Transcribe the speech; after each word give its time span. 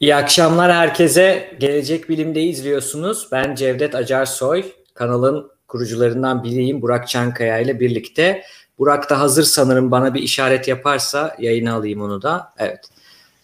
İyi 0.00 0.14
akşamlar 0.16 0.72
herkese. 0.72 1.56
Gelecek 1.60 2.08
Bilim'de 2.08 2.42
izliyorsunuz. 2.42 3.28
Ben 3.32 3.54
Cevdet 3.54 3.94
Acarsoy. 3.94 4.64
Kanalın 4.94 5.50
kurucularından 5.68 6.44
biriyim 6.44 6.82
Burak 6.82 7.08
Çankaya 7.08 7.58
ile 7.58 7.80
birlikte. 7.80 8.42
Burak 8.78 9.10
da 9.10 9.20
hazır 9.20 9.42
sanırım 9.42 9.90
bana 9.90 10.14
bir 10.14 10.22
işaret 10.22 10.68
yaparsa 10.68 11.36
yayına 11.38 11.74
alayım 11.74 12.00
onu 12.00 12.22
da. 12.22 12.52
Evet. 12.58 12.80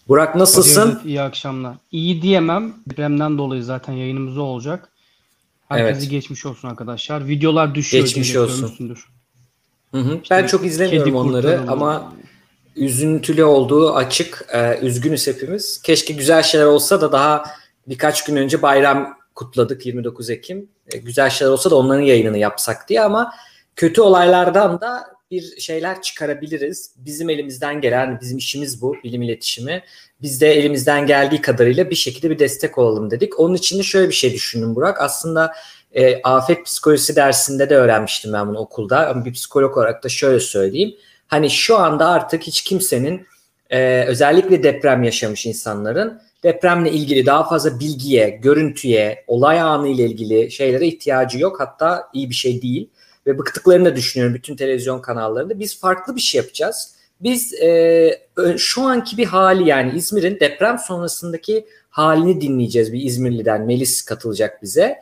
Burak 0.07 0.35
nasılsın? 0.35 0.89
Cevdet, 0.89 1.05
iyi 1.05 1.21
akşamlar. 1.21 1.75
İyi 1.91 2.21
diyemem. 2.21 2.73
Depremden 2.89 3.37
dolayı 3.37 3.63
zaten 3.63 3.93
yayınımız 3.93 4.37
olacak. 4.37 4.89
Herkese 5.69 5.99
Evet. 5.99 6.09
geçmiş 6.09 6.45
olsun 6.45 6.67
arkadaşlar. 6.67 7.27
Videolar 7.27 7.75
düşüyor. 7.75 8.03
Geçmiş 8.03 8.35
olsun. 8.35 8.95
Hı 9.91 9.97
hı. 9.97 10.19
Ben 10.31 10.47
çok 10.47 10.65
izlemiyorum 10.65 11.15
onları 11.15 11.61
ama 11.67 12.13
üzüntülü 12.75 13.43
olduğu 13.43 13.93
açık. 13.93 14.45
Ee, 14.53 14.79
üzgünüz 14.81 15.27
hepimiz. 15.27 15.81
Keşke 15.81 16.13
güzel 16.13 16.43
şeyler 16.43 16.65
olsa 16.65 17.01
da 17.01 17.11
daha 17.11 17.43
birkaç 17.87 18.23
gün 18.23 18.35
önce 18.35 18.61
bayram 18.61 19.17
kutladık 19.35 19.85
29 19.85 20.29
Ekim. 20.29 20.69
Ee, 20.93 20.97
güzel 20.97 21.29
şeyler 21.29 21.51
olsa 21.51 21.71
da 21.71 21.75
onların 21.75 22.03
yayınını 22.03 22.37
yapsak 22.37 22.89
diye 22.89 23.01
ama 23.01 23.33
kötü 23.75 24.01
olaylardan 24.01 24.81
da 24.81 25.15
bir 25.31 25.59
şeyler 25.59 26.01
çıkarabiliriz. 26.01 26.91
Bizim 26.97 27.29
elimizden 27.29 27.81
gelen, 27.81 28.19
bizim 28.21 28.37
işimiz 28.37 28.81
bu, 28.81 28.95
bilim 29.03 29.21
iletişimi. 29.21 29.83
Biz 30.21 30.41
de 30.41 30.53
elimizden 30.53 31.05
geldiği 31.05 31.41
kadarıyla 31.41 31.89
bir 31.89 31.95
şekilde 31.95 32.29
bir 32.29 32.39
destek 32.39 32.77
olalım 32.77 33.11
dedik. 33.11 33.39
Onun 33.39 33.55
için 33.55 33.79
de 33.79 33.83
şöyle 33.83 34.09
bir 34.09 34.13
şey 34.13 34.33
düşündüm 34.33 34.75
Burak. 34.75 35.01
Aslında 35.01 35.53
e, 35.93 36.21
afet 36.21 36.65
psikolojisi 36.65 37.15
dersinde 37.15 37.69
de 37.69 37.75
öğrenmiştim 37.75 38.33
ben 38.33 38.47
bunu 38.47 38.59
okulda. 38.59 39.07
Ama 39.07 39.25
bir 39.25 39.33
psikolog 39.33 39.77
olarak 39.77 40.03
da 40.03 40.09
şöyle 40.09 40.39
söyleyeyim. 40.39 40.95
Hani 41.27 41.49
şu 41.49 41.77
anda 41.77 42.09
artık 42.09 42.43
hiç 42.43 42.63
kimsenin 42.63 43.27
e, 43.69 44.05
özellikle 44.05 44.63
deprem 44.63 45.03
yaşamış 45.03 45.45
insanların 45.45 46.21
depremle 46.43 46.91
ilgili 46.91 47.25
daha 47.25 47.43
fazla 47.49 47.79
bilgiye, 47.79 48.29
görüntüye, 48.29 49.23
olay 49.27 49.61
anı 49.61 49.87
ile 49.87 50.05
ilgili 50.05 50.51
şeylere 50.51 50.87
ihtiyacı 50.87 51.39
yok. 51.39 51.59
Hatta 51.59 52.09
iyi 52.13 52.29
bir 52.29 52.35
şey 52.35 52.61
değil. 52.61 52.89
Ve 53.27 53.37
bıktıklarını 53.37 53.85
da 53.85 53.95
düşünüyorum 53.95 54.35
bütün 54.35 54.55
televizyon 54.55 55.01
kanallarında. 55.01 55.59
Biz 55.59 55.79
farklı 55.79 56.15
bir 56.15 56.21
şey 56.21 56.41
yapacağız. 56.41 56.95
Biz 57.21 57.53
e, 57.53 58.19
şu 58.57 58.81
anki 58.81 59.17
bir 59.17 59.25
hali 59.25 59.69
yani 59.69 59.97
İzmir'in 59.97 60.39
deprem 60.39 60.79
sonrasındaki 60.79 61.65
halini 61.89 62.41
dinleyeceğiz. 62.41 62.93
Bir 62.93 63.01
İzmirli'den 63.01 63.61
Melis 63.61 64.01
katılacak 64.01 64.63
bize. 64.63 64.97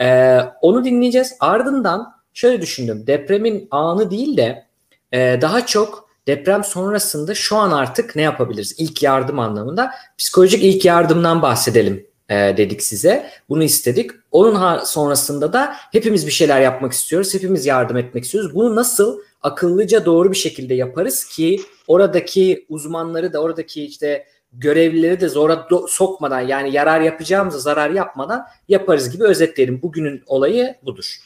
Ee, 0.00 0.38
onu 0.62 0.84
dinleyeceğiz. 0.84 1.36
Ardından 1.40 2.14
şöyle 2.34 2.62
düşündüm. 2.62 3.06
Depremin 3.06 3.68
anı 3.70 4.10
değil 4.10 4.36
de 4.36 4.66
e, 5.12 5.38
daha 5.40 5.66
çok 5.66 6.08
deprem 6.26 6.64
sonrasında 6.64 7.34
şu 7.34 7.56
an 7.56 7.70
artık 7.70 8.16
ne 8.16 8.22
yapabiliriz? 8.22 8.74
İlk 8.78 9.02
yardım 9.02 9.38
anlamında 9.38 9.90
psikolojik 10.18 10.64
ilk 10.64 10.84
yardımdan 10.84 11.42
bahsedelim 11.42 12.06
e, 12.28 12.34
dedik 12.34 12.82
size. 12.82 13.30
Bunu 13.48 13.62
istedik. 13.62 14.10
Onun 14.32 14.78
sonrasında 14.84 15.52
da 15.52 15.74
hepimiz 15.92 16.26
bir 16.26 16.32
şeyler 16.32 16.60
yapmak 16.60 16.92
istiyoruz. 16.92 17.34
Hepimiz 17.34 17.66
yardım 17.66 17.96
etmek 17.96 18.24
istiyoruz. 18.24 18.54
Bunu 18.54 18.76
nasıl 18.76 19.20
akıllıca 19.42 20.04
doğru 20.04 20.32
bir 20.32 20.36
şekilde 20.36 20.74
yaparız 20.74 21.24
ki 21.24 21.60
oradaki 21.86 22.66
uzmanları 22.68 23.32
da 23.32 23.38
oradaki 23.38 23.84
işte 23.84 24.26
görevlileri 24.52 25.20
de 25.20 25.28
zora 25.28 25.68
sokmadan 25.88 26.40
yani 26.40 26.72
yarar 26.72 27.00
yapacağımıza 27.00 27.58
zarar 27.58 27.90
yapmadan 27.90 28.46
yaparız 28.68 29.10
gibi 29.10 29.24
özetleyelim. 29.24 29.82
Bugünün 29.82 30.22
olayı 30.26 30.74
budur. 30.82 31.16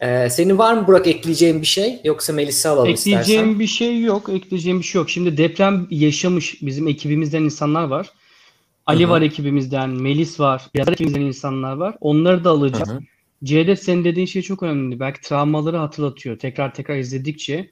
Ee, 0.00 0.30
senin 0.30 0.58
var 0.58 0.74
mı 0.74 0.86
Burak 0.86 1.06
ekleyeceğin 1.06 1.60
bir 1.60 1.66
şey 1.66 2.00
yoksa 2.04 2.32
Melisa 2.32 2.70
alalım 2.70 2.88
Ekleyeceğim 2.90 3.20
istersen. 3.20 3.60
bir 3.60 3.66
şey 3.66 4.00
yok. 4.00 4.28
Ekleyeceğim 4.28 4.78
bir 4.78 4.84
şey 4.84 4.98
yok. 4.98 5.10
Şimdi 5.10 5.36
deprem 5.36 5.86
yaşamış 5.90 6.62
bizim 6.62 6.88
ekibimizden 6.88 7.42
insanlar 7.42 7.84
var. 7.84 8.10
Ali 8.86 9.02
Hı 9.04 9.06
hı. 9.06 9.10
var 9.10 9.22
ekibimizden, 9.22 9.90
Melis 9.90 10.40
var, 10.40 10.62
yazar 10.74 10.92
ekibimizden 10.92 11.20
insanlar 11.20 11.72
var. 11.76 11.96
Onları 12.00 12.44
da 12.44 12.50
alacağız. 12.50 12.88
Hı 12.88 12.92
hı. 12.92 13.00
Cevdet 13.44 13.82
senin 13.82 14.04
dediğin 14.04 14.26
şey 14.26 14.42
çok 14.42 14.62
önemli. 14.62 15.00
Belki 15.00 15.20
travmaları 15.20 15.76
hatırlatıyor. 15.76 16.38
Tekrar 16.38 16.74
tekrar 16.74 16.96
izledikçe 16.96 17.70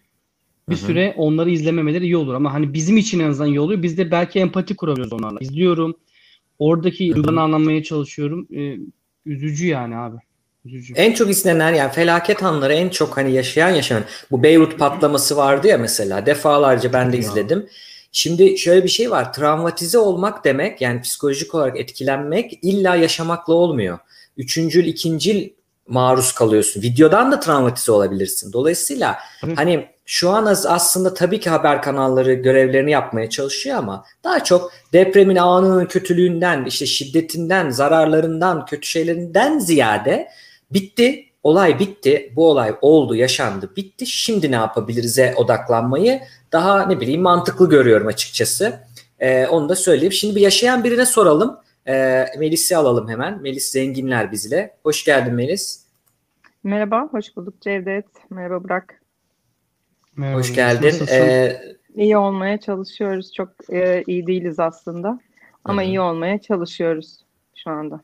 bir 0.69 0.76
Hı 0.76 0.81
hı. 0.81 0.84
süre 0.86 1.15
onları 1.16 1.50
izlememeleri 1.50 2.04
iyi 2.04 2.16
olur. 2.16 2.34
Ama 2.34 2.54
hani 2.54 2.75
bizim 2.75 2.97
için 2.97 3.20
en 3.20 3.28
azından 3.28 3.48
iyi 3.48 3.60
oluyor. 3.60 3.82
Biz 3.82 3.98
de 3.98 4.10
belki 4.10 4.38
empati 4.38 4.76
kurabiliyoruz 4.76 5.12
onlarla. 5.12 5.38
İzliyorum. 5.41 5.94
Oradaki 6.59 7.15
duygularını 7.15 7.41
anlamaya 7.41 7.82
çalışıyorum. 7.82 8.48
Ee, 8.54 8.76
üzücü 9.26 9.66
yani 9.66 9.97
abi. 9.97 10.16
Üzücü. 10.66 10.94
En 10.94 11.12
çok 11.12 11.31
izlenen 11.31 11.75
yani 11.75 11.93
felaket 11.93 12.43
anları 12.43 12.75
en 12.75 12.88
çok 12.88 13.16
hani 13.16 13.32
yaşayan 13.32 13.69
yaşayan 13.71 14.04
bu 14.31 14.43
Beyrut 14.43 14.78
patlaması 14.78 15.37
vardı 15.37 15.66
ya 15.69 15.78
mesela 15.78 16.27
defalarca 16.27 16.93
ben 16.93 17.12
de 17.12 17.19
izledim. 17.19 17.69
Şimdi 18.12 18.59
şöyle 18.59 18.84
bir 18.84 18.88
şey 18.88 19.10
var 19.10 19.32
travmatize 19.32 19.99
olmak 19.99 20.44
demek 20.44 20.81
yani 20.81 21.00
psikolojik 21.00 21.54
olarak 21.54 21.81
etkilenmek 21.81 22.59
illa 22.62 22.97
yaşamakla 22.97 23.54
olmuyor. 23.54 23.99
Üçüncül, 24.37 24.87
ikincil 24.87 25.49
maruz 25.88 26.32
kalıyorsun. 26.32 26.83
Videodan 26.83 27.33
da 27.33 27.41
travmatize 27.41 27.93
olabilirsin. 27.93 28.53
Dolayısıyla 28.53 29.19
hani 29.56 29.87
şu 30.06 30.31
an 30.31 30.47
az- 30.47 30.66
aslında 30.66 31.15
tabii 31.15 31.41
ki 31.41 31.50
haber 31.50 31.83
kanalları 31.83 32.33
görevlerini 32.34 32.91
yapmaya 32.91 33.31
çalışıyor 33.31 33.77
ama 33.77 34.04
daha 34.25 34.44
çok 34.44 34.72
depremin 34.93 35.37
anının 35.37 35.87
kötülüğünden, 35.87 36.65
işte 36.65 36.87
şiddetinden, 36.87 37.71
zararlarından, 37.71 38.66
kötü 38.66 38.88
şeylerinden 38.88 39.59
ziyade 39.59 40.28
Bitti, 40.71 41.27
olay 41.43 41.78
bitti, 41.78 42.32
bu 42.37 42.50
olay 42.50 42.75
oldu, 42.82 43.15
yaşandı, 43.15 43.71
bitti. 43.77 44.06
Şimdi 44.06 44.50
ne 44.50 44.54
yapabiliriz'e 44.54 45.34
odaklanmayı 45.37 46.21
daha 46.53 46.87
ne 46.87 47.00
bileyim 47.00 47.22
mantıklı 47.22 47.69
görüyorum 47.69 48.06
açıkçası. 48.06 48.81
Ee, 49.19 49.47
onu 49.47 49.69
da 49.69 49.77
söyleyeyim. 49.77 50.12
Şimdi 50.12 50.37
bir 50.37 50.41
yaşayan 50.41 50.84
birine 50.84 51.06
soralım. 51.06 51.56
Ee, 51.88 52.27
Melis'i 52.38 52.77
alalım 52.77 53.09
hemen. 53.09 53.43
Melis 53.43 53.72
Zenginler 53.72 54.32
bizle. 54.32 54.77
Hoş 54.82 55.04
geldin 55.04 55.34
Melis. 55.34 55.87
Merhaba, 56.65 57.09
hoş 57.10 57.37
bulduk 57.37 57.60
Cevdet. 57.60 58.06
Merhaba 58.31 58.65
Burak. 58.65 59.00
Merhaba, 60.16 60.38
Hoş 60.38 60.54
geldin. 60.54 60.87
Nasılsın? 60.87 61.15
Ee, 61.15 61.77
İyi 61.94 62.16
olmaya 62.16 62.60
çalışıyoruz. 62.60 63.33
Çok 63.33 63.48
e, 63.72 64.04
iyi 64.06 64.27
değiliz 64.27 64.60
aslında. 64.60 65.21
Ama 65.65 65.83
hı. 65.83 65.87
iyi 65.87 66.00
olmaya 66.00 66.38
çalışıyoruz 66.38 67.19
şu 67.54 67.71
anda. 67.71 68.00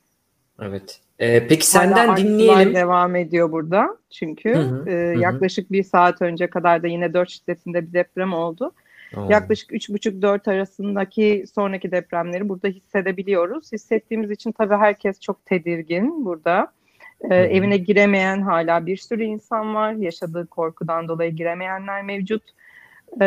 Evet. 0.62 1.00
Ee, 1.18 1.46
peki 1.48 1.72
Hala 1.72 1.82
senden 1.82 2.08
artçılar 2.08 2.32
dinleyelim. 2.32 2.74
devam 2.74 3.16
ediyor 3.16 3.52
burada. 3.52 3.96
Çünkü 4.10 4.54
Hı 4.54 4.58
hı, 4.58 4.90
e, 4.90 5.14
hı 5.14 5.20
yaklaşık 5.20 5.72
bir 5.72 5.82
saat 5.82 6.22
önce 6.22 6.46
kadar 6.46 6.82
da 6.82 6.86
yine 6.86 7.14
4 7.14 7.30
şiddetinde 7.30 7.86
bir 7.86 7.92
deprem 7.92 8.32
oldu. 8.32 8.72
Oo. 9.16 9.26
Yaklaşık 9.30 9.70
3,5-4 9.72 10.50
arasındaki 10.50 11.44
sonraki 11.54 11.90
depremleri 11.90 12.48
burada 12.48 12.68
hissedebiliyoruz. 12.68 13.72
Hissettiğimiz 13.72 14.30
için 14.30 14.52
tabii 14.52 14.74
herkes 14.74 15.20
çok 15.20 15.46
tedirgin 15.46 16.24
burada. 16.24 16.72
Ee, 17.30 17.34
evine 17.34 17.76
giremeyen 17.76 18.42
hala 18.42 18.86
bir 18.86 18.96
sürü 18.96 19.24
insan 19.24 19.74
var. 19.74 19.92
Yaşadığı 19.92 20.46
korkudan 20.46 21.08
dolayı 21.08 21.32
giremeyenler 21.32 22.02
mevcut. 22.02 22.42
Ee, 23.20 23.24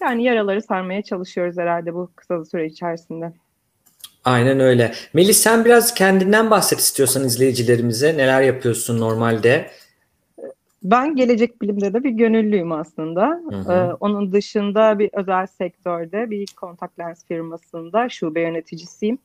yani 0.00 0.24
yaraları 0.24 0.62
sarmaya 0.62 1.02
çalışıyoruz 1.02 1.58
herhalde 1.58 1.94
bu 1.94 2.10
kısa 2.16 2.44
süre 2.44 2.66
içerisinde. 2.66 3.32
Aynen 4.24 4.60
öyle. 4.60 4.92
Melis 5.14 5.36
sen 5.36 5.64
biraz 5.64 5.94
kendinden 5.94 6.50
bahset 6.50 6.78
istiyorsan 6.78 7.24
izleyicilerimize. 7.24 8.16
Neler 8.16 8.42
yapıyorsun 8.42 9.00
normalde? 9.00 9.70
Ben 10.82 11.16
gelecek 11.16 11.62
bilimde 11.62 11.94
de 11.94 12.04
bir 12.04 12.10
gönüllüyüm 12.10 12.72
aslında. 12.72 13.40
Hı 13.50 13.56
hı. 13.56 13.72
Ee, 13.72 13.92
onun 14.00 14.32
dışında 14.32 14.98
bir 14.98 15.10
özel 15.12 15.46
sektörde 15.46 16.30
bir 16.30 16.46
kontak 16.56 16.98
lens 16.98 17.26
firmasında 17.26 18.08
şube 18.08 18.40
yöneticisiyim. 18.40 19.18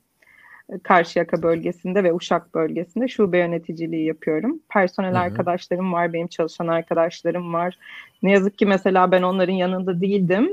Ee, 0.69 0.79
Karşıyaka 0.83 1.43
bölgesinde 1.43 2.03
ve 2.03 2.13
Uşak 2.13 2.55
bölgesinde 2.55 3.07
şube 3.07 3.37
yöneticiliği 3.37 4.05
yapıyorum. 4.05 4.59
Personel 4.69 5.11
Hı 5.11 5.15
hı. 5.15 5.19
arkadaşlarım 5.19 5.93
var, 5.93 6.13
benim 6.13 6.27
çalışan 6.27 6.67
arkadaşlarım 6.67 7.53
var. 7.53 7.77
Ne 8.23 8.31
yazık 8.31 8.57
ki 8.57 8.65
mesela 8.65 9.11
ben 9.11 9.21
onların 9.21 9.53
yanında 9.53 10.01
değildim. 10.01 10.49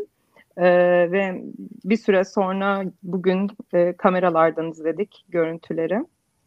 Ee, 0.57 0.65
ve 1.13 1.43
bir 1.85 1.97
süre 1.97 2.25
sonra 2.25 2.85
bugün 3.03 3.51
e, 3.75 3.93
kameralardan 3.93 4.71
izledik 4.71 5.25
görüntüleri. 5.29 6.05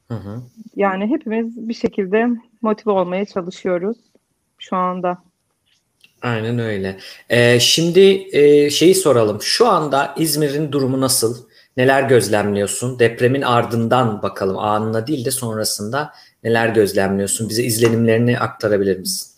Hı 0.08 0.14
hı. 0.14 0.42
Yani 0.76 1.08
hepimiz 1.08 1.70
bir 1.70 1.74
şekilde 1.74 2.28
motive 2.62 2.92
olmaya 2.92 3.26
çalışıyoruz 3.26 3.98
şu 4.60 4.76
anda. 4.76 5.18
Aynen 6.22 6.60
öyle. 6.60 6.98
Ee, 7.30 7.60
şimdi 7.60 8.28
e, 8.32 8.70
şeyi 8.70 8.96
soralım. 8.96 9.42
Şu 9.42 9.68
anda 9.68 10.16
İzmir'in 10.18 10.72
durumu 10.72 11.02
nasıl? 11.02 11.50
Neler 11.78 12.04
gözlemliyorsun? 12.04 13.00
Depremin 13.00 13.42
ardından 13.42 14.22
bakalım 14.22 14.58
anına 14.58 15.08
değil 15.08 15.26
de 15.26 15.32
sonrasında 15.32 16.14
neler 16.44 16.70
gözlemliyorsun? 16.70 17.50
Bize 17.50 17.64
izlenimlerini 17.64 18.40
aktarabilir 18.40 19.00
misin? 19.00 19.32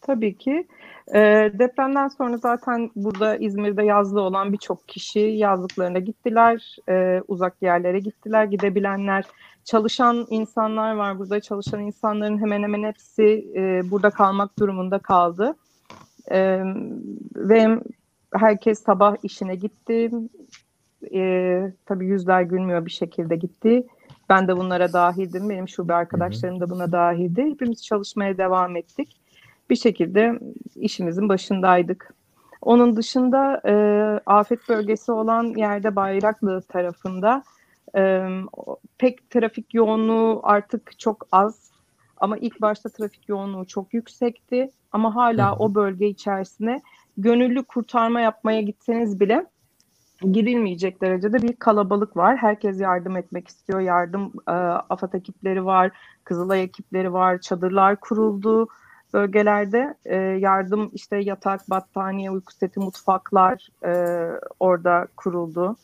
Tabii 0.00 0.38
ki. 0.38 0.66
Ee, 1.14 1.52
depremden 1.58 2.08
sonra 2.08 2.36
zaten 2.36 2.90
burada 2.96 3.36
İzmir'de 3.36 3.82
yazlığı 3.84 4.20
olan 4.20 4.52
birçok 4.52 4.88
kişi 4.88 5.20
yazlıklarına 5.20 5.98
gittiler, 5.98 6.76
Ee, 6.88 7.20
uzak 7.28 7.62
yerlere 7.62 7.98
gittiler, 7.98 8.44
gidebilenler. 8.44 9.24
Çalışan 9.64 10.26
insanlar 10.30 10.94
var 10.94 11.18
burada, 11.18 11.40
çalışan 11.40 11.80
insanların 11.80 12.38
hemen 12.40 12.62
hemen 12.62 12.82
hepsi 12.88 13.52
e, 13.56 13.90
burada 13.90 14.10
kalmak 14.10 14.58
durumunda 14.58 14.98
kaldı. 14.98 15.56
Ee, 16.30 16.60
ve 17.36 17.80
herkes 18.34 18.82
sabah 18.82 19.16
işine 19.22 19.54
gitti. 19.54 20.10
e, 21.14 21.72
tabii 21.86 22.06
yüzler 22.06 22.42
gülmüyor 22.42 22.86
bir 22.86 22.90
şekilde 22.90 23.36
gitti. 23.36 23.86
Ben 24.28 24.48
de 24.48 24.56
bunlara 24.56 24.92
dahildim. 24.92 25.50
Benim 25.50 25.68
şube 25.68 25.94
arkadaşlarım 25.94 26.60
da 26.60 26.70
buna 26.70 26.92
dahildi. 26.92 27.42
Hepimiz 27.42 27.84
çalışmaya 27.84 28.38
devam 28.38 28.76
ettik. 28.76 29.20
Bir 29.70 29.76
şekilde 29.76 30.38
işimizin 30.76 31.28
başındaydık. 31.28 32.14
Onun 32.62 32.96
dışında 32.96 33.60
e, 33.66 33.74
afet 34.26 34.68
bölgesi 34.68 35.12
olan 35.12 35.44
yerde 35.56 35.96
Bayraklı 35.96 36.62
tarafında 36.62 37.42
e, 37.96 38.28
pek 38.98 39.30
trafik 39.30 39.74
yoğunluğu 39.74 40.40
artık 40.42 40.98
çok 40.98 41.26
az. 41.32 41.70
Ama 42.16 42.36
ilk 42.38 42.60
başta 42.60 42.88
trafik 42.88 43.28
yoğunluğu 43.28 43.66
çok 43.66 43.94
yüksekti. 43.94 44.70
Ama 44.92 45.14
hala 45.14 45.50
hı 45.50 45.56
hı. 45.56 45.58
o 45.58 45.74
bölge 45.74 46.06
içerisine 46.06 46.82
gönüllü 47.16 47.64
kurtarma 47.64 48.20
yapmaya 48.20 48.60
gitseniz 48.60 49.20
bile 49.20 49.46
girilmeyecek 50.32 51.00
derecede 51.02 51.42
bir 51.42 51.56
kalabalık 51.56 52.16
var. 52.16 52.36
Herkes 52.36 52.80
yardım 52.80 53.16
etmek 53.16 53.48
istiyor. 53.48 53.80
Yardım 53.80 54.32
e, 54.48 54.52
AFAD 54.52 55.12
ekipleri 55.12 55.64
var, 55.64 55.90
Kızılay 56.24 56.62
ekipleri 56.62 57.12
var, 57.12 57.40
çadırlar 57.40 57.96
kuruldu 57.96 58.68
bölgelerde. 59.14 59.94
E, 60.04 60.16
yardım 60.16 60.90
işte 60.94 61.16
yatak, 61.16 61.70
battaniye, 61.70 62.30
uyku 62.30 62.54
seti, 62.54 62.80
mutfaklar 62.80 63.68
e, 63.86 63.92
orada 64.60 65.08
kuruldu. 65.16 65.76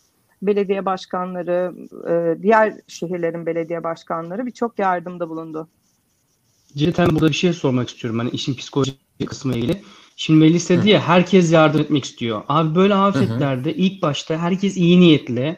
Belediye 0.43 0.87
başkanları, 0.87 1.75
e, 2.11 2.43
diğer 2.43 2.75
şehirlerin 2.88 3.47
belediye 3.47 3.85
başkanları 3.85 4.47
birçok 4.47 4.79
yardımda 4.79 5.29
bulundu. 5.29 5.69
Cidden 6.77 7.11
burada 7.11 7.29
bir 7.29 7.35
şey 7.35 7.53
sormak 7.53 7.88
istiyorum. 7.88 8.19
Hani 8.19 8.31
işin 8.31 8.55
psikolojik 8.55 9.00
kısmı 9.27 9.55
ilgili. 9.55 9.82
Şimdi 10.17 10.41
Melis 10.41 10.71
dedi 10.71 10.88
ya 10.88 11.00
herkes 11.00 11.53
yardım 11.53 11.81
etmek 11.81 12.05
istiyor. 12.05 12.43
Abi 12.49 12.75
böyle 12.75 12.94
afetlerde 12.94 13.75
ilk 13.75 14.03
başta 14.03 14.38
herkes 14.38 14.77
iyi 14.77 15.00
niyetli 15.00 15.56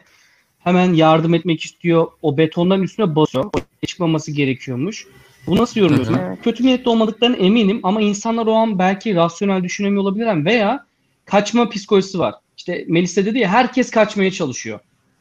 hemen 0.59 0.93
yardım 0.93 1.33
etmek 1.33 1.65
istiyor. 1.65 2.07
O 2.21 2.37
betondan 2.37 2.81
üstüne 2.81 3.15
basıyor. 3.15 3.45
O 3.45 3.85
çıkmaması 3.85 4.31
gerekiyormuş. 4.31 5.07
Bu 5.47 5.57
nasıl 5.57 5.79
yorumluyorsun? 5.79 6.13
Evet. 6.13 6.37
Kötü 6.43 6.65
niyetli 6.65 6.89
olmadıklarına 6.89 7.35
eminim 7.35 7.79
ama 7.83 8.01
insanlar 8.01 8.47
o 8.47 8.53
an 8.53 8.79
belki 8.79 9.15
rasyonel 9.15 9.63
düşünemiyor 9.63 10.03
olabilirler 10.03 10.45
veya 10.45 10.85
kaçma 11.25 11.69
psikolojisi 11.69 12.19
var. 12.19 12.35
İşte 12.57 12.85
Melis 12.87 13.17
dedi 13.17 13.39
ya 13.39 13.49
herkes 13.49 13.91
kaçmaya 13.91 14.31
çalışıyor. 14.31 14.79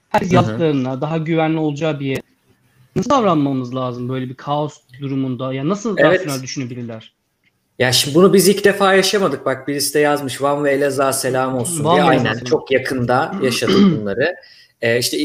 Herkes 0.08 0.32
yaptıklarına 0.32 1.00
daha 1.00 1.18
güvenli 1.18 1.58
olacağı 1.58 2.00
bir 2.00 2.06
yere. 2.06 2.22
Nasıl 2.96 3.10
davranmamız 3.10 3.74
lazım 3.74 4.08
böyle 4.08 4.28
bir 4.28 4.34
kaos 4.34 4.78
durumunda? 5.00 5.54
Ya 5.54 5.68
nasıl 5.68 5.98
evet. 5.98 6.20
rasyonel 6.20 6.42
düşünebilirler? 6.42 7.12
Ya 7.78 7.92
şimdi 7.92 8.14
bunu 8.14 8.32
biz 8.32 8.48
ilk 8.48 8.64
defa 8.64 8.94
yaşamadık. 8.94 9.46
Bak 9.46 9.68
birisi 9.68 9.94
de 9.94 9.98
yazmış 9.98 10.42
Van 10.42 10.64
ve 10.64 10.72
Elazığ'a 10.72 11.12
selam 11.12 11.54
olsun 11.54 11.84
Van 11.84 11.94
diye. 11.94 12.04
Aynen 12.04 12.38
çok 12.38 12.70
yakında 12.70 13.34
yaşadık 13.42 14.00
bunları. 14.00 14.34
Ee, 14.82 14.98
işte 14.98 15.16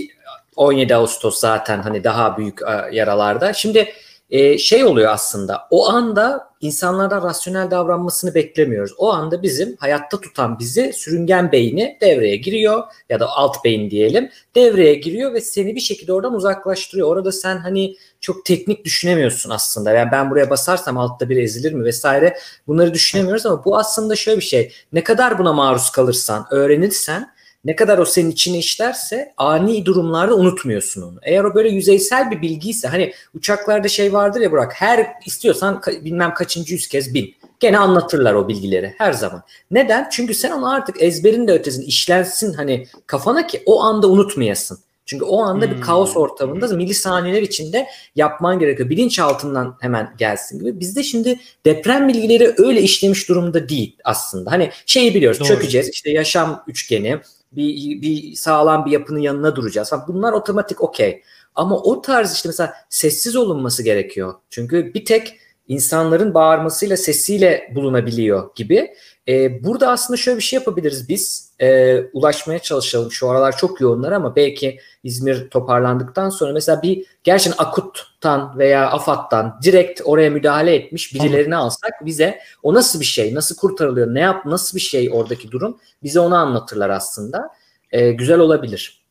17 0.56 0.96
Ağustos 0.96 1.40
zaten 1.40 1.82
hani 1.82 2.04
daha 2.04 2.38
büyük 2.38 2.62
e, 2.62 2.96
yaralarda. 2.96 3.54
Şimdi 3.54 3.90
e, 4.30 4.58
şey 4.58 4.84
oluyor 4.84 5.12
aslında 5.12 5.68
o 5.70 5.90
anda 5.90 6.50
insanlardan 6.62 7.24
rasyonel 7.24 7.72
davranmasını 7.72 8.36
beklemiyoruz. 8.36 8.94
O 8.98 9.14
anda 9.14 9.44
bizim 9.44 9.76
hayatta 9.80 10.22
tutan 10.22 10.60
bizi 10.60 10.94
sürüngen 10.94 11.52
beyni 11.52 11.98
devreye 12.02 12.36
giriyor 12.36 12.84
ya 13.10 13.20
da 13.20 13.28
alt 13.28 13.64
beyin 13.64 13.90
diyelim 13.90 14.30
devreye 14.56 14.94
giriyor 14.94 15.34
ve 15.34 15.42
seni 15.42 15.76
bir 15.76 15.80
şekilde 15.80 16.14
oradan 16.14 16.34
uzaklaştırıyor. 16.34 17.08
Orada 17.08 17.32
sen 17.32 17.58
hani 17.58 17.96
çok 18.22 18.46
teknik 18.46 18.86
düşünemiyorsun 18.86 19.50
aslında. 19.50 19.92
Yani 19.92 20.12
ben 20.12 20.32
buraya 20.32 20.50
basarsam 20.50 20.98
altta 20.98 21.30
bir 21.30 21.38
ezilir 21.38 21.74
mi 21.74 21.84
vesaire 21.84 22.38
bunları 22.68 22.94
düşünemiyoruz 22.94 23.46
ama 23.46 23.66
bu 23.66 23.78
aslında 23.78 24.16
şöyle 24.16 24.38
bir 24.38 24.46
şey. 24.46 24.72
Ne 24.94 25.04
kadar 25.04 25.40
buna 25.40 25.54
maruz 25.54 25.90
kalırsan, 25.90 26.48
öğrenirsen 26.52 27.37
ne 27.68 27.76
kadar 27.76 27.98
o 27.98 28.06
senin 28.06 28.32
içine 28.32 28.58
işlerse 28.58 29.34
ani 29.38 29.86
durumlarda 29.86 30.36
unutmuyorsun 30.36 31.02
onu. 31.02 31.20
Eğer 31.24 31.44
o 31.44 31.56
böyle 31.56 31.70
yüzeysel 31.70 32.32
bir 32.32 32.42
bilgiyse 32.42 32.88
hani 32.88 33.14
uçaklarda 33.34 33.88
şey 33.88 34.14
vardır 34.14 34.42
ya 34.42 34.52
Burak 34.52 34.74
her 34.76 35.08
istiyorsan 35.26 35.82
bilmem 36.04 36.34
kaçıncı 36.34 36.74
yüz 36.74 36.88
kez 36.88 37.14
bin. 37.14 37.36
Gene 37.60 37.78
anlatırlar 37.78 38.34
o 38.34 38.48
bilgileri 38.48 38.96
her 38.98 39.14
zaman. 39.14 39.44
Neden? 39.72 40.10
Çünkü 40.12 40.34
sen 40.34 40.52
onu 40.52 40.72
artık 40.72 41.02
ezberin 41.02 41.48
de 41.48 41.54
ötesinde 41.54 41.86
işlensin 41.86 42.54
hani 42.54 42.88
kafana 43.08 43.48
ki 43.48 43.64
o 43.66 43.82
anda 43.82 44.08
unutmayasın. 44.08 44.80
Çünkü 45.06 45.26
o 45.26 45.42
anda 45.42 45.66
hmm. 45.66 45.76
bir 45.76 45.82
kaos 45.82 46.18
ortamında 46.18 46.68
milisaniyeler 46.68 47.42
içinde 47.42 47.88
yapman 48.16 48.60
gerekiyor. 48.60 48.90
Bilinç 48.90 49.20
altından 49.20 49.78
hemen 49.80 50.14
gelsin 50.18 50.60
gibi. 50.60 50.80
Bizde 50.80 51.04
şimdi 51.04 51.40
deprem 51.66 52.08
bilgileri 52.08 52.54
öyle 52.58 52.82
işlemiş 52.82 53.30
durumda 53.30 53.70
değil 53.70 53.96
aslında. 54.04 54.52
Hani 54.52 54.72
şeyi 54.86 55.16
biliyoruz 55.16 55.40
Doğru. 55.40 55.48
çökeceğiz 55.48 55.90
işte 55.90 56.12
yaşam 56.12 56.64
üçgeni 56.68 57.20
bir, 57.58 58.02
bir 58.02 58.36
sağlam 58.36 58.86
bir 58.86 58.92
yapının 58.92 59.20
yanına 59.20 59.56
duracağız. 59.56 59.92
Bunlar 60.08 60.34
otomatik 60.34 60.82
okey. 60.82 61.22
Ama 61.56 61.78
o 61.78 62.02
tarz 62.02 62.34
işte 62.34 62.50
mesela 62.50 62.74
sessiz 62.90 63.36
olunması 63.36 63.84
gerekiyor. 63.84 64.34
Çünkü 64.50 64.94
bir 64.94 65.06
tek 65.06 65.40
insanların 65.68 66.34
bağırmasıyla 66.34 66.98
sesiyle 66.98 67.72
bulunabiliyor 67.76 68.56
gibi. 68.56 68.94
Ee, 69.28 69.64
burada 69.64 69.92
aslında 69.92 70.18
şöyle 70.18 70.38
bir 70.38 70.44
şey 70.44 70.60
yapabiliriz 70.60 71.10
biz. 71.10 71.52
Ee, 71.62 72.02
ulaşmaya 72.14 72.60
çalışalım. 72.60 73.12
Şu 73.12 73.30
aralar 73.30 73.58
çok 73.58 73.82
yoğunlar 73.82 74.12
ama 74.12 74.36
belki 74.36 74.80
İzmir 75.04 75.50
toparlandıktan 75.50 76.30
sonra 76.30 76.54
mesela 76.54 76.82
bir 76.82 77.06
gerçekten 77.24 77.64
akuttan 77.66 78.58
veya 78.58 78.92
AFAD'dan 78.92 79.60
direkt 79.64 80.02
oraya 80.06 80.30
müdahale 80.30 80.76
etmiş 80.76 81.14
birilerini 81.14 81.56
alsak 81.56 81.92
bize 82.06 82.40
o 82.64 82.74
nasıl 82.74 83.00
bir 83.00 83.06
şey, 83.06 83.36
nasıl 83.36 83.56
kurtarılıyor, 83.56 84.14
ne 84.14 84.20
yap, 84.20 84.46
nasıl 84.46 84.76
bir 84.76 84.82
şey 84.82 85.10
oradaki 85.14 85.52
durum 85.52 85.78
bize 86.04 86.20
onu 86.20 86.36
anlatırlar 86.36 86.90
aslında. 86.90 87.50
Ee, 87.92 88.12
güzel 88.12 88.40
olabilir. 88.40 89.02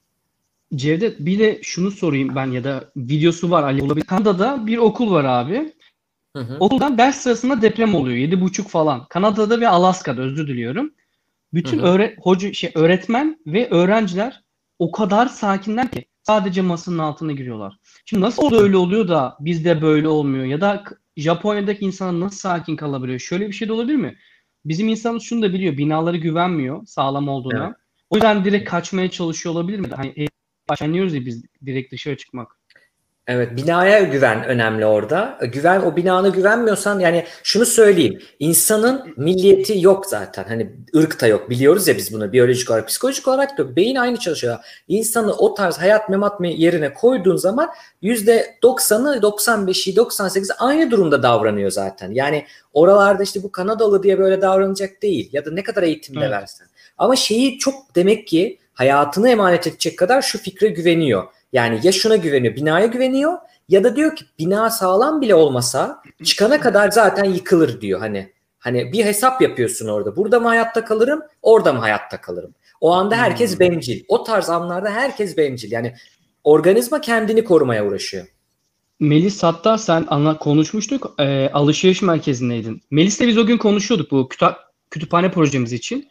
Cevdet 0.75 1.21
bir 1.21 1.39
de 1.39 1.59
şunu 1.63 1.91
sorayım 1.91 2.37
ben 2.37 2.47
ya 2.47 2.65
da 2.65 2.85
videosu 2.97 3.51
var 3.51 3.63
Ali. 3.63 4.01
Kanada'da 4.01 4.67
bir 4.67 4.79
okul 4.79 5.13
var 5.13 5.25
abi. 5.25 5.73
Hı 6.37 6.43
hı. 6.43 6.57
Okuldan 6.61 6.99
ders 6.99 7.17
sırasında 7.17 7.63
deprem 7.63 7.95
oluyor. 7.95 8.17
Yedi 8.17 8.41
buçuk 8.41 8.69
falan. 8.69 9.07
Kanada'da 9.09 9.61
ve 9.61 9.69
Alaska'da 9.69 10.23
özür 10.23 10.49
diliyorum. 10.49 10.93
Bütün 11.55 11.79
öğre 11.79 12.17
hoca 12.23 12.53
şey 12.53 12.73
öğretmen 12.75 13.39
ve 13.47 13.71
öğrenciler 13.71 14.43
o 14.79 14.91
kadar 14.91 15.27
sakinler 15.27 15.91
ki 15.91 16.05
sadece 16.23 16.63
masanın 16.63 16.99
altına 16.99 17.33
giriyorlar. 17.33 17.79
Şimdi 18.05 18.23
nasıl 18.23 18.43
orada 18.43 18.63
öyle 18.63 18.77
oluyor 18.77 19.09
da 19.09 19.37
bizde 19.41 19.83
böyle 19.83 20.09
olmuyor 20.09 20.45
ya 20.45 20.61
da 20.61 20.85
Japonya'daki 21.17 21.85
insanlar 21.85 22.27
nasıl 22.27 22.39
sakin 22.39 22.77
kalabiliyor? 22.77 23.19
Şöyle 23.19 23.49
bir 23.49 23.53
şey 23.53 23.69
de 23.69 23.73
olabilir 23.73 23.97
mi? 23.97 24.17
Bizim 24.65 24.89
insanımız 24.89 25.23
şunu 25.23 25.43
da 25.43 25.53
biliyor. 25.53 25.77
Binaları 25.77 26.17
güvenmiyor 26.17 26.87
sağlam 26.87 27.29
olduğuna. 27.29 27.67
Evet. 27.67 27.77
O 28.11 28.17
yüzden 28.17 28.45
direkt 28.45 28.71
kaçmaya 28.71 29.11
çalışıyor 29.11 29.55
olabilir 29.55 29.79
mi? 29.79 29.89
Hani 29.97 30.29
başlanıyoruz 30.69 31.15
ya 31.15 31.27
biz 31.27 31.45
direkt 31.67 31.93
dışarı 31.93 32.17
çıkmak. 32.17 32.56
Evet 33.29 33.57
binaya 33.57 34.01
güven 34.01 34.45
önemli 34.45 34.87
orada. 34.87 35.39
Güven 35.53 35.81
o 35.81 35.97
binana 35.97 36.29
güvenmiyorsan 36.29 37.01
yani 37.01 37.25
şunu 37.43 37.67
söyleyeyim. 37.67 38.23
İnsanın 38.39 39.15
milliyeti 39.17 39.81
yok 39.81 40.07
zaten. 40.07 40.45
Hani 40.45 40.73
ırk 40.97 41.21
da 41.21 41.27
yok. 41.27 41.51
Biliyoruz 41.51 41.89
ya 41.89 41.97
biz 41.97 42.13
bunu 42.13 42.33
biyolojik 42.33 42.71
olarak, 42.71 42.89
psikolojik 42.89 43.29
olarak 43.29 43.59
da 43.59 43.77
beyin 43.77 43.97
aynı 43.97 44.17
çalışıyor. 44.17 44.59
İnsanı 44.89 45.33
o 45.33 45.55
tarz 45.55 45.79
hayat 45.79 46.09
memat 46.09 46.41
yerine 46.41 46.95
koyduğun 46.95 47.37
zaman 47.37 47.71
%90'ı, 48.03 49.21
95'i, 49.23 49.95
98'i 49.95 50.55
aynı 50.59 50.91
durumda 50.91 51.23
davranıyor 51.23 51.71
zaten. 51.71 52.11
Yani 52.11 52.47
oralarda 52.73 53.23
işte 53.23 53.43
bu 53.43 53.53
Kanadalı 53.53 54.03
diye 54.03 54.19
böyle 54.19 54.43
davranacak 54.43 55.03
değil. 55.03 55.29
Ya 55.33 55.45
da 55.45 55.51
ne 55.51 55.63
kadar 55.63 55.83
eğitimde 55.83 56.21
evet. 56.21 56.31
versen. 56.31 56.67
Ama 56.99 57.17
şeyi 57.17 57.59
çok 57.59 57.95
demek 57.95 58.27
ki 58.27 58.59
hayatını 58.75 59.29
emanet 59.29 59.67
edecek 59.67 59.99
kadar 59.99 60.23
şu 60.23 60.39
fikre 60.39 60.69
güveniyor 60.69 61.25
yani 61.53 61.81
ya 61.83 61.93
şuna 61.93 62.17
güveniyor, 62.17 62.57
binaya 62.57 62.87
güveniyor 62.87 63.39
ya 63.69 63.85
da 63.85 63.97
diyor 63.97 64.17
ki 64.17 64.25
bina 64.39 64.71
sağlam 64.71 65.21
bile 65.21 65.35
olmasa 65.35 66.03
çıkana 66.25 66.61
kadar 66.61 66.91
zaten 66.91 67.25
yıkılır 67.25 67.81
diyor 67.81 68.01
hani. 68.01 68.37
Hani 68.59 68.93
bir 68.93 69.05
hesap 69.05 69.43
yapıyorsun 69.43 69.89
orada. 69.89 70.17
Burada 70.17 70.41
mı 70.41 70.49
hayatta 70.49 70.85
kalırım, 70.85 71.23
orada 71.43 71.73
mı 71.73 71.79
hayatta 71.79 72.21
kalırım? 72.21 72.55
O 72.81 72.93
anda 72.93 73.17
herkes 73.17 73.53
hmm. 73.53 73.61
bencil. 73.61 74.05
O 74.09 74.25
tarz 74.25 74.51
anlarda 74.51 74.91
herkes 74.91 75.37
bencil. 75.37 75.73
Yani 75.73 75.95
organizma 76.45 77.01
kendini 77.01 77.45
korumaya 77.45 77.87
uğraşıyor. 77.87 78.27
Melis 79.01 79.43
hatta 79.43 79.79
sen 79.79 80.05
ana 80.09 80.39
konuşmuştuk. 80.39 81.15
E, 81.19 81.51
alışveriş 81.53 82.03
merkezindeydin. 82.03 82.83
Melis'le 82.91 83.21
biz 83.21 83.39
o 83.39 83.47
gün 83.47 83.59
konuşuyorduk 83.59 84.11
bu 84.11 84.29
kütüp 84.29 84.49
kütüphane 84.91 85.31
projemiz 85.31 85.73
için. 85.73 86.09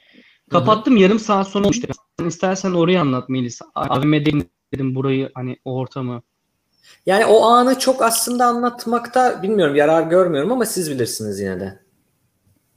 Kapattım 0.51 0.94
Hı-hı. 0.94 1.04
yarım 1.04 1.20
saat 1.20 1.48
sonra 1.48 1.63
olmuştu. 1.63 1.88
Sen 2.20 2.25
istersen 2.25 2.72
orayı 2.72 3.01
anlat 3.01 3.30
Melis. 3.30 3.62
AVM'deyim 3.75 4.50
dedim 4.75 4.96
burayı 4.96 5.32
hani 5.34 5.58
o 5.65 5.77
ortamı. 5.77 6.22
Yani 7.05 7.25
o 7.25 7.44
anı 7.44 7.79
çok 7.79 8.01
aslında 8.01 8.46
anlatmakta 8.46 9.44
bilmiyorum 9.44 9.75
yarar 9.75 10.03
görmüyorum 10.03 10.51
ama 10.51 10.65
siz 10.65 10.91
bilirsiniz 10.91 11.39
yine 11.39 11.60
de. 11.60 11.79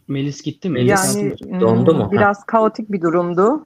Melis 0.09 0.43
gitti 0.43 0.71
mi? 0.71 0.85
Yani 0.85 1.35
dondu 1.61 1.95
mu? 1.95 2.09
Biraz 2.13 2.45
kaotik 2.47 2.93
bir 2.93 3.01
durumdu. 3.01 3.65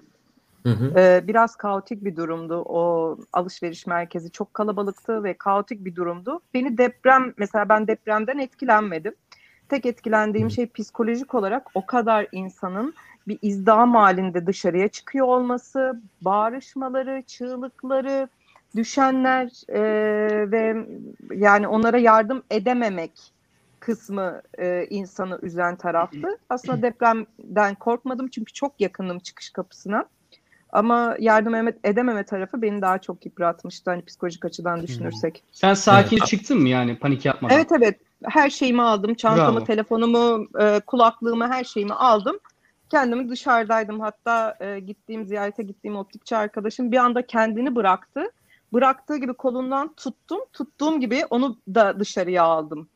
Hı 0.63 0.69
hı. 0.69 0.93
Ee, 0.97 1.25
biraz 1.27 1.57
kaotik 1.57 2.05
bir 2.05 2.17
durumdu. 2.17 2.63
O 2.67 3.17
alışveriş 3.33 3.87
merkezi 3.87 4.31
çok 4.31 4.55
kalabalıktı 4.55 5.25
ve 5.25 5.35
kaotik 5.35 5.85
bir 5.85 5.97
durumdu. 5.97 6.41
Beni 6.55 6.79
deprem 6.79 7.35
mesela 7.37 7.69
ben 7.69 7.87
depremden 7.87 8.39
etkilenmedim. 8.39 9.15
Tek 9.69 9.87
etkilendiğim 9.87 10.49
hı. 10.49 10.53
şey 10.53 10.67
psikolojik 10.67 11.35
olarak 11.35 11.67
o 11.75 11.87
kadar 11.87 12.27
insanın 12.33 12.95
bir 13.29 13.39
izdiham 13.43 13.95
halinde 13.95 14.47
dışarıya 14.47 14.89
çıkıyor 14.89 15.27
olması, 15.27 16.01
bağırışmaları, 16.21 17.23
çığlıkları, 17.27 18.29
düşenler 18.77 19.51
e, 19.69 19.83
ve 20.51 20.87
yani 21.35 21.69
onlara 21.69 21.99
yardım 21.99 22.43
edememek 22.51 23.13
kısmı 23.81 24.43
e, 24.59 24.87
insanı 24.91 25.39
üzen 25.43 25.77
taraftı. 25.77 26.39
Aslında 26.49 26.83
depremden 26.83 27.75
korkmadım 27.75 28.29
çünkü 28.29 28.53
çok 28.53 28.81
yakınım 28.81 29.19
çıkış 29.19 29.51
kapısına. 29.51 30.05
Ama 30.73 31.17
yardım 31.19 31.55
edememe 31.85 32.25
tarafı 32.25 32.63
beni 32.63 32.83
daha 32.83 32.99
çok 32.99 33.27
yıpratmıştı 33.27 33.91
hani 33.91 34.03
psikolojik 34.03 34.45
açıdan 34.45 34.83
düşünürsek. 34.83 35.43
Sen 35.53 35.75
sakin 35.75 36.17
evet. 36.17 36.27
çıktın 36.27 36.61
mı 36.61 36.69
yani 36.69 36.99
panik 36.99 37.25
yapmadan? 37.25 37.57
Evet 37.57 37.73
evet. 37.73 38.01
Her 38.25 38.51
şeyimi 38.51 38.83
aldım. 38.83 39.15
Çantamı, 39.15 39.57
Bravo. 39.57 39.65
telefonumu, 39.65 40.47
e, 40.61 40.81
kulaklığımı, 40.81 41.49
her 41.49 41.65
şeyimi 41.65 41.95
aldım. 41.95 42.39
Kendimi 42.93 43.29
dışarıdaydım. 43.29 44.01
Hatta 44.01 44.57
e, 44.61 44.81
gittiğim, 44.81 45.27
ziyarete 45.27 45.63
gittiğim 45.63 45.97
optikçi 45.97 46.37
arkadaşım 46.37 46.93
bir 46.93 46.97
anda 46.97 47.27
kendini 47.27 47.77
bıraktı. 47.77 48.21
Bıraktığı 48.73 49.17
gibi 49.17 49.35
kolundan 49.35 49.95
tuttum. 49.95 50.41
Tuttuğum 50.53 51.01
gibi 51.01 51.25
onu 51.31 51.57
da 51.75 52.01
dışarıya 52.01 52.43
aldım. 52.43 52.89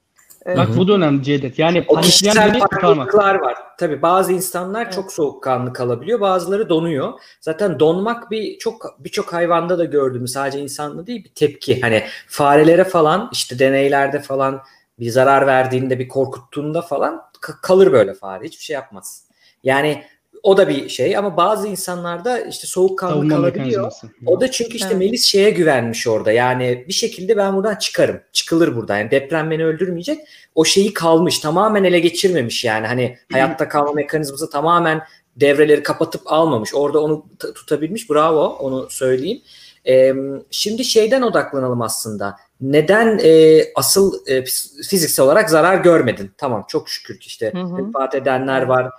Bak 0.46 0.68
bu 0.76 0.88
da 0.88 0.92
önemli 0.92 1.22
Cevdet. 1.22 1.58
Yani 1.58 1.84
o 1.88 2.00
kişisel 2.00 2.58
farklılıklar 2.58 3.34
var. 3.34 3.54
Tabii 3.78 4.02
bazı 4.02 4.32
insanlar 4.32 4.82
evet. 4.82 4.92
çok 4.92 5.12
soğukkanlı 5.12 5.72
kalabiliyor. 5.72 6.20
Bazıları 6.20 6.68
donuyor. 6.68 7.12
Zaten 7.40 7.80
donmak 7.80 8.30
bir 8.30 8.58
çok 8.58 8.96
birçok 8.98 9.32
hayvanda 9.32 9.78
da 9.78 9.84
gördüğümüz 9.84 10.32
sadece 10.32 10.58
insanda 10.58 11.06
değil 11.06 11.24
bir 11.24 11.34
tepki. 11.34 11.80
Hani 11.80 12.04
farelere 12.28 12.84
falan 12.84 13.28
işte 13.32 13.58
deneylerde 13.58 14.20
falan 14.20 14.62
bir 14.98 15.10
zarar 15.10 15.46
verdiğinde 15.46 15.98
bir 15.98 16.08
korkuttuğunda 16.08 16.82
falan 16.82 17.22
kalır 17.40 17.92
böyle 17.92 18.14
fare. 18.14 18.44
Hiçbir 18.44 18.64
şey 18.64 18.74
yapmaz. 18.74 19.25
Yani 19.66 20.02
o 20.42 20.56
da 20.56 20.68
bir 20.68 20.88
şey 20.88 21.16
ama 21.16 21.36
bazı 21.36 21.68
insanlarda 21.68 22.40
işte 22.40 22.66
soğukkanlı 22.66 23.28
kalabiliyor. 23.28 23.92
O 24.26 24.40
da 24.40 24.50
çünkü 24.50 24.76
işte 24.76 24.88
evet. 24.90 24.98
Melis 24.98 25.24
şeye 25.24 25.50
güvenmiş 25.50 26.06
orada. 26.06 26.32
Yani 26.32 26.84
bir 26.88 26.92
şekilde 26.92 27.36
ben 27.36 27.56
buradan 27.56 27.74
çıkarım. 27.74 28.20
Çıkılır 28.32 28.76
buradan. 28.76 28.98
Yani 28.98 29.10
deprem 29.10 29.50
beni 29.50 29.64
öldürmeyecek. 29.64 30.20
O 30.54 30.64
şeyi 30.64 30.92
kalmış. 30.92 31.38
Tamamen 31.38 31.84
ele 31.84 32.00
geçirmemiş 32.00 32.64
yani. 32.64 32.86
Hani 32.86 33.18
hayatta 33.32 33.68
kalma 33.68 33.92
mekanizması 33.92 34.50
tamamen 34.50 35.02
devreleri 35.36 35.82
kapatıp 35.82 36.22
almamış. 36.26 36.74
Orada 36.74 37.00
onu 37.00 37.26
tutabilmiş. 37.54 38.10
Bravo. 38.10 38.44
Onu 38.44 38.90
söyleyeyim. 38.90 39.42
Ee, 39.88 40.14
şimdi 40.50 40.84
şeyden 40.84 41.22
odaklanalım 41.22 41.82
aslında. 41.82 42.36
Neden 42.60 43.20
e, 43.24 43.62
asıl 43.74 44.26
e, 44.26 44.44
fiziksel 44.88 45.24
olarak 45.24 45.50
zarar 45.50 45.76
görmedin? 45.76 46.30
Tamam 46.38 46.64
çok 46.68 46.88
şükür 46.88 47.18
işte 47.20 47.52
vefat 47.54 48.14
edenler 48.14 48.62
var 48.62 48.90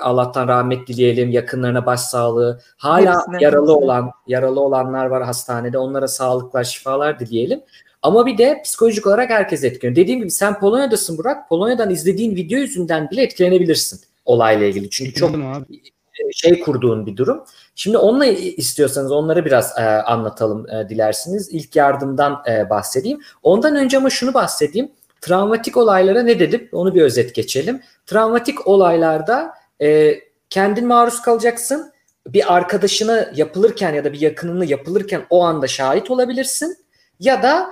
Allah'tan 0.00 0.48
rahmet 0.48 0.86
dileyelim, 0.86 1.30
yakınlarına 1.30 1.86
başsağlığı. 1.86 2.60
Hala 2.76 3.18
hepsine, 3.18 3.36
yaralı 3.40 3.60
hepsine. 3.62 3.84
olan, 3.84 4.10
yaralı 4.26 4.60
olanlar 4.60 5.06
var 5.06 5.22
hastanede. 5.24 5.78
Onlara 5.78 6.08
sağlıklar, 6.08 6.64
şifalar 6.64 7.18
dileyelim. 7.18 7.60
Ama 8.02 8.26
bir 8.26 8.38
de 8.38 8.62
psikolojik 8.64 9.06
olarak 9.06 9.30
herkes 9.30 9.64
etkileniyor. 9.64 9.96
Dediğim 9.96 10.20
gibi 10.20 10.30
sen 10.30 10.58
Polonya'dasın 10.60 11.18
Burak. 11.18 11.48
Polonya'dan 11.48 11.90
izlediğin 11.90 12.36
video 12.36 12.58
yüzünden 12.58 13.10
bile 13.10 13.22
etkilenebilirsin 13.22 14.00
olayla 14.24 14.66
ilgili. 14.66 14.90
Çünkü 14.90 15.14
çok 15.14 15.34
abi. 15.34 15.80
şey 16.32 16.60
kurduğun 16.60 17.06
bir 17.06 17.16
durum. 17.16 17.44
Şimdi 17.74 17.98
onunla 17.98 18.26
istiyorsanız 18.26 19.12
onları 19.12 19.44
biraz 19.44 19.78
e, 19.78 19.82
anlatalım 19.82 20.70
e, 20.70 20.88
dilersiniz. 20.88 21.48
İlk 21.50 21.76
yardımdan 21.76 22.42
e, 22.50 22.70
bahsedeyim. 22.70 23.20
Ondan 23.42 23.76
önce 23.76 23.96
ama 23.96 24.10
şunu 24.10 24.34
bahsedeyim. 24.34 24.92
Travmatik 25.20 25.76
olaylara 25.76 26.22
ne 26.22 26.38
dedim? 26.38 26.68
Onu 26.72 26.94
bir 26.94 27.02
özet 27.02 27.34
geçelim. 27.34 27.80
Travmatik 28.06 28.66
olaylarda 28.66 29.54
e, 29.84 30.20
kendin 30.50 30.86
maruz 30.86 31.22
kalacaksın. 31.22 31.92
Bir 32.26 32.54
arkadaşına 32.54 33.30
yapılırken 33.34 33.94
ya 33.94 34.04
da 34.04 34.12
bir 34.12 34.20
yakınını 34.20 34.64
yapılırken 34.64 35.22
o 35.30 35.44
anda 35.44 35.66
şahit 35.66 36.10
olabilirsin. 36.10 36.76
Ya 37.20 37.42
da 37.42 37.68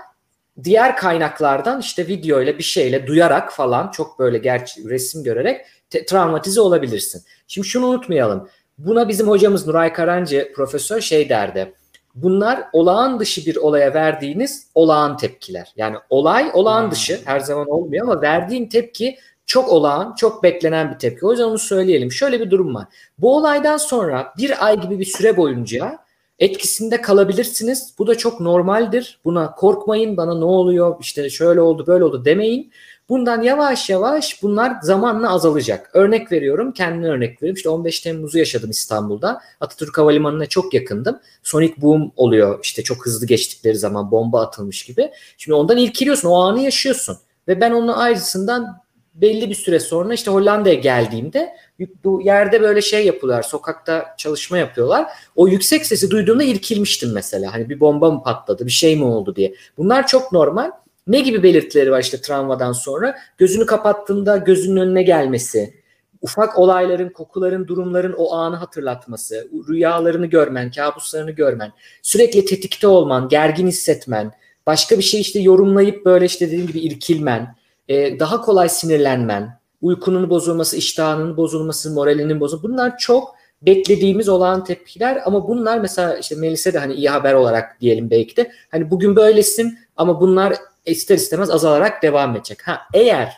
diğer 0.64 0.96
kaynaklardan 0.96 1.80
işte 1.80 2.06
video 2.06 2.42
ile 2.42 2.58
bir 2.58 2.62
şeyle 2.62 3.06
duyarak 3.06 3.52
falan 3.52 3.90
çok 3.90 4.18
böyle 4.18 4.38
gerçi 4.38 4.88
resim 4.88 5.24
görerek 5.24 5.66
te- 5.90 6.06
travmatize 6.06 6.60
olabilirsin. 6.60 7.22
Şimdi 7.48 7.68
şunu 7.68 7.86
unutmayalım. 7.86 8.48
Buna 8.78 9.08
bizim 9.08 9.28
hocamız 9.28 9.66
Nuray 9.66 9.92
Karancı 9.92 10.52
profesör 10.54 11.00
şey 11.00 11.28
derdi. 11.28 11.74
Bunlar 12.14 12.64
olağan 12.72 13.20
dışı 13.20 13.46
bir 13.46 13.56
olaya 13.56 13.94
verdiğiniz 13.94 14.66
olağan 14.74 15.16
tepkiler. 15.16 15.72
Yani 15.76 15.96
olay 16.10 16.50
olağan 16.54 16.90
dışı 16.90 17.20
her 17.24 17.40
zaman 17.40 17.70
olmuyor 17.70 18.08
ama 18.08 18.22
verdiğin 18.22 18.68
tepki 18.68 19.18
çok 19.46 19.68
olağan, 19.68 20.14
çok 20.14 20.42
beklenen 20.42 20.94
bir 20.94 20.98
tepki. 20.98 21.26
O 21.26 21.30
yüzden 21.30 21.44
onu 21.44 21.58
söyleyelim. 21.58 22.12
Şöyle 22.12 22.40
bir 22.40 22.50
durum 22.50 22.74
var. 22.74 22.86
Bu 23.18 23.36
olaydan 23.36 23.76
sonra 23.76 24.32
bir 24.38 24.66
ay 24.66 24.80
gibi 24.80 24.98
bir 24.98 25.04
süre 25.04 25.36
boyunca 25.36 25.98
etkisinde 26.38 27.00
kalabilirsiniz. 27.00 27.94
Bu 27.98 28.06
da 28.06 28.14
çok 28.14 28.40
normaldir. 28.40 29.20
Buna 29.24 29.54
korkmayın. 29.54 30.16
Bana 30.16 30.38
ne 30.38 30.44
oluyor? 30.44 30.96
İşte 31.00 31.30
şöyle 31.30 31.60
oldu, 31.60 31.86
böyle 31.86 32.04
oldu 32.04 32.24
demeyin. 32.24 32.72
Bundan 33.08 33.42
yavaş 33.42 33.90
yavaş 33.90 34.42
bunlar 34.42 34.72
zamanla 34.82 35.30
azalacak. 35.32 35.90
Örnek 35.94 36.32
veriyorum, 36.32 36.72
kendime 36.72 37.08
örnek 37.08 37.42
veriyorum. 37.42 37.56
İşte 37.56 37.68
15 37.68 38.00
Temmuz'u 38.00 38.38
yaşadım 38.38 38.70
İstanbul'da. 38.70 39.40
Atatürk 39.60 39.98
Havalimanı'na 39.98 40.46
çok 40.46 40.74
yakındım. 40.74 41.18
Sonic 41.42 41.74
boom 41.76 42.12
oluyor. 42.16 42.58
İşte 42.62 42.82
çok 42.82 43.06
hızlı 43.06 43.26
geçtikleri 43.26 43.76
zaman 43.76 44.10
bomba 44.10 44.40
atılmış 44.40 44.84
gibi. 44.84 45.10
Şimdi 45.38 45.54
ondan 45.54 45.76
ilkiliyorsun, 45.76 46.28
o 46.28 46.34
anı 46.34 46.60
yaşıyorsun. 46.60 47.16
Ve 47.48 47.60
ben 47.60 47.70
onun 47.70 47.88
ayrısından 47.88 48.82
belli 49.14 49.50
bir 49.50 49.54
süre 49.54 49.80
sonra 49.80 50.14
işte 50.14 50.30
Hollanda'ya 50.30 50.74
geldiğimde 50.74 51.56
bu 52.04 52.22
yerde 52.22 52.60
böyle 52.60 52.82
şey 52.82 53.06
yapıyorlar. 53.06 53.42
Sokakta 53.42 54.14
çalışma 54.18 54.58
yapıyorlar. 54.58 55.06
O 55.36 55.48
yüksek 55.48 55.86
sesi 55.86 56.10
duyduğumda 56.10 56.44
irkilmiştim 56.44 57.12
mesela. 57.12 57.54
Hani 57.54 57.68
bir 57.68 57.80
bomba 57.80 58.10
mı 58.10 58.22
patladı, 58.22 58.66
bir 58.66 58.70
şey 58.70 58.96
mi 58.96 59.04
oldu 59.04 59.36
diye. 59.36 59.54
Bunlar 59.76 60.06
çok 60.06 60.32
normal. 60.32 60.70
Ne 61.06 61.20
gibi 61.20 61.42
belirtileri 61.42 61.90
var 61.90 62.00
işte 62.00 62.20
travmadan 62.20 62.72
sonra? 62.72 63.18
Gözünü 63.38 63.66
kapattığında 63.66 64.36
gözünün 64.36 64.80
önüne 64.80 65.02
gelmesi, 65.02 65.74
ufak 66.22 66.58
olayların, 66.58 67.08
kokuların, 67.08 67.68
durumların 67.68 68.14
o 68.16 68.34
anı 68.34 68.56
hatırlatması, 68.56 69.48
rüyalarını 69.68 70.26
görmen, 70.26 70.70
kabuslarını 70.70 71.30
görmen, 71.30 71.72
sürekli 72.02 72.44
tetikte 72.44 72.86
olman, 72.86 73.28
gergin 73.28 73.66
hissetmen, 73.66 74.32
başka 74.66 74.98
bir 74.98 75.02
şey 75.02 75.20
işte 75.20 75.40
yorumlayıp 75.40 76.04
böyle 76.04 76.24
işte 76.24 76.46
dediğim 76.46 76.66
gibi 76.66 76.80
irkilmen, 76.80 77.54
e, 77.92 78.20
daha 78.20 78.40
kolay 78.40 78.68
sinirlenmen, 78.68 79.58
uykunun 79.82 80.30
bozulması, 80.30 80.76
iştahının 80.76 81.36
bozulması, 81.36 81.90
moralinin 81.90 82.40
bozulması 82.40 82.72
bunlar 82.72 82.98
çok 82.98 83.34
beklediğimiz 83.62 84.28
olan 84.28 84.64
tepkiler 84.64 85.22
ama 85.24 85.48
bunlar 85.48 85.78
mesela 85.78 86.16
işte 86.16 86.34
Melis'e 86.34 86.74
de 86.74 86.78
hani 86.78 86.94
iyi 86.94 87.10
haber 87.10 87.34
olarak 87.34 87.80
diyelim 87.80 88.10
belki 88.10 88.36
de 88.36 88.52
hani 88.70 88.90
bugün 88.90 89.16
böylesin 89.16 89.78
ama 89.96 90.20
bunlar 90.20 90.54
ister 90.86 91.14
istemez 91.16 91.50
azalarak 91.50 92.02
devam 92.02 92.36
edecek. 92.36 92.68
Ha 92.68 92.80
eğer 92.94 93.32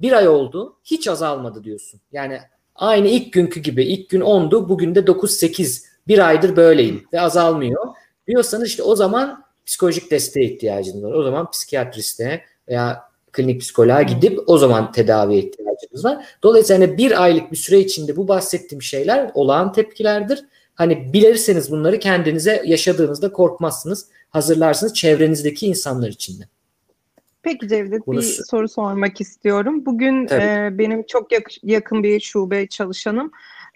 bir 0.00 0.12
ay 0.12 0.28
oldu 0.28 0.76
hiç 0.84 1.08
azalmadı 1.08 1.64
diyorsun. 1.64 2.00
Yani 2.12 2.40
aynı 2.74 3.08
ilk 3.08 3.32
günkü 3.32 3.60
gibi 3.60 3.84
ilk 3.84 4.10
gün 4.10 4.20
10'du 4.20 4.68
bugün 4.68 4.94
de 4.94 5.00
9-8 5.00 5.84
bir 6.08 6.28
aydır 6.28 6.56
böyleyim 6.56 7.04
ve 7.12 7.20
azalmıyor 7.20 7.86
diyorsanız 8.26 8.68
işte 8.68 8.82
o 8.82 8.96
zaman 8.96 9.44
psikolojik 9.66 10.10
desteğe 10.10 10.46
ihtiyacınız 10.46 11.04
var. 11.04 11.12
O 11.12 11.22
zaman 11.22 11.50
psikiyatriste 11.50 12.44
veya 12.68 13.09
klinik 13.32 13.60
psikoloğa 13.60 14.02
gidip 14.02 14.38
o 14.46 14.58
zaman 14.58 14.92
tedavi 14.92 15.36
ihtiyacınız 15.36 16.04
var. 16.04 16.26
Dolayısıyla 16.42 16.86
hani 16.86 16.98
bir 16.98 17.22
aylık 17.22 17.52
bir 17.52 17.56
süre 17.56 17.78
içinde 17.78 18.16
bu 18.16 18.28
bahsettiğim 18.28 18.82
şeyler 18.82 19.30
olağan 19.34 19.72
tepkilerdir. 19.72 20.44
Hani 20.74 21.12
bilirseniz 21.12 21.70
bunları 21.70 21.98
kendinize 21.98 22.62
yaşadığınızda 22.66 23.32
korkmazsınız. 23.32 24.06
Hazırlarsınız 24.30 24.94
çevrenizdeki 24.94 25.66
insanlar 25.66 26.08
için 26.08 26.40
de. 26.40 26.44
Peki 27.42 27.68
Cevdet 27.68 28.06
Bunu... 28.06 28.18
bir 28.18 28.22
soru 28.22 28.68
sormak 28.68 29.20
istiyorum. 29.20 29.86
Bugün 29.86 30.28
e, 30.28 30.68
benim 30.72 31.02
çok 31.02 31.32
yak- 31.32 31.64
yakın 31.64 32.02
bir 32.02 32.20
şube 32.20 32.66
çalışanım 32.66 33.30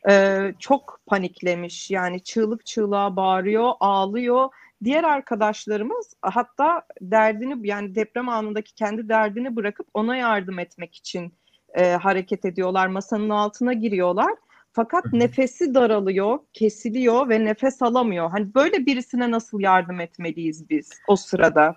e, 0.09 0.39
çok 0.59 1.01
paniklemiş. 1.07 1.91
Yani 1.91 2.21
çığlık 2.21 2.67
çığlığa 2.67 3.17
bağırıyor, 3.17 3.73
ağlıyor 3.81 4.49
Diğer 4.85 5.05
arkadaşlarımız 5.05 6.15
hatta 6.23 6.83
derdini 7.01 7.69
yani 7.69 7.95
deprem 7.95 8.29
anındaki 8.29 8.75
kendi 8.75 9.09
derdini 9.09 9.57
bırakıp 9.57 9.87
ona 9.95 10.17
yardım 10.17 10.59
etmek 10.59 10.95
için 10.95 11.35
e, 11.75 11.93
hareket 11.93 12.45
ediyorlar. 12.45 12.87
Masanın 12.87 13.31
altına 13.31 13.73
giriyorlar. 13.73 14.33
Fakat 14.73 15.13
nefesi 15.13 15.75
daralıyor, 15.75 16.39
kesiliyor 16.53 17.29
ve 17.29 17.45
nefes 17.45 17.83
alamıyor. 17.83 18.31
Hani 18.31 18.55
böyle 18.55 18.87
birisine 18.87 19.31
nasıl 19.31 19.61
yardım 19.61 20.01
etmeliyiz 20.01 20.71
biz 20.71 20.91
o 21.09 21.17
sırada? 21.17 21.77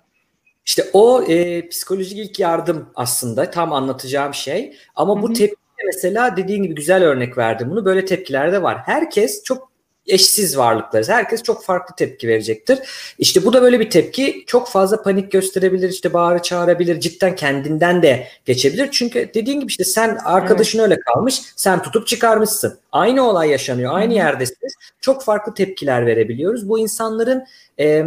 İşte 0.66 0.84
o 0.92 1.22
e, 1.22 1.68
psikolojik 1.68 2.18
ilk 2.18 2.40
yardım 2.40 2.90
aslında 2.94 3.50
tam 3.50 3.72
anlatacağım 3.72 4.34
şey. 4.34 4.76
Ama 4.94 5.22
bu 5.22 5.32
tepki 5.32 5.56
mesela 5.86 6.36
dediğin 6.36 6.62
gibi 6.62 6.74
güzel 6.74 7.04
örnek 7.04 7.38
verdim 7.38 7.70
bunu. 7.70 7.84
Böyle 7.84 8.04
tepkiler 8.04 8.52
de 8.52 8.62
var. 8.62 8.78
Herkes 8.84 9.42
çok 9.42 9.67
eşsiz 10.08 10.58
varlıklarız. 10.58 11.08
Herkes 11.08 11.42
çok 11.42 11.64
farklı 11.64 11.94
tepki 11.96 12.28
verecektir. 12.28 12.78
İşte 13.18 13.44
bu 13.44 13.52
da 13.52 13.62
böyle 13.62 13.80
bir 13.80 13.90
tepki. 13.90 14.44
Çok 14.46 14.68
fazla 14.68 15.02
panik 15.02 15.32
gösterebilir, 15.32 15.88
işte 15.88 16.12
bağırı 16.12 16.42
çağırabilir, 16.42 17.00
cidden 17.00 17.36
kendinden 17.36 18.02
de 18.02 18.26
geçebilir. 18.44 18.88
Çünkü 18.92 19.30
dediğin 19.34 19.60
gibi 19.60 19.70
işte 19.70 19.84
sen 19.84 20.18
arkadaşın 20.24 20.78
evet. 20.78 20.90
öyle 20.90 21.00
kalmış, 21.00 21.40
sen 21.56 21.82
tutup 21.82 22.06
çıkarmışsın. 22.06 22.78
Aynı 22.98 23.28
olay 23.28 23.50
yaşanıyor, 23.50 23.94
aynı 23.94 24.14
yerdesiniz. 24.14 24.74
Çok 25.00 25.22
farklı 25.22 25.54
tepkiler 25.54 26.06
verebiliyoruz. 26.06 26.68
Bu 26.68 26.78
insanların 26.78 27.44
e, 27.80 28.04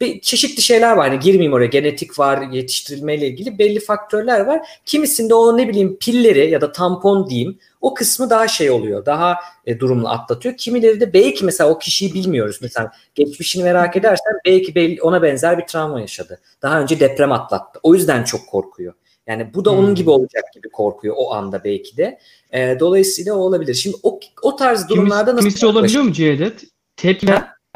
bir 0.00 0.20
çeşitli 0.20 0.62
şeyler 0.62 0.96
var. 0.96 1.06
Yani 1.06 1.20
girmeyeyim 1.20 1.52
oraya. 1.52 1.66
Genetik 1.66 2.18
var, 2.18 2.42
yetiştirilmeyle 2.52 3.26
ilgili 3.26 3.58
belli 3.58 3.80
faktörler 3.80 4.40
var. 4.40 4.80
Kimisinde 4.86 5.34
o 5.34 5.56
ne 5.56 5.68
bileyim 5.68 5.96
pilleri 6.00 6.50
ya 6.50 6.60
da 6.60 6.72
tampon 6.72 7.30
diyeyim 7.30 7.58
o 7.80 7.94
kısmı 7.94 8.30
daha 8.30 8.48
şey 8.48 8.70
oluyor. 8.70 9.06
Daha 9.06 9.36
e, 9.66 9.80
durumlu 9.80 10.08
atlatıyor. 10.08 10.56
Kimileri 10.56 11.00
de 11.00 11.12
belki 11.12 11.44
mesela 11.44 11.70
o 11.70 11.78
kişiyi 11.78 12.14
bilmiyoruz. 12.14 12.58
Mesela 12.62 12.92
geçmişini 13.14 13.64
merak 13.64 13.96
edersen 13.96 14.34
belki 14.44 14.98
ona 15.02 15.22
benzer 15.22 15.58
bir 15.58 15.66
travma 15.66 16.00
yaşadı. 16.00 16.40
Daha 16.62 16.80
önce 16.80 17.00
deprem 17.00 17.32
atlattı. 17.32 17.80
O 17.82 17.94
yüzden 17.94 18.24
çok 18.24 18.46
korkuyor. 18.46 18.94
Yani 19.26 19.54
bu 19.54 19.64
da 19.64 19.72
hmm. 19.72 19.78
onun 19.78 19.94
gibi 19.94 20.10
olacak 20.10 20.44
gibi 20.54 20.70
korkuyor 20.70 21.14
o 21.18 21.32
anda 21.32 21.64
belki 21.64 21.96
de. 21.96 22.18
E, 22.52 22.80
dolayısıyla 22.80 23.34
o 23.34 23.38
olabilir. 23.38 23.74
Şimdi 23.74 23.96
o, 24.02 24.20
o 24.42 24.56
tarz 24.56 24.88
durumlarda 24.88 25.30
kimisi, 25.30 25.36
nasıl... 25.36 25.48
Kimisi 25.48 25.66
olabiliyor 25.66 26.02
mu 26.02 26.12
Cevdet? 26.12 26.64
Tepki 26.96 27.26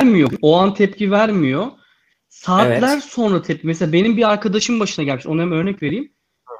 vermiyor. 0.00 0.30
O 0.42 0.56
an 0.56 0.74
tepki 0.74 1.10
vermiyor. 1.10 1.66
Saatler 2.28 2.92
evet. 2.92 3.04
sonra 3.04 3.42
tepki. 3.42 3.66
Mesela 3.66 3.92
benim 3.92 4.16
bir 4.16 4.30
arkadaşım 4.30 4.80
başına 4.80 5.04
gelmiş. 5.04 5.26
Ona 5.26 5.42
hem 5.42 5.52
örnek 5.52 5.82
vereyim. 5.82 6.12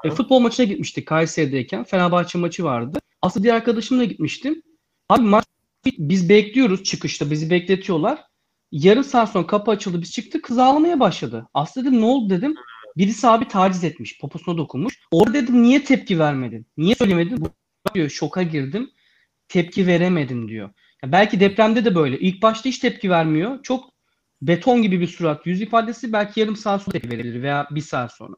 E, 0.03 0.09
futbol 0.09 0.39
maçına 0.39 0.65
gitmiştik 0.65 1.07
Kayseri'deyken. 1.07 1.83
Fenerbahçe 1.83 2.37
maçı 2.37 2.63
vardı. 2.63 2.99
Aslında 3.21 3.43
bir 3.43 3.53
arkadaşımla 3.53 4.03
gitmiştim. 4.03 4.63
Abi 5.09 5.21
maç 5.21 5.45
biz 5.85 6.29
bekliyoruz 6.29 6.83
çıkışta. 6.83 7.31
Bizi 7.31 7.49
bekletiyorlar. 7.49 8.23
Yarım 8.71 9.03
saat 9.03 9.31
sonra 9.31 9.47
kapı 9.47 9.71
açıldı. 9.71 10.01
Biz 10.01 10.11
çıktık. 10.11 10.43
Kız 10.43 10.57
ağlamaya 10.57 10.99
başladı. 10.99 11.47
Aslında 11.53 11.87
dedim 11.87 12.01
ne 12.01 12.05
oldu 12.05 12.29
dedim. 12.29 12.55
Birisi 12.97 13.27
abi 13.27 13.47
taciz 13.47 13.83
etmiş. 13.83 14.19
Poposuna 14.19 14.57
dokunmuş. 14.57 14.99
Orada 15.11 15.33
dedim 15.33 15.63
niye 15.63 15.83
tepki 15.83 16.19
vermedin? 16.19 16.65
Niye 16.77 16.95
söylemedin? 16.95 17.37
Bu 17.41 17.49
diyor 17.93 18.09
şoka 18.09 18.43
girdim. 18.43 18.91
Tepki 19.47 19.87
veremedim 19.87 20.47
diyor. 20.47 20.69
Ya 21.03 21.11
belki 21.11 21.39
depremde 21.39 21.85
de 21.85 21.95
böyle. 21.95 22.19
İlk 22.19 22.41
başta 22.41 22.69
hiç 22.69 22.79
tepki 22.79 23.09
vermiyor. 23.09 23.63
Çok 23.63 23.83
beton 24.41 24.81
gibi 24.81 24.99
bir 24.99 25.07
surat. 25.07 25.47
Yüz 25.47 25.61
ifadesi 25.61 26.13
belki 26.13 26.39
yarım 26.39 26.55
saat 26.55 26.81
sonra 26.81 26.91
tepki 26.91 27.09
verebilir 27.09 27.41
veya 27.43 27.67
bir 27.71 27.81
saat 27.81 28.13
sonra. 28.13 28.35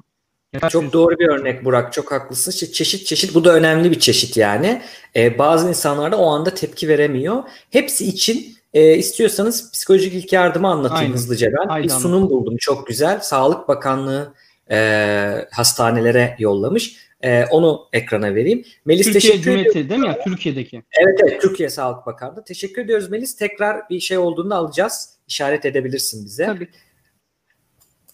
Çok 0.70 0.94
doğru 0.94 1.20
bir 1.20 1.28
örnek 1.28 1.66
Burak. 1.66 1.94
Çok 1.94 2.12
haklısın. 2.12 2.52
İşte 2.52 2.72
çeşit 2.72 3.06
çeşit 3.06 3.36
bu 3.36 3.46
da 3.46 3.54
önemli 3.54 3.92
bir 3.92 4.00
çeşit 4.00 4.38
yani. 4.38 4.82
Ee, 5.16 5.38
bazı 5.38 5.70
insanlar 5.70 6.12
da 6.12 6.18
o 6.18 6.28
anda 6.28 6.54
tepki 6.54 6.88
veremiyor. 6.88 7.44
Hepsi 7.70 8.06
için 8.06 8.58
e, 8.74 8.96
istiyorsanız 8.96 9.72
psikolojik 9.72 10.14
ilk 10.14 10.34
yardımı 10.34 10.68
anlatayım 10.68 11.04
Aynen. 11.04 11.14
hızlıca 11.14 11.52
ben. 11.52 11.68
Aynen. 11.68 11.84
Bir 11.84 11.94
sunum 11.94 12.30
buldum 12.30 12.58
çok 12.60 12.88
güzel. 12.88 13.20
Sağlık 13.20 13.68
Bakanlığı 13.68 14.34
e, 14.72 15.48
hastanelere 15.52 16.36
yollamış. 16.40 16.96
E, 17.22 17.46
onu 17.46 17.88
ekrana 17.94 18.36
vereyim. 18.36 18.64
Melis 18.86 19.06
Türkiye 19.06 19.22
teşekkür 19.22 19.44
Cumhuriyeti 19.44 19.90
değil 19.90 20.02
mi 20.02 20.08
ya? 20.08 20.24
Türkiye'deki. 20.24 20.84
Evet 21.00 21.20
evet 21.24 21.42
Türkiye 21.42 21.70
Sağlık 21.70 22.06
Bakanlığı. 22.06 22.44
Teşekkür 22.44 22.82
ediyoruz 22.82 23.10
Melis. 23.10 23.36
Tekrar 23.36 23.90
bir 23.90 24.00
şey 24.00 24.18
olduğunu 24.18 24.56
alacağız. 24.56 25.10
İşaret 25.28 25.66
edebilirsin 25.66 26.26
bize. 26.26 26.46
Tabii. 26.46 26.68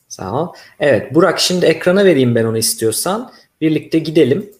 Sağ 0.07 0.41
ol. 0.41 0.53
Evet 0.79 1.15
Burak 1.15 1.39
şimdi 1.39 1.65
ekrana 1.65 2.05
vereyim 2.05 2.35
ben 2.35 2.43
onu 2.45 2.57
istiyorsan. 2.57 3.31
Birlikte 3.61 3.99
gidelim. 3.99 4.51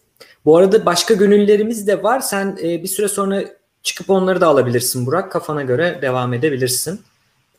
Bu 0.45 0.57
arada 0.57 0.85
başka 0.85 1.13
gönüllerimiz 1.13 1.87
de 1.87 2.03
var. 2.03 2.19
Sen 2.19 2.57
e, 2.63 2.83
bir 2.83 2.87
süre 2.87 3.07
sonra 3.07 3.43
çıkıp 3.83 4.09
onları 4.09 4.41
da 4.41 4.47
alabilirsin 4.47 5.05
Burak. 5.05 5.31
Kafana 5.31 5.63
göre 5.63 5.99
devam 6.01 6.33
edebilirsin. 6.33 7.01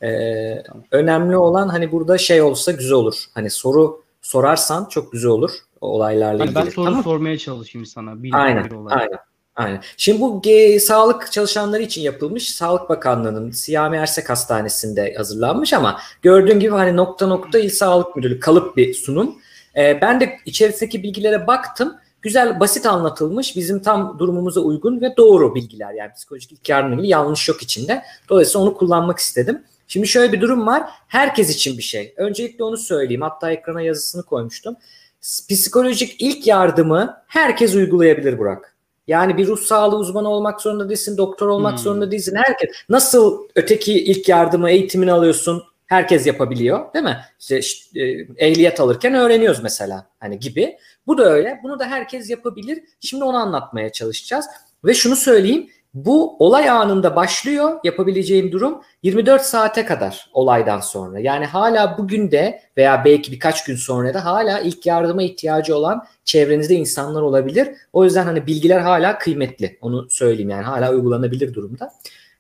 Ee, 0.03 0.63
önemli 0.91 1.37
olan 1.37 1.69
hani 1.69 1.93
burada 1.93 2.19
şey 2.19 2.43
olsa 2.43 2.73
güzel 2.73 2.93
olur. 2.93 3.25
Hani 3.35 3.51
soru 3.51 4.03
sorarsan 4.23 4.85
çok 4.85 5.13
güzel 5.13 5.31
olur 5.31 5.51
olaylarla 5.81 6.45
ilgili. 6.45 6.55
Ben 6.55 6.71
soru 6.71 6.85
tamam. 6.85 7.05
sormaya 7.05 7.39
çalışayım 7.39 7.87
sana. 7.87 8.11
Aynen, 8.33 8.71
aynen. 8.89 9.19
Aynen. 9.57 9.81
Şimdi 9.97 10.21
bu 10.21 10.43
e, 10.45 10.81
sağlık 10.81 11.33
çalışanları 11.33 11.83
için 11.83 12.03
yapılmış 12.03 12.51
Sağlık 12.51 12.89
Bakanlığı'nın 12.89 13.51
Siyami 13.51 13.97
Ersek 13.97 14.31
Hastanesi'nde 14.31 15.15
hazırlanmış 15.17 15.73
ama 15.73 16.01
gördüğün 16.23 16.61
gibi 16.61 16.73
hani 16.73 16.97
nokta 16.97 17.27
nokta 17.27 17.59
İl 17.59 17.71
Sağlık 17.71 18.17
Müdürlüğü 18.17 18.41
kalıp 18.41 18.77
bir 18.77 18.95
sunum. 18.95 19.35
E, 19.77 19.99
ben 20.01 20.21
de 20.21 20.39
içerisindeki 20.47 21.03
bilgilere 21.03 21.47
baktım. 21.47 21.97
Güzel, 22.23 22.61
basit 22.61 22.87
anlatılmış, 22.87 23.57
bizim 23.57 23.83
tam 23.83 24.19
durumumuza 24.19 24.61
uygun 24.61 25.01
ve 25.01 25.17
doğru 25.17 25.55
bilgiler. 25.55 25.93
Yani 25.93 26.13
psikolojik 26.13 26.53
ilk 26.53 26.69
yardım 26.69 26.93
ilgili 26.93 27.09
yanlış 27.09 27.49
yok 27.49 27.63
içinde. 27.63 28.03
Dolayısıyla 28.29 28.67
onu 28.67 28.75
kullanmak 28.75 29.19
istedim. 29.19 29.63
Şimdi 29.91 30.09
şöyle 30.09 30.33
bir 30.33 30.41
durum 30.41 30.67
var. 30.67 30.83
Herkes 31.09 31.51
için 31.51 31.79
bir 31.79 31.83
şey. 31.83 32.15
Öncelikle 32.17 32.65
onu 32.65 32.77
söyleyeyim. 32.77 33.23
Hatta 33.23 33.53
ekrana 33.53 33.83
yazısını 33.83 34.23
koymuştum. 34.23 34.77
Psikolojik 35.21 36.17
ilk 36.19 36.47
yardımı 36.47 37.23
herkes 37.27 37.75
uygulayabilir 37.75 38.39
Burak. 38.39 38.77
Yani 39.07 39.37
bir 39.37 39.47
ruh 39.47 39.59
sağlığı 39.59 39.97
uzmanı 39.97 40.29
olmak 40.29 40.61
zorunda 40.61 40.89
değilsin, 40.89 41.17
doktor 41.17 41.49
olmak 41.49 41.73
hmm. 41.73 41.79
zorunda 41.79 42.11
değilsin. 42.11 42.37
Herkes 42.37 42.71
nasıl 42.89 43.49
öteki 43.55 44.05
ilk 44.05 44.29
yardımı 44.29 44.71
eğitimini 44.71 45.13
alıyorsun? 45.13 45.63
Herkes 45.87 46.27
yapabiliyor, 46.27 46.95
değil 46.95 47.05
mi? 47.05 47.21
İşte, 47.41 47.59
işte 47.59 48.27
ehliyet 48.37 48.81
alırken 48.81 49.15
öğreniyoruz 49.15 49.63
mesela 49.63 50.07
hani 50.21 50.39
gibi. 50.39 50.77
Bu 51.07 51.19
da 51.19 51.25
öyle. 51.25 51.61
Bunu 51.63 51.79
da 51.79 51.85
herkes 51.85 52.31
yapabilir. 52.31 52.83
Şimdi 53.01 53.25
onu 53.25 53.37
anlatmaya 53.37 53.93
çalışacağız. 53.93 54.47
Ve 54.85 54.95
şunu 54.95 55.17
söyleyeyim. 55.17 55.71
Bu 55.95 56.37
olay 56.39 56.71
anında 56.71 57.17
başlıyor 57.17 57.81
yapabileceğim 57.85 58.53
durum 58.53 58.81
24 59.03 59.43
saate 59.43 59.85
kadar 59.85 60.31
olaydan 60.33 60.81
sonra. 60.81 61.21
Yani 61.21 61.47
hala 61.47 61.99
bugün 61.99 62.31
de 62.31 62.63
veya 62.77 63.05
belki 63.05 63.33
birkaç 63.33 63.65
gün 63.65 63.77
sonra 63.77 64.15
da 64.15 64.25
hala 64.25 64.61
ilk 64.61 64.87
yardıma 64.87 65.23
ihtiyacı 65.23 65.77
olan 65.77 66.07
çevrenizde 66.25 66.75
insanlar 66.75 67.23
olabilir. 67.23 67.69
O 67.93 68.05
yüzden 68.05 68.25
hani 68.25 68.47
bilgiler 68.47 68.81
hala 68.81 69.19
kıymetli. 69.19 69.79
Onu 69.81 70.11
söyleyeyim 70.11 70.51
yani 70.51 70.65
hala 70.65 70.93
uygulanabilir 70.93 71.55
durumda. 71.55 71.93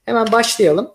Hemen 0.04 0.32
başlayalım. 0.32 0.90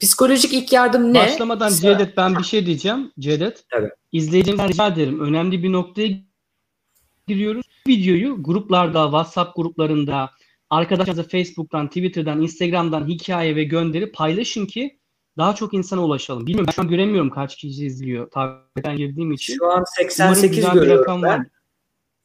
Psikolojik 0.00 0.52
ilk 0.52 0.72
yardım 0.72 1.14
ne? 1.14 1.18
Başlamadan 1.18 1.68
Cevdet 1.68 2.16
ben 2.16 2.38
bir 2.38 2.44
şey 2.44 2.66
diyeceğim. 2.66 3.12
Cevdet. 3.18 3.64
Tabii. 3.70 3.90
İzleyicilerden 4.12 4.68
rica 4.68 4.86
ederim. 4.86 5.20
Önemli 5.20 5.62
bir 5.62 5.72
noktaya 5.72 6.08
giriyoruz. 7.28 7.66
Videoyu 7.88 8.42
gruplarda, 8.42 9.04
WhatsApp 9.04 9.56
gruplarında, 9.56 10.30
Arkadaşlarınıza 10.70 11.28
Facebook'tan, 11.28 11.88
Twitter'dan, 11.88 12.40
Instagram'dan 12.40 13.08
hikaye 13.08 13.56
ve 13.56 13.64
gönderi 13.64 14.12
paylaşın 14.12 14.66
ki 14.66 14.98
daha 15.38 15.54
çok 15.54 15.74
insana 15.74 16.04
ulaşalım. 16.04 16.46
Bilmiyorum 16.46 16.66
ben 16.68 16.72
şu 16.72 16.82
an 16.82 16.88
göremiyorum 16.88 17.30
kaç 17.30 17.56
kişi 17.56 17.86
izliyor 17.86 18.30
takipten 18.30 18.96
girdiğim 18.96 19.32
için. 19.32 19.56
Şu 19.58 19.66
an 19.66 19.84
88 19.96 20.70
görüyorum 20.70 21.22
ben. 21.22 21.38
Var. 21.38 21.46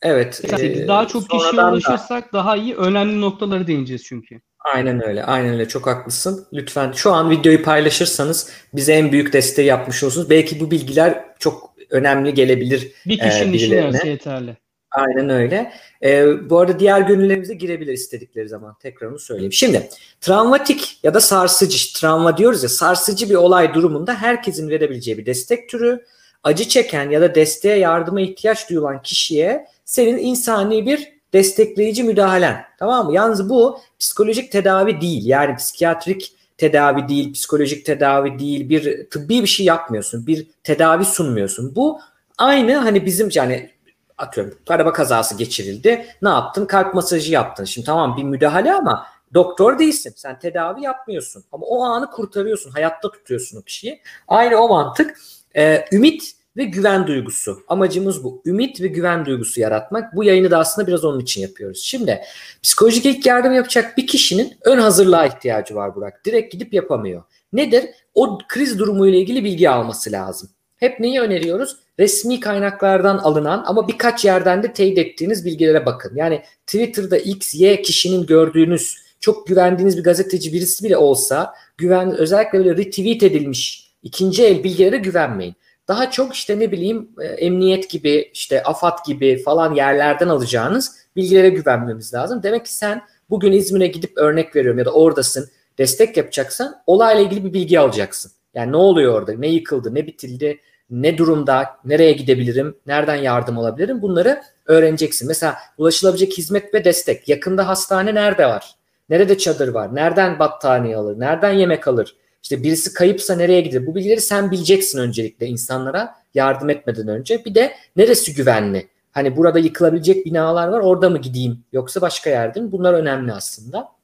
Evet. 0.01 0.35
88. 0.35 0.81
E, 0.81 0.87
daha 0.87 1.07
çok 1.07 1.29
kişiye 1.29 1.61
ulaşırsak 1.61 2.33
da... 2.33 2.37
daha 2.37 2.57
iyi. 2.57 2.75
Önemli 2.75 3.21
noktaları 3.21 3.67
değineceğiz 3.67 4.03
çünkü. 4.03 4.41
Aynen 4.73 5.03
öyle. 5.03 5.23
Aynen 5.23 5.53
öyle. 5.53 5.67
Çok 5.67 5.87
haklısın. 5.87 6.47
Lütfen 6.53 6.91
şu 6.91 7.13
an 7.13 7.29
videoyu 7.29 7.63
paylaşırsanız 7.63 8.51
bize 8.73 8.93
en 8.93 9.11
büyük 9.11 9.33
desteği 9.33 9.67
yapmış 9.67 10.03
olursunuz. 10.03 10.29
Belki 10.29 10.59
bu 10.59 10.71
bilgiler 10.71 11.25
çok 11.39 11.75
önemli 11.89 12.33
gelebilir. 12.33 12.91
Bir 13.05 13.19
kişinin 13.19 13.53
e, 13.53 13.55
işine 13.55 13.91
yeterli. 14.05 14.57
Aynen 14.95 15.29
öyle. 15.29 15.71
Ee, 16.03 16.49
bu 16.49 16.59
arada 16.59 16.79
diğer 16.79 17.01
gönüllerimize 17.01 17.53
girebilir 17.53 17.93
istedikleri 17.93 18.49
zaman. 18.49 18.75
Tekrar 18.81 19.07
onu 19.07 19.19
söyleyeyim. 19.19 19.53
Şimdi 19.53 19.89
travmatik 20.21 20.99
ya 21.03 21.13
da 21.13 21.19
sarsıcı, 21.19 21.93
travma 21.99 22.37
diyoruz 22.37 22.63
ya 22.63 22.69
sarsıcı 22.69 23.29
bir 23.29 23.35
olay 23.35 23.73
durumunda 23.73 24.13
herkesin 24.13 24.69
verebileceği 24.69 25.17
bir 25.17 25.25
destek 25.25 25.69
türü. 25.69 26.05
Acı 26.43 26.67
çeken 26.67 27.09
ya 27.09 27.21
da 27.21 27.35
desteğe 27.35 27.77
yardıma 27.77 28.21
ihtiyaç 28.21 28.69
duyulan 28.69 29.01
kişiye 29.01 29.67
senin 29.85 30.17
insani 30.17 30.85
bir 30.85 31.15
destekleyici 31.33 32.03
müdahalen. 32.03 32.65
Tamam 32.79 33.05
mı? 33.05 33.13
Yalnız 33.13 33.49
bu 33.49 33.79
psikolojik 33.99 34.51
tedavi 34.51 35.01
değil. 35.01 35.25
Yani 35.25 35.55
psikiyatrik 35.55 36.33
tedavi 36.57 37.07
değil, 37.07 37.33
psikolojik 37.33 37.85
tedavi 37.85 38.39
değil, 38.39 38.69
bir 38.69 39.09
tıbbi 39.09 39.41
bir 39.41 39.47
şey 39.47 39.65
yapmıyorsun. 39.65 40.27
Bir 40.27 40.47
tedavi 40.63 41.05
sunmuyorsun. 41.05 41.75
Bu 41.75 41.99
aynı 42.37 42.75
hani 42.75 43.05
bizim 43.05 43.29
yani 43.33 43.74
atıyorum 44.17 44.57
araba 44.67 44.93
kazası 44.93 45.37
geçirildi. 45.37 46.05
Ne 46.21 46.29
yaptın? 46.29 46.65
Kalp 46.65 46.93
masajı 46.93 47.31
yaptın. 47.31 47.63
Şimdi 47.63 47.85
tamam 47.85 48.17
bir 48.17 48.23
müdahale 48.23 48.73
ama 48.73 49.07
doktor 49.33 49.79
değilsin. 49.79 50.13
Sen 50.15 50.39
tedavi 50.39 50.81
yapmıyorsun. 50.83 51.43
Ama 51.51 51.65
o 51.65 51.83
anı 51.83 52.11
kurtarıyorsun. 52.11 52.71
Hayatta 52.71 53.11
tutuyorsun 53.11 53.57
o 53.57 53.61
kişiyi. 53.61 54.01
Aynı 54.27 54.55
o 54.55 54.69
mantık. 54.69 55.17
Ee, 55.55 55.85
ümit 55.91 56.35
ve 56.57 56.63
güven 56.63 57.07
duygusu. 57.07 57.59
Amacımız 57.67 58.23
bu. 58.23 58.41
Ümit 58.45 58.81
ve 58.81 58.87
güven 58.87 59.25
duygusu 59.25 59.61
yaratmak. 59.61 60.15
Bu 60.15 60.23
yayını 60.23 60.51
da 60.51 60.59
aslında 60.59 60.87
biraz 60.87 61.05
onun 61.05 61.19
için 61.19 61.41
yapıyoruz. 61.41 61.81
Şimdi 61.83 62.21
psikolojik 62.63 63.05
ilk 63.05 63.25
yardım 63.25 63.53
yapacak 63.53 63.97
bir 63.97 64.07
kişinin 64.07 64.57
ön 64.61 64.77
hazırlığa 64.77 65.25
ihtiyacı 65.25 65.75
var 65.75 65.95
Burak. 65.95 66.25
Direkt 66.25 66.53
gidip 66.53 66.73
yapamıyor. 66.73 67.23
Nedir? 67.53 67.85
O 68.13 68.37
kriz 68.47 68.79
durumuyla 68.79 69.19
ilgili 69.19 69.43
bilgi 69.43 69.69
alması 69.69 70.11
lazım. 70.11 70.49
Hep 70.77 70.99
neyi 70.99 71.21
öneriyoruz? 71.21 71.77
Resmi 71.99 72.39
kaynaklardan 72.39 73.17
alınan 73.17 73.63
ama 73.67 73.87
birkaç 73.87 74.25
yerden 74.25 74.63
de 74.63 74.73
teyit 74.73 74.97
ettiğiniz 74.97 75.45
bilgilere 75.45 75.85
bakın. 75.85 76.15
Yani 76.15 76.41
Twitter'da 76.67 77.17
X, 77.17 77.55
Y 77.55 77.81
kişinin 77.81 78.25
gördüğünüz 78.25 78.97
çok 79.19 79.47
güvendiğiniz 79.47 79.97
bir 79.97 80.03
gazeteci 80.03 80.53
birisi 80.53 80.83
bile 80.83 80.97
olsa 80.97 81.53
güven 81.77 82.17
özellikle 82.17 82.59
böyle 82.59 82.77
retweet 82.77 83.23
edilmiş 83.23 83.91
ikinci 84.03 84.45
el 84.45 84.63
bilgilere 84.63 84.97
güvenmeyin. 84.97 85.55
Daha 85.87 86.11
çok 86.11 86.33
işte 86.33 86.59
ne 86.59 86.71
bileyim 86.71 87.09
e, 87.21 87.25
emniyet 87.25 87.89
gibi 87.89 88.29
işte 88.33 88.63
AFAD 88.63 89.05
gibi 89.05 89.43
falan 89.43 89.73
yerlerden 89.73 90.27
alacağınız 90.27 90.95
bilgilere 91.15 91.49
güvenmemiz 91.49 92.13
lazım. 92.13 92.43
Demek 92.43 92.65
ki 92.65 92.73
sen 92.73 93.01
bugün 93.29 93.51
İzmir'e 93.51 93.87
gidip 93.87 94.17
örnek 94.17 94.55
veriyorum 94.55 94.79
ya 94.79 94.85
da 94.85 94.91
oradasın 94.91 95.49
destek 95.77 96.17
yapacaksan 96.17 96.81
olayla 96.87 97.21
ilgili 97.21 97.45
bir 97.45 97.53
bilgi 97.53 97.79
alacaksın. 97.79 98.31
Yani 98.53 98.71
ne 98.71 98.77
oluyor 98.77 99.13
orada, 99.13 99.33
ne 99.33 99.47
yıkıldı, 99.47 99.95
ne 99.95 100.07
bitildi, 100.07 100.59
ne 100.89 101.17
durumda, 101.17 101.77
nereye 101.85 102.11
gidebilirim, 102.11 102.77
nereden 102.87 103.15
yardım 103.15 103.57
alabilirim 103.57 104.01
bunları 104.01 104.41
öğreneceksin. 104.65 105.27
Mesela 105.27 105.57
ulaşılabilecek 105.77 106.37
hizmet 106.37 106.73
ve 106.73 106.85
destek. 106.85 107.29
Yakında 107.29 107.67
hastane 107.67 108.15
nerede 108.15 108.45
var? 108.45 108.75
Nerede 109.09 109.37
çadır 109.37 109.67
var? 109.67 109.95
Nereden 109.95 110.39
battaniye 110.39 110.97
alır? 110.97 111.19
Nereden 111.19 111.51
yemek 111.51 111.87
alır? 111.87 112.15
İşte 112.43 112.63
birisi 112.63 112.93
kayıpsa 112.93 113.35
nereye 113.35 113.61
gider? 113.61 113.87
Bu 113.87 113.95
bilgileri 113.95 114.21
sen 114.21 114.51
bileceksin 114.51 114.99
öncelikle 114.99 115.47
insanlara 115.47 116.15
yardım 116.33 116.69
etmeden 116.69 117.07
önce. 117.07 117.45
Bir 117.45 117.55
de 117.55 117.75
neresi 117.95 118.33
güvenli? 118.33 118.87
Hani 119.11 119.37
burada 119.37 119.59
yıkılabilecek 119.59 120.25
binalar 120.25 120.67
var 120.67 120.79
orada 120.79 121.09
mı 121.09 121.17
gideyim 121.17 121.63
yoksa 121.73 122.01
başka 122.01 122.29
yerde 122.29 122.61
mi? 122.61 122.71
Bunlar 122.71 122.93
önemli 122.93 123.33
aslında. 123.33 123.94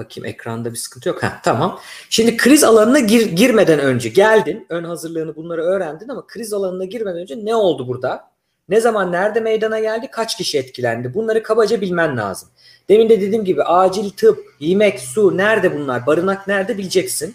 Bakayım 0.00 0.26
ekranda 0.26 0.72
bir 0.72 0.76
sıkıntı 0.76 1.08
yok. 1.08 1.22
Heh, 1.22 1.42
tamam. 1.42 1.80
Şimdi 2.10 2.36
kriz 2.36 2.64
alanına 2.64 2.98
gir, 2.98 3.26
girmeden 3.26 3.78
önce 3.78 4.08
geldin. 4.08 4.66
Ön 4.68 4.84
hazırlığını 4.84 5.36
bunları 5.36 5.62
öğrendin 5.62 6.08
ama 6.08 6.26
kriz 6.26 6.52
alanına 6.52 6.84
girmeden 6.84 7.20
önce 7.20 7.44
ne 7.44 7.54
oldu 7.54 7.88
burada? 7.88 8.30
Ne 8.68 8.80
zaman 8.80 9.12
nerede 9.12 9.40
meydana 9.40 9.80
geldi? 9.80 10.08
Kaç 10.12 10.36
kişi 10.36 10.58
etkilendi? 10.58 11.14
Bunları 11.14 11.42
kabaca 11.42 11.80
bilmen 11.80 12.16
lazım. 12.16 12.48
Demin 12.88 13.08
de 13.08 13.20
dediğim 13.20 13.44
gibi 13.44 13.62
acil 13.62 14.10
tıp, 14.10 14.38
yemek, 14.60 15.00
su 15.00 15.36
nerede 15.36 15.78
bunlar? 15.78 16.06
Barınak 16.06 16.46
nerede 16.48 16.78
bileceksin. 16.78 17.34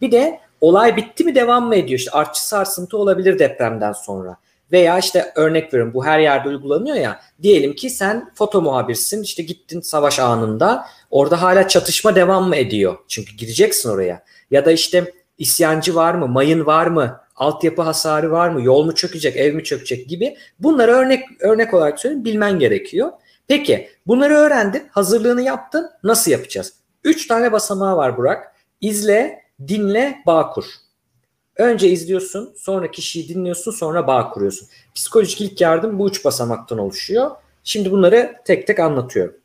Bir 0.00 0.12
de 0.12 0.40
olay 0.60 0.96
bitti 0.96 1.24
mi 1.24 1.34
devam 1.34 1.66
mı 1.66 1.76
ediyor? 1.76 1.98
İşte 1.98 2.10
artçı 2.10 2.48
sarsıntı 2.48 2.98
olabilir 2.98 3.38
depremden 3.38 3.92
sonra. 3.92 4.36
Veya 4.72 4.98
işte 4.98 5.32
örnek 5.36 5.74
veriyorum 5.74 5.94
bu 5.94 6.04
her 6.04 6.18
yerde 6.18 6.48
uygulanıyor 6.48 6.96
ya. 6.96 7.20
Diyelim 7.42 7.74
ki 7.74 7.90
sen 7.90 8.32
foto 8.34 8.62
muhabirsin 8.62 9.22
işte 9.22 9.42
gittin 9.42 9.80
savaş 9.80 10.18
anında 10.18 10.86
orada 11.14 11.42
hala 11.42 11.68
çatışma 11.68 12.14
devam 12.14 12.48
mı 12.48 12.56
ediyor? 12.56 12.98
Çünkü 13.08 13.36
gireceksin 13.36 13.90
oraya. 13.90 14.24
Ya 14.50 14.64
da 14.64 14.72
işte 14.72 15.12
isyancı 15.38 15.94
var 15.94 16.14
mı? 16.14 16.28
Mayın 16.28 16.66
var 16.66 16.86
mı? 16.86 17.20
Altyapı 17.36 17.82
hasarı 17.82 18.30
var 18.30 18.48
mı? 18.48 18.62
Yol 18.62 18.84
mu 18.84 18.94
çökecek? 18.94 19.36
Ev 19.36 19.54
mi 19.54 19.64
çökecek 19.64 20.08
gibi. 20.08 20.36
Bunları 20.58 20.92
örnek 20.92 21.24
örnek 21.40 21.74
olarak 21.74 22.00
söyleyeyim 22.00 22.24
bilmen 22.24 22.58
gerekiyor. 22.58 23.12
Peki 23.48 23.88
bunları 24.06 24.34
öğrendin, 24.34 24.82
hazırlığını 24.90 25.42
yaptın. 25.42 25.90
Nasıl 26.02 26.30
yapacağız? 26.30 26.72
Üç 27.04 27.26
tane 27.26 27.52
basamağı 27.52 27.96
var 27.96 28.16
Burak. 28.16 28.54
İzle, 28.80 29.42
dinle, 29.68 30.18
bağ 30.26 30.50
kur. 30.50 30.64
Önce 31.56 31.88
izliyorsun, 31.88 32.54
sonra 32.56 32.90
kişiyi 32.90 33.28
dinliyorsun, 33.28 33.72
sonra 33.72 34.06
bağ 34.06 34.30
kuruyorsun. 34.30 34.68
Psikolojik 34.94 35.40
ilk 35.40 35.60
yardım 35.60 35.98
bu 35.98 36.08
üç 36.08 36.24
basamaktan 36.24 36.78
oluşuyor. 36.78 37.30
Şimdi 37.64 37.90
bunları 37.90 38.34
tek 38.44 38.66
tek 38.66 38.78
anlatıyorum. 38.78 39.43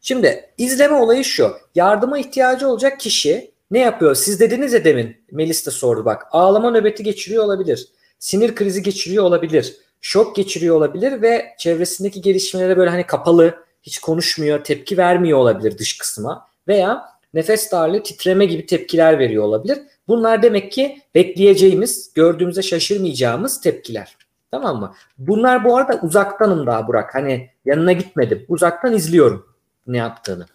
Şimdi 0.00 0.50
izleme 0.58 0.94
olayı 0.94 1.24
şu. 1.24 1.52
Yardıma 1.74 2.18
ihtiyacı 2.18 2.68
olacak 2.68 3.00
kişi 3.00 3.50
ne 3.70 3.78
yapıyor? 3.78 4.14
Siz 4.14 4.40
dediniz 4.40 4.72
ya 4.72 4.84
demin, 4.84 5.16
Melis 5.30 5.66
de 5.66 5.70
sordu 5.70 6.04
bak. 6.04 6.26
Ağlama 6.30 6.70
nöbeti 6.70 7.02
geçiriyor 7.02 7.44
olabilir. 7.44 7.88
Sinir 8.18 8.54
krizi 8.54 8.82
geçiriyor 8.82 9.24
olabilir. 9.24 9.76
Şok 10.00 10.36
geçiriyor 10.36 10.76
olabilir 10.76 11.22
ve 11.22 11.46
çevresindeki 11.58 12.20
gelişmelere 12.20 12.76
böyle 12.76 12.90
hani 12.90 13.06
kapalı, 13.06 13.54
hiç 13.82 13.98
konuşmuyor, 13.98 14.64
tepki 14.64 14.98
vermiyor 14.98 15.38
olabilir 15.38 15.78
dış 15.78 15.98
kısma. 15.98 16.48
Veya 16.68 17.04
nefes 17.34 17.72
darlığı, 17.72 18.02
titreme 18.02 18.46
gibi 18.46 18.66
tepkiler 18.66 19.18
veriyor 19.18 19.44
olabilir. 19.44 19.78
Bunlar 20.08 20.42
demek 20.42 20.72
ki 20.72 21.02
bekleyeceğimiz, 21.14 22.12
gördüğümüzde 22.14 22.62
şaşırmayacağımız 22.62 23.60
tepkiler. 23.60 24.16
Tamam 24.50 24.80
mı? 24.80 24.94
Bunlar 25.18 25.64
bu 25.64 25.76
arada 25.76 26.00
uzaktanım 26.02 26.66
daha 26.66 26.88
Burak. 26.88 27.14
Hani 27.14 27.50
yanına 27.64 27.92
gitmedim. 27.92 28.44
Uzaktan 28.48 28.94
izliyorum 28.94 29.47
ne 29.88 29.96
yaptığını. 29.96 30.46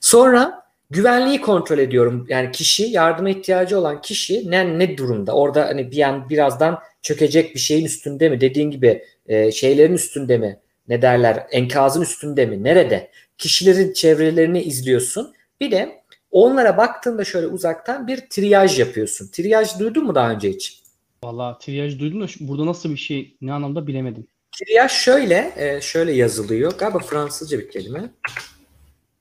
Sonra 0.00 0.62
güvenliği 0.90 1.40
kontrol 1.40 1.78
ediyorum. 1.78 2.26
Yani 2.28 2.52
kişi, 2.52 2.84
yardıma 2.84 3.30
ihtiyacı 3.30 3.78
olan 3.78 4.00
kişi 4.00 4.50
ne 4.50 4.78
ne 4.78 4.98
durumda? 4.98 5.32
Orada 5.32 5.66
hani 5.66 5.90
bir 5.90 6.00
an 6.00 6.30
birazdan 6.30 6.78
çökecek 7.02 7.54
bir 7.54 7.60
şeyin 7.60 7.84
üstünde 7.84 8.28
mi? 8.28 8.40
Dediğin 8.40 8.70
gibi 8.70 9.04
e, 9.26 9.52
şeylerin 9.52 9.94
üstünde 9.94 10.38
mi? 10.38 10.60
Ne 10.88 11.02
derler? 11.02 11.46
Enkazın 11.50 12.02
üstünde 12.02 12.46
mi? 12.46 12.64
Nerede? 12.64 13.10
Kişilerin 13.38 13.92
çevrelerini 13.92 14.62
izliyorsun. 14.62 15.34
Bir 15.60 15.70
de 15.70 16.06
Onlara 16.36 16.76
baktığında 16.76 17.24
şöyle 17.24 17.46
uzaktan 17.46 18.06
bir 18.06 18.20
triyaj 18.30 18.78
yapıyorsun. 18.78 19.28
Triyaj 19.32 19.78
duydun 19.78 20.04
mu 20.04 20.14
daha 20.14 20.30
önce 20.30 20.50
hiç? 20.50 20.82
Valla 21.24 21.58
triyaj 21.58 21.98
duydum 21.98 22.20
da 22.20 22.26
burada 22.40 22.66
nasıl 22.66 22.90
bir 22.90 22.96
şey 22.96 23.36
ne 23.40 23.52
anlamda 23.52 23.86
bilemedim. 23.86 24.26
Triyaj 24.52 24.92
şöyle 24.92 25.52
e, 25.56 25.80
şöyle 25.80 26.12
yazılıyor. 26.12 26.72
Galiba 26.78 26.98
Fransızca 26.98 27.58
bir 27.58 27.70
kelime. 27.70 28.10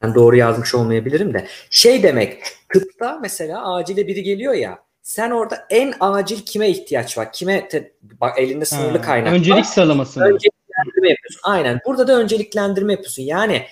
Ben 0.06 0.16
doğru 0.16 0.36
yazmış 0.36 0.76
olmayabilirim 0.76 1.34
de. 1.34 1.48
Şey 1.70 2.04
demek 2.04 2.44
tıpta 2.74 3.20
mesela 3.22 3.74
acile 3.74 4.08
biri 4.08 4.24
geliyor 4.24 4.54
ya 4.54 4.80
sen 5.02 5.32
orada 5.32 5.66
en 5.70 5.94
acil 6.00 6.46
kime 6.46 6.70
ihtiyaç 6.70 7.18
var? 7.18 7.34
Kime 7.34 7.68
te, 7.68 7.92
bak 8.02 8.40
elinde 8.40 8.66
sınırlı 8.66 8.98
ha, 8.98 9.02
kaynak 9.02 9.34
Öncelik 9.34 9.58
var. 9.58 9.64
sıralaması 9.64 10.20
mı? 10.20 10.26
Önceliklendirme 10.26 11.10
yapıyorsun. 11.10 11.42
Aynen. 11.44 11.80
Burada 11.86 12.08
da 12.08 12.20
önceliklendirme 12.20 12.94
yapıyorsun. 12.94 13.24
Yani 13.24 13.66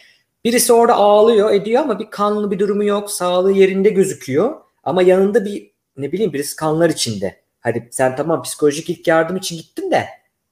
Birisi 0.43 0.73
orada 0.73 0.93
ağlıyor 0.93 1.51
ediyor 1.51 1.81
ama 1.81 1.99
bir 1.99 2.09
kanlı 2.09 2.51
bir 2.51 2.59
durumu 2.59 2.83
yok. 2.83 3.11
Sağlığı 3.11 3.51
yerinde 3.51 3.89
gözüküyor. 3.89 4.55
Ama 4.83 5.01
yanında 5.01 5.45
bir 5.45 5.71
ne 5.97 6.11
bileyim 6.11 6.33
birisi 6.33 6.55
kanlar 6.55 6.89
içinde. 6.89 7.43
Hadi 7.59 7.87
sen 7.91 8.15
tamam 8.15 8.41
psikolojik 8.43 8.89
ilk 8.89 9.07
yardım 9.07 9.37
için 9.37 9.57
gittin 9.57 9.91
de 9.91 10.07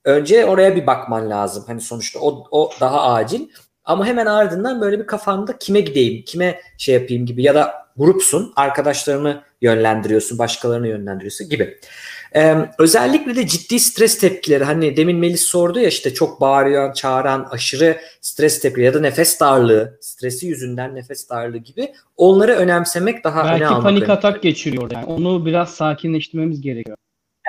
önce 0.05 0.45
oraya 0.45 0.75
bir 0.75 0.87
bakman 0.87 1.29
lazım. 1.29 1.63
Hani 1.67 1.81
sonuçta 1.81 2.19
o, 2.19 2.47
o 2.51 2.71
daha 2.79 3.13
acil. 3.13 3.49
Ama 3.91 4.05
hemen 4.05 4.25
ardından 4.25 4.81
böyle 4.81 4.99
bir 4.99 5.07
kafanda 5.07 5.57
kime 5.57 5.81
gideyim, 5.81 6.23
kime 6.25 6.61
şey 6.77 6.95
yapayım 6.95 7.25
gibi 7.25 7.43
ya 7.43 7.55
da 7.55 7.73
grupsun, 7.97 8.53
arkadaşlarını 8.55 9.41
yönlendiriyorsun, 9.61 10.37
başkalarını 10.37 10.87
yönlendiriyorsun 10.87 11.49
gibi. 11.49 11.77
Ee, 12.35 12.55
özellikle 12.79 13.35
de 13.35 13.47
ciddi 13.47 13.79
stres 13.79 14.19
tepkileri 14.19 14.63
hani 14.63 14.97
demin 14.97 15.17
Melis 15.17 15.41
sordu 15.41 15.79
ya 15.79 15.87
işte 15.87 16.13
çok 16.13 16.41
bağıran, 16.41 16.93
çağıran, 16.93 17.47
aşırı 17.51 17.97
stres 18.21 18.61
tepkileri 18.61 18.85
ya 18.85 18.93
da 18.93 18.99
nefes 18.99 19.39
darlığı, 19.39 19.97
stresi 20.01 20.47
yüzünden 20.47 20.95
nefes 20.95 21.29
darlığı 21.29 21.57
gibi 21.57 21.93
onları 22.17 22.51
önemsemek 22.51 23.23
daha 23.23 23.45
Belki 23.45 23.63
öne 23.65 23.81
panik 23.81 24.09
atak 24.09 24.43
geçiriyor 24.43 24.91
yani. 24.91 25.05
Onu 25.05 25.45
biraz 25.45 25.69
sakinleştirmemiz 25.69 26.61
gerekiyor. 26.61 26.97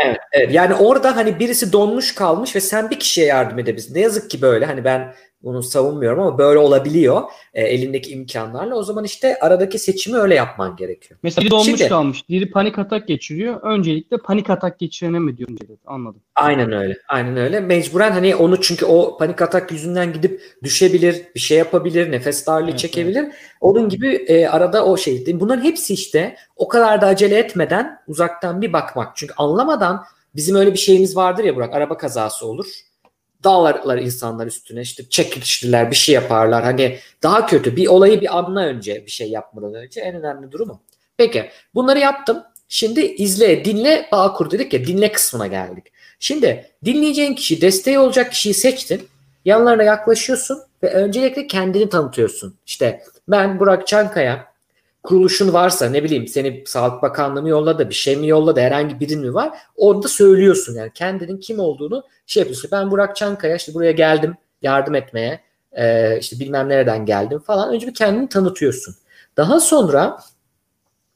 Evet, 0.04 0.18
evet. 0.32 0.54
Yani 0.54 0.74
orada 0.74 1.16
hani 1.16 1.38
birisi 1.38 1.72
donmuş 1.72 2.14
kalmış 2.14 2.56
ve 2.56 2.60
sen 2.60 2.90
bir 2.90 2.98
kişiye 2.98 3.26
yardım 3.26 3.58
edebilirsin. 3.58 3.94
Ne 3.94 4.00
yazık 4.00 4.30
ki 4.30 4.42
böyle 4.42 4.66
hani 4.66 4.84
ben 4.84 5.14
bunu 5.42 5.62
savunmuyorum 5.62 6.20
ama 6.20 6.38
böyle 6.38 6.58
olabiliyor 6.58 7.22
e, 7.54 7.62
elindeki 7.62 8.10
imkanlarla. 8.10 8.74
O 8.74 8.82
zaman 8.82 9.04
işte 9.04 9.38
aradaki 9.40 9.78
seçimi 9.78 10.16
öyle 10.16 10.34
yapman 10.34 10.76
gerekiyor. 10.76 11.20
Mesela 11.22 11.42
biri 11.42 11.50
donmuş 11.50 11.66
Şimdi, 11.66 11.88
kalmış, 11.88 12.28
biri 12.28 12.50
panik 12.50 12.78
atak 12.78 13.08
geçiriyor. 13.08 13.62
Öncelikle 13.62 14.16
panik 14.16 14.50
atak 14.50 14.78
geçirene 14.78 15.18
mi 15.18 15.36
diyorum 15.36 15.60
dedi. 15.60 15.76
Anladım. 15.86 16.20
Aynen 16.34 16.72
öyle. 16.72 16.96
Aynen 17.08 17.36
öyle. 17.36 17.60
Mecburen 17.60 18.12
hani 18.12 18.36
onu 18.36 18.60
çünkü 18.60 18.84
o 18.84 19.16
panik 19.18 19.42
atak 19.42 19.72
yüzünden 19.72 20.12
gidip 20.12 20.42
düşebilir, 20.62 21.22
bir 21.34 21.40
şey 21.40 21.58
yapabilir, 21.58 22.12
nefes 22.12 22.46
darlığı 22.46 22.70
evet, 22.70 22.78
çekebilir. 22.78 23.22
Evet. 23.22 23.34
Onun 23.60 23.88
gibi 23.88 24.14
e, 24.14 24.46
arada 24.46 24.84
o 24.84 24.96
şey. 24.96 25.40
Bunların 25.40 25.64
hepsi 25.64 25.94
işte 25.94 26.36
o 26.56 26.68
kadar 26.68 27.00
da 27.00 27.06
acele 27.06 27.38
etmeden 27.38 27.98
uzaktan 28.06 28.62
bir 28.62 28.72
bakmak. 28.72 29.16
Çünkü 29.16 29.34
anlamadan 29.36 30.04
bizim 30.36 30.56
öyle 30.56 30.72
bir 30.72 30.78
şeyimiz 30.78 31.16
vardır 31.16 31.44
ya 31.44 31.56
Burak. 31.56 31.74
Araba 31.74 31.96
kazası 31.96 32.46
olur 32.46 32.66
dağlarlar 33.44 33.98
insanlar 33.98 34.46
üstüne 34.46 34.80
işte 34.80 35.08
çekiştiler 35.08 35.90
bir 35.90 35.96
şey 35.96 36.14
yaparlar 36.14 36.64
hani 36.64 36.98
daha 37.22 37.46
kötü 37.46 37.76
bir 37.76 37.86
olayı 37.86 38.20
bir 38.20 38.38
anla 38.38 38.60
önce 38.60 39.06
bir 39.06 39.10
şey 39.10 39.30
yapmadan 39.30 39.74
önce 39.74 40.00
en 40.00 40.14
önemli 40.14 40.52
durumu. 40.52 40.80
Peki 41.16 41.50
bunları 41.74 41.98
yaptım. 41.98 42.42
Şimdi 42.68 43.00
izle, 43.00 43.64
dinle, 43.64 44.08
bağ 44.12 44.32
kur 44.32 44.50
dedik 44.50 44.72
ya 44.72 44.86
dinle 44.86 45.12
kısmına 45.12 45.46
geldik. 45.46 45.84
Şimdi 46.20 46.70
dinleyeceğin 46.84 47.34
kişi, 47.34 47.60
desteği 47.60 47.98
olacak 47.98 48.32
kişiyi 48.32 48.54
seçtin. 48.54 49.08
Yanlarına 49.44 49.82
yaklaşıyorsun 49.82 50.58
ve 50.82 50.90
öncelikle 50.90 51.46
kendini 51.46 51.88
tanıtıyorsun. 51.88 52.54
İşte 52.66 53.02
ben 53.28 53.60
Burak 53.60 53.86
Çankaya, 53.86 54.51
kuruluşun 55.02 55.52
varsa 55.52 55.86
ne 55.86 56.04
bileyim 56.04 56.28
seni 56.28 56.62
Sağlık 56.66 57.02
Bakanlığı 57.02 57.42
mı 57.42 57.48
yolladı 57.48 57.88
bir 57.88 57.94
şey 57.94 58.16
mi 58.16 58.28
yolladı 58.28 58.60
herhangi 58.60 59.00
birin 59.00 59.20
mi 59.20 59.34
var 59.34 59.58
onu 59.76 60.02
da 60.02 60.08
söylüyorsun 60.08 60.74
yani 60.74 60.90
kendinin 60.94 61.40
kim 61.40 61.58
olduğunu 61.58 62.04
şey 62.26 62.40
yapıyorsun. 62.40 62.70
Ben 62.72 62.90
Burak 62.90 63.16
Çankaya 63.16 63.56
işte 63.56 63.74
buraya 63.74 63.92
geldim 63.92 64.34
yardım 64.62 64.94
etmeye 64.94 65.40
e, 65.72 66.18
işte 66.18 66.40
bilmem 66.40 66.68
nereden 66.68 67.06
geldim 67.06 67.38
falan 67.38 67.74
önce 67.74 67.86
bir 67.86 67.94
kendini 67.94 68.28
tanıtıyorsun. 68.28 68.94
Daha 69.36 69.60
sonra 69.60 70.20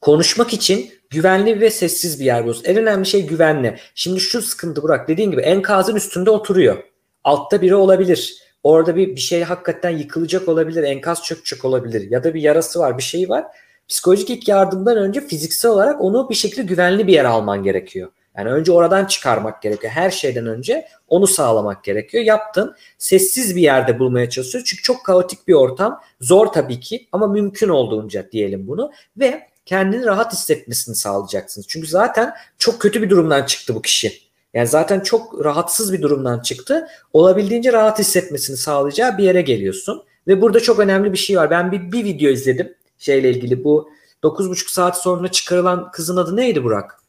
konuşmak 0.01 0.53
için 0.53 0.90
güvenli 1.11 1.61
ve 1.61 1.70
sessiz 1.70 2.20
bir 2.20 2.25
yer 2.25 2.40
buluyorsun. 2.40 2.64
En 2.64 2.77
önemli 2.77 3.07
şey 3.07 3.27
güvenli. 3.27 3.79
Şimdi 3.94 4.20
şu 4.20 4.42
sıkıntı 4.42 4.83
Burak 4.83 5.09
dediğin 5.09 5.31
gibi 5.31 5.40
enkazın 5.40 5.96
üstünde 5.96 6.31
oturuyor. 6.31 6.83
Altta 7.25 7.62
biri 7.62 7.75
olabilir 7.75 8.46
Orada 8.66 8.96
bir, 8.96 9.16
bir 9.16 9.20
şey 9.20 9.42
hakikaten 9.42 9.90
yıkılacak 9.90 10.49
olabilir, 10.49 10.83
enkaz 10.83 11.22
çökecek 11.22 11.64
olabilir 11.64 12.11
ya 12.11 12.25
da 12.25 12.35
bir 12.35 12.40
yarası 12.40 12.81
var, 12.81 12.99
bir 12.99 13.03
şey 13.03 13.29
var. 13.29 13.44
Psikolojik 13.88 14.31
ilk 14.31 14.49
yardımdan 14.49 14.96
önce 14.96 15.20
fiziksel 15.20 15.70
olarak 15.70 16.01
onu 16.01 16.31
bir 16.31 16.35
şekilde 16.35 16.62
güvenli 16.62 17.07
bir 17.07 17.12
yere 17.12 17.29
alman 17.29 17.62
gerekiyor. 17.62 18.11
Yani 18.37 18.51
önce 18.51 18.72
oradan 18.72 19.05
çıkarmak 19.05 19.62
gerekiyor. 19.62 19.92
Her 19.92 20.11
şeyden 20.11 20.46
önce 20.46 20.88
onu 21.09 21.27
sağlamak 21.27 21.85
gerekiyor. 21.85 22.25
Yaptın. 22.25 22.75
Sessiz 22.99 23.57
bir 23.57 23.61
yerde 23.61 23.99
bulmaya 23.99 24.31
çalışıyor. 24.31 24.64
Çünkü 24.66 24.83
çok 24.83 25.05
kaotik 25.05 25.49
bir 25.49 25.55
ortam. 25.55 26.01
Zor 26.20 26.46
tabii 26.46 26.81
ki 26.81 27.09
ama 27.12 27.27
mümkün 27.27 27.68
olduğunca 27.68 28.31
diyelim 28.33 28.66
bunu. 28.68 28.92
Ve 29.16 29.49
kendini 29.66 30.05
rahat 30.05 30.33
hissetmesini 30.33 30.94
sağlayacaksınız. 30.94 31.66
Çünkü 31.68 31.87
zaten 31.87 32.35
çok 32.59 32.81
kötü 32.81 33.03
bir 33.03 33.11
durumdan 33.11 33.42
çıktı 33.42 33.75
bu 33.75 33.83
kişi. 33.83 34.12
Yani 34.55 34.66
zaten 34.66 35.01
çok 35.01 35.44
rahatsız 35.44 35.92
bir 35.92 36.03
durumdan 36.03 36.40
çıktı. 36.40 36.88
Olabildiğince 37.12 37.72
rahat 37.72 37.99
hissetmesini 37.99 38.57
sağlayacağı 38.57 39.18
bir 39.18 39.25
yere 39.25 39.42
geliyorsun. 39.42 40.05
Ve 40.29 40.42
burada 40.42 40.61
çok 40.61 40.79
önemli 40.79 41.12
bir 41.12 41.18
şey 41.18 41.37
var. 41.37 41.51
Ben 41.51 41.72
bir, 41.72 41.92
bir 41.92 42.05
video 42.05 42.31
izledim 42.31 42.75
şeyle 42.98 43.30
ilgili. 43.30 43.64
Bu 43.64 43.90
9,5 44.22 44.70
saat 44.70 45.02
sonra 45.02 45.30
çıkarılan 45.30 45.90
kızın 45.90 46.16
adı 46.16 46.37
neydi 46.37 46.64
Burak? 46.64 47.00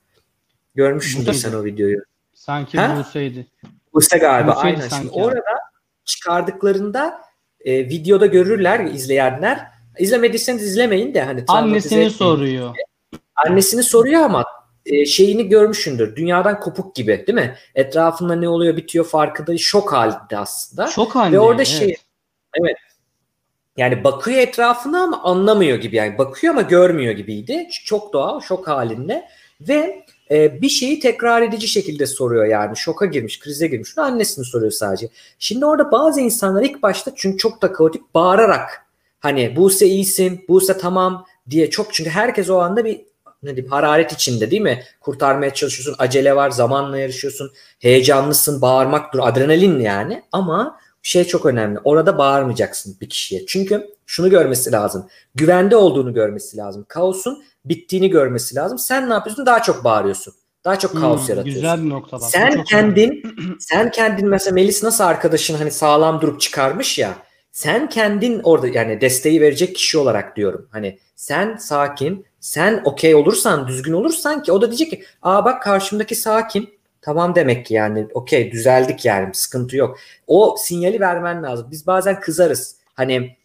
Görmüşsündür 0.75 1.33
sen 1.33 1.53
o 1.53 1.65
videoyu. 1.65 2.01
Sanki 2.33 2.77
ha? 2.77 2.99
Buse'ydi. 2.99 3.47
Buse 3.93 4.17
galiba 4.17 4.55
Buse'ydi 4.55 4.77
aynen. 4.77 4.89
Şimdi 4.89 5.09
orada 5.11 5.59
çıkardıklarında 6.05 7.21
e, 7.65 7.89
videoda 7.89 8.25
görürler 8.25 8.79
izleyenler. 8.79 9.67
İzlemediyseniz 9.99 10.63
izlemeyin 10.63 11.13
de 11.13 11.21
hani 11.21 11.43
annesini 11.47 12.09
soruyor. 12.09 12.75
Annesini 13.47 13.83
soruyor 13.83 14.21
ama 14.21 14.45
e, 14.85 15.05
şeyini 15.05 15.49
görmüşündür. 15.49 16.15
Dünyadan 16.15 16.59
kopuk 16.59 16.95
gibi 16.95 17.23
değil 17.27 17.35
mi? 17.35 17.55
Etrafında 17.75 18.35
ne 18.35 18.49
oluyor 18.49 18.77
bitiyor 18.77 19.05
farkında 19.05 19.57
şok 19.57 19.93
halinde 19.93 20.37
aslında. 20.37 20.87
Şok 20.87 21.15
halinde. 21.15 21.35
Ve 21.35 21.39
orada 21.39 21.61
evet. 21.61 21.67
şey 21.67 21.95
evet 22.53 22.77
yani 23.77 24.03
bakıyor 24.03 24.37
etrafına 24.37 25.03
ama 25.03 25.23
anlamıyor 25.23 25.77
gibi 25.77 25.95
yani 25.95 26.17
bakıyor 26.17 26.53
ama 26.53 26.61
görmüyor 26.61 27.13
gibiydi. 27.13 27.67
Çok 27.85 28.13
doğal 28.13 28.41
şok 28.41 28.67
halinde 28.67 29.27
ve 29.61 30.05
e, 30.31 30.61
bir 30.61 30.69
şeyi 30.69 30.99
tekrar 30.99 31.41
edici 31.41 31.67
şekilde 31.67 32.05
soruyor 32.05 32.45
yani 32.45 32.77
şoka 32.77 33.05
girmiş 33.05 33.39
krize 33.39 33.67
girmiş 33.67 33.97
annesini 33.97 34.45
soruyor 34.45 34.71
sadece. 34.71 35.09
Şimdi 35.39 35.65
orada 35.65 35.91
bazı 35.91 36.21
insanlar 36.21 36.63
ilk 36.63 36.83
başta 36.83 37.11
çünkü 37.15 37.37
çok 37.37 37.61
da 37.61 37.73
kaotik 37.73 38.13
bağırarak 38.13 38.85
hani 39.19 39.55
Buse 39.55 39.87
iyisin 39.87 40.45
Buse 40.49 40.77
tamam 40.77 41.25
diye 41.49 41.69
çok 41.69 41.93
çünkü 41.93 42.09
herkes 42.09 42.49
o 42.49 42.59
anda 42.59 42.85
bir 42.85 43.01
ne 43.43 43.55
diyeyim 43.55 43.71
hararet 43.71 44.13
içinde 44.13 44.51
değil 44.51 44.61
mi? 44.61 44.83
Kurtarmaya 44.99 45.53
çalışıyorsun, 45.53 45.95
acele 46.03 46.35
var, 46.35 46.49
zamanla 46.49 46.97
yarışıyorsun, 46.97 47.51
heyecanlısın, 47.79 48.61
bağırmak 48.61 49.13
dur, 49.13 49.19
adrenalin 49.21 49.79
yani 49.79 50.23
ama 50.31 50.79
şey 51.07 51.23
çok 51.23 51.45
önemli. 51.45 51.79
Orada 51.83 52.17
bağırmayacaksın 52.17 52.97
bir 53.01 53.09
kişiye. 53.09 53.45
Çünkü 53.45 53.89
şunu 54.05 54.29
görmesi 54.29 54.71
lazım. 54.71 55.07
Güvende 55.35 55.75
olduğunu 55.75 56.13
görmesi 56.13 56.57
lazım. 56.57 56.85
Kaosun 56.87 57.43
bittiğini 57.65 58.09
görmesi 58.09 58.55
lazım. 58.55 58.77
Sen 58.77 59.09
ne 59.09 59.13
yapıyorsun? 59.13 59.45
Daha 59.45 59.61
çok 59.61 59.83
bağırıyorsun. 59.83 60.33
Daha 60.65 60.79
çok 60.79 60.91
kaos 60.91 61.21
hmm, 61.21 61.29
yaratıyorsun. 61.29 61.61
Güzel 61.61 61.83
bir 61.83 61.89
nokta 61.89 62.21
bak. 62.21 62.29
Sen 62.29 62.63
kendin 62.63 63.23
sen 63.59 63.91
kendin 63.91 64.27
mesela 64.27 64.53
Melis 64.53 64.83
nasıl 64.83 65.03
arkadaşın 65.03 65.55
hani 65.55 65.71
sağlam 65.71 66.21
durup 66.21 66.41
çıkarmış 66.41 66.97
ya. 66.97 67.13
Sen 67.51 67.89
kendin 67.89 68.41
orada 68.43 68.67
yani 68.67 69.01
desteği 69.01 69.41
verecek 69.41 69.75
kişi 69.75 69.97
olarak 69.97 70.35
diyorum. 70.35 70.67
Hani 70.71 70.99
sen 71.15 71.57
sakin, 71.57 72.25
sen 72.39 72.81
okey 72.85 73.15
olursan, 73.15 73.67
düzgün 73.67 73.93
olursan 73.93 74.43
ki 74.43 74.51
o 74.51 74.61
da 74.61 74.67
diyecek 74.67 74.89
ki 74.89 75.03
aa 75.21 75.45
bak 75.45 75.63
karşımdaki 75.63 76.15
sakin. 76.15 76.76
Tamam 77.07 77.35
demek 77.35 77.65
ki 77.65 77.73
yani 77.73 78.07
okey 78.13 78.51
düzeldik 78.51 79.05
yani 79.05 79.33
sıkıntı 79.33 79.77
yok. 79.77 79.97
O 80.27 80.55
sinyali 80.59 80.99
vermen 80.99 81.43
lazım. 81.43 81.67
Biz 81.71 81.87
bazen 81.87 82.19
kızarız. 82.19 82.75
Hani 82.93 83.37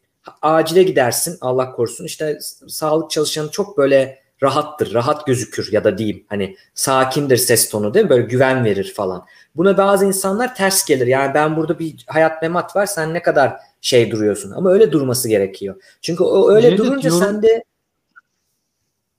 acile 0.42 0.82
gidersin 0.82 1.38
Allah 1.40 1.72
korusun 1.72 2.04
işte 2.04 2.38
sağlık 2.68 3.10
çalışanı 3.10 3.50
çok 3.50 3.78
böyle 3.78 4.18
rahattır, 4.42 4.94
rahat 4.94 5.26
gözükür 5.26 5.72
ya 5.72 5.84
da 5.84 5.98
diyeyim 5.98 6.24
hani 6.28 6.56
sakindir 6.74 7.36
ses 7.36 7.70
tonu 7.70 7.94
değil 7.94 8.04
mi? 8.04 8.10
Böyle 8.10 8.26
güven 8.26 8.64
verir 8.64 8.92
falan. 8.96 9.24
Buna 9.56 9.78
bazı 9.78 10.06
insanlar 10.06 10.54
ters 10.54 10.84
gelir. 10.84 11.06
Yani 11.06 11.34
ben 11.34 11.56
burada 11.56 11.78
bir 11.78 12.04
hayat 12.06 12.42
memat 12.42 12.76
var 12.76 12.86
sen 12.86 13.14
ne 13.14 13.22
kadar 13.22 13.56
şey 13.80 14.10
duruyorsun 14.10 14.50
ama 14.50 14.70
öyle 14.70 14.92
durması 14.92 15.28
gerekiyor. 15.28 15.82
Çünkü 16.00 16.22
o 16.22 16.50
öyle 16.50 16.68
evet, 16.68 16.78
durunca 16.78 17.08
yorum... 17.08 17.24
sen 17.24 17.42
de 17.42 17.64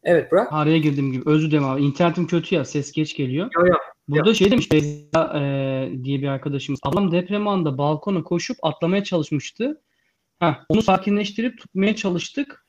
Evet 0.03 0.31
Burak. 0.31 0.47
Araya 0.51 0.77
girdim 0.77 1.11
gibi. 1.11 1.29
Özür 1.29 1.47
dilerim 1.47 1.65
abi. 1.65 1.81
İnternetim 1.81 2.27
kötü 2.27 2.55
ya. 2.55 2.65
Ses 2.65 2.91
geç 2.91 3.15
geliyor. 3.15 3.49
Yok 3.55 3.67
yok. 3.67 3.92
Burada 4.07 4.29
yok. 4.29 4.37
şey 4.37 4.51
demiş 4.51 4.71
Beyza 4.71 5.39
e, 5.39 6.03
diye 6.03 6.21
bir 6.21 6.27
arkadaşımız. 6.27 6.79
Ablam 6.83 7.11
deprem 7.11 7.47
anında 7.47 7.77
balkona 7.77 8.23
koşup 8.23 8.57
atlamaya 8.61 9.03
çalışmıştı. 9.03 9.81
Heh, 10.39 10.53
onu 10.69 10.81
sakinleştirip 10.81 11.59
tutmaya 11.59 11.95
çalıştık. 11.95 12.65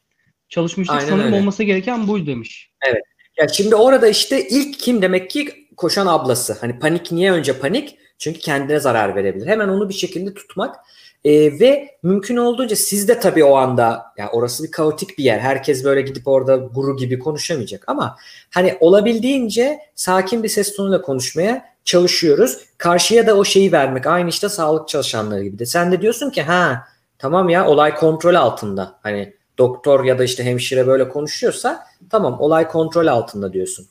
Çalışmıştık. 0.49 0.97
Aynen 0.97 1.09
Sanırım 1.09 1.27
öyle. 1.27 1.37
olması 1.37 1.63
gereken 1.63 2.09
buydu 2.09 2.27
demiş. 2.27 2.71
Evet. 2.89 3.03
Ya 3.39 3.49
şimdi 3.49 3.75
orada 3.75 4.09
işte 4.09 4.49
ilk 4.49 4.79
kim 4.79 5.03
demek 5.03 5.31
ki 5.31 5.69
koşan 5.77 6.07
ablası. 6.07 6.57
Hani 6.61 6.79
panik 6.79 7.13
niye 7.13 7.33
önce 7.33 7.59
panik? 7.59 7.99
Çünkü 8.19 8.39
kendine 8.39 8.81
zarar 8.81 9.17
verebilir. 9.17 9.47
Hemen 9.47 9.69
onu 9.69 9.89
bir 9.89 9.95
şekilde 9.95 10.35
tutmak. 10.35 10.77
E, 11.25 11.61
ve 11.61 11.99
mümkün 12.03 12.37
olduğunca 12.37 12.77
siz 12.77 13.09
de 13.09 13.21
tabii 13.21 13.45
o 13.45 13.57
anda 13.57 14.05
yani 14.17 14.31
orası 14.31 14.65
bir 14.65 14.71
kaotik 14.71 15.19
bir 15.19 15.25
yer. 15.25 15.39
Herkes 15.39 15.85
böyle 15.85 16.03
gidip 16.03 16.29
orada 16.29 16.57
guru 16.57 16.97
gibi 16.97 17.19
konuşamayacak 17.19 17.85
ama 17.87 18.17
hani 18.51 18.77
olabildiğince 18.81 19.79
sakin 19.95 20.43
bir 20.43 20.49
ses 20.49 20.77
tonuyla 20.77 21.03
konuşmaya 21.03 21.65
çalışıyoruz. 21.85 22.59
Karşıya 22.79 23.27
da 23.27 23.37
o 23.37 23.45
şeyi 23.45 23.73
vermek. 23.73 24.07
Aynı 24.07 24.29
işte 24.29 24.49
sağlık 24.49 24.89
çalışanları 24.89 25.45
gibi 25.45 25.59
de. 25.59 25.67
Sen 25.67 25.93
de 25.93 26.03
diyorsun 26.03 26.31
ki 26.31 26.43
ha 26.43 26.89
tamam 27.19 27.49
ya 27.49 27.67
olay 27.67 27.95
kontrol 27.95 28.35
altında. 28.35 28.99
Hani 29.03 29.35
doktor 29.59 30.05
ya 30.05 30.19
da 30.19 30.25
işte 30.25 30.45
hemşire 30.45 30.87
böyle 30.87 31.09
konuşuyorsa 31.09 31.87
tamam 32.11 32.41
olay 32.41 32.69
kontrol 32.69 33.07
altında 33.07 33.53
diyorsun. 33.53 33.87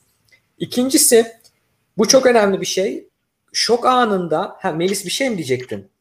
İkincisi 0.58 1.26
bu 1.98 2.08
çok 2.08 2.26
önemli 2.26 2.60
bir 2.60 2.66
şey. 2.66 3.08
Şok 3.52 3.86
anında 3.86 4.56
ha 4.60 4.72
Melis 4.72 5.04
bir 5.04 5.10
şey 5.10 5.30
mi 5.30 5.36
diyecektin? 5.36 5.93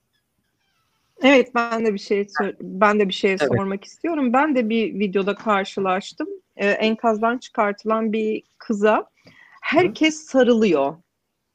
Evet 1.24 1.56
ben 1.56 1.86
de 1.86 1.94
bir 1.94 2.00
şey 2.00 2.28
ben 2.62 3.00
de 3.00 3.08
bir 3.08 3.14
şey 3.14 3.32
evet. 3.32 3.42
sormak 3.42 3.84
istiyorum. 3.84 4.34
Ben 4.34 4.56
de 4.56 4.70
bir 4.70 5.00
videoda 5.00 5.36
karşılaştım. 5.36 6.28
Ee, 6.58 6.70
enkazdan 6.70 7.38
çıkartılan 7.38 8.14
bir 8.14 8.44
kıza 8.58 9.06
herkes 9.62 10.22
Hı. 10.22 10.26
sarılıyor. 10.26 10.96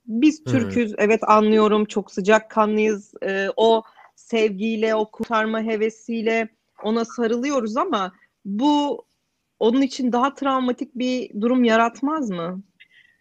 Biz 0.06 0.40
Hı. 0.40 0.50
Türküz 0.50 0.94
evet 0.98 1.20
anlıyorum 1.28 1.84
çok 1.84 2.12
sıcak 2.12 2.50
kanlıyız. 2.50 3.14
Ee, 3.22 3.48
o 3.56 3.82
sevgiyle 4.16 4.94
o 4.94 5.10
kurtarma 5.10 5.62
hevesiyle 5.62 6.48
ona 6.82 7.04
sarılıyoruz 7.04 7.76
ama 7.76 8.12
bu 8.44 9.04
onun 9.58 9.82
için 9.82 10.12
daha 10.12 10.34
travmatik 10.34 10.94
bir 10.94 11.40
durum 11.40 11.64
yaratmaz 11.64 12.30
mı? 12.30 12.62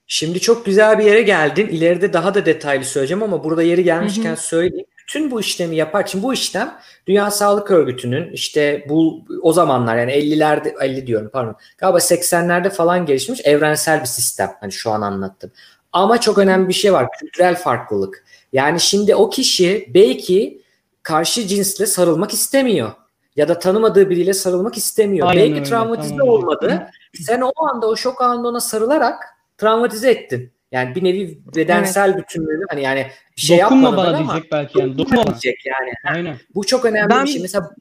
Şimdi 0.08 0.40
çok 0.40 0.66
güzel 0.66 1.00
bir 1.00 1.04
yere 1.04 1.22
geldin. 1.22 1.68
İleride 1.68 2.14
daha 2.14 2.34
da 2.34 2.46
detaylı 2.46 2.84
söyleyeceğim 2.84 3.24
ama 3.24 3.44
burada 3.44 3.64
yeri 3.64 3.84
gelmişken 3.84 4.30
hı 4.30 4.34
hı. 4.34 4.42
söyleyeyim 4.42 4.86
bütün 5.08 5.32
bu 5.32 5.40
işlemi 5.40 5.76
yapar 5.76 6.04
için 6.04 6.24
bu 6.24 6.34
işlem 6.34 6.78
Dünya 7.08 7.32
Sağlık 7.32 7.72
Örgütü'nün 7.72 8.32
işte 8.32 8.86
bu 8.90 9.26
o 9.42 9.54
zamanlar 9.54 9.98
yani 9.98 10.12
50'lerde 10.12 10.84
50 10.84 11.08
diyorum 11.08 11.30
pardon 11.34 11.56
galiba 11.78 11.98
80'lerde 11.98 12.70
falan 12.70 13.06
gelişmiş 13.06 13.42
evrensel 13.44 14.02
bir 14.02 14.06
sistem 14.06 14.52
hani 14.60 14.72
şu 14.72 14.92
an 14.92 15.02
anlattım. 15.02 15.52
Ama 15.94 16.22
çok 16.22 16.38
önemli 16.38 16.68
bir 16.68 16.74
şey 16.74 16.94
var 16.94 17.08
kültürel 17.20 17.56
farklılık. 17.56 18.26
Yani 18.54 18.80
şimdi 18.80 19.16
o 19.16 19.30
kişi 19.30 19.92
belki 19.94 20.62
karşı 21.04 21.48
cinsle 21.48 21.86
sarılmak 21.86 22.34
istemiyor 22.34 22.92
ya 23.36 23.48
da 23.48 23.60
tanımadığı 23.60 24.10
biriyle 24.10 24.34
sarılmak 24.34 24.78
istemiyor. 24.78 25.28
Aynen 25.28 25.44
belki 25.44 25.54
öyle, 25.54 25.64
travmatize 25.64 26.10
tamam. 26.10 26.28
olmadı. 26.30 26.88
Sen 27.14 27.42
o 27.42 27.52
anda 27.56 27.88
o 27.88 27.96
şok 27.96 28.22
anında 28.22 28.48
ona 28.48 28.60
sarılarak 28.60 29.24
travmatize 29.58 30.12
ettin. 30.12 30.52
Yani 30.72 30.96
bir 30.96 31.04
nevi 31.04 31.40
bedensel 31.56 32.10
evet. 32.10 32.18
bütünlüğünü 32.18 32.66
hani 32.70 32.82
yani 32.82 33.08
bir 33.38 33.42
şey 33.42 33.60
dokunma 33.60 33.98
bana 33.98 34.18
ama 34.18 34.34
diyecek 34.34 34.52
belki 34.52 34.80
yani. 34.80 34.98
Dokunma 34.98 35.28
diyecek 35.28 35.66
yani. 35.66 35.92
Aynen. 36.06 36.38
Bu 36.56 36.66
çok 36.66 36.86
önemli 36.86 37.10
ben, 37.10 37.26
bir 37.26 37.32
şey. 37.32 37.42
Mesela 37.42 37.76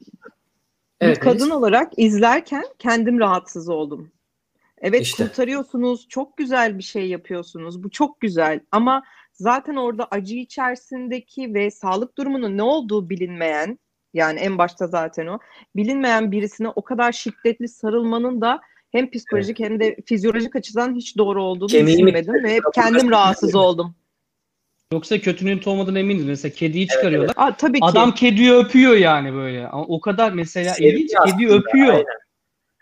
evet, 1.01 1.15
bir 1.17 1.21
kadın 1.21 1.39
Melis. 1.39 1.53
olarak 1.53 1.91
izlerken 1.97 2.65
kendim 2.79 3.19
rahatsız 3.19 3.69
oldum. 3.69 4.11
Evet 4.81 5.01
işte. 5.01 5.23
kurtarıyorsunuz. 5.23 6.07
Çok 6.09 6.37
güzel 6.37 6.77
bir 6.77 6.83
şey 6.83 7.07
yapıyorsunuz. 7.07 7.83
Bu 7.83 7.89
çok 7.89 8.21
güzel 8.21 8.59
ama 8.71 9.03
zaten 9.33 9.75
orada 9.75 10.07
acı 10.11 10.35
içerisindeki 10.35 11.53
ve 11.53 11.71
sağlık 11.71 12.17
durumunun 12.17 12.57
ne 12.57 12.63
olduğu 12.63 13.09
bilinmeyen 13.09 13.79
yani 14.13 14.39
en 14.39 14.57
başta 14.57 14.87
zaten 14.87 15.27
o 15.27 15.39
bilinmeyen 15.75 16.31
birisine 16.31 16.69
o 16.69 16.83
kadar 16.83 17.11
şiddetli 17.11 17.67
sarılmanın 17.67 18.41
da 18.41 18.61
hem 18.91 19.11
psikolojik 19.11 19.59
evet. 19.59 19.71
hem 19.71 19.79
de 19.79 19.97
fizyolojik 20.05 20.55
açıdan 20.55 20.95
hiç 20.95 21.17
doğru 21.17 21.43
olduğunu 21.43 21.67
Kemiğimi 21.67 22.13
düşünmedim 22.13 22.43
ve 22.43 22.53
hep 22.53 22.63
kendim 22.75 23.11
rahatsız 23.11 23.55
oldum. 23.55 23.95
Yoksa 24.93 25.19
kötünün 25.19 25.61
olmadığına 25.65 25.99
eminiz. 25.99 26.25
Mesela 26.25 26.53
kediyi 26.53 26.87
çıkarıyorlar. 26.87 27.25
Evet, 27.25 27.35
evet. 27.37 27.53
Aa, 27.53 27.57
tabii 27.57 27.79
ki. 27.79 27.85
Adam 27.85 28.15
kediyi 28.15 28.53
öpüyor 28.53 28.93
yani 28.93 29.33
böyle. 29.33 29.69
O 29.71 30.01
kadar 30.01 30.31
mesela 30.31 30.75
ilginç 30.79 31.11
kediyi 31.25 31.49
öpüyor. 31.49 31.93
Aynen. 31.93 32.05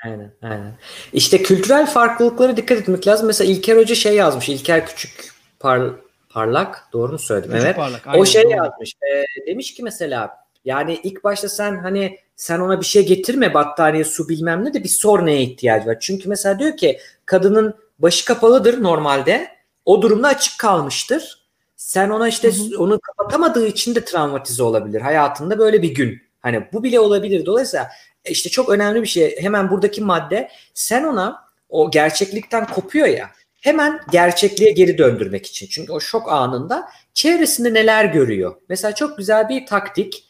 Aynen, 0.04 0.32
aynen. 0.42 0.74
İşte 1.14 1.44
kültürel 1.44 1.86
farklılıklara 1.86 2.58
dikkat 2.58 2.78
etmek 2.78 3.08
lazım. 3.08 3.28
Mesela 3.28 3.52
İlker 3.52 3.78
Hoca 3.78 3.96
şey 3.96 4.16
yazmış. 4.16 4.50
İlker 4.50 4.88
Küçük 4.88 5.32
par, 5.60 5.92
Parlak. 6.30 6.90
Doğru 6.94 7.12
mu 7.12 7.20
söyledim? 7.20 7.52
Küçük 7.52 7.66
evet. 7.66 7.76
Parlak, 7.76 8.08
aynen, 8.08 8.20
o 8.20 8.26
şey 8.26 8.44
doğru. 8.44 8.52
yazmış. 8.52 8.94
E, 8.94 9.26
demiş 9.48 9.74
ki 9.74 9.84
mesela 9.84 10.46
Yani 10.66 11.00
ilk 11.04 11.24
başta 11.24 11.50
sen 11.50 11.78
hani 11.78 12.18
sen 12.36 12.60
ona 12.60 12.82
bir 12.82 12.86
şey 12.86 13.06
getirme 13.06 13.54
battaniye 13.54 14.04
su 14.04 14.30
bilmem 14.30 14.66
ne 14.66 14.74
de 14.74 14.84
bir 14.84 14.90
sor 14.90 15.26
neye 15.26 15.42
ihtiyacı 15.42 15.88
var. 15.88 15.98
Çünkü 16.00 16.30
mesela 16.30 16.60
diyor 16.60 16.78
ki 16.78 17.00
kadının 17.26 17.76
başı 18.00 18.26
kapalıdır 18.26 18.84
normalde. 18.84 19.48
O 19.86 20.02
durumda 20.02 20.28
açık 20.28 20.60
kalmıştır. 20.60 21.46
Sen 21.76 22.10
ona 22.10 22.28
işte 22.28 22.52
hı 22.52 22.62
hı. 22.62 22.84
onu 22.84 23.00
kapatamadığı 23.00 23.68
için 23.68 23.96
de 23.96 24.06
travmatize 24.06 24.64
olabilir. 24.64 25.02
Hayatında 25.02 25.60
böyle 25.60 25.82
bir 25.82 25.94
gün. 25.96 26.22
Hani 26.42 26.68
bu 26.74 26.84
bile 26.84 27.00
olabilir. 27.00 27.46
Dolayısıyla 27.46 27.90
e, 28.26 28.32
işte 28.32 28.50
çok 28.50 28.70
önemli 28.70 29.02
bir 29.02 29.08
şey. 29.08 29.36
Hemen 29.40 29.72
buradaki 29.72 30.02
madde 30.02 30.50
sen 30.74 31.04
ona 31.04 31.46
o 31.70 31.92
gerçeklikten 31.92 32.68
kopuyor 32.68 33.08
ya. 33.08 33.30
Hemen 33.62 34.00
gerçekliğe 34.12 34.72
geri 34.72 34.98
döndürmek 34.98 35.46
için. 35.46 35.68
Çünkü 35.72 35.92
o 35.92 36.00
şok 36.00 36.32
anında 36.32 36.90
çevresinde 37.14 37.74
neler 37.74 38.06
görüyor. 38.06 38.56
Mesela 38.70 38.96
çok 38.96 39.18
güzel 39.18 39.50
bir 39.50 39.66
taktik. 39.66 40.25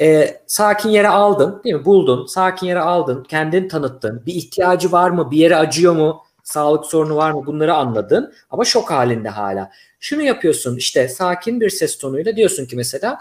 Ee, 0.00 0.40
sakin 0.46 0.88
yere 0.88 1.08
aldın 1.08 1.60
değil 1.64 1.74
mi? 1.74 1.84
Buldun. 1.84 2.26
Sakin 2.26 2.66
yere 2.66 2.80
aldın. 2.80 3.24
Kendini 3.24 3.68
tanıttın. 3.68 4.22
Bir 4.26 4.34
ihtiyacı 4.34 4.92
var 4.92 5.10
mı? 5.10 5.30
Bir 5.30 5.36
yere 5.36 5.56
acıyor 5.56 5.92
mu? 5.92 6.22
Sağlık 6.42 6.86
sorunu 6.86 7.16
var 7.16 7.30
mı? 7.30 7.46
Bunları 7.46 7.74
anladın. 7.74 8.32
Ama 8.50 8.64
şok 8.64 8.90
halinde 8.90 9.28
hala. 9.28 9.70
Şunu 10.00 10.22
yapıyorsun 10.22 10.76
işte 10.76 11.08
sakin 11.08 11.60
bir 11.60 11.70
ses 11.70 11.98
tonuyla 11.98 12.36
diyorsun 12.36 12.66
ki 12.66 12.76
mesela 12.76 13.18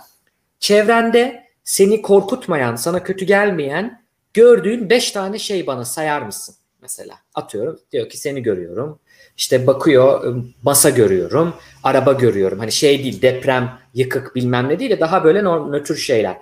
çevrende 0.59 1.43
seni 1.63 2.01
korkutmayan, 2.01 2.75
sana 2.75 3.03
kötü 3.03 3.25
gelmeyen 3.25 4.01
gördüğün 4.33 4.89
beş 4.89 5.11
tane 5.11 5.39
şey 5.39 5.67
bana 5.67 5.85
sayar 5.85 6.21
mısın? 6.21 6.55
Mesela 6.81 7.15
atıyorum 7.35 7.79
diyor 7.91 8.09
ki 8.09 8.17
seni 8.17 8.43
görüyorum. 8.43 8.99
İşte 9.37 9.67
bakıyor 9.67 10.23
ıı, 10.23 10.43
masa 10.63 10.89
görüyorum, 10.89 11.53
araba 11.83 12.13
görüyorum. 12.13 12.59
Hani 12.59 12.71
şey 12.71 13.03
değil 13.03 13.21
deprem, 13.21 13.79
yıkık 13.93 14.35
bilmem 14.35 14.69
ne 14.69 14.79
değil 14.79 14.91
de 14.91 14.99
daha 14.99 15.23
böyle 15.23 15.43
nötr 15.43 15.95
şeyler. 15.95 16.37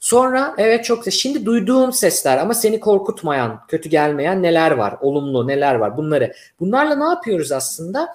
Sonra 0.00 0.54
evet 0.58 0.84
çok 0.84 1.12
şimdi 1.12 1.46
duyduğum 1.46 1.92
sesler 1.92 2.38
ama 2.38 2.54
seni 2.54 2.80
korkutmayan, 2.80 3.60
kötü 3.68 3.88
gelmeyen 3.88 4.42
neler 4.42 4.70
var? 4.70 4.94
Olumlu 5.00 5.48
neler 5.48 5.74
var? 5.74 5.96
Bunları. 5.96 6.32
Bunlarla 6.60 6.94
ne 6.94 7.04
yapıyoruz 7.04 7.52
aslında? 7.52 8.08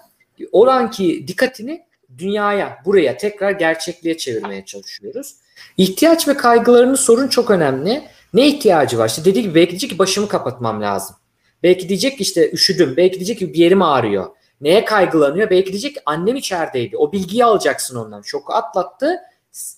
Oranki 0.52 1.28
dikkatini 1.28 1.86
dünyaya, 2.18 2.78
buraya 2.86 3.18
tekrar 3.18 3.52
gerçekliğe 3.52 4.18
çevirmeye 4.18 4.66
çalışıyoruz. 4.66 5.36
İhtiyaç 5.78 6.28
ve 6.28 6.38
kaygılarını 6.38 6.98
sorun 6.98 7.28
çok 7.28 7.52
önemli. 7.52 8.04
Ne 8.34 8.48
ihtiyacı 8.48 8.98
var? 8.98 9.10
İşte 9.10 9.26
dediği 9.26 9.42
gibi 9.42 9.56
belki 9.56 9.70
diyecek 9.70 9.90
ki 9.90 10.00
başımı 10.00 10.28
kapatmam 10.28 10.82
lazım. 10.82 11.16
Belki 11.64 11.90
diyecek 11.90 12.18
ki 12.18 12.24
işte 12.24 12.52
üşüdüm. 12.52 12.98
Belki 12.98 13.16
diyecek 13.16 13.40
ki 13.40 13.54
bir 13.54 13.58
yerim 13.58 13.82
ağrıyor. 13.82 14.26
Neye 14.62 14.86
kaygılanıyor? 14.86 15.50
Belki 15.50 15.72
diyecek 15.72 15.94
ki 15.94 16.02
annem 16.06 16.36
içerideydi. 16.36 16.98
O 16.98 17.12
bilgiyi 17.12 17.46
alacaksın 17.46 17.96
ondan. 17.96 18.22
Şoku 18.22 18.54
atlattı. 18.54 19.20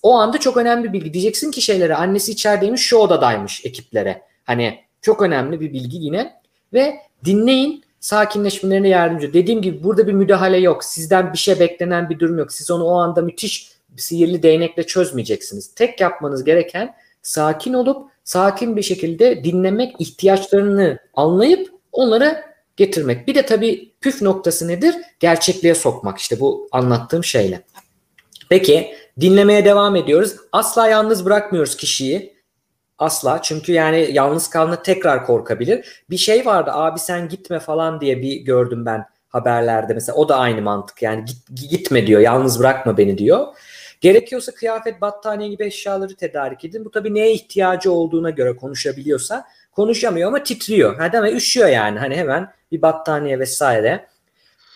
O 0.02 0.14
anda 0.14 0.38
çok 0.38 0.56
önemli 0.56 0.84
bir 0.84 0.92
bilgi. 0.92 1.14
Diyeceksin 1.14 1.50
ki 1.50 1.62
şeylere 1.62 1.94
annesi 1.94 2.32
içerideymiş 2.32 2.82
şu 2.82 2.96
odadaymış 2.96 3.64
ekiplere. 3.64 4.22
Hani 4.44 4.80
çok 5.02 5.22
önemli 5.22 5.60
bir 5.60 5.72
bilgi 5.72 5.96
yine. 5.96 6.32
Ve 6.72 6.96
dinleyin 7.24 7.84
sakinleşmelerine 8.00 8.88
yardımcı. 8.88 9.32
Dediğim 9.32 9.62
gibi 9.62 9.84
burada 9.84 10.06
bir 10.06 10.12
müdahale 10.12 10.56
yok. 10.56 10.84
Sizden 10.84 11.32
bir 11.32 11.38
şey 11.38 11.60
beklenen 11.60 12.10
bir 12.10 12.18
durum 12.18 12.38
yok. 12.38 12.52
Siz 12.52 12.70
onu 12.70 12.84
o 12.84 12.94
anda 12.94 13.22
müthiş 13.22 13.70
sihirli 13.96 14.42
değnekle 14.42 14.86
çözmeyeceksiniz. 14.86 15.74
Tek 15.74 16.00
yapmanız 16.00 16.44
gereken 16.44 16.94
sakin 17.22 17.72
olup 17.72 18.10
sakin 18.24 18.76
bir 18.76 18.82
şekilde 18.82 19.44
dinlemek, 19.44 19.94
ihtiyaçlarını 19.98 20.98
anlayıp 21.14 21.72
onları 21.92 22.44
getirmek. 22.76 23.28
Bir 23.28 23.34
de 23.34 23.46
tabii 23.46 23.92
püf 24.00 24.22
noktası 24.22 24.68
nedir? 24.68 24.94
Gerçekliğe 25.20 25.74
sokmak 25.74 26.18
işte 26.18 26.40
bu 26.40 26.68
anlattığım 26.72 27.24
şeyle. 27.24 27.62
Peki 28.48 28.94
dinlemeye 29.20 29.64
devam 29.64 29.96
ediyoruz. 29.96 30.36
Asla 30.52 30.88
yalnız 30.88 31.24
bırakmıyoruz 31.24 31.76
kişiyi. 31.76 32.34
Asla 32.98 33.42
çünkü 33.42 33.72
yani 33.72 34.08
yalnız 34.12 34.50
kaldığında 34.50 34.82
tekrar 34.82 35.26
korkabilir. 35.26 36.04
Bir 36.10 36.16
şey 36.16 36.46
vardı 36.46 36.70
abi 36.74 36.98
sen 36.98 37.28
gitme 37.28 37.60
falan 37.60 38.00
diye 38.00 38.22
bir 38.22 38.36
gördüm 38.36 38.86
ben 38.86 39.04
haberlerde 39.28 39.94
mesela 39.94 40.16
o 40.16 40.28
da 40.28 40.36
aynı 40.36 40.62
mantık 40.62 41.02
yani 41.02 41.24
git, 41.24 41.70
gitme 41.70 42.06
diyor 42.06 42.20
yalnız 42.20 42.60
bırakma 42.60 42.96
beni 42.96 43.18
diyor. 43.18 43.46
Gerekiyorsa 44.00 44.52
kıyafet, 44.54 45.00
battaniye 45.00 45.48
gibi 45.48 45.64
eşyaları 45.64 46.16
tedarik 46.16 46.64
edin. 46.64 46.84
Bu 46.84 46.90
tabii 46.90 47.14
neye 47.14 47.32
ihtiyacı 47.32 47.92
olduğuna 47.92 48.30
göre 48.30 48.56
konuşabiliyorsa 48.56 49.44
konuşamıyor 49.72 50.28
ama 50.28 50.42
titriyor. 50.42 50.96
Ha 50.98 51.20
mi? 51.20 51.30
Üşüyor 51.30 51.68
yani. 51.68 51.98
Hani 51.98 52.16
hemen 52.16 52.52
bir 52.72 52.82
battaniye 52.82 53.38
vesaire. 53.38 54.06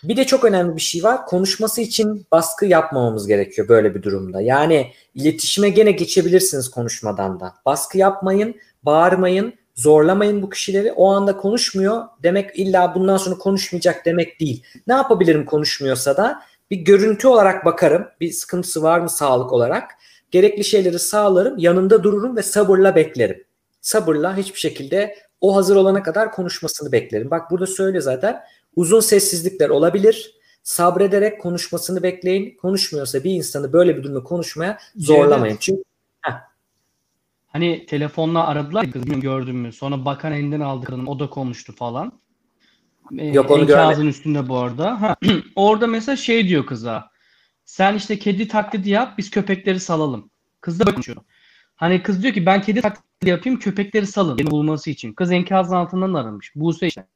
Bir 0.04 0.16
de 0.16 0.24
çok 0.24 0.44
önemli 0.44 0.76
bir 0.76 0.80
şey 0.80 1.02
var. 1.02 1.26
Konuşması 1.26 1.80
için 1.80 2.26
baskı 2.32 2.66
yapmamamız 2.66 3.26
gerekiyor 3.26 3.68
böyle 3.68 3.94
bir 3.94 4.02
durumda. 4.02 4.40
Yani 4.40 4.92
iletişime 5.14 5.68
gene 5.68 5.90
geçebilirsiniz 5.90 6.70
konuşmadan 6.70 7.40
da. 7.40 7.54
Baskı 7.66 7.98
yapmayın, 7.98 8.56
bağırmayın, 8.82 9.54
zorlamayın 9.74 10.42
bu 10.42 10.50
kişileri. 10.50 10.92
O 10.92 11.12
anda 11.12 11.36
konuşmuyor 11.36 12.04
demek 12.22 12.58
illa 12.58 12.94
bundan 12.94 13.16
sonra 13.16 13.38
konuşmayacak 13.38 14.04
demek 14.04 14.40
değil. 14.40 14.62
Ne 14.86 14.94
yapabilirim 14.94 15.44
konuşmuyorsa 15.44 16.16
da 16.16 16.42
bir 16.70 16.76
görüntü 16.76 17.28
olarak 17.28 17.64
bakarım. 17.64 18.06
Bir 18.20 18.32
sıkıntısı 18.32 18.82
var 18.82 18.98
mı 18.98 19.10
sağlık 19.10 19.52
olarak? 19.52 19.90
Gerekli 20.30 20.64
şeyleri 20.64 20.98
sağlarım, 20.98 21.58
yanında 21.58 22.02
dururum 22.02 22.36
ve 22.36 22.42
sabırla 22.42 22.94
beklerim. 22.94 23.44
Sabırla 23.80 24.36
hiçbir 24.36 24.58
şekilde 24.58 25.14
o 25.40 25.56
hazır 25.56 25.76
olana 25.76 26.02
kadar 26.02 26.32
konuşmasını 26.32 26.92
beklerim. 26.92 27.30
Bak 27.30 27.50
burada 27.50 27.66
söyle 27.66 28.00
zaten 28.00 28.40
uzun 28.76 29.00
sessizlikler 29.00 29.68
olabilir. 29.68 30.34
Sabrederek 30.62 31.40
konuşmasını 31.40 32.02
bekleyin. 32.02 32.56
Konuşmuyorsa 32.56 33.24
bir 33.24 33.30
insanı 33.30 33.72
böyle 33.72 33.96
bir 33.96 34.02
durumda 34.02 34.22
konuşmaya 34.22 34.78
zorlamayın. 34.96 35.52
Evet. 35.52 35.60
Çünkü 35.60 35.82
heh. 36.22 36.32
Hani 37.46 37.86
telefonla 37.86 38.46
aradılar 38.46 38.90
kızım 38.90 39.20
gördün 39.20 39.56
mü? 39.56 39.72
Sonra 39.72 40.04
bakan 40.04 40.32
elinden 40.32 40.60
aldı 40.60 40.86
kadın 40.86 41.06
o 41.06 41.18
da 41.18 41.30
konuştu 41.30 41.72
falan. 41.72 42.12
Ee, 43.18 43.26
Yok 43.26 43.50
onu 43.50 43.62
Enkazın 43.62 44.06
üstünde 44.06 44.48
bu 44.48 44.56
arada. 44.56 45.02
Ha, 45.02 45.16
orada 45.56 45.86
mesela 45.86 46.16
şey 46.16 46.48
diyor 46.48 46.66
kıza. 46.66 47.10
Sen 47.64 47.94
işte 47.94 48.18
kedi 48.18 48.48
taklidi 48.48 48.90
yap 48.90 49.18
biz 49.18 49.30
köpekleri 49.30 49.80
salalım. 49.80 50.30
Kız 50.60 50.80
da 50.80 50.84
konuşuyor. 50.84 51.18
Hani 51.76 52.02
kız 52.02 52.22
diyor 52.22 52.34
ki 52.34 52.46
ben 52.46 52.62
kedi 52.62 52.80
taklidi 52.80 53.30
yapayım 53.30 53.58
köpekleri 53.58 54.06
salın. 54.06 54.38
Beni 54.38 54.50
bulması 54.50 54.90
için. 54.90 55.12
Kız 55.12 55.32
enkazın 55.32 55.76
altından 55.76 56.14
arınmış. 56.14 56.52
Buse 56.56 56.86
işte. 56.86 57.06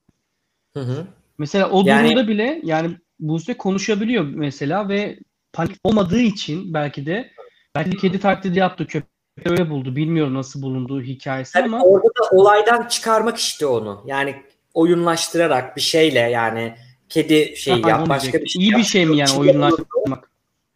Hı 0.74 0.80
hı. 0.80 1.06
Mesela 1.42 1.70
o 1.70 1.83
yani... 1.87 2.09
durumda 2.09 2.28
bile 2.28 2.61
yani 2.64 2.96
Buse 3.20 3.55
konuşabiliyor 3.55 4.24
mesela 4.24 4.88
ve 4.88 5.18
panik 5.52 5.76
olmadığı 5.85 6.20
için 6.20 6.74
belki 6.74 7.07
de 7.07 7.31
belki 7.76 7.92
de 7.92 7.96
kedi 7.96 8.20
taklidi 8.20 8.59
yaptı 8.59 8.87
köpek 8.87 9.11
öyle 9.46 9.70
buldu. 9.70 9.96
Bilmiyorum 9.96 10.35
nasıl 10.35 10.62
bulunduğu 10.62 11.02
hikayesi 11.02 11.59
yani 11.59 11.66
ama. 11.66 11.85
Orada 11.85 12.07
da 12.09 12.37
olaydan 12.37 12.88
çıkarmak 12.88 13.38
işte 13.38 13.66
onu. 13.66 14.05
Yani 14.07 14.37
oyunlaştırarak 14.74 15.76
bir 15.76 15.81
şeyle 15.81 16.18
yani 16.18 16.74
kedi 17.09 17.57
şey 17.57 17.81
yap 17.81 18.09
başka 18.09 18.40
bir 18.40 18.46
şey 18.46 18.62
İyi 18.62 18.72
bir 18.72 18.85
şey 18.85 19.07
mi 19.07 19.16
yani 19.16 19.38
oyunlaştırmak? 19.38 20.31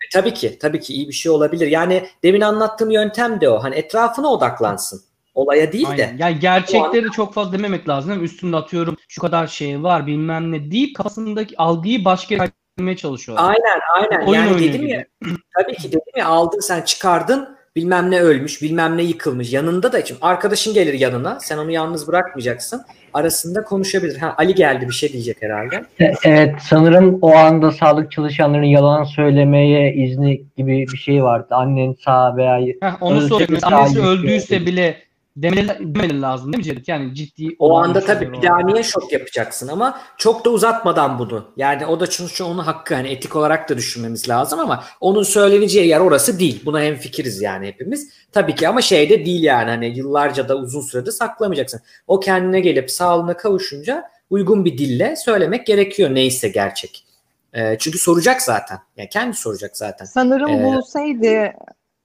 E, 0.04 0.08
tabii 0.12 0.34
ki 0.34 0.58
tabii 0.58 0.80
ki 0.80 0.94
iyi 0.94 1.08
bir 1.08 1.12
şey 1.12 1.32
olabilir. 1.32 1.66
Yani 1.66 2.06
demin 2.22 2.40
anlattığım 2.40 2.90
yöntem 2.90 3.40
de 3.40 3.48
o. 3.48 3.62
Hani 3.62 3.74
etrafına 3.74 4.28
odaklansın. 4.28 5.00
Olaya 5.36 5.72
değil 5.72 5.86
Aynen. 5.88 6.18
de. 6.18 6.22
Yani 6.22 6.38
gerçekleri 6.38 7.06
an... 7.06 7.10
çok 7.10 7.34
fazla 7.34 7.52
dememek 7.52 7.88
lazım 7.88 8.10
değil 8.10 8.20
mi? 8.20 8.24
Üstünde 8.24 8.56
atıyorum 8.56 8.96
şu 9.08 9.20
kadar 9.20 9.46
şey 9.46 9.82
var 9.82 10.06
bilmem 10.06 10.52
ne 10.52 10.70
deyip 10.70 10.96
kafasındaki 10.96 11.56
algıyı 11.58 12.04
başka 12.04 12.34
yere 12.34 12.48
kaydırmaya 12.76 12.96
çalışıyorlar. 12.96 13.48
Aynen 13.48 13.80
aynen. 13.94 14.26
Oyun 14.26 14.40
yani 14.40 14.58
dedim 14.60 14.80
gibi. 14.80 14.90
ya 14.90 15.04
tabii 15.58 15.76
ki 15.76 15.88
dedim 15.88 16.12
ya 16.16 16.26
aldın 16.26 16.60
sen 16.60 16.82
çıkardın 16.82 17.56
bilmem 17.76 18.10
ne 18.10 18.20
ölmüş 18.20 18.62
bilmem 18.62 18.96
ne 18.96 19.02
yıkılmış 19.02 19.52
yanında 19.52 19.92
da 19.92 19.98
için 19.98 20.16
arkadaşın 20.20 20.74
gelir 20.74 20.94
yanına 20.94 21.38
sen 21.40 21.58
onu 21.58 21.70
yalnız 21.70 22.08
bırakmayacaksın 22.08 22.82
arasında 23.14 23.64
konuşabilir. 23.64 24.16
Ha, 24.16 24.34
Ali 24.38 24.54
geldi 24.54 24.88
bir 24.88 24.94
şey 24.94 25.12
diyecek 25.12 25.42
herhalde. 25.42 25.84
E, 26.00 26.12
evet 26.24 26.54
sanırım 26.68 27.18
o 27.22 27.34
anda 27.34 27.72
sağlık 27.72 28.12
çalışanlarının 28.12 28.66
yalan 28.66 29.04
söylemeye 29.04 29.94
izni 29.94 30.42
gibi 30.56 30.86
bir 30.92 30.96
şey 30.96 31.22
vardı. 31.22 31.46
Annen 31.50 31.94
sağ 32.04 32.36
veya 32.36 32.58
Heh, 32.80 33.02
onu 33.02 33.20
soruyorum. 33.20 33.58
Annesi 33.62 34.00
öldüyse 34.00 34.66
bile 34.66 35.05
demeli, 35.36 35.94
demeli 35.94 36.22
lazım 36.22 36.52
değil 36.52 36.58
mi 36.58 36.64
Cedit? 36.64 36.88
Yani 36.88 37.14
ciddi. 37.14 37.56
O 37.58 37.78
anda 37.78 38.00
tabii 38.00 38.32
bir 38.32 38.42
daha 38.42 38.60
niye 38.60 38.82
şok 38.82 39.12
yapacaksın 39.12 39.68
ama 39.68 40.00
çok 40.18 40.44
da 40.44 40.50
uzatmadan 40.50 41.18
bunu. 41.18 41.44
Yani 41.56 41.86
o 41.86 42.00
da 42.00 42.10
çünkü 42.10 42.44
onun 42.44 42.58
hakkı 42.58 42.94
hani 42.94 43.08
etik 43.08 43.36
olarak 43.36 43.68
da 43.68 43.76
düşünmemiz 43.76 44.28
lazım 44.28 44.60
ama 44.60 44.84
onun 45.00 45.22
söyleneceği 45.22 45.88
yer 45.88 46.00
orası 46.00 46.38
değil. 46.38 46.62
Buna 46.64 46.80
hem 46.80 46.96
fikiriz 46.96 47.42
yani 47.42 47.66
hepimiz. 47.66 48.10
Tabii 48.32 48.54
ki 48.54 48.68
ama 48.68 48.82
şey 48.82 49.10
de 49.10 49.26
değil 49.26 49.42
yani 49.42 49.70
hani 49.70 49.98
yıllarca 49.98 50.48
da 50.48 50.56
uzun 50.56 50.80
sürede 50.80 51.12
saklamayacaksın. 51.12 51.80
O 52.06 52.20
kendine 52.20 52.60
gelip 52.60 52.90
sağlığına 52.90 53.36
kavuşunca 53.36 54.04
uygun 54.30 54.64
bir 54.64 54.78
dille 54.78 55.16
söylemek 55.16 55.66
gerekiyor 55.66 56.14
neyse 56.14 56.48
gerçek. 56.48 57.06
E, 57.52 57.78
çünkü 57.78 57.98
soracak 57.98 58.42
zaten. 58.42 58.78
Yani 58.96 59.08
kendi 59.08 59.36
soracak 59.36 59.76
zaten. 59.76 60.04
Sanırım 60.04 60.50
ee, 60.50 60.64
bulsaydı 60.64 61.52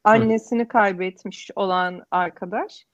annesini 0.04 0.68
kaybetmiş 0.68 1.52
olan 1.56 2.04
arkadaş 2.12 2.86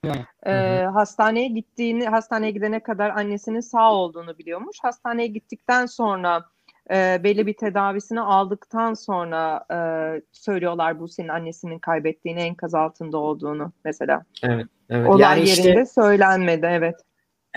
e, 0.46 0.52
hastaneye 0.94 1.48
gittiğini 1.48 2.08
hastaneye 2.08 2.52
gidene 2.52 2.80
kadar 2.80 3.10
annesinin 3.10 3.60
sağ 3.60 3.94
olduğunu 3.94 4.38
biliyormuş. 4.38 4.78
Hastaneye 4.82 5.28
gittikten 5.28 5.86
sonra 5.86 6.46
e, 6.92 7.24
belli 7.24 7.48
bir 7.48 7.54
tedavisini 7.54 8.22
aldıktan 8.22 8.94
sonra 8.94 9.66
e, 9.72 9.78
söylüyorlar 10.32 11.00
bu 11.00 11.08
senin 11.08 11.28
annesinin 11.28 11.80
kaybettiğini 11.80 12.40
enkaz 12.40 12.76
altında 12.76 13.18
olduğunu 13.18 13.72
mesela. 13.86 14.24
Evet. 14.44 14.66
evet. 14.90 15.10
Olay 15.10 15.22
yani 15.22 15.50
yerinde 15.50 15.70
işte, 15.70 15.86
söylenmedi 15.86 16.68
evet. 16.70 16.96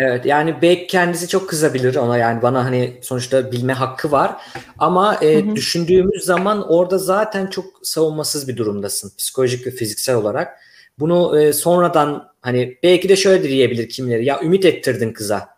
Evet 0.02 0.26
yani 0.26 0.54
belki 0.62 0.86
kendisi 0.86 1.28
çok 1.28 1.48
kızabilir 1.48 1.96
ona 1.96 2.18
yani 2.18 2.42
bana 2.42 2.64
hani 2.64 2.98
sonuçta 3.02 3.52
bilme 3.52 3.72
hakkı 3.72 4.10
var 4.10 4.36
ama 4.78 5.14
e, 5.22 5.42
hı 5.42 5.50
hı. 5.50 5.56
düşündüğümüz 5.56 6.24
zaman 6.24 6.68
orada 6.68 6.98
zaten 6.98 7.46
çok 7.46 7.64
savunmasız 7.82 8.48
bir 8.48 8.56
durumdasın 8.56 9.12
psikolojik 9.18 9.66
ve 9.66 9.70
fiziksel 9.70 10.16
olarak. 10.16 10.58
Bunu 10.98 11.40
e, 11.40 11.52
sonradan 11.52 12.28
hani 12.40 12.78
belki 12.82 13.08
de 13.08 13.16
şöyle 13.16 13.48
diyebilir 13.48 13.88
kimleri 13.88 14.24
ya 14.24 14.40
ümit 14.42 14.64
ettirdin 14.64 15.12
kıza 15.12 15.48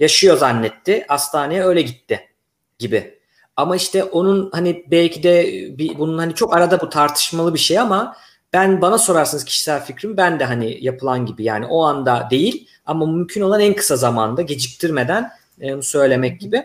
yaşıyor 0.00 0.36
zannetti 0.36 1.04
hastaneye 1.08 1.64
öyle 1.64 1.82
gitti 1.82 2.20
gibi. 2.78 3.18
Ama 3.56 3.76
işte 3.76 4.04
onun 4.04 4.50
hani 4.52 4.84
belki 4.90 5.22
de 5.22 5.46
bir, 5.78 5.98
bunun 5.98 6.18
hani 6.18 6.34
çok 6.34 6.56
arada 6.56 6.80
bu 6.80 6.88
tartışmalı 6.88 7.54
bir 7.54 7.58
şey 7.58 7.78
ama 7.78 8.16
ben 8.52 8.80
bana 8.80 8.98
sorarsanız 8.98 9.44
kişisel 9.44 9.84
fikrim 9.84 10.16
ben 10.16 10.40
de 10.40 10.44
hani 10.44 10.78
yapılan 10.80 11.26
gibi 11.26 11.44
yani 11.44 11.66
o 11.66 11.82
anda 11.82 12.28
değil 12.30 12.68
ama 12.86 13.06
mümkün 13.06 13.40
olan 13.40 13.60
en 13.60 13.74
kısa 13.74 13.96
zamanda 13.96 14.42
geciktirmeden 14.42 15.30
e, 15.60 15.82
söylemek 15.82 16.40
gibi. 16.40 16.64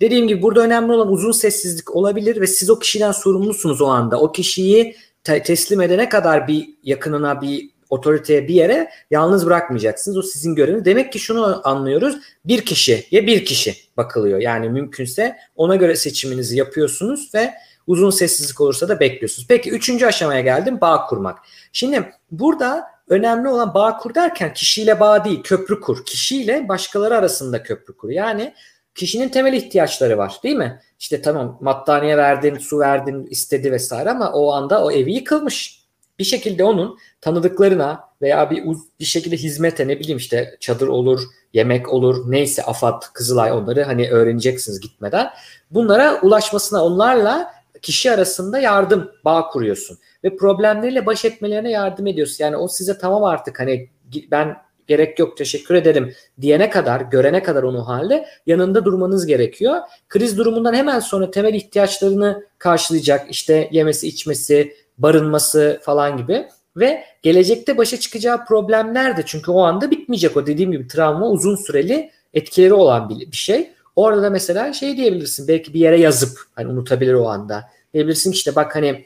Dediğim 0.00 0.28
gibi 0.28 0.42
burada 0.42 0.60
önemli 0.60 0.92
olan 0.92 1.12
uzun 1.12 1.32
sessizlik 1.32 1.96
olabilir 1.96 2.40
ve 2.40 2.46
siz 2.46 2.70
o 2.70 2.78
kişiden 2.78 3.12
sorumlusunuz 3.12 3.80
o 3.80 3.86
anda. 3.86 4.20
O 4.20 4.32
kişiyi 4.32 4.96
te- 5.24 5.42
teslim 5.42 5.80
edene 5.80 6.08
kadar 6.08 6.48
bir 6.48 6.68
yakınına 6.82 7.42
bir 7.42 7.70
otoriteye 7.90 8.48
bir 8.48 8.54
yere 8.54 8.90
yalnız 9.10 9.46
bırakmayacaksınız. 9.46 10.18
O 10.18 10.22
sizin 10.22 10.54
göreviniz. 10.54 10.84
Demek 10.84 11.12
ki 11.12 11.18
şunu 11.18 11.60
anlıyoruz. 11.64 12.16
Bir 12.44 12.64
kişiye 12.64 13.26
bir 13.26 13.44
kişi 13.44 13.74
bakılıyor. 13.96 14.40
Yani 14.40 14.68
mümkünse 14.68 15.36
ona 15.56 15.76
göre 15.76 15.96
seçiminizi 15.96 16.56
yapıyorsunuz 16.56 17.30
ve 17.34 17.54
uzun 17.86 18.10
sessizlik 18.10 18.60
olursa 18.60 18.88
da 18.88 19.00
bekliyorsunuz. 19.00 19.46
Peki 19.48 19.70
üçüncü 19.70 20.06
aşamaya 20.06 20.40
geldim 20.40 20.80
bağ 20.80 21.06
kurmak. 21.06 21.38
Şimdi 21.72 22.10
burada 22.30 22.84
önemli 23.08 23.48
olan 23.48 23.74
bağ 23.74 23.96
kur 23.96 24.14
derken 24.14 24.54
kişiyle 24.54 25.00
bağ 25.00 25.24
değil 25.24 25.42
köprü 25.42 25.80
kur. 25.80 26.04
Kişiyle 26.04 26.68
başkaları 26.68 27.16
arasında 27.16 27.62
köprü 27.62 27.96
kur. 27.96 28.10
Yani 28.10 28.54
kişinin 28.94 29.28
temel 29.28 29.52
ihtiyaçları 29.52 30.18
var 30.18 30.40
değil 30.42 30.56
mi? 30.56 30.80
İşte 30.98 31.22
tamam 31.22 31.58
mattaneye 31.60 32.16
verdin, 32.16 32.58
su 32.58 32.78
verdin, 32.78 33.26
istedi 33.26 33.72
vesaire 33.72 34.10
ama 34.10 34.32
o 34.32 34.52
anda 34.52 34.84
o 34.84 34.90
evi 34.90 35.12
yıkılmış. 35.12 35.82
Bir 36.18 36.24
şekilde 36.24 36.64
onun 36.64 36.98
tanıdıklarına 37.20 38.00
veya 38.22 38.50
bir 38.50 38.64
bir 39.00 39.04
şekilde 39.04 39.36
hizmete 39.36 39.88
ne 39.88 40.00
bileyim 40.00 40.18
işte 40.18 40.56
çadır 40.60 40.88
olur, 40.88 41.20
yemek 41.52 41.88
olur, 41.88 42.30
neyse 42.30 42.62
AFAD, 42.62 43.02
Kızılay 43.12 43.52
onları 43.52 43.82
hani 43.82 44.10
öğreneceksiniz 44.10 44.80
gitmeden. 44.80 45.30
Bunlara 45.70 46.20
ulaşmasına 46.20 46.84
onlarla 46.84 47.52
kişi 47.82 48.12
arasında 48.12 48.58
yardım 48.58 49.12
bağ 49.24 49.48
kuruyorsun 49.48 49.98
ve 50.24 50.36
problemleriyle 50.36 51.06
baş 51.06 51.24
etmelerine 51.24 51.70
yardım 51.70 52.06
ediyorsun. 52.06 52.44
Yani 52.44 52.56
o 52.56 52.68
size 52.68 52.98
tamam 52.98 53.24
artık 53.24 53.60
hani 53.60 53.88
ben 54.30 54.56
gerek 54.86 55.18
yok 55.18 55.36
teşekkür 55.36 55.74
ederim 55.74 56.14
diyene 56.40 56.70
kadar, 56.70 57.00
görene 57.00 57.42
kadar 57.42 57.62
onu 57.62 57.88
halde 57.88 58.26
yanında 58.46 58.84
durmanız 58.84 59.26
gerekiyor. 59.26 59.80
Kriz 60.08 60.38
durumundan 60.38 60.74
hemen 60.74 61.00
sonra 61.00 61.30
temel 61.30 61.54
ihtiyaçlarını 61.54 62.46
karşılayacak 62.58 63.26
işte 63.30 63.68
yemesi, 63.72 64.08
içmesi, 64.08 64.74
barınması 64.98 65.80
falan 65.82 66.16
gibi 66.16 66.48
ve 66.76 67.04
gelecekte 67.22 67.76
başa 67.76 68.00
çıkacağı 68.00 68.44
problemler 68.44 69.16
de 69.16 69.22
çünkü 69.26 69.50
o 69.50 69.60
anda 69.60 69.90
bitmeyecek 69.90 70.36
o 70.36 70.46
dediğim 70.46 70.72
gibi 70.72 70.88
travma 70.88 71.28
uzun 71.28 71.56
süreli 71.56 72.10
etkileri 72.34 72.74
olan 72.74 73.08
bir, 73.08 73.32
bir 73.32 73.36
şey. 73.36 73.70
Orada 73.96 74.22
da 74.22 74.30
mesela 74.30 74.72
şey 74.72 74.96
diyebilirsin 74.96 75.48
belki 75.48 75.74
bir 75.74 75.80
yere 75.80 76.00
yazıp 76.00 76.38
hani 76.54 76.68
unutabilir 76.68 77.14
o 77.14 77.28
anda. 77.28 77.64
Diyebilirsin 77.94 78.32
işte 78.32 78.54
bak 78.54 78.76
hani 78.76 79.04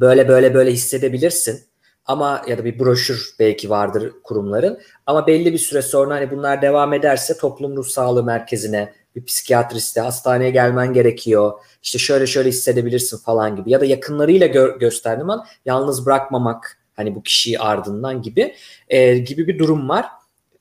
böyle 0.00 0.28
böyle 0.28 0.54
böyle 0.54 0.72
hissedebilirsin 0.72 1.60
ama 2.06 2.42
ya 2.48 2.58
da 2.58 2.64
bir 2.64 2.78
broşür 2.78 3.34
belki 3.38 3.70
vardır 3.70 4.12
kurumların 4.24 4.80
ama 5.06 5.26
belli 5.26 5.52
bir 5.52 5.58
süre 5.58 5.82
sonra 5.82 6.14
hani 6.14 6.30
bunlar 6.30 6.62
devam 6.62 6.92
ederse 6.92 7.36
toplum 7.36 7.76
ruh 7.76 7.86
sağlığı 7.86 8.24
merkezine 8.24 8.92
bir 9.16 9.24
psikiyatriste 9.24 10.00
hastaneye 10.00 10.50
gelmen 10.50 10.92
gerekiyor. 10.92 11.52
İşte 11.82 11.98
şöyle 11.98 12.26
şöyle 12.26 12.48
hissedebilirsin 12.48 13.18
falan 13.18 13.56
gibi 13.56 13.70
ya 13.70 13.80
da 13.80 13.84
yakınlarıyla 13.84 14.46
gö- 14.46 14.78
gösterdim 14.78 15.30
an 15.30 15.46
yalnız 15.64 16.06
bırakmamak 16.06 16.78
hani 16.96 17.14
bu 17.14 17.22
kişiyi 17.22 17.58
ardından 17.58 18.22
gibi 18.22 18.54
e, 18.88 19.18
gibi 19.18 19.46
bir 19.46 19.58
durum 19.58 19.88
var. 19.88 20.06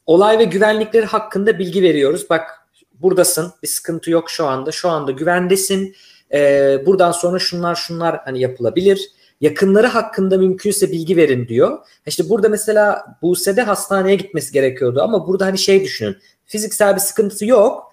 Olay 0.06 0.40
ve 0.40 0.44
güvenlikleri 0.44 1.06
hakkında 1.06 1.60
bilgi 1.60 1.82
veriyoruz. 1.82 2.30
Bak 2.30 2.68
buradasın 2.94 3.54
bir 3.64 3.68
sıkıntı 3.68 4.12
yok 4.12 4.30
şu 4.30 4.46
anda 4.46 4.72
şu 4.72 4.90
anda 4.90 5.12
güvendesin. 5.12 5.96
E, 6.34 6.82
buradan 6.86 7.12
sonra 7.12 7.40
şunlar 7.40 7.76
şunlar 7.76 8.22
hani 8.26 8.40
yapılabilir 8.40 9.12
yakınları 9.42 9.88
hakkında 9.88 10.38
mümkünse 10.38 10.92
bilgi 10.92 11.18
verin 11.18 11.48
diyor. 11.48 11.80
İşte 12.06 12.30
burada 12.30 12.50
mesela 12.50 13.06
Buse'de 13.22 13.62
hastaneye 13.62 14.16
gitmesi 14.16 14.54
gerekiyordu 14.54 15.02
ama 15.02 15.28
burada 15.28 15.46
hani 15.46 15.58
şey 15.58 15.84
düşünün. 15.84 16.18
Fiziksel 16.46 16.96
bir 16.96 17.00
sıkıntısı 17.00 17.46
yok. 17.46 17.92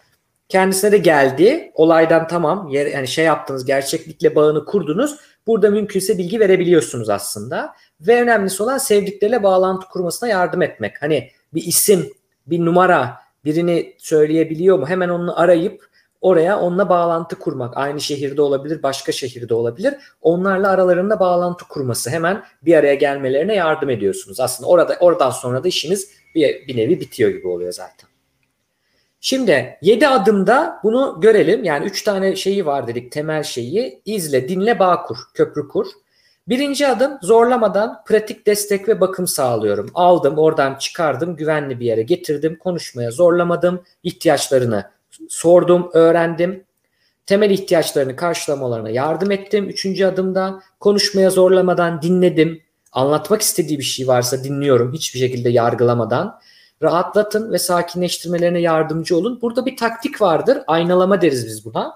Kendisine 0.49 0.93
de 0.93 0.99
geldi. 0.99 1.73
Olaydan 1.75 2.29
tamam. 2.29 2.69
Yani 2.69 3.09
şey 3.09 3.25
yaptınız. 3.25 3.65
Gerçeklikle 3.65 4.35
bağını 4.35 4.65
kurdunuz. 4.65 5.17
Burada 5.47 5.71
mümkünse 5.71 6.19
bilgi 6.19 6.41
verebiliyorsunuz 6.41 7.11
aslında. 7.11 7.75
Ve 8.01 8.23
önemlisi 8.23 8.63
olan 8.63 8.79
sevdikleriyle 8.79 9.43
bağlantı 9.43 9.89
kurmasına 9.89 10.29
yardım 10.29 10.63
etmek. 10.63 11.03
Hani 11.03 11.31
bir 11.55 11.63
isim, 11.63 12.13
bir 12.47 12.65
numara 12.65 13.17
birini 13.45 13.95
söyleyebiliyor 13.99 14.79
mu? 14.79 14.87
Hemen 14.89 15.09
onu 15.09 15.41
arayıp 15.41 15.89
oraya 16.21 16.61
onunla 16.61 16.89
bağlantı 16.89 17.39
kurmak. 17.39 17.77
Aynı 17.77 18.01
şehirde 18.01 18.43
olabilir, 18.43 18.83
başka 18.83 19.13
şehirde 19.13 19.55
olabilir. 19.55 19.95
Onlarla 20.23 20.69
aralarında 20.69 21.21
bağlantı 21.21 21.69
kurması 21.69 22.11
hemen 22.11 22.45
bir 22.63 22.75
araya 22.75 22.95
gelmelerine 22.95 23.55
yardım 23.55 23.91
ediyorsunuz. 23.91 24.41
Aslında 24.41 24.71
orada 24.71 24.97
oradan 25.01 25.31
sonra 25.31 25.65
da 25.65 25.69
işiniz 25.69 26.11
bir, 26.35 26.69
bir 26.69 26.77
nevi 26.77 27.01
bitiyor 27.01 27.31
gibi 27.31 27.49
oluyor 27.49 27.73
zaten. 27.73 28.09
Şimdi 29.21 29.79
7 29.83 30.09
adımda 30.09 30.81
bunu 30.85 31.19
görelim. 31.21 31.65
Yani 31.65 31.87
3 31.87 32.03
tane 32.03 32.37
şeyi 32.37 32.67
var 32.67 32.87
dedik 32.87 33.13
temel 33.13 33.43
şeyi. 33.43 34.03
izle, 34.05 34.49
dinle, 34.49 34.79
bağ 34.79 35.03
kur, 35.03 35.17
köprü 35.35 35.69
kur. 35.69 35.87
Birinci 36.49 36.89
adım 36.89 37.19
zorlamadan 37.23 38.05
pratik 38.07 38.47
destek 38.47 38.89
ve 38.89 39.01
bakım 39.01 39.27
sağlıyorum. 39.27 39.91
Aldım, 39.95 40.39
oradan 40.39 40.75
çıkardım, 40.75 41.37
güvenli 41.37 41.81
bir 41.81 41.87
yere 41.87 42.03
getirdim, 42.03 42.59
konuşmaya 42.59 43.11
zorlamadım, 43.11 43.83
ihtiyaçlarını 44.03 44.91
sordum, 45.29 45.91
öğrendim. 45.93 46.65
Temel 47.27 47.51
ihtiyaçlarını 47.51 48.17
karşılamalarına 48.17 48.91
yardım 48.91 49.31
ettim. 49.31 49.69
Üçüncü 49.69 50.05
adımda 50.05 50.63
konuşmaya 50.81 51.31
zorlamadan 51.31 52.03
dinledim. 52.03 52.63
Anlatmak 52.93 53.43
istediği 53.43 53.79
bir 53.79 53.85
şey 53.85 54.09
varsa 54.09 54.45
dinliyorum 54.45 54.93
hiçbir 54.93 55.19
şekilde 55.19 55.49
yargılamadan. 55.49 56.41
Rahatlatın 56.83 57.53
ve 57.53 57.59
sakinleştirmelerine 57.59 58.61
yardımcı 58.61 59.17
olun. 59.17 59.39
Burada 59.43 59.67
bir 59.67 59.77
taktik 59.77 60.23
vardır. 60.23 60.59
Aynalama 60.67 61.21
deriz 61.21 61.47
biz 61.47 61.65
buna. 61.65 61.95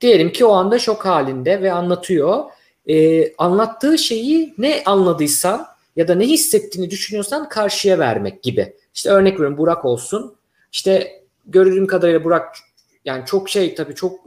Diyelim 0.00 0.32
ki 0.32 0.44
o 0.44 0.52
anda 0.52 0.78
şok 0.78 1.06
halinde 1.06 1.62
ve 1.62 1.72
anlatıyor. 1.72 2.44
Ee, 2.86 3.34
anlattığı 3.36 3.98
şeyi 3.98 4.54
ne 4.58 4.82
anladıysan 4.86 5.66
ya 5.96 6.08
da 6.08 6.14
ne 6.14 6.24
hissettiğini 6.24 6.90
düşünüyorsan 6.90 7.48
karşıya 7.48 7.98
vermek 7.98 8.42
gibi. 8.42 8.76
İşte 8.94 9.10
örnek 9.10 9.34
veriyorum 9.34 9.58
Burak 9.58 9.84
olsun. 9.84 10.34
İşte 10.72 11.21
gördüğüm 11.46 11.86
kadarıyla 11.86 12.24
Burak 12.24 12.56
yani 13.04 13.26
çok 13.26 13.48
şey 13.48 13.74
tabii 13.74 13.94
çok 13.94 14.20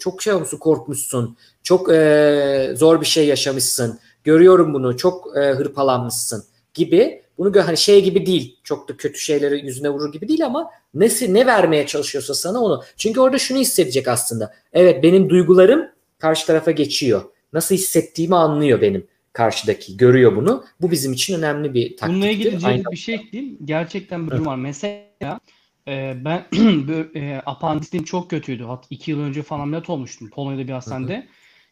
çok 0.00 0.22
şey 0.22 0.32
olmuşsun 0.32 0.58
korkmuşsun. 0.58 1.36
Çok 1.62 1.92
e, 1.92 2.72
zor 2.76 3.00
bir 3.00 3.06
şey 3.06 3.26
yaşamışsın. 3.26 3.98
Görüyorum 4.24 4.74
bunu. 4.74 4.96
Çok 4.96 5.36
e, 5.36 5.40
hırpalanmışsın 5.40 6.44
gibi. 6.74 7.22
Bunu 7.38 7.66
hani 7.66 7.76
şey 7.76 8.04
gibi 8.04 8.26
değil. 8.26 8.58
Çok 8.64 8.88
da 8.88 8.96
kötü 8.96 9.18
şeyleri 9.18 9.66
yüzüne 9.66 9.90
vurur 9.90 10.12
gibi 10.12 10.28
değil 10.28 10.46
ama 10.46 10.70
nesi 10.94 11.34
ne 11.34 11.46
vermeye 11.46 11.86
çalışıyorsa 11.86 12.34
sana 12.34 12.60
onu. 12.60 12.82
Çünkü 12.96 13.20
orada 13.20 13.38
şunu 13.38 13.58
hissedecek 13.58 14.08
aslında. 14.08 14.54
Evet 14.72 15.02
benim 15.02 15.30
duygularım 15.30 15.88
karşı 16.18 16.46
tarafa 16.46 16.70
geçiyor. 16.70 17.22
Nasıl 17.52 17.74
hissettiğimi 17.74 18.36
anlıyor 18.36 18.80
benim 18.80 19.06
karşıdaki. 19.32 19.96
Görüyor 19.96 20.36
bunu. 20.36 20.64
Bu 20.80 20.90
bizim 20.90 21.12
için 21.12 21.38
önemli 21.38 21.74
bir 21.74 21.96
taktiktir. 21.96 22.08
Bununla 22.08 22.28
ilgili 22.28 22.90
bir 22.90 22.96
şey 22.96 23.14
ekleyeyim. 23.14 23.58
Gerçekten 23.64 24.26
bir 24.26 24.30
durum 24.30 24.46
var. 24.46 24.56
Mesela 24.56 25.40
ee, 25.88 26.14
ben 26.24 26.44
e, 27.14 27.42
apandistim 27.46 28.04
çok 28.04 28.30
kötüydü. 28.30 28.64
Hat 28.64 28.86
iki 28.90 29.10
yıl 29.10 29.20
önce 29.20 29.42
falan 29.42 29.60
ameliyat 29.60 29.90
olmuştum 29.90 30.30
Polonya'da 30.30 30.68
bir 30.68 30.72
hastanede. 30.72 31.16
Hı 31.16 31.20
hı. 31.20 31.24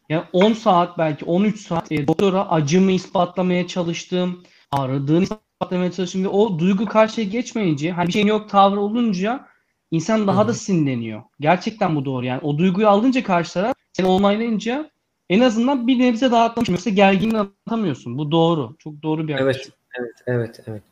Yani 0.09 0.25
10 0.33 0.53
saat 0.53 0.99
belki 0.99 1.25
13 1.25 1.61
saat 1.61 1.93
e, 1.93 2.07
doktora 2.07 2.49
acımı 2.49 2.93
ispatlamaya 2.93 3.67
çalıştım. 3.67 4.43
Aradığını 4.73 5.23
ispatlamaya 5.23 5.93
çalıştım 5.93 6.25
ve 6.25 6.29
o 6.29 6.59
duygu 6.59 6.87
karşıya 6.87 7.27
geçmeyince 7.27 7.91
hani 7.91 8.07
bir 8.09 8.13
şeyin 8.13 8.27
yok 8.27 8.51
tavrı 8.51 8.81
olunca 8.81 9.47
insan 9.91 10.27
daha 10.27 10.41
hı 10.41 10.45
hı. 10.45 10.49
da 10.49 10.55
sinirleniyor. 10.55 11.23
Gerçekten 11.41 11.97
bu 11.97 12.05
doğru 12.05 12.27
yani. 12.27 12.41
O 12.41 12.59
duyguyu 12.59 12.89
alınca 12.89 13.23
karşı 13.23 13.55
taraf 13.55 13.75
sen 13.93 14.05
onaylayınca 14.05 14.91
en 15.31 15.41
azından 15.41 15.87
bir 15.87 15.99
nebze 15.99 16.31
daha 16.31 16.45
atlamış. 16.45 16.69
Mesela 16.69 16.95
gerginliğini 16.95 17.49
atamıyorsun. 17.67 18.19
Bu 18.19 18.31
doğru. 18.31 18.77
Çok 18.79 19.03
doğru 19.03 19.29
bir 19.29 19.33
yaklaşım. 19.33 19.75
Evet, 20.01 20.11
evet, 20.27 20.55
evet, 20.57 20.61
evet. 20.69 20.83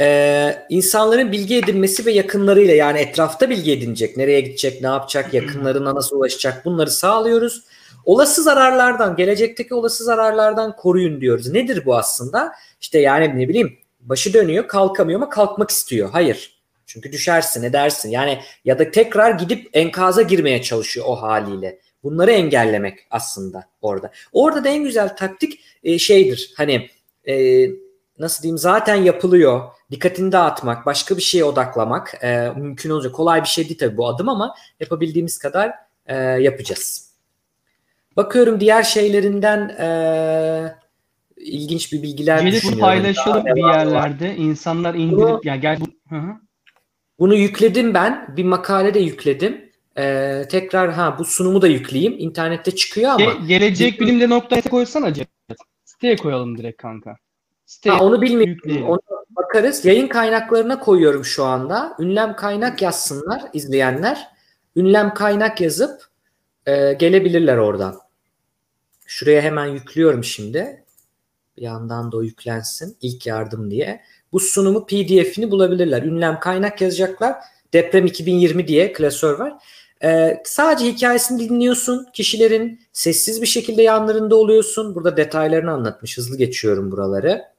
Ee, 0.00 0.66
insanların 0.68 1.32
bilgi 1.32 1.56
edinmesi 1.56 2.06
ve 2.06 2.12
yakınlarıyla 2.12 2.74
yani 2.74 2.98
etrafta 2.98 3.50
bilgi 3.50 3.72
edinecek, 3.72 4.16
nereye 4.16 4.40
gidecek, 4.40 4.82
ne 4.82 4.86
yapacak, 4.86 5.34
yakınlarına 5.34 5.94
nasıl 5.94 6.16
ulaşacak 6.16 6.64
bunları 6.64 6.90
sağlıyoruz. 6.90 7.64
Olası 8.04 8.42
zararlardan, 8.42 9.16
gelecekteki 9.16 9.74
olası 9.74 10.04
zararlardan 10.04 10.76
koruyun 10.76 11.20
diyoruz. 11.20 11.48
Nedir 11.48 11.84
bu 11.86 11.96
aslında? 11.96 12.52
İşte 12.80 12.98
yani 12.98 13.38
ne 13.38 13.48
bileyim 13.48 13.78
başı 14.00 14.34
dönüyor, 14.34 14.68
kalkamıyor 14.68 15.20
ama 15.20 15.28
kalkmak 15.28 15.70
istiyor. 15.70 16.08
Hayır. 16.12 16.56
Çünkü 16.86 17.12
düşersin, 17.12 17.62
edersin. 17.62 18.10
Yani 18.10 18.40
ya 18.64 18.78
da 18.78 18.90
tekrar 18.90 19.30
gidip 19.30 19.68
enkaza 19.72 20.22
girmeye 20.22 20.62
çalışıyor 20.62 21.06
o 21.08 21.22
haliyle. 21.22 21.78
Bunları 22.02 22.32
engellemek 22.32 22.98
aslında 23.10 23.64
orada. 23.82 24.12
Orada 24.32 24.64
da 24.64 24.68
en 24.68 24.84
güzel 24.84 25.16
taktik 25.16 25.60
e, 25.84 25.98
şeydir. 25.98 26.52
Hani 26.56 26.88
e, 27.28 27.66
nasıl 28.18 28.42
diyeyim 28.42 28.58
zaten 28.58 28.94
yapılıyor. 28.94 29.60
Dikkatini 29.90 30.32
dağıtmak, 30.32 30.86
başka 30.86 31.16
bir 31.16 31.22
şeye 31.22 31.44
odaklamak 31.44 32.14
e, 32.24 32.52
mümkün 32.56 32.90
olacak. 32.90 33.14
Kolay 33.14 33.42
bir 33.42 33.48
şey 33.48 33.64
değil 33.68 33.78
tabii 33.78 33.96
bu 33.96 34.08
adım 34.08 34.28
ama 34.28 34.54
yapabildiğimiz 34.80 35.38
kadar 35.38 35.72
e, 36.06 36.16
yapacağız. 36.16 37.12
Bakıyorum 38.16 38.60
diğer 38.60 38.82
şeylerinden 38.82 39.68
e, 39.68 40.74
ilginç 41.36 41.92
bir 41.92 42.02
bilgiler 42.02 42.38
Gelip 42.38 42.52
düşünüyorum. 42.52 42.80
paylaşalım 42.80 43.44
Daha 43.46 43.54
bir 43.54 43.60
devam 43.60 43.70
var. 43.70 43.78
yerlerde. 43.78 44.36
İnsanlar 44.36 44.94
indirip 44.94 45.18
Bunu- 45.18 45.40
ya 45.44 45.56
gel 45.56 45.78
bu 45.80 45.84
Hı 46.14 46.20
hı. 46.20 46.30
Bunu 47.18 47.34
yükledim 47.34 47.94
ben. 47.94 48.34
Bir 48.36 48.44
makale 48.44 48.94
de 48.94 48.98
yükledim. 49.00 49.66
Ee, 49.98 50.42
tekrar 50.50 50.92
ha 50.92 51.16
bu 51.18 51.24
sunumu 51.24 51.62
da 51.62 51.66
yükleyeyim. 51.68 52.14
İnternette 52.18 52.74
çıkıyor 52.76 53.10
ama. 53.10 53.24
Ge- 53.24 53.46
gelecek 53.46 54.00
bilimde 54.00 54.28
noktaya 54.28 54.62
koysana 54.62 55.14
Cevdet. 55.14 55.28
Siteye 55.84 56.16
koyalım 56.16 56.58
direkt 56.58 56.82
kanka. 56.82 57.16
Siteye 57.66 57.96
Ha, 57.96 58.04
onu 58.04 58.22
bilmiyorum. 58.22 58.86
Onu 58.88 59.00
bakarız. 59.30 59.84
Yayın 59.84 60.08
kaynaklarına 60.08 60.80
koyuyorum 60.80 61.24
şu 61.24 61.44
anda. 61.44 61.96
Ünlem 61.98 62.36
kaynak 62.36 62.82
yazsınlar 62.82 63.42
izleyenler. 63.52 64.28
Ünlem 64.76 65.14
kaynak 65.14 65.60
yazıp 65.60 66.06
e, 66.66 66.92
gelebilirler 66.92 67.56
oradan. 67.56 68.00
Şuraya 69.06 69.42
hemen 69.42 69.66
yüklüyorum 69.66 70.24
şimdi. 70.24 70.84
Bir 71.56 71.62
yandan 71.62 72.12
da 72.12 72.16
o 72.16 72.22
yüklensin. 72.22 72.96
İlk 73.00 73.26
yardım 73.26 73.70
diye. 73.70 74.00
Bu 74.32 74.40
sunumu 74.40 74.86
PDF'ini 74.86 75.50
bulabilirler. 75.50 76.02
Ünlem 76.02 76.40
kaynak 76.40 76.80
yazacaklar. 76.80 77.36
Deprem 77.72 78.06
2020 78.06 78.68
diye 78.68 78.92
klasör 78.92 79.38
var. 79.38 79.54
Ee, 80.02 80.42
sadece 80.44 80.86
hikayesini 80.92 81.48
dinliyorsun. 81.48 82.06
Kişilerin 82.12 82.80
sessiz 82.92 83.42
bir 83.42 83.46
şekilde 83.46 83.82
yanlarında 83.82 84.36
oluyorsun. 84.36 84.94
Burada 84.94 85.16
detaylarını 85.16 85.70
anlatmış. 85.70 86.18
Hızlı 86.18 86.36
geçiyorum 86.38 86.92
buraları. 86.92 87.55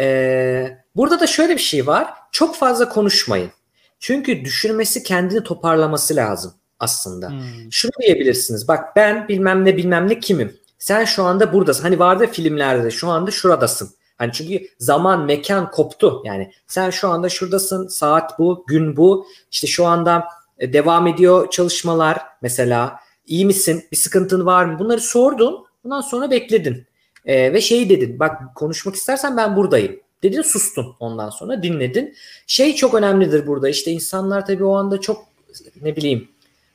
Ee, 0.00 0.78
burada 0.96 1.20
da 1.20 1.26
şöyle 1.26 1.54
bir 1.54 1.60
şey 1.60 1.86
var. 1.86 2.14
Çok 2.32 2.56
fazla 2.56 2.88
konuşmayın. 2.88 3.50
Çünkü 3.98 4.44
düşürmesi 4.44 5.02
kendini 5.02 5.42
toparlaması 5.42 6.16
lazım 6.16 6.54
aslında. 6.80 7.30
Hmm. 7.30 7.38
Şunu 7.70 7.92
diyebilirsiniz. 8.02 8.68
Bak 8.68 8.96
ben 8.96 9.28
bilmem 9.28 9.64
ne 9.64 9.76
bilmem 9.76 10.08
ne 10.08 10.20
kimim. 10.20 10.56
Sen 10.78 11.04
şu 11.04 11.24
anda 11.24 11.52
buradasın. 11.52 11.82
Hani 11.82 11.98
vardı 11.98 12.26
filmlerde 12.32 12.84
de 12.84 12.90
şu 12.90 13.08
anda 13.08 13.30
şuradasın. 13.30 13.90
Hani 14.16 14.32
çünkü 14.32 14.68
zaman 14.78 15.24
mekan 15.24 15.70
koptu. 15.70 16.22
Yani 16.24 16.52
sen 16.66 16.90
şu 16.90 17.08
anda 17.08 17.28
şuradasın. 17.28 17.88
Saat 17.88 18.38
bu, 18.38 18.64
gün 18.66 18.96
bu. 18.96 19.26
İşte 19.50 19.66
şu 19.66 19.86
anda 19.86 20.24
e, 20.58 20.72
devam 20.72 21.06
ediyor 21.06 21.50
çalışmalar 21.50 22.22
mesela. 22.42 23.00
İyi 23.26 23.46
misin? 23.46 23.84
Bir 23.92 23.96
sıkıntın 23.96 24.46
var 24.46 24.64
mı? 24.64 24.78
Bunları 24.78 25.00
sordun. 25.00 25.66
Bundan 25.84 26.00
sonra 26.00 26.30
bekledin. 26.30 26.86
Ee, 27.26 27.52
ve 27.52 27.60
şey 27.60 27.90
dedin. 27.90 28.20
Bak 28.20 28.40
konuşmak 28.54 28.94
istersen 28.94 29.36
ben 29.36 29.56
buradayım. 29.56 30.00
Dedin 30.22 30.42
sustun 30.42 30.96
ondan 31.00 31.30
sonra 31.30 31.62
dinledin. 31.62 32.14
Şey 32.46 32.74
çok 32.74 32.94
önemlidir 32.94 33.46
burada. 33.46 33.68
İşte 33.68 33.90
insanlar 33.90 34.46
tabii 34.46 34.64
o 34.64 34.74
anda 34.74 35.00
çok 35.00 35.24
ne 35.82 35.96
bileyim 35.96 36.28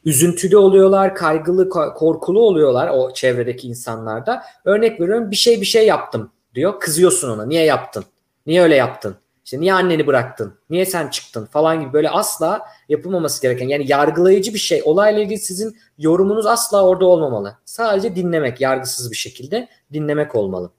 üzüntülü 0.05 0.57
oluyorlar, 0.57 1.15
kaygılı, 1.15 1.69
ko- 1.69 1.93
korkulu 1.93 2.41
oluyorlar 2.41 2.89
o 2.93 3.13
çevredeki 3.13 3.67
insanlarda. 3.67 4.43
Örnek 4.65 5.01
veriyorum 5.01 5.31
bir 5.31 5.35
şey 5.35 5.61
bir 5.61 5.65
şey 5.65 5.87
yaptım 5.87 6.31
diyor. 6.55 6.79
Kızıyorsun 6.79 7.29
ona. 7.29 7.45
Niye 7.45 7.63
yaptın? 7.63 8.05
Niye 8.45 8.61
öyle 8.61 8.75
yaptın? 8.75 9.15
İşte 9.45 9.59
niye 9.59 9.73
anneni 9.73 10.07
bıraktın? 10.07 10.53
Niye 10.69 10.85
sen 10.85 11.07
çıktın? 11.07 11.45
Falan 11.45 11.81
gibi 11.81 11.93
böyle 11.93 12.09
asla 12.09 12.61
yapılmaması 12.89 13.41
gereken 13.41 13.67
yani 13.67 13.85
yargılayıcı 13.87 14.53
bir 14.53 14.59
şey. 14.59 14.81
Olayla 14.85 15.21
ilgili 15.21 15.39
sizin 15.39 15.77
yorumunuz 15.97 16.45
asla 16.45 16.85
orada 16.85 17.05
olmamalı. 17.05 17.57
Sadece 17.65 18.15
dinlemek, 18.15 18.61
yargısız 18.61 19.11
bir 19.11 19.15
şekilde 19.15 19.67
dinlemek 19.93 20.35
olmalı. 20.35 20.71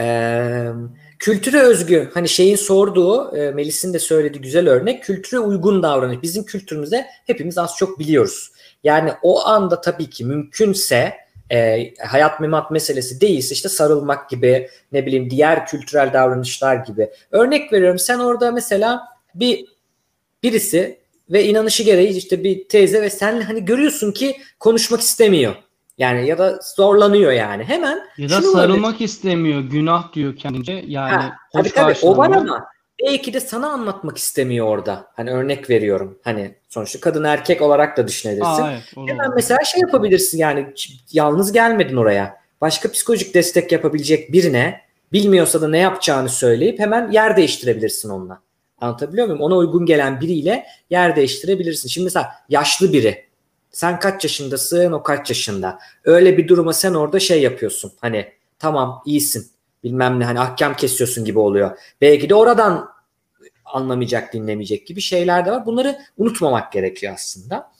Ee, 0.00 0.70
kültüre 1.18 1.60
özgü 1.60 2.10
hani 2.14 2.28
şeyin 2.28 2.56
sorduğu 2.56 3.36
e, 3.36 3.50
Melis'in 3.50 3.94
de 3.94 3.98
söylediği 3.98 4.42
güzel 4.42 4.68
örnek 4.68 5.04
kültüre 5.04 5.40
uygun 5.40 5.82
davranış. 5.82 6.22
Bizim 6.22 6.44
kültürümüzde 6.44 7.06
hepimiz 7.26 7.58
az 7.58 7.76
çok 7.76 7.98
biliyoruz. 7.98 8.52
Yani 8.84 9.12
o 9.22 9.46
anda 9.46 9.80
tabii 9.80 10.10
ki 10.10 10.24
mümkünse 10.24 11.14
e, 11.52 11.90
hayat 12.06 12.40
memat 12.40 12.70
meselesi 12.70 13.20
değilse 13.20 13.54
işte 13.54 13.68
sarılmak 13.68 14.30
gibi 14.30 14.68
ne 14.92 15.06
bileyim 15.06 15.30
diğer 15.30 15.66
kültürel 15.66 16.12
davranışlar 16.12 16.76
gibi. 16.76 17.10
Örnek 17.30 17.72
veriyorum 17.72 17.98
sen 17.98 18.18
orada 18.18 18.52
mesela 18.52 19.08
bir 19.34 19.64
birisi 20.42 20.98
ve 21.30 21.44
inanışı 21.44 21.82
gereği 21.82 22.08
işte 22.08 22.44
bir 22.44 22.68
teyze 22.68 23.02
ve 23.02 23.10
sen 23.10 23.40
hani 23.40 23.64
görüyorsun 23.64 24.12
ki 24.12 24.36
konuşmak 24.60 25.00
istemiyor. 25.00 25.54
Yani 25.98 26.28
ya 26.28 26.38
da 26.38 26.60
zorlanıyor 26.76 27.32
yani. 27.32 27.64
Hemen 27.64 28.00
Ya 28.18 28.28
da 28.28 28.42
sarılmak 28.42 29.00
istemiyor. 29.00 29.60
Günah 29.60 30.12
diyor 30.12 30.36
kendince. 30.36 30.84
Yani 30.86 31.10
Ha, 31.10 31.36
hoş 31.52 31.62
tabii 31.62 31.74
tabii 31.74 31.94
o 32.02 32.16
var 32.16 32.30
ama 32.30 32.66
belki 33.06 33.32
de 33.32 33.40
sana 33.40 33.68
anlatmak 33.70 34.18
istemiyor 34.18 34.66
orada. 34.66 35.06
Hani 35.16 35.30
örnek 35.30 35.70
veriyorum. 35.70 36.18
Hani 36.24 36.54
sonuçta 36.68 37.00
kadın 37.00 37.24
erkek 37.24 37.62
olarak 37.62 37.96
da 37.96 38.08
düşünebilirsin. 38.08 38.62
Aa, 38.62 38.72
evet, 38.72 39.08
Hemen 39.08 39.30
mesela 39.34 39.64
şey 39.64 39.80
yapabilirsin 39.80 40.38
yani 40.38 40.74
yalnız 41.12 41.52
gelmedin 41.52 41.96
oraya. 41.96 42.36
Başka 42.60 42.90
psikolojik 42.90 43.34
destek 43.34 43.72
yapabilecek 43.72 44.32
birine 44.32 44.80
bilmiyorsa 45.12 45.60
da 45.60 45.68
ne 45.68 45.78
yapacağını 45.78 46.28
söyleyip 46.28 46.78
hemen 46.78 47.10
yer 47.10 47.36
değiştirebilirsin 47.36 48.08
onunla. 48.08 48.40
Anlatabiliyor 48.80 49.26
muyum? 49.26 49.42
Ona 49.42 49.56
uygun 49.56 49.86
gelen 49.86 50.20
biriyle 50.20 50.66
yer 50.90 51.16
değiştirebilirsin. 51.16 51.88
Şimdi 51.88 52.04
mesela 52.04 52.30
yaşlı 52.48 52.92
biri. 52.92 53.28
Sen 53.70 53.98
kaç 53.98 54.24
yaşındasın, 54.24 54.92
o 54.92 55.02
kaç 55.02 55.30
yaşında. 55.30 55.78
Öyle 56.04 56.38
bir 56.38 56.48
duruma 56.48 56.72
sen 56.72 56.94
orada 56.94 57.20
şey 57.20 57.42
yapıyorsun. 57.42 57.92
Hani 58.00 58.32
tamam 58.58 59.02
iyisin 59.06 59.46
bilmem 59.84 60.20
ne 60.20 60.24
hani 60.24 60.40
ahkam 60.40 60.74
kesiyorsun 60.74 61.24
gibi 61.24 61.38
oluyor. 61.38 61.78
Belki 62.00 62.28
de 62.28 62.34
oradan 62.34 62.88
anlamayacak, 63.64 64.32
dinlemeyecek 64.32 64.86
gibi 64.86 65.00
şeyler 65.00 65.46
de 65.46 65.50
var. 65.50 65.66
Bunları 65.66 65.98
unutmamak 66.16 66.72
gerekiyor 66.72 67.12
aslında. 67.14 67.72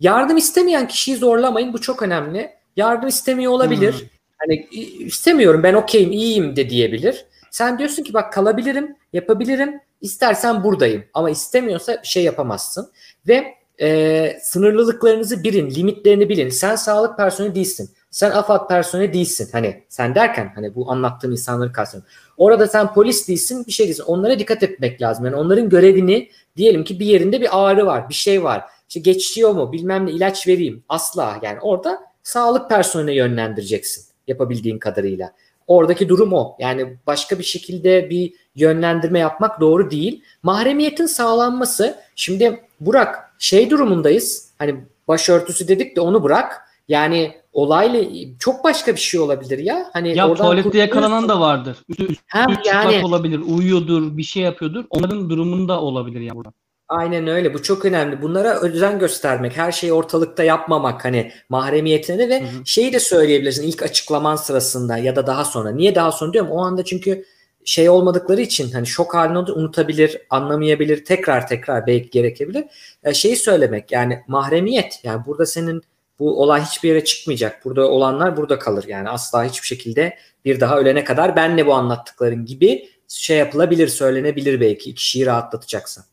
Yardım 0.00 0.36
istemeyen 0.36 0.88
kişiyi 0.88 1.16
zorlamayın. 1.16 1.72
Bu 1.72 1.80
çok 1.80 2.02
önemli. 2.02 2.50
Yardım 2.76 3.08
istemiyor 3.08 3.52
olabilir. 3.52 3.92
Hmm. 3.92 4.08
Hani 4.38 4.66
istemiyorum 5.00 5.62
ben 5.62 5.74
okeyim, 5.74 6.12
iyiyim 6.12 6.56
de 6.56 6.70
diyebilir. 6.70 7.26
Sen 7.50 7.78
diyorsun 7.78 8.02
ki 8.02 8.14
bak 8.14 8.32
kalabilirim, 8.32 8.96
yapabilirim. 9.12 9.80
İstersen 10.00 10.64
buradayım. 10.64 11.04
Ama 11.14 11.30
istemiyorsa 11.30 12.02
bir 12.02 12.08
şey 12.08 12.24
yapamazsın. 12.24 12.90
Ve 13.28 13.54
e, 13.80 14.38
sınırlılıklarınızı 14.42 15.44
bilin, 15.44 15.70
limitlerini 15.70 16.28
bilin. 16.28 16.48
Sen 16.48 16.76
sağlık 16.76 17.16
personeli 17.16 17.54
değilsin. 17.54 17.90
Sen 18.16 18.30
AFAD 18.30 18.68
personeli 18.68 19.12
değilsin. 19.12 19.48
Hani 19.52 19.82
sen 19.88 20.14
derken 20.14 20.52
hani 20.54 20.74
bu 20.74 20.90
anlattığım 20.90 21.32
insanları 21.32 21.72
kastediyorum. 21.72 22.12
Orada 22.36 22.66
sen 22.66 22.94
polis 22.94 23.28
değilsin, 23.28 23.64
bir 23.66 23.72
şey 23.72 23.86
değilsin. 23.86 24.04
Onlara 24.06 24.38
dikkat 24.38 24.62
etmek 24.62 25.02
lazım. 25.02 25.24
Yani 25.24 25.36
onların 25.36 25.68
görevini 25.68 26.30
diyelim 26.56 26.84
ki 26.84 27.00
bir 27.00 27.06
yerinde 27.06 27.40
bir 27.40 27.48
ağrı 27.52 27.86
var, 27.86 28.08
bir 28.08 28.14
şey 28.14 28.44
var. 28.44 28.64
İşte 28.88 29.00
geçiyor 29.00 29.50
mu, 29.50 29.72
bilmem 29.72 30.06
ne 30.06 30.10
ilaç 30.10 30.48
vereyim. 30.48 30.84
Asla 30.88 31.38
yani 31.42 31.60
orada 31.60 32.00
sağlık 32.22 32.68
personeline 32.68 33.14
yönlendireceksin 33.14 34.04
yapabildiğin 34.26 34.78
kadarıyla. 34.78 35.32
Oradaki 35.66 36.08
durum 36.08 36.32
o. 36.32 36.56
Yani 36.58 36.96
başka 37.06 37.38
bir 37.38 37.44
şekilde 37.44 38.10
bir 38.10 38.32
yönlendirme 38.54 39.18
yapmak 39.18 39.60
doğru 39.60 39.90
değil. 39.90 40.22
Mahremiyetin 40.42 41.06
sağlanması. 41.06 41.98
Şimdi 42.14 42.60
Burak 42.80 43.34
şey 43.38 43.70
durumundayız. 43.70 44.50
Hani 44.58 44.84
başörtüsü 45.08 45.68
dedik 45.68 45.96
de 45.96 46.00
onu 46.00 46.22
bırak. 46.22 46.62
Yani 46.88 47.34
olayla 47.56 48.04
çok 48.38 48.64
başka 48.64 48.94
bir 48.94 49.00
şey 49.00 49.20
olabilir 49.20 49.58
ya. 49.58 49.90
Hani 49.92 50.16
Ya 50.16 50.28
oradan 50.28 50.44
tuvalette 50.44 50.78
yakalanan 50.78 51.28
da 51.28 51.40
vardır. 51.40 51.76
Üstü, 51.88 52.02
üstü 52.02 52.24
çıplak 52.24 52.66
yani 52.66 53.04
olabilir, 53.04 53.40
uyuyordur, 53.48 54.16
bir 54.16 54.22
şey 54.22 54.42
yapıyordur. 54.42 54.84
Onların 54.90 55.30
durumunda 55.30 55.80
olabilir 55.80 56.20
ya 56.20 56.34
burada. 56.34 56.52
Aynen 56.88 57.26
öyle. 57.26 57.54
Bu 57.54 57.62
çok 57.62 57.84
önemli. 57.84 58.22
Bunlara 58.22 58.60
özen 58.60 58.98
göstermek, 58.98 59.56
her 59.56 59.72
şeyi 59.72 59.92
ortalıkta 59.92 60.44
yapmamak 60.44 61.04
hani 61.04 61.32
mahremiyetine 61.48 62.18
de 62.18 62.28
ve 62.28 62.40
Hı 62.40 62.44
hı. 62.44 62.66
şeyi 62.66 62.92
de 62.92 63.00
söyleyebilirsin 63.00 63.62
ilk 63.62 63.82
açıklaman 63.82 64.36
sırasında 64.36 64.98
ya 64.98 65.16
da 65.16 65.26
daha 65.26 65.44
sonra. 65.44 65.70
Niye 65.70 65.94
daha 65.94 66.12
sonra 66.12 66.32
diyorum? 66.32 66.50
O 66.50 66.64
anda 66.64 66.84
çünkü 66.84 67.24
şey 67.64 67.88
olmadıkları 67.88 68.40
için 68.40 68.72
hani 68.72 68.86
şok 68.86 69.14
halini 69.14 69.38
unutabilir, 69.38 70.18
anlamayabilir, 70.30 71.04
tekrar 71.04 71.48
tekrar 71.48 71.86
belki 71.86 72.10
gerekebilir. 72.10 72.64
E, 73.04 73.14
şeyi 73.14 73.36
söylemek 73.36 73.92
yani 73.92 74.22
mahremiyet 74.28 75.00
yani 75.04 75.26
burada 75.26 75.46
senin 75.46 75.82
bu 76.18 76.42
olay 76.42 76.62
hiçbir 76.62 76.88
yere 76.88 77.04
çıkmayacak. 77.04 77.64
Burada 77.64 77.88
olanlar 77.88 78.36
burada 78.36 78.58
kalır. 78.58 78.84
Yani 78.88 79.08
asla 79.08 79.44
hiçbir 79.44 79.66
şekilde 79.66 80.18
bir 80.44 80.60
daha 80.60 80.78
ölene 80.78 81.04
kadar 81.04 81.36
benle 81.36 81.66
bu 81.66 81.74
anlattıkların 81.74 82.44
gibi 82.44 82.88
şey 83.08 83.38
yapılabilir, 83.38 83.88
söylenebilir 83.88 84.60
belki 84.60 84.94
kişiyi 84.94 85.26
rahatlatacaksa. 85.26 86.04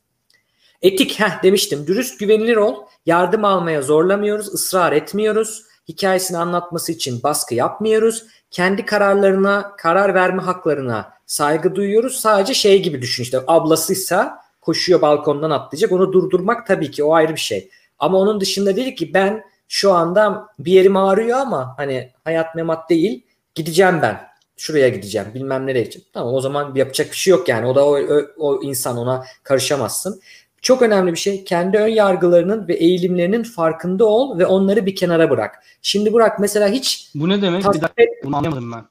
Etik, 0.82 1.20
heh 1.20 1.44
demiştim. 1.44 1.88
Dürüst, 1.88 2.20
güvenilir 2.20 2.56
ol. 2.56 2.76
Yardım 3.06 3.46
almaya 3.46 3.82
zorlamıyoruz, 3.82 4.54
ısrar 4.54 4.92
etmiyoruz. 4.92 5.64
Hikayesini 5.88 6.38
anlatması 6.38 6.92
için 6.92 7.24
baskı 7.24 7.56
yapmıyoruz. 7.56 8.26
Kendi 8.52 8.86
kararlarına, 8.86 9.76
karar 9.78 10.14
verme 10.14 10.42
haklarına 10.42 11.14
saygı 11.26 11.76
duyuyoruz. 11.76 12.16
Sadece 12.20 12.54
şey 12.54 12.82
gibi 12.82 13.02
düşün 13.02 13.24
işte 13.24 13.40
ablasıysa 13.48 14.42
koşuyor 14.62 15.02
balkondan 15.02 15.52
atlayacak. 15.52 15.92
Onu 15.92 16.14
durdurmak 16.14 16.68
tabii 16.68 16.92
ki 16.92 17.04
o 17.04 17.14
ayrı 17.14 17.36
bir 17.36 17.40
şey. 17.40 17.70
Ama 18.00 18.18
onun 18.18 18.42
dışında 18.42 18.76
dedi 18.76 18.96
ki 18.96 19.14
ben 19.14 19.44
şu 19.74 19.94
anda 19.94 20.48
bir 20.60 20.72
yerim 20.72 20.98
ağrıyor 20.98 21.38
ama 21.38 21.74
hani 21.78 22.12
hayat 22.24 22.56
memat 22.56 22.90
değil. 22.90 23.26
Gideceğim 23.56 24.00
ben. 24.02 24.22
Şuraya 24.58 24.90
gideceğim. 24.90 25.28
Bilmem 25.34 25.68
nereye 25.68 25.82
gideceğim. 25.82 26.08
Tamam 26.14 26.34
o 26.34 26.42
zaman 26.42 26.76
yapacak 26.76 27.12
bir 27.12 27.16
şey 27.16 27.32
yok 27.32 27.50
yani. 27.50 27.68
O 27.68 27.76
da 27.76 27.86
o, 27.86 27.98
o, 27.98 28.22
o 28.38 28.64
insan 28.64 28.98
ona 28.98 29.26
karışamazsın. 29.44 30.22
Çok 30.62 30.82
önemli 30.82 31.12
bir 31.12 31.18
şey. 31.18 31.44
Kendi 31.44 31.78
ön 31.78 31.88
yargılarının 31.88 32.68
ve 32.68 32.74
eğilimlerinin 32.74 33.44
farkında 33.44 34.06
ol 34.06 34.40
ve 34.40 34.46
onları 34.46 34.86
bir 34.86 34.96
kenara 34.96 35.30
bırak. 35.30 35.64
Şimdi 35.82 36.14
bırak 36.14 36.40
mesela 36.40 36.70
hiç 36.70 37.12
Bu 37.16 37.30
ne 37.30 37.42
demek? 37.42 37.62
Bir 37.64 37.82
dakika 37.82 38.04
bunu 38.24 38.38
anlamadım 38.38 38.72
ben. 38.72 38.86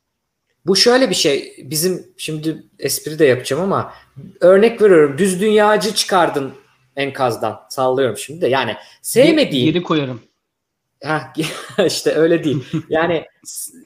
bu 0.67 0.77
şöyle 0.77 1.11
bir 1.11 1.15
şey. 1.15 1.57
Bizim 1.65 2.07
şimdi 2.17 2.65
espri 2.79 3.19
de 3.19 3.25
yapacağım 3.25 3.63
ama 3.63 3.93
örnek 4.41 4.83
veriyorum. 4.83 5.19
Düz 5.19 5.41
dünyacı 5.41 5.95
çıkardın 5.95 6.53
enkazdan. 6.97 7.61
Sallıyorum 7.69 8.17
şimdi 8.17 8.41
de. 8.41 8.49
Yani 8.49 8.77
sevmediğin 9.03 9.73
Geri 9.73 9.83
koyarım. 9.83 10.32
Ha 11.05 11.33
işte 11.87 12.15
öyle 12.15 12.45
değil. 12.45 12.65
Yani 12.89 13.25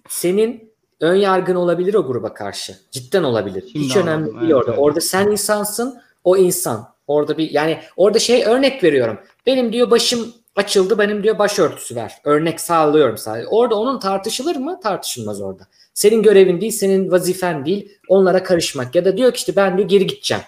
senin 0.08 0.72
ön 1.00 1.14
yargın 1.14 1.54
olabilir 1.54 1.94
o 1.94 2.06
gruba 2.06 2.34
karşı. 2.34 2.76
Cidden 2.90 3.22
olabilir. 3.22 3.64
Şimdi 3.72 3.84
Hiç 3.84 3.96
anladım, 3.96 4.12
önemli 4.12 4.26
değil 4.26 4.42
evet, 4.42 4.54
orada. 4.54 4.70
evet. 4.70 4.80
Orada 4.82 5.00
sen 5.00 5.30
insansın, 5.30 6.00
o 6.24 6.36
insan. 6.36 6.96
Orada 7.06 7.38
bir 7.38 7.50
yani 7.50 7.78
orada 7.96 8.18
şey 8.18 8.44
örnek 8.44 8.84
veriyorum. 8.84 9.18
Benim 9.46 9.72
diyor 9.72 9.90
başım 9.90 10.34
açıldı, 10.56 10.98
benim 10.98 11.22
diyor 11.22 11.38
başörtüsü 11.38 11.96
ver. 11.96 12.12
Örnek 12.24 12.60
sağlıyorum 12.60 13.18
sadece. 13.18 13.48
Orada 13.48 13.74
onun 13.74 13.98
tartışılır 13.98 14.56
mı? 14.56 14.80
Tartışılmaz 14.82 15.40
orada. 15.40 15.66
Senin 15.94 16.22
görevin 16.22 16.60
değil, 16.60 16.72
senin 16.72 17.10
vazifen 17.10 17.66
değil 17.66 17.92
onlara 18.08 18.42
karışmak. 18.42 18.94
Ya 18.94 19.04
da 19.04 19.16
diyor 19.16 19.32
ki 19.32 19.36
işte 19.36 19.56
ben 19.56 19.76
diyor 19.78 19.88
geri 19.88 20.06
gideceğim. 20.06 20.42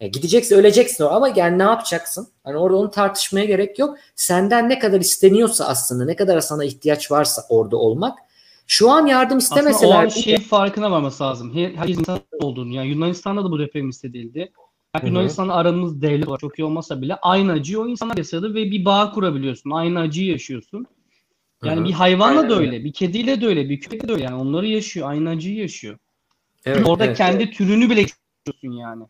E, 0.00 0.08
gideceksin 0.08 0.56
öleceksin 0.56 1.04
o 1.04 1.08
ama 1.08 1.28
yani 1.36 1.58
ne 1.58 1.62
yapacaksın? 1.62 2.28
Hani 2.44 2.56
orada 2.56 2.76
onu 2.76 2.90
tartışmaya 2.90 3.44
gerek 3.44 3.78
yok. 3.78 3.98
Senden 4.14 4.68
ne 4.68 4.78
kadar 4.78 5.00
isteniyorsa 5.00 5.64
aslında 5.64 6.04
ne 6.04 6.16
kadar 6.16 6.40
sana 6.40 6.64
ihtiyaç 6.64 7.10
varsa 7.10 7.42
orada 7.48 7.76
olmak. 7.76 8.18
Şu 8.66 8.90
an 8.90 9.06
yardım 9.06 9.38
Aslında 9.38 9.54
o 9.54 9.58
istemeseler 9.60 9.96
an 9.96 10.06
bile- 10.06 10.22
şey 10.22 10.38
farkına 10.38 10.90
varması 10.90 11.22
lazım. 11.22 11.54
Her, 11.54 11.70
herkes 11.70 11.98
insan 11.98 12.20
olduğunu. 12.40 12.74
Yani 12.74 12.88
Yunanistan'da 12.88 13.44
da 13.44 13.50
bu 13.50 13.58
deprem 13.58 13.88
hissedildi. 13.88 14.52
Hı 14.96 15.02
hı. 15.02 15.06
Yunanistan'la 15.06 15.54
aramız 15.54 16.02
devlet 16.02 16.28
olarak 16.28 16.40
çok 16.40 16.58
iyi 16.58 16.64
olmasa 16.64 17.02
bile 17.02 17.14
aynı 17.14 17.52
acıyı 17.52 17.80
o 17.80 17.88
insanlar 17.88 18.16
yaşadı 18.16 18.54
ve 18.54 18.70
bir 18.70 18.84
bağ 18.84 19.12
kurabiliyorsun. 19.12 19.70
Aynı 19.70 20.00
acıyı 20.00 20.26
yaşıyorsun. 20.26 20.86
Yani 21.64 21.76
Hı 21.76 21.80
hı. 21.80 21.84
bir 21.84 21.92
hayvanla 21.92 22.38
Aynen 22.38 22.50
da 22.50 22.54
öyle. 22.58 22.66
öyle, 22.70 22.84
bir 22.84 22.92
kediyle 22.92 23.40
de 23.40 23.46
öyle, 23.46 23.68
bir 23.68 23.80
köpekle 23.80 24.08
de 24.08 24.12
öyle. 24.12 24.24
Yani 24.24 24.34
onları 24.34 24.66
yaşıyor, 24.66 25.08
aynı 25.08 25.28
acıyı 25.30 25.56
yaşıyor. 25.56 25.98
Evet, 26.64 26.88
Orada 26.88 27.04
evet, 27.04 27.16
kendi 27.16 27.42
evet. 27.42 27.54
türünü 27.54 27.90
bile 27.90 28.00
yaşıyorsun 28.00 28.72
yani. 28.80 29.04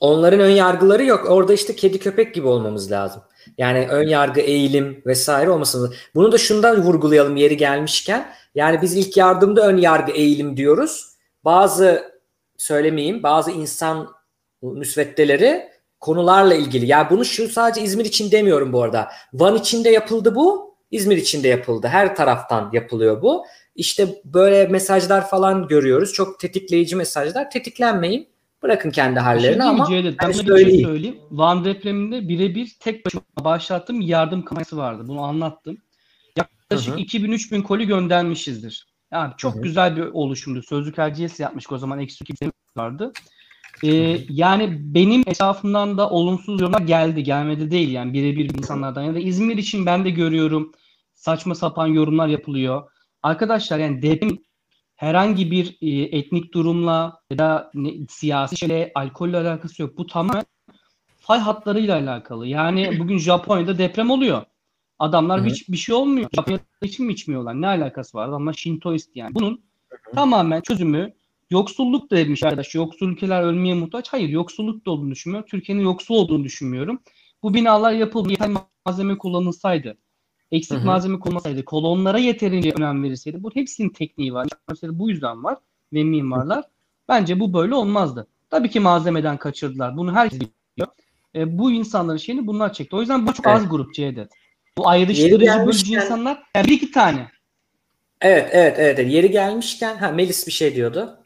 Onların 0.00 0.40
ön 0.40 0.50
yargıları 0.50 1.04
yok. 1.04 1.30
Orada 1.30 1.52
işte 1.52 1.76
kedi 1.76 1.98
köpek 1.98 2.34
gibi 2.34 2.46
olmamız 2.46 2.90
lazım. 2.90 3.22
Yani 3.58 3.86
ön 3.90 4.08
yargı, 4.08 4.40
eğilim 4.40 5.02
vesaire 5.06 5.50
olmasın. 5.50 5.94
Bunu 6.14 6.32
da 6.32 6.38
şundan 6.38 6.82
vurgulayalım 6.82 7.36
yeri 7.36 7.56
gelmişken. 7.56 8.32
Yani 8.54 8.82
biz 8.82 8.96
ilk 8.96 9.16
yardımda 9.16 9.68
ön 9.68 9.76
yargı, 9.76 10.12
eğilim 10.12 10.56
diyoruz. 10.56 11.06
Bazı 11.44 12.12
söylemeyeyim, 12.56 13.22
bazı 13.22 13.50
insan 13.50 14.08
müsveddeleri 14.62 15.68
konularla 16.00 16.54
ilgili. 16.54 16.86
Yani 16.86 17.10
bunu 17.10 17.24
şu 17.24 17.48
sadece 17.48 17.80
İzmir 17.82 18.04
için 18.04 18.30
demiyorum 18.30 18.72
bu 18.72 18.82
arada. 18.82 19.08
Van 19.32 19.56
için 19.56 19.84
de 19.84 19.90
yapıldı 19.90 20.34
bu, 20.34 20.74
İzmir 20.90 21.16
için 21.16 21.42
de 21.42 21.48
yapıldı. 21.48 21.88
Her 21.88 22.16
taraftan 22.16 22.70
yapılıyor 22.72 23.22
bu. 23.22 23.46
İşte 23.74 24.08
böyle 24.24 24.66
mesajlar 24.66 25.28
falan 25.28 25.68
görüyoruz. 25.68 26.12
Çok 26.12 26.40
tetikleyici 26.40 26.96
mesajlar. 26.96 27.50
Tetiklenmeyin. 27.50 28.28
Bırakın 28.62 28.90
kendi 28.90 29.14
şey 29.14 29.22
hallerine 29.22 29.58
diyeyim 29.58 29.74
mi 29.74 29.82
ama 29.82 29.90
Cevdet? 29.90 30.20
Ben 30.20 30.24
hani 30.24 30.34
sana 30.34 30.56
bir 30.56 30.70
şey 30.70 30.82
söyleyeyim. 30.82 31.18
Van 31.30 31.64
depreminde 31.64 32.28
birebir 32.28 32.76
tek 32.80 33.06
başıma 33.06 33.22
başlattığım 33.44 34.00
yardım 34.00 34.44
kampanyası 34.44 34.76
vardı. 34.76 35.04
Bunu 35.08 35.22
anlattım. 35.22 35.78
Yaklaşık 36.36 36.94
Hı 36.94 36.98
hı. 36.98 37.02
2000-3000 37.02 37.62
koli 37.62 37.86
göndermişizdir. 37.86 38.86
Yani 39.12 39.32
çok 39.36 39.54
Hı 39.54 39.58
hı. 39.58 39.62
güzel 39.62 39.96
bir 39.96 40.02
oluşumdu. 40.02 40.62
Sözlük 40.62 40.98
LGS 40.98 41.40
yapmıştık 41.40 41.72
o 41.72 41.78
zaman. 41.78 42.00
Eksi 42.00 42.24
2 42.24 42.34
vardı. 42.76 43.12
Ee, 43.84 44.18
yani 44.28 44.76
benim 44.80 45.20
etrafımdan 45.26 45.98
da 45.98 46.10
olumsuz 46.10 46.60
yorumlar 46.60 46.80
geldi. 46.80 47.22
Gelmedi 47.22 47.70
değil 47.70 47.90
yani 47.90 48.12
birebir 48.12 48.54
insanlardan. 48.58 49.02
Ya 49.02 49.14
da 49.14 49.18
İzmir 49.18 49.56
için 49.56 49.86
ben 49.86 50.04
de 50.04 50.10
görüyorum. 50.10 50.72
Saçma 51.14 51.54
sapan 51.54 51.86
yorumlar 51.86 52.28
yapılıyor. 52.28 52.90
Arkadaşlar 53.22 53.78
yani 53.78 54.02
deprem 54.02 54.38
herhangi 55.00 55.50
bir 55.50 55.78
e, 55.80 56.18
etnik 56.18 56.54
durumla 56.54 57.20
ya 57.30 57.38
da 57.38 57.70
ne, 57.74 57.92
siyasi 58.08 58.56
şeyle, 58.56 58.92
alkolle 58.94 59.36
alakası 59.36 59.82
yok. 59.82 59.98
Bu 59.98 60.06
tamamen 60.06 60.44
fay 61.16 61.38
hatlarıyla 61.38 61.96
alakalı. 61.96 62.46
Yani 62.46 62.90
bugün 62.98 63.18
Japonya'da 63.18 63.78
deprem 63.78 64.10
oluyor. 64.10 64.42
Adamlar 64.98 65.44
hiç 65.44 65.68
bir 65.68 65.76
şey 65.76 65.94
olmuyor. 65.94 66.30
Japonya'da 66.34 66.86
için 66.86 67.06
mi 67.06 67.12
içmiyorlar? 67.12 67.60
Ne 67.60 67.66
alakası 67.66 68.18
var? 68.18 68.28
Adamlar 68.28 68.52
Şintoist 68.52 69.16
yani. 69.16 69.34
Bunun 69.34 69.60
tamamen 70.14 70.60
çözümü 70.60 71.12
yoksulluk 71.50 72.10
da 72.10 72.16
demiş 72.16 72.42
arkadaş. 72.42 72.74
Yoksul 72.74 73.08
ülkeler 73.08 73.42
ölmeye 73.42 73.74
muhtaç. 73.74 74.08
Hayır 74.08 74.28
yoksulluk 74.28 74.86
da 74.86 74.90
olduğunu 74.90 75.10
düşünmüyorum. 75.10 75.48
Türkiye'nin 75.50 75.82
yoksul 75.82 76.14
olduğunu 76.14 76.44
düşünmüyorum. 76.44 77.00
Bu 77.42 77.54
binalar 77.54 77.92
yapıldı. 77.92 78.30
Yeterli 78.30 78.56
malzeme 78.86 79.18
kullanılsaydı. 79.18 79.96
Eksik 80.52 80.76
Hı 80.78 80.80
hı. 80.80 80.86
malzeme 80.86 81.18
kullanılsaydı. 81.18 81.64
Kolonlara 81.64 82.18
yeterince 82.18 82.72
önem 82.78 83.02
verilseydi. 83.02 83.42
Bu 83.42 83.50
hepsinin 83.54 83.88
tekniği 83.88 84.34
var. 84.34 84.48
Mesela 84.68 84.98
bu 84.98 85.10
yüzden 85.10 85.44
var. 85.44 85.58
Ve 85.92 86.04
mimarlar. 86.04 86.64
Bence 87.08 87.40
bu 87.40 87.52
böyle 87.52 87.74
olmazdı. 87.74 88.26
Tabii 88.50 88.70
ki 88.70 88.80
malzemeden 88.80 89.36
kaçırdılar. 89.36 89.96
Bunu 89.96 90.14
herkes 90.14 90.40
biliyor. 90.40 90.88
E, 91.34 91.58
bu 91.58 91.72
insanların 91.72 92.18
şeyini 92.18 92.46
bunlar 92.46 92.72
çekti. 92.72 92.96
O 92.96 93.00
yüzden 93.00 93.26
bu 93.26 93.32
çok 93.32 93.46
Evet. 93.46 93.56
az 93.56 93.68
grup 93.68 93.94
Cevdet. 93.94 94.32
Bu 94.78 94.88
ayrıştırıcı 94.88 95.66
bölücü 95.66 95.94
insanlar 95.94 96.42
yani 96.56 96.66
bir 96.66 96.72
iki 96.72 96.90
tane. 96.90 97.28
Evet, 98.20 98.48
evet, 98.52 98.76
evet. 98.78 99.12
Yeri 99.12 99.30
gelmişken, 99.30 99.96
ha 99.96 100.10
Melis 100.10 100.46
bir 100.46 100.52
şey 100.52 100.74
diyordu. 100.74 101.16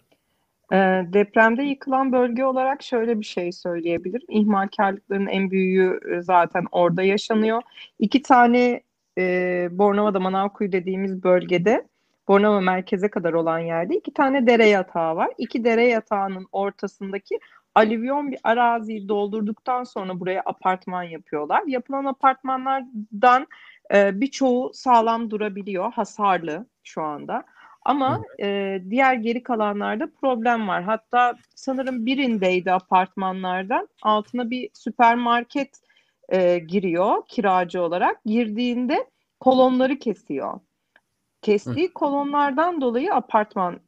Ee, 0.73 0.77
depremde 1.13 1.63
yıkılan 1.63 2.13
bölge 2.13 2.45
olarak 2.45 2.83
şöyle 2.83 3.21
bir 3.21 3.25
şey 3.25 3.53
söyleyebilirim. 3.53 4.27
İhmalkarlıkların 4.29 5.27
en 5.27 5.51
büyüğü 5.51 6.01
e, 6.13 6.23
zaten 6.23 6.65
orada 6.73 7.03
yaşanıyor. 7.03 7.63
İki 7.99 8.23
tane 8.23 8.81
e, 9.19 9.69
Bornova'da 9.71 10.21
Manavkuyu 10.21 10.73
dediğimiz 10.73 11.25
bölgede 11.25 11.89
Bornova 12.29 12.61
merkeze 12.61 13.09
kadar 13.11 13.33
olan 13.33 13.59
yerde 13.59 13.97
iki 13.97 14.15
tane 14.15 14.47
dere 14.47 14.67
yatağı 14.67 15.17
var. 15.17 15.31
İki 15.39 15.65
dere 15.65 15.87
yatağının 15.87 16.47
ortasındaki 16.53 17.39
alüvyon 17.75 18.33
bir 18.33 18.39
araziyi 18.45 19.09
doldurduktan 19.09 19.85
sonra 19.85 20.21
buraya 20.21 20.43
apartman 20.47 21.03
yapıyorlar. 21.03 21.63
Yapılan 21.67 22.05
apartmanlardan 22.05 23.47
e, 23.95 24.21
birçoğu 24.21 24.71
sağlam 24.75 25.31
durabiliyor, 25.31 25.93
hasarlı 25.93 26.67
şu 26.85 27.03
anda. 27.03 27.45
Ama 27.85 28.23
e, 28.41 28.81
diğer 28.91 29.15
geri 29.15 29.43
kalanlarda 29.43 30.11
problem 30.21 30.69
var. 30.69 30.83
Hatta 30.83 31.35
sanırım 31.55 32.07
birindeydi 32.07 32.73
apartmanlardan 32.73 33.89
altına 34.03 34.51
bir 34.51 34.71
süpermarket 34.73 35.81
e, 36.29 36.59
giriyor 36.59 37.27
kiracı 37.29 37.83
olarak. 37.83 38.25
Girdiğinde 38.25 39.11
kolonları 39.41 39.99
kesiyor. 39.99 40.61
Kestiği 41.43 41.93
kolonlardan 41.93 42.81
dolayı 42.81 43.15
apartman 43.15 43.81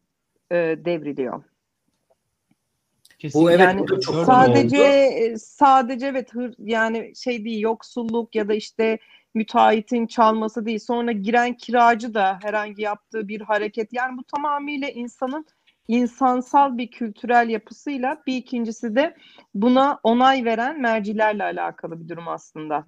e, 0.51 0.57
devriliyor. 0.85 1.43
Kesinlikle. 3.19 3.55
evet, 3.55 3.61
Yani 3.61 3.81
bu 3.81 3.89
da 3.89 4.01
çok 4.01 4.25
sadece 4.25 4.81
oldu. 4.81 4.87
e, 4.87 5.39
sadece 5.39 6.07
evet 6.07 6.35
hır, 6.35 6.55
yani 6.59 7.13
şey 7.17 7.45
değil 7.45 7.61
yoksulluk 7.61 8.35
ya 8.35 8.49
da 8.49 8.55
işte 8.55 8.99
müteahhitin 9.35 10.07
çalması 10.07 10.67
değil. 10.67 10.79
Sonra 10.79 11.13
giren 11.13 11.57
kiracı 11.57 12.15
da 12.15 12.39
herhangi 12.43 12.83
yaptığı 12.83 13.29
bir 13.29 13.41
hareket. 13.41 13.93
Yani 13.93 14.19
bu 14.19 14.25
tamamıyla 14.25 14.89
insanın 14.89 15.47
insansal 15.89 16.79
bir 16.79 16.91
kültürel 16.91 17.49
yapısıyla 17.49 18.23
bir 18.27 18.37
ikincisi 18.37 18.95
de 18.95 19.17
buna 19.55 20.01
onay 20.03 20.45
veren 20.45 20.81
mercilerle 20.81 21.45
alakalı 21.45 22.01
bir 22.01 22.09
durum 22.09 22.29
aslında. 22.29 22.87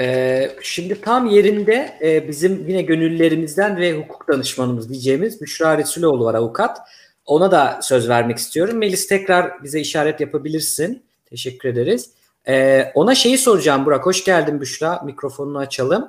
Ee, 0.00 0.50
şimdi 0.62 1.00
tam 1.00 1.26
yerinde 1.26 1.98
e, 2.02 2.28
bizim 2.28 2.68
yine 2.68 2.82
gönüllerimizden 2.82 3.76
ve 3.76 3.98
hukuk 3.98 4.28
danışmanımız 4.28 4.88
diyeceğimiz 4.88 5.40
Büşra 5.40 5.78
Resuloğlu 5.78 6.24
var 6.24 6.34
avukat. 6.34 6.78
Ona 7.26 7.50
da 7.50 7.80
söz 7.82 8.08
vermek 8.08 8.38
istiyorum. 8.38 8.78
Melis 8.78 9.06
tekrar 9.06 9.64
bize 9.64 9.80
işaret 9.80 10.20
yapabilirsin. 10.20 11.02
Teşekkür 11.26 11.68
ederiz. 11.68 12.10
Ee, 12.48 12.92
ona 12.94 13.14
şeyi 13.14 13.38
soracağım 13.38 13.86
Burak. 13.86 14.06
Hoş 14.06 14.24
geldin 14.24 14.60
Büşra. 14.60 15.02
Mikrofonunu 15.04 15.58
açalım. 15.58 16.08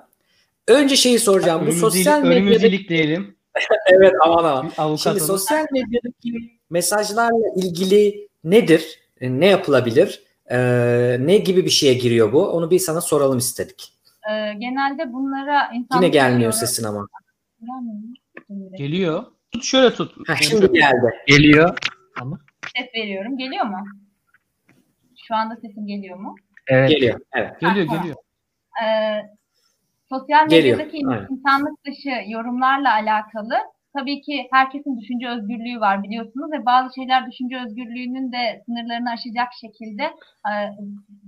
Önce 0.68 0.96
şeyi 0.96 1.20
soracağım. 1.20 1.60
Bu 1.60 1.64
Önümüzü, 1.64 1.80
sosyal 1.80 2.22
önümüzü 2.22 2.44
medyada... 2.44 2.68
ilikleyelim. 2.68 3.35
Evet 3.88 4.14
aman 4.24 4.44
aman. 4.44 4.72
Avukat 4.78 5.00
Şimdi 5.00 5.20
hanım. 5.20 5.28
sosyal 5.28 5.66
medyadaki 5.72 6.60
mesajlarla 6.70 7.48
ilgili 7.56 8.28
nedir? 8.44 9.00
E, 9.22 9.40
ne 9.40 9.46
yapılabilir? 9.46 10.24
E, 10.52 10.58
ne 11.20 11.38
gibi 11.38 11.66
bir 11.66 11.70
şeye 11.70 11.94
giriyor 11.94 12.34
bu? 12.34 12.48
Onu 12.48 12.72
bir 12.72 12.80
sana 12.80 13.02
soralım 13.02 13.38
istedik. 13.38 13.94
E, 14.30 14.54
genelde 14.54 15.14
bunlara 15.14 15.72
insan 15.74 15.98
Yine 15.98 16.10
gelmiyor 16.10 16.52
sesin 16.52 16.84
ama. 16.84 17.08
Geliyor. 18.78 19.24
Tut 19.52 19.64
şöyle 19.64 19.94
tut. 19.94 20.30
Ha, 20.30 20.36
şimdi 20.36 20.72
geldi. 20.72 21.14
Geliyor. 21.28 21.78
Ama. 22.22 22.40
Ses 22.78 22.88
veriyorum. 22.96 23.38
Geliyor 23.38 23.66
mu? 23.66 23.78
Şu 25.28 25.36
anda 25.36 25.56
sesim 25.56 25.88
geliyor 25.88 26.18
mu? 26.18 26.36
Evet. 26.68 26.90
Geliyor. 26.90 27.20
Evet. 27.34 27.60
Geliyor, 27.60 27.88
ha, 27.88 27.96
geliyor. 27.96 28.16
Ee, 28.84 29.22
sosyal 30.10 30.46
medyadaki 30.50 30.92
geliyor. 30.92 31.28
insanlık 31.30 31.86
dışı 31.86 32.14
yorumlarla 32.28 32.94
alakalı 32.94 33.56
tabii 33.98 34.22
ki 34.22 34.48
herkesin 34.52 35.00
düşünce 35.00 35.30
özgürlüğü 35.30 35.80
var 35.80 36.04
biliyorsunuz 36.04 36.52
ve 36.52 36.66
bazı 36.66 36.96
şeyler 36.96 37.32
düşünce 37.32 37.56
özgürlüğünün 37.66 38.32
de 38.32 38.64
sınırlarını 38.66 39.10
aşacak 39.10 39.50
şekilde 39.62 40.04
e, 40.50 40.54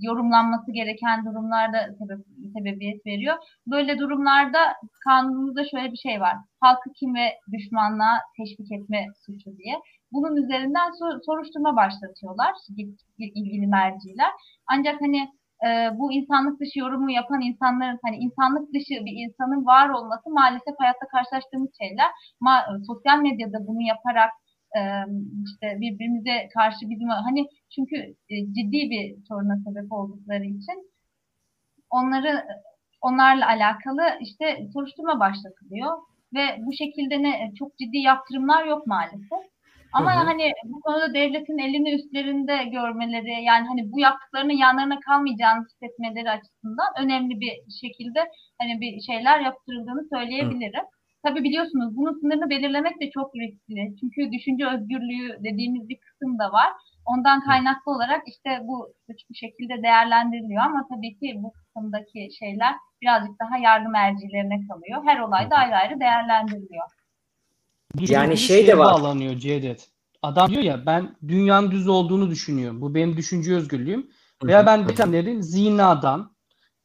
yorumlanması 0.00 0.72
gereken 0.72 1.24
durumlarda 1.24 1.78
sebep, 1.98 2.18
sebebiyet 2.56 3.06
veriyor. 3.06 3.36
Böyle 3.66 3.98
durumlarda 3.98 4.58
kanunumuzda 5.04 5.64
şöyle 5.64 5.92
bir 5.92 5.96
şey 5.96 6.20
var. 6.20 6.36
Halkı 6.60 6.92
kim 6.92 7.14
ve 7.14 7.26
düşmanlığa 7.52 8.16
teşvik 8.36 8.72
etme 8.72 9.06
suçu 9.26 9.56
diye. 9.58 9.74
Bunun 10.12 10.36
üzerinden 10.36 10.90
sor, 10.98 11.20
soruşturma 11.26 11.76
başlatıyorlar 11.76 12.52
ilgili 13.18 13.66
merciler. 13.66 14.30
Ancak 14.66 15.00
hani 15.00 15.28
e, 15.66 15.68
bu 15.98 16.12
insanlık 16.12 16.60
dışı 16.60 16.78
yorumu 16.78 17.10
yapan 17.10 17.40
insanların 17.40 17.98
hani 18.04 18.16
insanlık 18.16 18.74
dışı 18.74 18.94
bir 19.06 19.14
insanın 19.24 19.66
var 19.66 19.88
olması 19.88 20.30
maalesef 20.30 20.74
hayatta 20.78 21.06
karşılaştığımız 21.14 21.70
şeyler. 21.82 22.10
Ma, 22.40 22.54
sosyal 22.86 23.18
medyada 23.18 23.66
bunu 23.66 23.82
yaparak 23.82 24.30
e, 24.76 24.80
işte 25.48 25.66
birbirimize 25.80 26.48
karşı 26.54 26.80
bizim 26.90 27.08
hani 27.08 27.46
çünkü 27.74 27.96
e, 28.30 28.34
ciddi 28.56 28.80
bir 28.92 29.04
soruna 29.28 29.56
sebep 29.64 29.92
oldukları 29.92 30.44
için 30.44 30.78
onları 31.90 32.44
onlarla 33.00 33.46
alakalı 33.46 34.02
işte 34.20 34.68
soruşturma 34.72 35.20
başlatılıyor 35.20 35.98
ve 36.34 36.44
bu 36.58 36.72
şekilde 36.72 37.22
ne 37.22 37.52
çok 37.58 37.78
ciddi 37.78 37.98
yaptırımlar 37.98 38.64
yok 38.64 38.86
maalesef. 38.86 39.42
Ama 39.92 40.14
hı 40.14 40.20
hı. 40.20 40.24
hani 40.24 40.52
bu 40.64 40.80
konuda 40.80 41.14
devletin 41.14 41.58
elini 41.58 41.94
üstlerinde 41.94 42.64
görmeleri 42.64 43.44
yani 43.44 43.66
hani 43.68 43.92
bu 43.92 44.00
yaptıklarının 44.00 44.52
yanlarına 44.52 45.00
kalmayacağını 45.00 45.64
hissetmeleri 45.64 46.30
açısından 46.30 46.90
önemli 47.02 47.40
bir 47.40 47.54
şekilde 47.80 48.20
hani 48.60 48.80
bir 48.80 49.00
şeyler 49.00 49.40
yaptırıldığını 49.40 50.08
söyleyebilirim. 50.12 50.84
Hı. 50.84 50.98
Tabii 51.26 51.44
biliyorsunuz 51.44 51.96
bunun 51.96 52.20
sınırını 52.20 52.50
belirlemek 52.50 53.00
de 53.00 53.10
çok 53.10 53.36
riskli. 53.36 53.96
Çünkü 54.00 54.32
düşünce 54.32 54.66
özgürlüğü 54.66 55.44
dediğimiz 55.44 55.88
bir 55.88 55.98
kısım 56.00 56.38
da 56.38 56.52
var. 56.52 56.72
Ondan 57.06 57.40
kaynaklı 57.40 57.92
olarak 57.92 58.22
işte 58.28 58.50
bu 58.62 58.88
bu 59.30 59.34
şekilde 59.34 59.82
değerlendiriliyor 59.82 60.62
ama 60.62 60.86
tabii 60.88 61.18
ki 61.18 61.34
bu 61.36 61.52
kısımdaki 61.52 62.28
şeyler 62.38 62.74
birazcık 63.02 63.40
daha 63.40 63.58
yargı 63.58 63.88
mercilerine 63.88 64.58
kalıyor. 64.68 65.02
Her 65.06 65.18
olay 65.18 65.50
da 65.50 65.56
ayrı 65.56 65.76
ayrı 65.76 66.00
değerlendiriliyor. 66.00 66.88
Yani 67.98 68.36
şey 68.36 68.66
de 68.66 68.78
var. 68.78 68.86
bağlanıyor 68.86 69.36
Cevdet. 69.36 69.88
Adam 70.22 70.50
diyor 70.50 70.62
ya 70.62 70.86
ben 70.86 71.16
dünyanın 71.28 71.70
düz 71.70 71.88
olduğunu 71.88 72.30
düşünüyorum. 72.30 72.80
Bu 72.80 72.94
benim 72.94 73.16
düşünce 73.16 73.54
özgürlüğüm. 73.54 74.10
Veya 74.44 74.66
ben 74.66 74.88
bitenlerin 74.88 75.40
zinadan, 75.40 76.32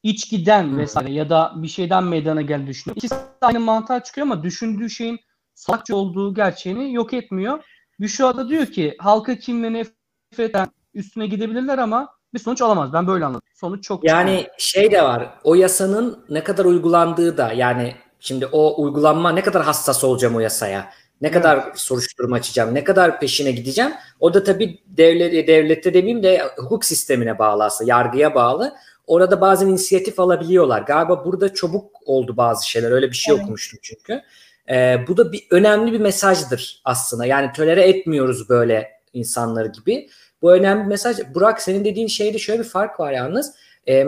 içkiden 0.03 0.77
vesaire 0.77 1.11
ya 1.11 1.29
da 1.29 1.53
bir 1.55 1.67
şeyden 1.67 2.03
meydana 2.03 2.41
geldiğini 2.41 2.67
düşünüyorum. 2.67 2.97
İkisi 2.97 3.15
aynı 3.41 3.59
mantığa 3.59 4.03
çıkıyor 4.03 4.27
ama 4.27 4.43
düşündüğü 4.43 4.89
şeyin 4.89 5.19
salakça 5.53 5.95
olduğu 5.95 6.33
gerçeğini 6.33 6.93
yok 6.93 7.13
etmiyor. 7.13 7.63
Büşra 7.99 8.49
diyor 8.49 8.65
ki 8.65 8.95
halka 8.99 9.39
kim 9.39 9.63
ve 9.63 9.73
nefretten 9.73 10.67
üstüne 10.93 11.27
gidebilirler 11.27 11.77
ama 11.77 12.09
bir 12.33 12.39
sonuç 12.39 12.61
alamaz. 12.61 12.93
Ben 12.93 13.07
böyle 13.07 13.25
anladım. 13.25 13.47
Sonuç 13.53 13.83
çok 13.83 14.03
Yani 14.03 14.47
şey 14.57 14.91
de 14.91 15.03
var. 15.03 15.29
O 15.43 15.55
yasanın 15.55 16.25
ne 16.29 16.43
kadar 16.43 16.65
uygulandığı 16.65 17.37
da 17.37 17.53
yani 17.53 17.95
Şimdi 18.25 18.45
o 18.45 18.83
uygulanma 18.83 19.31
ne 19.31 19.41
kadar 19.41 19.63
hassas 19.63 20.03
olacağım 20.03 20.35
o 20.35 20.39
yasaya? 20.39 20.79
Ne 21.21 21.27
evet. 21.27 21.33
kadar 21.33 21.71
soruşturma 21.75 22.35
açacağım? 22.35 22.75
Ne 22.75 22.83
kadar 22.83 23.19
peşine 23.19 23.51
gideceğim? 23.51 23.91
O 24.19 24.33
da 24.33 24.43
tabii 24.43 24.79
devlet, 24.85 25.47
devlette 25.47 25.93
demeyeyim 25.93 26.23
de 26.23 26.41
hukuk 26.57 26.85
sistemine 26.85 27.39
bağlı 27.39 27.63
aslında. 27.63 27.89
Yargıya 27.89 28.35
bağlı. 28.35 28.73
Orada 29.07 29.41
bazen 29.41 29.67
inisiyatif 29.67 30.19
alabiliyorlar. 30.19 30.81
Galiba 30.81 31.25
burada 31.25 31.53
çabuk 31.53 31.91
oldu 32.05 32.37
bazı 32.37 32.69
şeyler. 32.69 32.91
Öyle 32.91 33.11
bir 33.11 33.15
şey 33.15 33.33
evet. 33.33 33.43
okumuştum 33.43 33.79
çünkü. 33.83 34.21
Ee, 34.69 34.97
bu 35.07 35.17
da 35.17 35.31
bir 35.31 35.47
önemli 35.51 35.93
bir 35.93 35.99
mesajdır 35.99 36.81
aslında. 36.85 37.25
Yani 37.25 37.51
tölere 37.51 37.83
etmiyoruz 37.83 38.49
böyle 38.49 38.91
insanları 39.13 39.67
gibi. 39.67 40.09
Bu 40.41 40.53
önemli 40.53 40.83
bir 40.83 40.89
mesaj. 40.89 41.17
Burak 41.33 41.61
senin 41.61 41.85
dediğin 41.85 42.07
şeyde 42.07 42.39
şöyle 42.39 42.59
bir 42.59 42.69
fark 42.69 42.99
var 42.99 43.11
yalnız. 43.11 43.55
Ee, 43.87 44.05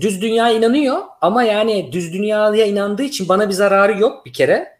düz 0.00 0.22
dünya 0.22 0.50
inanıyor 0.50 0.98
ama 1.20 1.42
yani 1.42 1.92
düz 1.92 2.12
dünyaya 2.12 2.66
inandığı 2.66 3.02
için 3.02 3.28
bana 3.28 3.48
bir 3.48 3.54
zararı 3.54 4.00
yok 4.00 4.26
bir 4.26 4.32
kere 4.32 4.78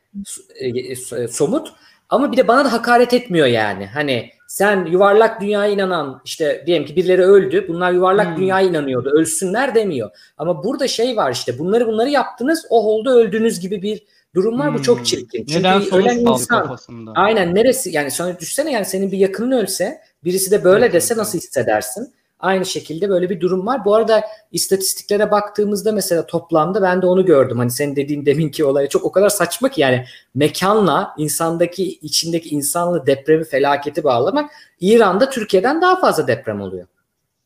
e, 0.54 0.68
e, 0.68 1.28
somut 1.28 1.72
ama 2.08 2.32
bir 2.32 2.36
de 2.36 2.48
bana 2.48 2.64
da 2.64 2.72
hakaret 2.72 3.14
etmiyor 3.14 3.46
yani. 3.46 3.86
Hani 3.86 4.30
sen 4.48 4.84
yuvarlak 4.84 5.40
dünyaya 5.40 5.72
inanan 5.72 6.20
işte 6.24 6.62
diyelim 6.66 6.86
ki 6.86 6.96
birileri 6.96 7.22
öldü. 7.22 7.64
Bunlar 7.68 7.92
yuvarlak 7.92 8.26
hmm. 8.26 8.36
dünyaya 8.36 8.68
inanıyordu. 8.68 9.10
Ölsünler 9.10 9.74
demiyor. 9.74 10.10
Ama 10.38 10.64
burada 10.64 10.88
şey 10.88 11.16
var 11.16 11.32
işte 11.32 11.58
bunları 11.58 11.86
bunları 11.86 12.08
yaptınız 12.08 12.66
o 12.70 12.86
oldu 12.86 13.10
öldünüz 13.10 13.60
gibi 13.60 13.82
bir 13.82 14.02
durum 14.34 14.58
var. 14.58 14.68
Hmm. 14.68 14.74
Bu 14.74 14.82
çok 14.82 14.96
hmm. 14.96 15.04
çirkin. 15.04 15.44
Çünkü 15.46 15.58
Neden 15.58 15.94
ölen 15.94 16.18
insan 16.18 16.62
kafasında. 16.62 17.12
aynen 17.14 17.54
neresi 17.54 17.90
yani 17.90 18.10
sonra 18.10 18.38
düşsene 18.40 18.72
yani 18.72 18.84
senin 18.84 19.12
bir 19.12 19.18
yakının 19.18 19.52
ölse 19.52 20.00
birisi 20.24 20.50
de 20.50 20.64
böyle 20.64 20.92
dese 20.92 21.16
nasıl 21.16 21.38
hissedersin? 21.38 22.14
Aynı 22.42 22.66
şekilde 22.66 23.08
böyle 23.08 23.30
bir 23.30 23.40
durum 23.40 23.66
var. 23.66 23.84
Bu 23.84 23.94
arada 23.94 24.24
istatistiklere 24.52 25.30
baktığımızda 25.30 25.92
mesela 25.92 26.26
toplamda 26.26 26.82
ben 26.82 27.02
de 27.02 27.06
onu 27.06 27.24
gördüm. 27.24 27.58
Hani 27.58 27.70
senin 27.70 27.96
dediğin 27.96 28.26
deminki 28.26 28.64
olaya 28.64 28.88
çok 28.88 29.04
o 29.04 29.12
kadar 29.12 29.28
saçma 29.28 29.68
ki 29.68 29.80
yani 29.80 30.04
mekanla 30.34 31.14
insandaki 31.18 31.84
içindeki 31.84 32.48
insanlı 32.48 33.06
depremi 33.06 33.44
felaketi 33.44 34.04
bağlamak 34.04 34.50
İran'da 34.80 35.30
Türkiye'den 35.30 35.82
daha 35.82 36.00
fazla 36.00 36.26
deprem 36.26 36.60
oluyor. 36.60 36.86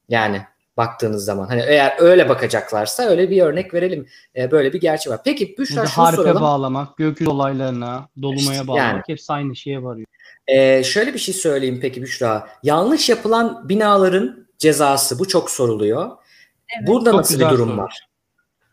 Yani 0.08 0.42
baktığınız 0.76 1.24
zaman 1.24 1.46
hani 1.46 1.62
eğer 1.66 1.96
öyle 1.98 2.28
bakacaklarsa 2.28 3.02
öyle 3.02 3.30
bir 3.30 3.42
örnek 3.42 3.74
verelim. 3.74 4.06
Ee, 4.36 4.50
böyle 4.50 4.72
bir 4.72 4.80
gerçek 4.80 5.12
var. 5.12 5.20
Peki 5.24 5.58
Büşra 5.58 5.86
şunu 5.86 6.04
harpe 6.04 6.16
soralım. 6.16 6.42
bağlamak, 6.42 6.96
gökyüzü 6.96 7.30
olaylarına, 7.30 8.08
dolumaya 8.22 8.52
işte, 8.52 8.68
bağlamak 8.68 8.92
yani. 8.92 9.02
hepsi 9.06 9.32
aynı 9.32 9.56
şeye 9.56 9.82
varıyor. 9.82 10.06
Ee, 10.48 10.84
şöyle 10.84 11.14
bir 11.14 11.18
şey 11.18 11.34
söyleyeyim 11.34 11.78
peki 11.82 12.02
Büşra. 12.02 12.48
Yanlış 12.62 13.08
yapılan 13.08 13.68
binaların 13.68 14.45
cezası 14.58 15.18
bu 15.18 15.28
çok 15.28 15.50
soruluyor. 15.50 16.16
Evet, 16.76 16.88
Burada 16.88 17.10
çok 17.10 17.18
nasıl 17.18 17.40
bir 17.40 17.50
durum 17.50 17.68
soru. 17.68 17.78
var? 17.78 18.06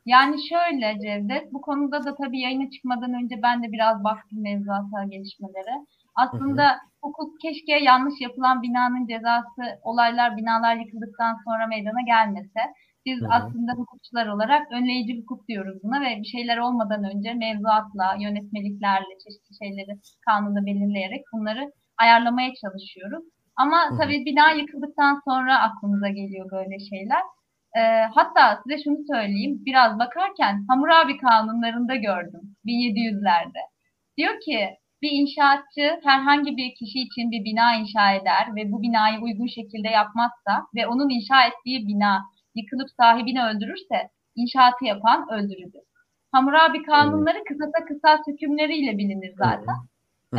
Yani 0.05 0.35
şöyle 0.49 0.99
Cevdet, 1.01 1.53
bu 1.53 1.61
konuda 1.61 2.05
da 2.05 2.15
tabii 2.15 2.39
yayına 2.39 2.69
çıkmadan 2.69 3.13
önce 3.13 3.35
ben 3.43 3.63
de 3.63 3.71
biraz 3.71 4.03
baktım 4.03 4.41
mevzuata 4.41 5.03
gelişmelere. 5.09 5.75
Aslında 6.15 6.63
hı 6.63 6.73
hı. 6.73 6.79
hukuk 7.01 7.41
keşke 7.41 7.73
yanlış 7.83 8.21
yapılan 8.21 8.61
binanın 8.61 9.07
cezası 9.07 9.79
olaylar 9.83 10.37
binalar 10.37 10.75
yıkıldıktan 10.75 11.37
sonra 11.45 11.67
meydana 11.67 12.01
gelmese. 12.01 12.61
Biz 13.05 13.21
hı 13.21 13.25
hı. 13.25 13.29
aslında 13.31 13.71
hukukçular 13.71 14.27
olarak 14.27 14.71
önleyici 14.71 15.21
hukuk 15.21 15.47
diyoruz 15.47 15.77
buna 15.83 16.01
ve 16.01 16.19
bir 16.21 16.27
şeyler 16.27 16.57
olmadan 16.57 17.03
önce 17.03 17.33
mevzuatla, 17.33 18.15
yönetmeliklerle, 18.19 19.13
çeşitli 19.23 19.55
şeyleri 19.65 19.99
kanunda 20.25 20.65
belirleyerek 20.65 21.23
bunları 21.33 21.71
ayarlamaya 21.97 22.51
çalışıyoruz. 22.61 23.23
Ama 23.55 23.89
Hı-hı. 23.89 23.97
tabii 23.97 24.25
bina 24.25 24.51
yıkıldıktan 24.51 25.21
sonra 25.25 25.61
aklımıza 25.61 26.07
geliyor 26.07 26.51
böyle 26.51 26.79
şeyler. 26.79 27.21
Ee, 27.77 27.81
hatta 28.15 28.61
size 28.63 28.83
şunu 28.83 28.97
söyleyeyim. 29.11 29.61
Biraz 29.65 29.99
bakarken 29.99 30.65
Hammurabi 30.67 31.17
kanunlarında 31.17 31.95
gördüm 31.95 32.41
1700'lerde. 32.65 33.61
Diyor 34.17 34.39
ki 34.45 34.69
bir 35.01 35.11
inşaatçı 35.11 35.99
herhangi 36.03 36.57
bir 36.57 36.75
kişi 36.75 36.99
için 36.99 37.31
bir 37.31 37.43
bina 37.45 37.75
inşa 37.75 38.13
eder 38.13 38.55
ve 38.55 38.71
bu 38.71 38.81
binayı 38.81 39.19
uygun 39.19 39.47
şekilde 39.47 39.89
yapmazsa 39.89 40.53
ve 40.75 40.87
onun 40.87 41.09
inşa 41.09 41.43
ettiği 41.47 41.87
bina 41.87 42.21
yıkılıp 42.55 42.89
sahibini 42.99 43.43
öldürürse 43.43 44.09
inşaatı 44.35 44.85
yapan 44.85 45.27
öldürülür. 45.31 45.83
Hammurabi 46.31 46.83
kanunları 46.83 47.43
kısasa 47.47 47.85
kısas 47.85 48.19
hükümleriyle 48.27 48.97
bilinir 48.97 49.33
zaten. 49.37 49.75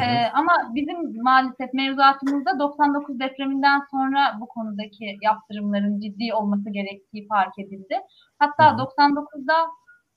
Ee, 0.01 0.30
ama 0.34 0.53
bizim 0.74 1.22
maalesef 1.22 1.74
mevzuatımızda 1.74 2.59
99 2.59 3.20
depreminden 3.20 3.80
sonra 3.90 4.36
bu 4.40 4.47
konudaki 4.47 5.16
yaptırımların 5.22 6.01
ciddi 6.01 6.34
olması 6.34 6.70
gerektiği 6.70 7.28
fark 7.28 7.59
edildi. 7.59 8.01
Hatta 8.38 8.72
hı 8.72 8.74
hı. 8.74 8.80
99'da 8.80 9.55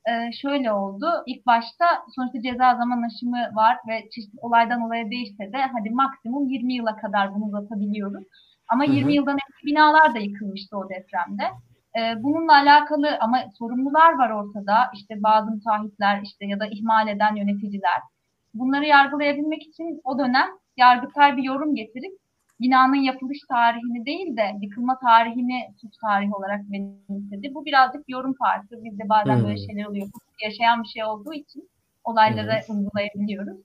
e, 0.09 0.31
şöyle 0.41 0.71
oldu. 0.71 1.05
İlk 1.25 1.45
başta 1.45 1.85
sonuçta 2.15 2.41
ceza 2.41 2.75
zaman 2.75 3.01
aşımı 3.07 3.55
var 3.55 3.77
ve 3.87 4.09
çeşitli 4.09 4.39
olaydan 4.41 4.81
olaya 4.81 5.09
değişse 5.11 5.53
de 5.53 5.57
hadi 5.57 5.89
maksimum 5.89 6.47
20 6.47 6.73
yıla 6.73 6.95
kadar 6.95 7.35
bunu 7.35 7.45
uzatabiliyoruz. 7.45 8.23
Ama 8.69 8.83
hı 8.83 8.91
hı. 8.91 8.95
20 8.95 9.13
yıldan 9.13 9.37
eski 9.49 9.65
binalar 9.65 10.15
da 10.15 10.19
yıkılmıştı 10.19 10.77
o 10.77 10.89
depremde. 10.89 11.43
E, 11.99 12.23
bununla 12.23 12.53
alakalı 12.53 13.17
ama 13.19 13.37
sorumlular 13.59 14.13
var 14.17 14.29
ortada. 14.29 14.75
İşte 14.93 15.23
bazı 15.23 15.51
müteahhitler 15.51 16.21
işte 16.23 16.45
ya 16.45 16.59
da 16.59 16.65
ihmal 16.65 17.07
eden 17.07 17.35
yöneticiler 17.35 18.01
bunları 18.59 18.85
yargılayabilmek 18.85 19.63
için 19.63 20.01
o 20.03 20.19
dönem 20.19 20.47
yargıtay 20.77 21.37
bir 21.37 21.43
yorum 21.43 21.75
getirip 21.75 22.13
binanın 22.61 22.95
yapılış 22.95 23.39
tarihini 23.49 24.05
değil 24.05 24.37
de 24.37 24.51
yıkılma 24.61 24.99
tarihini 24.99 25.59
suç 25.81 25.97
tarihi 26.01 26.33
olarak 26.33 26.61
benimsedi. 26.71 27.53
Bu 27.53 27.65
birazcık 27.65 28.03
yorum 28.07 28.33
farkı. 28.33 28.83
Bizde 28.83 29.09
bazen 29.09 29.35
hmm. 29.35 29.43
böyle 29.43 29.57
şeyler 29.57 29.85
oluyor. 29.85 30.07
Yaşayan 30.43 30.83
bir 30.83 30.87
şey 30.87 31.03
olduğu 31.03 31.33
için 31.33 31.69
olaylara 32.03 32.61
hmm. 32.67 32.77
uygulayabiliyoruz. 32.77 33.57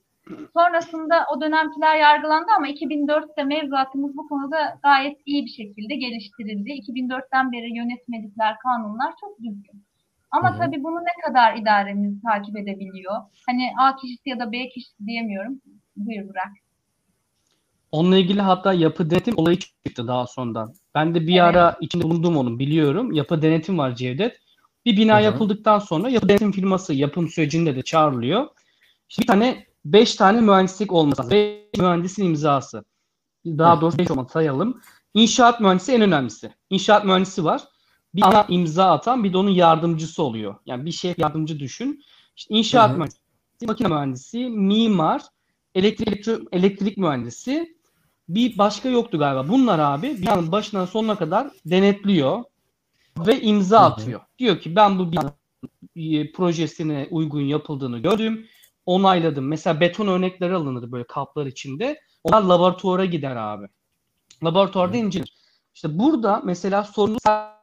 Sonrasında 0.53 1.27
o 1.35 1.41
dönemkiler 1.41 1.97
yargılandı 1.97 2.47
ama 2.57 2.69
2004'te 2.69 3.45
mevzuatımız 3.45 4.17
bu 4.17 4.29
konuda 4.29 4.79
gayet 4.83 5.19
iyi 5.27 5.45
bir 5.45 5.51
şekilde 5.51 5.95
geliştirildi. 5.95 6.71
2004'ten 6.71 7.53
beri 7.53 7.77
yönetmelikler, 7.77 8.57
kanunlar 8.59 9.13
çok 9.21 9.39
düzgün. 9.39 9.83
Ama 10.33 10.51
Hı-hı. 10.51 10.59
tabii 10.59 10.85
bunu 10.85 10.97
ne 10.97 11.23
kadar 11.27 11.57
idaremiz 11.57 12.23
takip 12.23 12.57
edebiliyor? 12.57 13.15
Hani 13.47 13.73
A 13.81 13.97
kişisi 13.97 14.29
ya 14.29 14.41
da 14.41 14.53
B 14.53 14.69
kişisi 14.69 15.07
diyemiyorum. 15.07 15.61
Buyur 15.97 16.29
Burak. 16.29 16.53
Onunla 17.93 18.19
ilgili 18.19 18.41
hatta 18.41 18.73
yapı 18.73 19.11
denetim 19.11 19.35
olayı 19.39 19.59
çıktı 19.59 20.09
daha 20.09 20.27
sonradan. 20.27 20.75
Ben 20.95 21.15
de 21.15 21.21
bir 21.21 21.33
evet. 21.33 21.43
ara 21.43 21.77
içinde 21.81 22.05
bulundum 22.05 22.37
onun 22.37 22.59
biliyorum. 22.59 23.13
Yapı 23.13 23.43
denetim 23.43 23.79
var 23.79 23.95
Cevdet. 23.95 24.37
Bir 24.87 24.97
bina 24.97 25.15
Hı-hı. 25.15 25.23
yapıldıktan 25.23 25.79
sonra 25.79 26.09
yapı 26.09 26.29
denetim 26.29 26.53
firması 26.53 26.95
yapım 26.95 27.29
sürecinde 27.29 27.77
de 27.77 27.83
çağrılıyor. 27.83 28.49
İşte 29.09 29.23
bir 29.23 29.27
tane 29.27 29.67
beş 29.85 30.17
tane 30.17 30.41
mühendislik 30.41 30.93
olması 30.93 31.23
lazım. 31.23 31.31
Beş 31.31 31.79
mühendisin 31.79 32.25
imzası. 32.25 32.85
Daha 33.47 33.81
doğrusu 33.81 33.99
beş 33.99 34.11
olmak 34.11 34.31
sayalım. 34.31 34.81
İnşaat 35.15 35.61
mühendisi 35.61 35.93
en 35.93 36.01
önemlisi. 36.01 36.53
İnşaat 36.71 37.05
mühendisi 37.05 37.45
var. 37.45 37.63
Bir 38.15 38.23
ana 38.23 38.47
imza 38.49 38.91
atan 38.91 39.25
bir 39.25 39.33
de 39.33 39.37
onun 39.39 39.51
yardımcısı 39.51 40.23
oluyor. 40.23 40.55
Yani 40.67 40.85
bir 40.85 40.93
şey 40.93 41.15
yardımcı 41.19 41.59
düşün. 41.59 42.05
İşte 42.37 42.55
inşaat 42.55 42.91
Hı-hı. 42.91 42.99
mühendisi, 42.99 43.67
makine 43.67 43.89
mühendisi, 43.89 44.49
mimar, 44.49 45.23
elektrik, 45.75 46.29
elektrik 46.53 46.97
mühendisi, 46.97 47.77
bir 48.29 48.59
başka 48.59 48.89
yoktu 48.89 49.19
galiba. 49.19 49.49
Bunlar 49.49 49.79
abi 49.79 50.23
binanın 50.23 50.53
başından 50.53 50.87
sonuna 50.87 51.17
kadar 51.17 51.51
denetliyor 51.67 52.45
ve 53.19 53.41
imza 53.41 53.81
Hı-hı. 53.81 53.87
atıyor. 53.87 54.21
Diyor 54.39 54.61
ki 54.61 54.77
ben 54.77 54.99
bu 54.99 55.13
binanın 55.13 55.33
e, 55.97 56.33
projesine 56.33 57.09
uygun 57.11 57.41
yapıldığını 57.41 57.99
gördüm. 57.99 58.47
Onayladım. 58.87 59.49
Mesela 59.49 59.81
beton 59.81 60.07
örnekleri 60.07 60.55
alınır 60.55 60.93
böyle 60.93 61.05
kaplar 61.05 61.47
içinde. 61.47 62.01
Onlar 62.25 62.43
laboratuvara 62.43 63.05
gider 63.05 63.37
abi. 63.37 63.67
Laboratuvarda 64.45 64.97
incelenir. 64.97 65.35
İşte 65.75 65.99
burada 65.99 66.43
mesela 66.45 66.85
sorun 66.85 67.19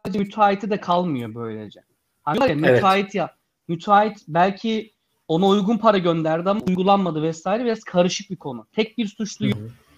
sadece 0.05 0.19
müteahhite 0.19 0.69
de 0.69 0.79
kalmıyor 0.79 1.35
böylece. 1.35 1.83
Hani 2.23 2.39
evet. 2.43 2.55
müteahhit 2.55 3.15
ya 3.15 3.35
müteahhit 3.67 4.17
belki 4.27 4.93
ona 5.27 5.47
uygun 5.47 5.77
para 5.77 5.97
gönderdi 5.97 6.49
ama 6.49 6.61
uygulanmadı 6.67 7.21
vesaire 7.21 7.65
biraz 7.65 7.83
karışık 7.83 8.31
bir 8.31 8.35
konu. 8.35 8.67
Tek 8.71 8.97
bir 8.97 9.07
suçlu 9.07 9.47
yok. 9.47 9.57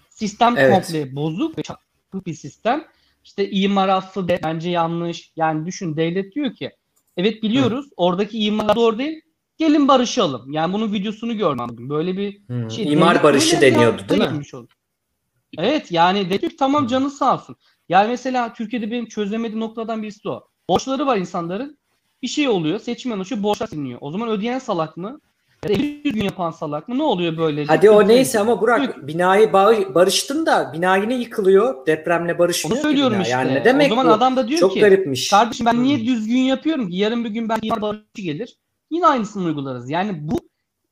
Sistem 0.09 0.57
evet. 0.57 0.73
komple 0.73 1.15
bozuk 1.15 1.57
ve 1.57 1.63
çarpık 1.63 2.25
bir 2.25 2.33
sistem. 2.33 2.83
İşte 3.23 3.51
imar 3.51 3.89
affı 3.89 4.27
de 4.27 4.39
bence 4.43 4.69
yanlış. 4.69 5.31
Yani 5.35 5.65
düşün 5.65 5.97
devlet 5.97 6.35
diyor 6.35 6.55
ki 6.55 6.71
evet 7.17 7.43
biliyoruz 7.43 7.85
Hı. 7.85 7.89
oradaki 7.97 8.39
imar 8.39 8.75
doğru 8.75 8.97
değil. 8.97 9.21
Gelin 9.57 9.87
barışalım. 9.87 10.51
Yani 10.51 10.73
bunun 10.73 10.93
videosunu 10.93 11.37
görmedim. 11.37 11.89
Böyle 11.89 12.17
bir 12.17 12.41
Hı. 12.47 12.71
şey. 12.71 12.93
İmar 12.93 13.23
barışı 13.23 13.61
deniyordu 13.61 14.01
değil 14.09 14.21
mi? 14.21 14.41
Evet 15.57 15.91
yani 15.91 16.29
dedik 16.29 16.59
tamam 16.59 16.87
canı 16.87 17.09
sağ 17.09 17.33
olsun. 17.33 17.55
Yani 17.91 18.07
mesela 18.07 18.53
Türkiye'de 18.53 18.91
benim 18.91 19.05
çözemediğim 19.05 19.59
noktadan 19.59 20.03
birisi 20.03 20.29
o. 20.29 20.43
Borçları 20.69 21.05
var 21.05 21.17
insanların. 21.17 21.77
Bir 22.21 22.27
şey 22.27 22.49
oluyor. 22.49 22.79
Seçim 22.79 23.11
yanlışı 23.11 23.43
borçlar 23.43 23.67
siliniyor. 23.67 23.99
O 24.01 24.11
zaman 24.11 24.29
ödeyen 24.29 24.59
salak 24.59 24.97
mı? 24.97 25.19
50 25.63 26.03
gün 26.03 26.23
yapan 26.23 26.51
salak 26.51 26.87
mı? 26.87 26.97
Ne 26.97 27.03
oluyor 27.03 27.37
böyle? 27.37 27.65
Hadi 27.65 27.89
o 27.89 28.07
neyse 28.07 28.39
ama 28.39 28.61
Burak 28.61 29.07
binayı 29.07 29.53
barıştın 29.53 30.45
da 30.45 30.73
bina 30.73 30.97
yine 30.97 31.15
yıkılıyor. 31.15 31.85
Depremle 31.85 32.39
barışmıyor. 32.39 32.77
Onu 32.77 32.83
söylüyorum 32.83 33.13
bina. 33.13 33.21
işte. 33.21 33.31
Yani 33.33 33.53
ne 33.53 33.65
demek 33.65 33.91
o 33.91 33.95
zaman 33.95 34.07
bu? 34.07 34.11
adam 34.11 34.35
da 34.35 34.47
diyor 34.47 34.59
Çok 34.59 34.73
ki 34.73 34.79
garipmiş. 34.79 35.29
kardeşim 35.29 35.65
ben 35.65 35.83
niye 35.83 35.97
hmm. 35.97 36.07
düzgün 36.07 36.37
yapıyorum 36.37 36.89
ki? 36.89 36.95
Yarın 36.95 37.25
bir 37.25 37.29
gün 37.29 37.49
ben 37.49 37.59
imar 37.61 37.81
barışı 37.81 38.21
gelir. 38.21 38.57
Yine 38.91 39.05
aynısını 39.05 39.45
uygularız. 39.45 39.89
Yani 39.89 40.17
bu 40.21 40.39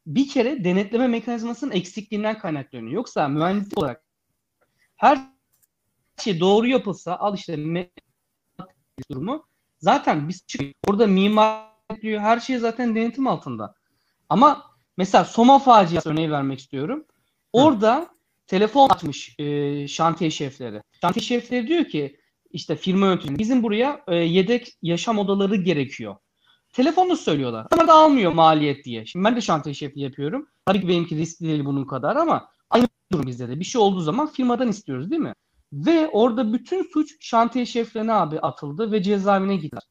bir 0.08 0.30
kere 0.30 0.64
denetleme 0.64 1.08
mekanizmasının 1.08 1.72
eksikliğinden 1.72 2.40
kaynaklanıyor. 2.40 2.92
Yoksa 2.92 3.28
mühendis 3.28 3.78
olarak 3.78 4.04
her 4.96 5.20
şey 6.22 6.40
doğru 6.40 6.68
yapılsa 6.68 7.16
al 7.16 7.36
işte 7.36 7.58
durumu 9.12 9.46
zaten 9.78 10.30
biz 10.30 10.48
çıkıyor. 10.48 10.74
Orada 10.88 11.08
mimar 11.08 11.70
diyor 12.02 12.22
her 12.22 12.40
şey 12.40 12.58
zaten 12.58 12.96
denetim 12.96 13.28
altında. 13.28 13.76
Ama 14.30 14.64
mesela 14.98 15.26
Soma 15.26 15.60
faciası 15.60 16.10
örneği 16.10 16.32
vermek 16.32 16.60
istiyorum. 16.60 17.06
Orada 17.54 17.98
Hı. 17.98 18.08
telefon 18.48 18.90
açmış 18.90 19.36
e, 19.40 19.88
şantiye 19.88 20.32
şefleri. 20.32 20.82
Şantiye 21.02 21.24
şefleri 21.24 21.68
diyor 21.68 21.86
ki 21.86 22.20
işte 22.52 22.76
firma 22.76 23.06
yönetimi 23.06 23.40
bizim 23.40 23.64
buraya 23.64 24.04
e, 24.08 24.16
yedek 24.16 24.78
yaşam 24.82 25.20
odaları 25.20 25.56
gerekiyor. 25.56 26.16
Telefonu 26.74 27.16
söylüyorlar. 27.18 27.68
Ama 27.72 27.88
da 27.88 27.94
almıyor 27.94 28.32
maliyet 28.32 28.86
diye. 28.86 29.06
Şimdi 29.06 29.26
ben 29.26 29.36
de 29.36 29.42
şantiye 29.42 29.76
şefliği 29.76 30.04
yapıyorum. 30.04 30.48
Tabii 30.66 30.82
ki 30.82 30.88
benimki 30.88 31.18
riskli 31.18 31.48
değil 31.48 31.66
bunun 31.66 31.86
kadar 31.86 32.16
ama 32.16 32.50
aynı 32.70 32.88
durum 33.12 33.28
bizde 33.28 33.50
de. 33.50 33.60
Bir 33.60 33.66
şey 33.66 33.82
olduğu 33.82 34.02
zaman 34.02 34.28
firmadan 34.28 34.68
istiyoruz 34.68 35.12
değil 35.12 35.22
mi? 35.22 35.34
Ve 35.74 36.08
orada 36.08 36.54
bütün 36.54 36.84
suç 36.94 37.16
şantiye 37.20 37.66
şeflerine 37.66 38.14
abi 38.14 38.40
atıldı 38.40 38.92
ve 38.92 39.04
cezaevine 39.04 39.56
gittiler. 39.56 39.84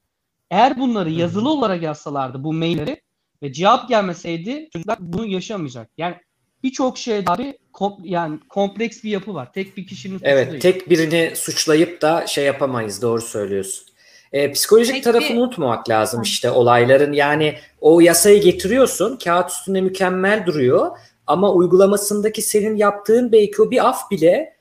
Eğer 0.50 0.78
bunları 0.78 1.10
yazılı 1.10 1.50
olarak 1.50 1.82
yazsalardı 1.82 2.44
bu 2.44 2.52
mailleri 2.52 3.00
ve 3.42 3.52
cevap 3.52 3.88
gelmeseydi 3.88 4.68
çocuklar 4.72 4.98
bunu 5.00 5.26
yaşamayacak. 5.26 5.90
Yani 5.98 6.16
birçok 6.62 6.98
şey 6.98 7.22
abi 7.26 7.58
kom, 7.72 7.96
yani 8.04 8.38
kompleks 8.48 9.04
bir 9.04 9.10
yapı 9.10 9.34
var. 9.34 9.52
Tek 9.52 9.76
bir 9.76 9.86
kişinin 9.86 10.20
Evet, 10.22 10.50
değil. 10.50 10.60
tek 10.60 10.90
birini 10.90 11.32
suçlayıp 11.36 12.02
da 12.02 12.26
şey 12.26 12.44
yapamayız. 12.44 13.02
Doğru 13.02 13.20
söylüyorsun. 13.20 13.86
E, 14.32 14.52
psikolojik 14.52 14.94
Peki. 14.94 15.04
tarafını 15.04 15.40
unutmamak 15.40 15.88
lazım 15.88 16.22
işte 16.22 16.50
olayların. 16.50 17.12
Yani 17.12 17.58
o 17.80 18.00
yasayı 18.00 18.42
getiriyorsun, 18.42 19.16
kağıt 19.16 19.50
üstünde 19.50 19.80
mükemmel 19.80 20.46
duruyor 20.46 20.98
ama 21.26 21.52
uygulamasındaki 21.52 22.42
senin 22.42 22.76
yaptığın 22.76 23.32
belki 23.32 23.62
o 23.62 23.70
bir 23.70 23.88
af 23.88 24.10
bile 24.10 24.57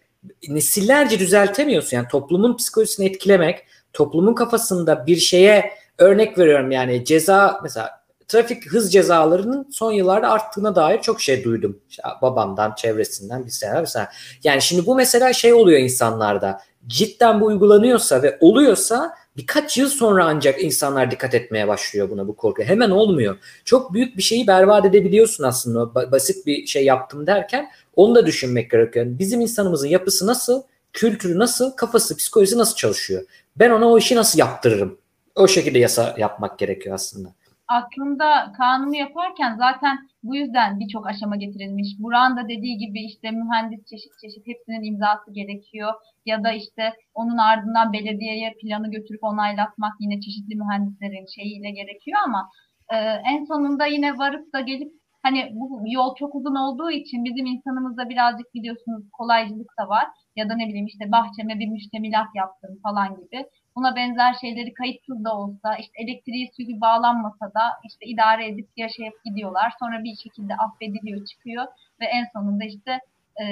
nesillerce 0.50 1.20
düzeltemiyorsun. 1.20 1.98
Yani 1.98 2.08
toplumun 2.08 2.58
psikolojisini 2.58 3.06
etkilemek, 3.06 3.66
toplumun 3.94 4.34
kafasında 4.34 5.08
bir 5.08 5.18
şeye 5.18 5.72
örnek 5.98 6.38
veriyorum 6.38 6.72
yani 6.72 7.06
ceza 7.06 7.60
mesela 7.64 7.98
trafik 8.28 8.72
hız 8.72 8.94
cezalarının 8.94 9.70
son 9.72 9.92
yıllarda 9.92 10.30
arttığına 10.30 10.76
dair 10.76 11.02
çok 11.02 11.22
şey 11.22 11.44
duydum. 11.44 11.80
İşte 11.90 12.04
babamdan, 12.22 12.76
çevresinden 12.76 13.46
bir 13.46 13.52
sene 13.52 13.82
mesela. 13.82 14.10
Yani 14.44 14.62
şimdi 14.62 14.86
bu 14.86 14.96
mesela 14.96 15.34
şey 15.34 15.54
oluyor 15.54 15.80
insanlarda. 15.80 16.62
Cidden 16.88 17.42
bu 17.42 17.46
uygulanıyorsa 17.46 18.24
ve 18.24 18.38
oluyorsa 18.42 19.14
birkaç 19.38 19.78
yıl 19.78 19.90
sonra 19.90 20.26
ancak 20.26 20.64
insanlar 20.64 21.12
dikkat 21.12 21.34
etmeye 21.34 21.68
başlıyor 21.68 22.10
buna 22.10 22.28
bu 22.28 22.36
korku. 22.36 22.64
Hemen 22.64 22.90
olmuyor. 22.90 23.38
Çok 23.66 23.94
büyük 23.94 24.18
bir 24.18 24.22
şeyi 24.22 24.48
berbat 24.48 24.86
edebiliyorsun 24.86 25.44
aslında. 25.44 26.12
Basit 26.12 26.46
bir 26.46 26.66
şey 26.66 26.86
yaptım 26.86 27.28
derken 27.28 27.70
onu 27.96 28.16
da 28.16 28.26
düşünmek 28.26 28.72
gerekiyor. 28.72 29.06
bizim 29.10 29.42
insanımızın 29.42 29.88
yapısı 29.88 30.28
nasıl, 30.28 30.64
kültürü 30.94 31.40
nasıl, 31.40 31.72
kafası, 31.72 32.18
psikolojisi 32.18 32.58
nasıl 32.58 32.76
çalışıyor? 32.76 33.24
Ben 33.56 33.70
ona 33.70 33.90
o 33.90 33.98
işi 33.98 34.16
nasıl 34.16 34.40
yaptırırım? 34.40 34.98
O 35.36 35.48
şekilde 35.48 35.80
yasa 35.80 36.16
yapmak 36.18 36.60
gerekiyor 36.60 36.96
aslında 36.96 37.34
aslında 37.68 38.52
kanunu 38.58 38.96
yaparken 38.96 39.56
zaten 39.58 39.98
bu 40.24 40.36
yüzden 40.36 40.80
birçok 40.80 41.08
aşama 41.08 41.36
getirilmiş. 41.36 41.88
Buran 42.00 42.38
da 42.38 42.44
dediği 42.50 42.78
gibi 42.78 43.06
işte 43.06 43.32
mühendis 43.32 43.86
çeşit 43.86 44.12
çeşit 44.22 44.48
hepsinin 44.48 44.84
imzası 44.84 45.34
gerekiyor. 45.34 45.94
Ya 46.26 46.44
da 46.44 46.52
işte 46.52 46.94
onun 47.14 47.38
ardından 47.38 47.94
belediyeye 47.94 48.54
planı 48.62 48.92
götürüp 48.92 49.24
onaylatmak 49.24 49.94
yine 50.00 50.22
çeşitli 50.22 50.56
mühendislerin 50.56 51.26
şeyiyle 51.36 51.72
gerekiyor 51.72 52.20
ama 52.26 52.50
e, 52.94 52.96
en 53.32 53.46
sonunda 53.46 53.86
yine 53.86 54.18
varıp 54.18 54.54
da 54.54 54.60
gelip 54.60 54.94
hani 55.24 55.50
bu 55.54 55.84
yol 55.86 56.16
çok 56.16 56.36
uzun 56.36 56.56
olduğu 56.56 56.92
için 56.92 57.26
bizim 57.26 57.46
insanımızda 57.46 58.10
birazcık 58.10 58.54
biliyorsunuz 58.54 59.04
kolaycılık 59.12 59.72
da 59.80 59.90
var. 59.90 60.06
Ya 60.36 60.50
da 60.50 60.56
ne 60.56 60.68
bileyim 60.68 60.86
işte 60.86 61.12
bahçeme 61.12 61.60
bir 61.60 61.68
müştemilat 61.68 62.28
yaptım 62.36 62.80
falan 62.84 63.16
gibi. 63.16 63.46
Buna 63.78 63.96
benzer 63.96 64.34
şeyleri 64.34 64.74
kayıtsız 64.74 65.24
da 65.24 65.38
olsa 65.38 65.76
işte 65.76 65.94
elektriği 66.04 66.52
suyu 66.56 66.82
bağlanmasa 66.82 67.46
da 67.46 67.64
işte 67.88 68.06
idare 68.06 68.48
edip 68.48 68.70
yaşayıp 68.78 69.24
gidiyorlar. 69.26 69.74
Sonra 69.80 70.04
bir 70.04 70.16
şekilde 70.16 70.56
affediliyor 70.56 71.26
çıkıyor 71.26 71.66
ve 72.02 72.06
en 72.06 72.26
sonunda 72.34 72.64
işte 72.64 73.00
e, 73.42 73.46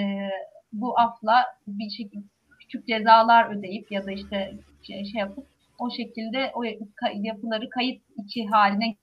bu 0.74 1.00
afla 1.00 1.46
bir 1.68 1.90
şekilde 1.90 2.26
küçük 2.60 2.88
cezalar 2.88 3.56
ödeyip 3.56 3.92
ya 3.92 4.06
da 4.06 4.12
işte 4.12 4.54
şey, 4.84 5.06
şey 5.06 5.20
yapıp 5.20 5.48
o 5.80 5.92
şekilde 5.92 6.52
o 6.54 6.64
yapıları 7.14 7.70
kayıt 7.70 8.02
içi 8.18 8.46
haline 8.46 8.96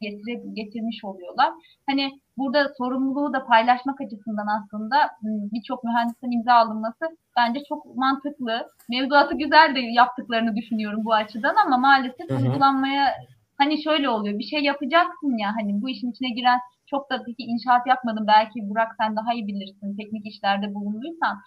getire, 0.00 0.42
getirmiş 0.52 1.04
oluyorlar. 1.04 1.52
Hani 1.86 2.20
burada 2.38 2.72
sorumluluğu 2.78 3.32
da 3.32 3.46
paylaşmak 3.46 4.00
açısından 4.00 4.46
aslında 4.46 4.96
birçok 5.22 5.84
mühendisin 5.84 6.30
imza 6.30 6.54
alınması 6.54 7.04
bence 7.36 7.60
çok 7.68 7.96
mantıklı. 7.96 8.66
Mevzuatı 8.90 9.34
güzel 9.38 9.74
de 9.74 9.80
yaptıklarını 9.80 10.56
düşünüyorum 10.56 11.04
bu 11.04 11.14
açıdan 11.14 11.56
ama 11.66 11.78
maalesef 11.78 12.30
Hı-hı. 12.30 12.38
uygulanmaya 12.38 13.14
hani 13.58 13.82
şöyle 13.82 14.08
oluyor 14.08 14.38
bir 14.38 14.44
şey 14.44 14.60
yapacaksın 14.60 15.38
ya 15.38 15.48
hani 15.60 15.82
bu 15.82 15.88
işin 15.88 16.10
içine 16.10 16.30
giren 16.30 16.58
çok 16.86 17.10
da 17.10 17.22
peki 17.26 17.42
inşaat 17.42 17.86
yapmadım 17.86 18.24
belki 18.26 18.70
Burak 18.70 18.92
sen 19.00 19.16
daha 19.16 19.34
iyi 19.34 19.46
bilirsin 19.46 19.96
teknik 19.96 20.26
işlerde 20.26 20.74
bulunduysan 20.74 21.38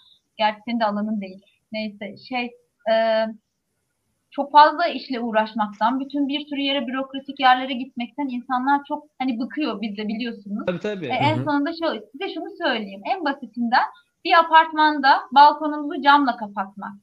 Gerçi 0.41 0.59
senin 0.65 0.79
de 0.79 0.85
alanın 0.85 1.21
değil. 1.21 1.41
Neyse 1.71 2.15
şey 2.29 2.45
e, 2.91 3.25
çok 4.31 4.51
fazla 4.51 4.87
işle 4.87 5.19
uğraşmaktan, 5.19 5.99
bütün 5.99 6.27
bir 6.27 6.45
sürü 6.45 6.59
yere 6.61 6.87
bürokratik 6.87 7.39
yerlere 7.39 7.73
gitmekten 7.73 8.27
insanlar 8.27 8.81
çok 8.87 9.07
hani 9.19 9.39
bıkıyor 9.39 9.81
biz 9.81 9.97
de 9.97 10.07
biliyorsunuz. 10.07 10.65
Tabii 10.67 10.79
tabii. 10.79 11.05
E, 11.05 11.09
en 11.09 11.43
sonunda 11.43 11.71
şu, 11.71 12.05
size 12.11 12.33
şunu 12.33 12.49
söyleyeyim. 12.63 13.01
En 13.05 13.25
basitinden 13.25 13.83
bir 14.25 14.39
apartmanda 14.39 15.19
balkonumuzu 15.31 16.01
camla 16.01 16.37
kapatmak. 16.37 16.93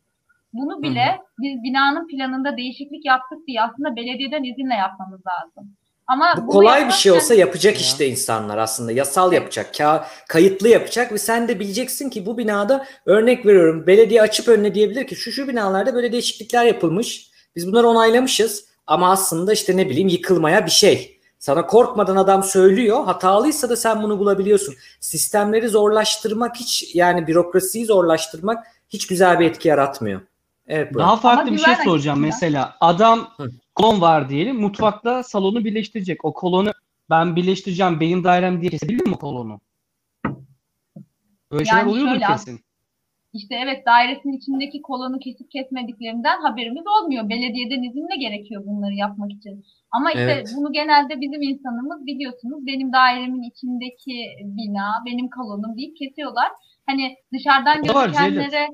Bunu 0.53 0.83
bile 0.83 1.07
Hı-hı. 1.07 1.43
biz 1.43 1.63
binanın 1.63 2.07
planında 2.07 2.57
değişiklik 2.57 3.05
yaptık 3.05 3.47
diye 3.47 3.63
aslında 3.63 3.97
belediyeden 3.97 4.43
izinle 4.43 4.75
yapmamız 4.75 5.21
lazım. 5.27 5.75
Ama 6.09 6.35
bu 6.37 6.47
kolay 6.47 6.87
bir 6.87 6.93
şey 6.93 7.13
olsa 7.13 7.35
yapacak 7.35 7.75
ya. 7.75 7.81
işte 7.81 8.07
insanlar 8.07 8.59
aslında. 8.59 8.93
Yasal 8.93 9.33
yapacak, 9.33 9.75
ka- 9.75 10.05
kayıtlı 10.29 10.69
yapacak 10.69 11.13
ve 11.13 11.19
sen 11.19 11.49
de 11.49 11.61
bileceksin 11.61 12.11
ki 12.11 12.27
bu 12.27 12.39
binada 12.39 12.87
örnek 13.07 13.47
veriyorum 13.47 13.87
belediye 13.87 14.23
açıp 14.23 14.49
önüne 14.49 14.75
diyebilir 14.75 15.07
ki 15.07 15.17
şu 15.17 15.33
şu 15.33 15.49
binalarda 15.49 15.95
böyle 15.95 16.13
değişiklikler 16.13 16.65
yapılmış. 16.65 17.31
Biz 17.57 17.67
bunları 17.67 17.89
onaylamışız 17.89 18.65
ama 18.87 19.11
aslında 19.11 19.53
işte 19.53 19.77
ne 19.77 19.89
bileyim 19.91 20.09
yıkılmaya 20.09 20.67
bir 20.67 20.71
şey. 20.71 21.21
Sana 21.39 21.67
korkmadan 21.67 22.17
adam 22.17 22.43
söylüyor. 22.43 23.05
Hatalıysa 23.05 23.69
da 23.69 23.77
sen 23.77 24.03
bunu 24.03 24.19
bulabiliyorsun. 24.19 24.75
Sistemleri 25.01 25.69
zorlaştırmak 25.69 26.57
hiç 26.57 26.95
yani 26.95 27.27
bürokrasiyi 27.27 27.87
zorlaştırmak 27.87 28.67
hiç 28.89 29.07
güzel 29.07 29.41
bir 29.41 29.47
etki 29.47 29.69
yaratmıyor. 29.69 30.21
Evet, 30.67 30.95
Daha 30.95 31.17
farklı 31.17 31.43
Ama 31.43 31.53
bir 31.53 31.59
şey 31.59 31.75
soracağım 31.85 32.21
mesela. 32.21 32.77
Adam 32.81 33.29
Hı. 33.37 33.51
Kolon 33.79 34.01
var 34.01 34.29
diyelim. 34.29 34.61
Mutfakta 34.61 35.23
salonu 35.23 35.65
birleştirecek. 35.65 36.25
O 36.25 36.35
kolonu 36.35 36.71
ben 37.11 37.37
birleştireceğim 37.37 38.01
benim 38.01 38.25
dairem 38.25 38.61
diye 38.61 38.71
kesebilir 38.71 39.07
mi 39.07 39.17
kolonu? 39.17 39.61
Böyle 41.53 41.65
yani 41.69 41.69
şeyler 41.69 41.87
oluyordur 41.87 42.11
şöyle, 42.11 42.27
kesin. 42.27 42.61
İşte 43.33 43.55
evet 43.65 43.87
dairesinin 43.87 44.37
içindeki 44.37 44.83
kolonu 44.83 45.19
kesip 45.19 45.51
kesmediklerinden 45.51 46.41
haberimiz 46.41 46.85
olmuyor. 46.87 47.29
Belediyeden 47.29 47.83
izinle 47.83 48.17
gerekiyor 48.17 48.63
bunları 48.67 48.95
yapmak 48.95 49.33
için. 49.33 49.65
Ama 49.91 50.11
işte 50.11 50.23
evet. 50.23 50.53
bunu 50.57 50.73
genelde 50.73 51.21
bizim 51.21 51.43
insanımız 51.43 52.07
biliyorsunuz 52.07 52.67
benim 52.67 52.93
dairemin 52.93 53.43
içindeki 53.43 54.17
bina, 54.43 54.89
benim 55.07 55.29
kolonum 55.31 55.77
deyip 55.77 55.97
kesiyorlar. 55.97 56.49
Hani 56.87 57.17
dışarıdan 57.33 57.83
gözükenlere 57.83 58.69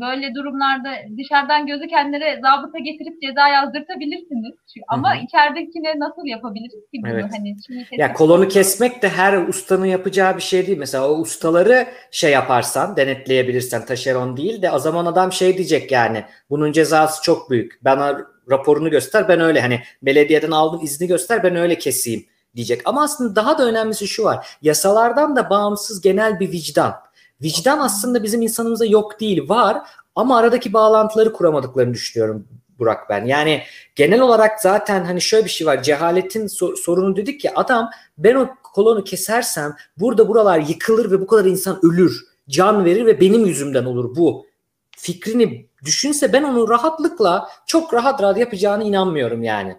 böyle 0.00 0.34
durumlarda 0.34 0.90
dışarıdan 1.18 1.66
gözükenlere 1.66 2.40
zabıta 2.42 2.78
getirip 2.78 3.22
ceza 3.22 3.48
yazdırtabilirsiniz. 3.48 4.54
Ama 4.88 5.14
Hı-hı. 5.14 5.24
içeridekine 5.24 5.98
nasıl 5.98 6.26
yapabiliriz 6.26 6.90
ki 6.94 7.00
bunu? 7.02 7.10
Evet. 7.10 7.24
Hani 7.38 7.56
ya 7.92 8.12
kolonu 8.12 8.48
kesmek 8.48 9.02
de 9.02 9.08
her 9.08 9.48
ustanın 9.48 9.86
yapacağı 9.86 10.36
bir 10.36 10.42
şey 10.42 10.66
değil. 10.66 10.78
Mesela 10.78 11.10
o 11.10 11.18
ustaları 11.18 11.86
şey 12.10 12.32
yaparsan, 12.32 12.96
denetleyebilirsen 12.96 13.84
taşeron 13.86 14.36
değil 14.36 14.62
de 14.62 14.70
o 14.70 14.78
zaman 14.78 15.06
adam 15.06 15.32
şey 15.32 15.56
diyecek 15.56 15.92
yani. 15.92 16.24
Bunun 16.50 16.72
cezası 16.72 17.22
çok 17.22 17.50
büyük. 17.50 17.84
Bana 17.84 18.18
raporunu 18.50 18.90
göster 18.90 19.28
ben 19.28 19.40
öyle 19.40 19.60
hani 19.60 19.80
belediyeden 20.02 20.50
aldım 20.50 20.80
izni 20.82 21.06
göster 21.06 21.42
ben 21.42 21.56
öyle 21.56 21.78
keseyim 21.78 22.24
diyecek. 22.56 22.82
Ama 22.84 23.02
aslında 23.02 23.36
daha 23.36 23.58
da 23.58 23.66
önemlisi 23.66 24.08
şu 24.08 24.24
var. 24.24 24.46
Yasalardan 24.62 25.36
da 25.36 25.50
bağımsız 25.50 26.00
genel 26.00 26.40
bir 26.40 26.52
vicdan 26.52 27.07
Vicdan 27.42 27.78
aslında 27.78 28.22
bizim 28.22 28.42
insanımıza 28.42 28.84
yok 28.84 29.20
değil, 29.20 29.48
var 29.48 29.78
ama 30.14 30.38
aradaki 30.38 30.72
bağlantıları 30.72 31.32
kuramadıklarını 31.32 31.94
düşünüyorum 31.94 32.46
Burak 32.78 33.08
ben. 33.08 33.24
Yani 33.24 33.62
genel 33.94 34.20
olarak 34.20 34.60
zaten 34.60 35.04
hani 35.04 35.20
şöyle 35.20 35.44
bir 35.44 35.50
şey 35.50 35.66
var. 35.66 35.82
Cehaletin 35.82 36.46
so- 36.46 36.76
sorunu 36.76 37.16
dedik 37.16 37.40
ki 37.40 37.54
adam 37.54 37.90
ben 38.18 38.34
o 38.34 38.54
kolonu 38.62 39.04
kesersem 39.04 39.76
burada 39.96 40.28
buralar 40.28 40.58
yıkılır 40.58 41.10
ve 41.10 41.20
bu 41.20 41.26
kadar 41.26 41.44
insan 41.44 41.80
ölür. 41.82 42.24
Can 42.48 42.84
verir 42.84 43.06
ve 43.06 43.20
benim 43.20 43.46
yüzümden 43.46 43.84
olur 43.84 44.16
bu. 44.16 44.46
Fikrini 44.90 45.66
düşünse 45.84 46.32
ben 46.32 46.42
onu 46.42 46.68
rahatlıkla 46.68 47.48
çok 47.66 47.94
rahat 47.94 48.22
rahat 48.22 48.38
yapacağını 48.38 48.84
inanmıyorum 48.84 49.42
yani. 49.42 49.76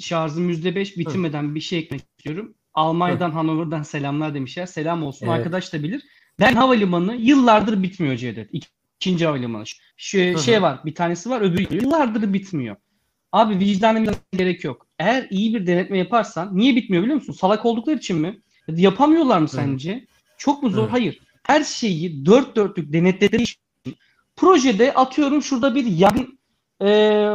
Şarjım 0.00 0.50
%5 0.50 0.96
bitirmeden 0.98 1.50
Hı. 1.50 1.54
bir 1.54 1.60
şey 1.60 1.78
eklemek 1.78 2.04
istiyorum. 2.18 2.54
Almanya'dan 2.74 3.30
Hı. 3.30 3.34
Hanover'dan 3.34 3.82
selamlar 3.82 4.34
demişler. 4.34 4.66
Selam 4.66 5.02
olsun. 5.02 5.26
Evet. 5.26 5.38
Arkadaş 5.38 5.72
da 5.72 5.82
bilir. 5.82 6.02
Ben 6.40 6.54
havalimanı 6.54 7.16
yıllardır 7.16 7.82
bitmiyor 7.82 8.16
Cevdet. 8.16 8.50
İkinci 9.00 9.26
havalimanı. 9.26 9.64
Şu, 9.96 10.38
şey 10.38 10.62
var. 10.62 10.80
Bir 10.84 10.94
tanesi 10.94 11.30
var. 11.30 11.40
Öbürü 11.40 11.74
yıllardır 11.74 12.32
bitmiyor. 12.32 12.76
Abi 13.32 13.58
vicdanı 13.58 14.14
gerek 14.32 14.64
yok. 14.64 14.86
Eğer 14.98 15.26
iyi 15.30 15.54
bir 15.54 15.66
denetme 15.66 15.98
yaparsan 15.98 16.56
niye 16.56 16.76
bitmiyor 16.76 17.02
biliyor 17.02 17.16
musun? 17.18 17.32
Salak 17.32 17.66
oldukları 17.66 17.96
için 17.96 18.18
mi? 18.18 18.40
Yapamıyorlar 18.68 19.38
mı 19.38 19.48
sence? 19.48 19.94
Hı. 19.94 20.00
Çok 20.38 20.62
mu 20.62 20.70
zor? 20.70 20.86
Hı. 20.86 20.90
Hayır. 20.90 21.18
Her 21.42 21.64
şeyi 21.64 22.26
dört 22.26 22.56
dörtlük 22.56 22.92
denetledikleri 22.92 23.42
için 23.42 23.60
projede 24.36 24.94
atıyorum 24.94 25.42
şurada 25.42 25.74
bir 25.74 25.86
yangın 25.86 26.38
e, 26.82 27.26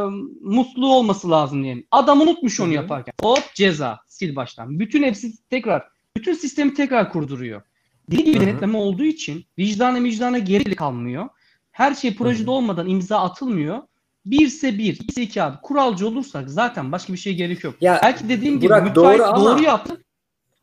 musluğu 0.42 0.94
olması 0.94 1.30
lazım 1.30 1.62
diyelim. 1.62 1.86
Adam 1.90 2.20
unutmuş 2.20 2.60
onu 2.60 2.72
yaparken. 2.72 3.14
Hop 3.22 3.54
ceza. 3.54 3.98
Sil 4.18 4.32
baştan. 4.36 4.80
Bütün 4.80 5.02
hepsi 5.02 5.48
tekrar. 5.50 5.88
Bütün 6.16 6.32
sistemi 6.32 6.74
tekrar 6.74 7.12
kurduruyor. 7.12 7.62
Deli 8.10 8.24
gibi 8.24 8.40
denetleme 8.40 8.78
olduğu 8.78 9.04
için 9.04 9.44
vicdana 9.58 10.04
vicdana 10.04 10.38
geri 10.38 10.76
kalmıyor. 10.76 11.28
Her 11.70 11.94
şey 11.94 12.14
projede 12.14 12.42
Hı-hı. 12.42 12.50
olmadan 12.50 12.88
imza 12.88 13.18
atılmıyor. 13.18 13.82
Birse 14.26 14.78
bir, 14.78 14.94
ikisi 14.94 15.22
iki 15.22 15.42
abi. 15.42 15.56
Kuralcı 15.62 16.08
olursak 16.08 16.50
zaten 16.50 16.92
başka 16.92 17.12
bir 17.12 17.18
şey 17.18 17.34
gerek 17.34 17.64
yok. 17.64 17.74
Ya, 17.80 18.00
Belki 18.02 18.28
dediğim 18.28 18.62
Burak, 18.62 18.86
gibi 18.86 18.94
doğru, 18.94 19.24
ama... 19.24 19.44
doğru 19.44 19.62
yaptı. 19.62 20.04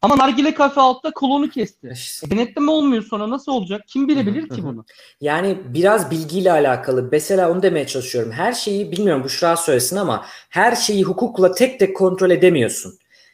Ama 0.01 0.18
nargile 0.18 0.53
kafe 0.53 0.82
altta 0.82 1.12
kolonu 1.12 1.49
kesti. 1.49 1.89
İşte. 1.93 2.32
Denetleme 2.32 2.72
olmuyor 2.72 3.03
sonra 3.03 3.30
nasıl 3.30 3.51
olacak? 3.51 3.82
Kim 3.88 4.08
bilebilir 4.08 4.49
ki 4.49 4.64
bunu? 4.64 4.86
Yani 5.22 5.58
biraz 5.66 6.12
bilgiyle 6.12 6.51
alakalı. 6.51 7.10
Mesela 7.12 7.51
onu 7.51 7.62
demeye 7.62 7.88
çalışıyorum. 7.88 8.32
Her 8.32 8.53
şeyi 8.53 8.91
bilmiyorum 8.91 9.22
bu 9.22 9.26
Büşra 9.26 9.58
söylesin 9.58 9.95
ama 9.95 10.26
her 10.49 10.76
şeyi 10.76 11.03
hukukla 11.03 11.51
tek 11.51 11.80
tek 11.80 11.97
kontrol 11.97 12.30
edemiyorsun. 12.30 12.93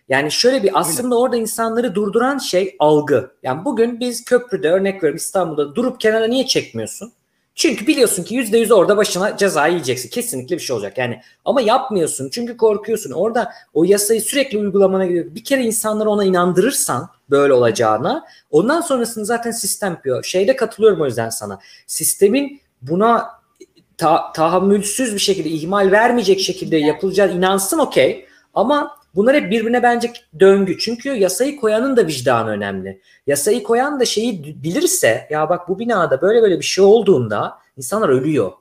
Yani 0.10 0.32
şöyle 0.32 0.64
bir 0.64 0.80
aslında 0.80 1.20
orada 1.20 1.36
insanları 1.36 1.96
durduran 1.96 2.38
şey 2.38 2.76
algı. 2.80 3.32
Yani 3.44 3.66
bugün 3.66 4.00
biz 4.00 4.26
köprüde 4.26 4.70
örnek 4.70 4.96
veriyorum 4.96 5.18
İstanbul'da 5.18 5.76
durup 5.76 6.00
kenara 6.00 6.28
niye 6.28 6.46
çekmiyorsun? 6.46 7.14
Çünkü 7.56 7.88
biliyorsun 7.88 8.24
ki 8.24 8.36
yüzde 8.36 8.58
yüz 8.58 8.72
orada 8.72 8.98
başına 8.98 9.38
ceza 9.38 9.68
yiyeceksin. 9.68 10.10
Kesinlikle 10.10 10.56
bir 10.56 10.62
şey 10.62 10.76
olacak. 10.76 10.98
Yani 10.98 11.22
ama 11.46 11.62
yapmıyorsun 11.62 12.30
çünkü 12.30 12.58
korkuyorsun. 12.58 13.12
Orada 13.12 13.52
o 13.74 13.84
yasayı 13.84 14.22
sürekli 14.22 14.58
uygulamana 14.58 15.06
gidiyor. 15.06 15.26
Bir 15.36 15.44
kere 15.44 15.64
insanları 15.64 16.10
ona 16.10 16.24
inandırırsan 16.24 17.10
böyle 17.30 17.54
olacağına 17.54 18.26
ondan 18.52 18.82
sonrasını 18.82 19.26
zaten 19.26 19.52
sistem 19.52 19.92
yapıyor. 19.92 20.24
Şeyde 20.24 20.56
katılıyorum 20.56 21.02
o 21.02 21.06
yüzden 21.06 21.30
sana. 21.30 21.60
Sistemin 21.88 22.62
buna 22.82 23.30
ta- 23.98 24.32
tahammülsüz 24.32 25.14
bir 25.14 25.20
şekilde 25.20 25.50
ihmal 25.50 25.92
vermeyecek 25.92 26.40
şekilde 26.40 26.78
yapılacağı 26.78 27.32
inansın 27.32 27.80
okey. 27.80 28.26
Ama 28.54 29.01
Bunlar 29.16 29.36
hep 29.36 29.52
birbirine 29.52 29.84
bence 29.84 30.14
döngü. 30.40 30.78
Çünkü 30.78 31.10
yasayı 31.10 31.60
koyanın 31.60 31.98
da 31.98 32.08
vicdanı 32.08 32.50
önemli. 32.50 33.02
Yasayı 33.28 33.64
koyan 33.64 34.00
da 34.00 34.06
şeyi 34.06 34.64
bilirse 34.64 35.28
ya 35.30 35.50
bak 35.50 35.70
bu 35.70 35.80
binada 35.80 36.22
böyle 36.22 36.42
böyle 36.42 36.60
bir 36.60 36.66
şey 36.66 36.84
olduğunda 36.84 37.58
insanlar 37.78 38.10
ölüyor. 38.10 38.52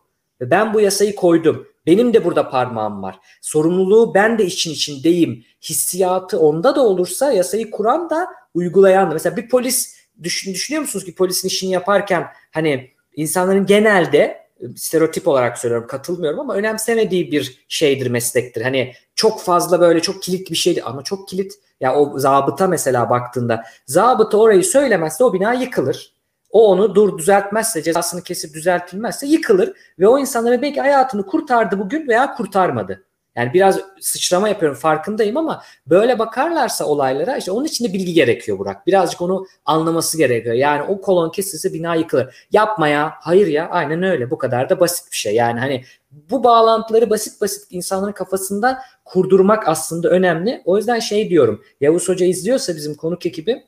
Ve 0.40 0.50
ben 0.50 0.74
bu 0.74 0.80
yasayı 0.80 1.14
koydum. 1.14 1.66
Benim 1.86 2.14
de 2.14 2.24
burada 2.24 2.50
parmağım 2.50 3.02
var. 3.02 3.18
Sorumluluğu 3.40 4.14
ben 4.14 4.38
de 4.38 4.44
için 4.46 4.70
içindeyim. 4.70 5.44
Hissiyatı 5.62 6.38
onda 6.38 6.76
da 6.76 6.84
olursa 6.84 7.32
yasayı 7.32 7.70
kuran 7.70 8.10
da 8.10 8.26
uygulayan 8.54 9.10
da. 9.10 9.14
Mesela 9.14 9.36
bir 9.36 9.48
polis 9.48 9.96
düşün, 10.22 10.54
düşünüyor 10.54 10.82
musunuz 10.82 11.04
ki 11.04 11.14
polisin 11.14 11.48
işini 11.48 11.70
yaparken 11.72 12.26
hani 12.50 12.90
insanların 13.16 13.66
genelde 13.66 14.39
stereotip 14.76 15.28
olarak 15.28 15.58
söylüyorum 15.58 15.86
katılmıyorum 15.88 16.40
ama 16.40 16.54
önemsemediği 16.54 17.32
bir 17.32 17.64
şeydir 17.68 18.10
meslektir. 18.10 18.62
Hani 18.62 18.92
çok 19.14 19.42
fazla 19.42 19.80
böyle 19.80 20.00
çok 20.00 20.22
kilit 20.22 20.50
bir 20.50 20.56
şeydir 20.56 20.90
ama 20.90 21.02
çok 21.02 21.28
kilit 21.28 21.52
ya 21.80 21.96
o 21.96 22.18
zabıta 22.18 22.66
mesela 22.66 23.10
baktığında 23.10 23.64
zabıta 23.86 24.38
orayı 24.38 24.64
söylemezse 24.64 25.24
o 25.24 25.32
bina 25.32 25.52
yıkılır. 25.52 26.14
O 26.50 26.68
onu 26.70 26.94
dur 26.94 27.18
düzeltmezse 27.18 27.82
cezasını 27.82 28.22
kesip 28.22 28.54
düzeltilmezse 28.54 29.26
yıkılır 29.26 29.72
ve 29.98 30.08
o 30.08 30.18
insanların 30.18 30.62
belki 30.62 30.80
hayatını 30.80 31.26
kurtardı 31.26 31.78
bugün 31.78 32.08
veya 32.08 32.34
kurtarmadı. 32.34 33.04
Yani 33.40 33.54
biraz 33.54 33.80
sıçrama 34.00 34.48
yapıyorum 34.48 34.78
farkındayım 34.78 35.36
ama 35.36 35.62
böyle 35.86 36.18
bakarlarsa 36.18 36.84
olaylara 36.84 37.36
işte 37.36 37.50
onun 37.50 37.64
için 37.64 37.84
de 37.84 37.92
bilgi 37.92 38.12
gerekiyor 38.12 38.58
Burak. 38.58 38.86
Birazcık 38.86 39.20
onu 39.20 39.46
anlaması 39.64 40.18
gerekiyor. 40.18 40.54
Yani 40.54 40.82
o 40.82 41.00
kolon 41.00 41.30
kesilse 41.30 41.72
bina 41.72 41.94
yıkılır. 41.94 42.46
Yapma 42.52 42.88
ya. 42.88 43.12
Hayır 43.20 43.46
ya. 43.46 43.68
Aynen 43.68 44.02
öyle. 44.02 44.30
Bu 44.30 44.38
kadar 44.38 44.70
da 44.70 44.80
basit 44.80 45.12
bir 45.12 45.16
şey. 45.16 45.34
Yani 45.34 45.60
hani 45.60 45.84
bu 46.10 46.44
bağlantıları 46.44 47.10
basit 47.10 47.40
basit 47.40 47.66
insanların 47.70 48.12
kafasında 48.12 48.78
kurdurmak 49.04 49.68
aslında 49.68 50.08
önemli. 50.08 50.62
O 50.64 50.76
yüzden 50.76 50.98
şey 50.98 51.30
diyorum. 51.30 51.64
Yavuz 51.80 52.08
Hoca 52.08 52.26
izliyorsa 52.26 52.76
bizim 52.76 52.94
konuk 52.94 53.26
ekibi 53.26 53.62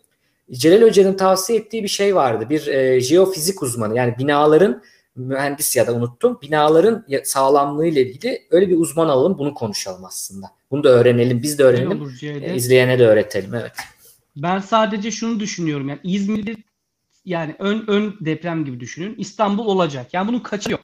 Celal 0.52 0.82
Hoca'nın 0.82 1.14
tavsiye 1.14 1.58
ettiği 1.58 1.82
bir 1.82 1.88
şey 1.88 2.14
vardı. 2.14 2.46
Bir 2.50 2.66
e, 2.66 3.00
jeofizik 3.00 3.62
uzmanı 3.62 3.96
yani 3.96 4.14
binaların 4.18 4.82
mühendis 5.16 5.76
ya 5.76 5.86
da 5.86 5.94
unuttum. 5.94 6.38
Binaların 6.42 7.04
sağlamlığı 7.24 7.86
ile 7.86 8.02
ilgili 8.02 8.42
öyle 8.50 8.68
bir 8.68 8.76
uzman 8.76 9.08
alalım 9.08 9.38
bunu 9.38 9.54
konuşalım 9.54 10.04
aslında. 10.04 10.46
Bunu 10.70 10.84
da 10.84 10.88
öğrenelim. 10.88 11.42
Biz 11.42 11.58
de 11.58 11.64
öğrenelim. 11.64 12.02
Olur, 12.02 12.22
e, 12.22 12.54
izleyene 12.54 12.98
de 12.98 13.06
öğretelim. 13.06 13.54
Evet. 13.54 13.72
Ben 14.36 14.58
sadece 14.58 15.10
şunu 15.10 15.40
düşünüyorum. 15.40 15.88
Yani 15.88 16.00
İzmir'de 16.04 16.56
yani 17.24 17.56
ön 17.58 17.84
ön 17.86 18.14
deprem 18.20 18.64
gibi 18.64 18.80
düşünün. 18.80 19.14
İstanbul 19.18 19.66
olacak. 19.66 20.14
Yani 20.14 20.28
bunun 20.28 20.38
kaçı 20.38 20.70
yok. 20.70 20.80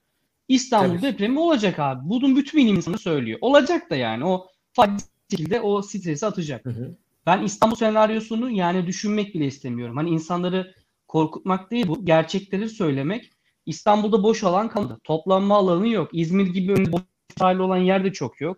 İstanbul 0.49 0.97
Tabii. 0.97 1.03
depremi 1.03 1.41
olacak 1.41 1.79
abi. 1.79 2.01
Bunun 2.09 2.37
bütün 2.37 2.61
bilim 2.61 2.77
insanı 2.77 2.99
söylüyor. 2.99 3.39
Olacak 3.41 3.91
da 3.91 3.97
yani. 3.97 4.25
O 4.25 4.47
farklı 4.73 4.99
şekilde 5.31 5.61
o 5.61 5.83
stresi 5.83 6.27
atacak. 6.27 6.65
Hı 6.65 6.71
hı. 6.71 6.95
Ben 7.27 7.43
İstanbul 7.43 7.77
senaryosunu 7.77 8.51
yani 8.51 8.87
düşünmek 8.87 9.35
bile 9.35 9.47
istemiyorum. 9.47 9.97
Hani 9.97 10.11
insanları 10.11 10.75
korkutmak 11.09 11.71
değil 11.71 11.89
bu. 11.89 12.05
Gerçekleri 12.05 12.69
söylemek. 12.69 13.31
İstanbul'da 13.69 14.23
boş 14.23 14.45
alan 14.45 14.69
kaldı. 14.69 14.99
Toplanma 15.05 15.57
alanı 15.57 15.89
yok. 15.89 16.11
İzmir 16.13 16.47
gibi 16.47 16.73
önünde 16.73 16.93
boş 16.93 17.03
olan 17.41 17.77
yer 17.77 18.05
de 18.05 18.13
çok 18.13 18.41
yok. 18.41 18.57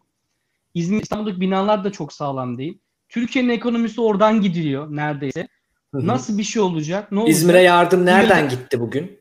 İzmir, 0.74 1.02
İstanbul'daki 1.02 1.40
binalar 1.40 1.84
da 1.84 1.92
çok 1.92 2.12
sağlam 2.12 2.58
değil. 2.58 2.78
Türkiye'nin 3.08 3.48
ekonomisi 3.48 4.00
oradan 4.00 4.40
gidiliyor 4.40 4.96
neredeyse. 4.96 5.48
Hı-hı. 5.94 6.06
Nasıl 6.06 6.38
bir 6.38 6.42
şey 6.42 6.62
olacak? 6.62 7.12
Ne 7.12 7.24
İzmir'e 7.26 7.62
yardım 7.62 8.06
nereden 8.06 8.48
gitti 8.48 8.80
bugün? 8.80 9.20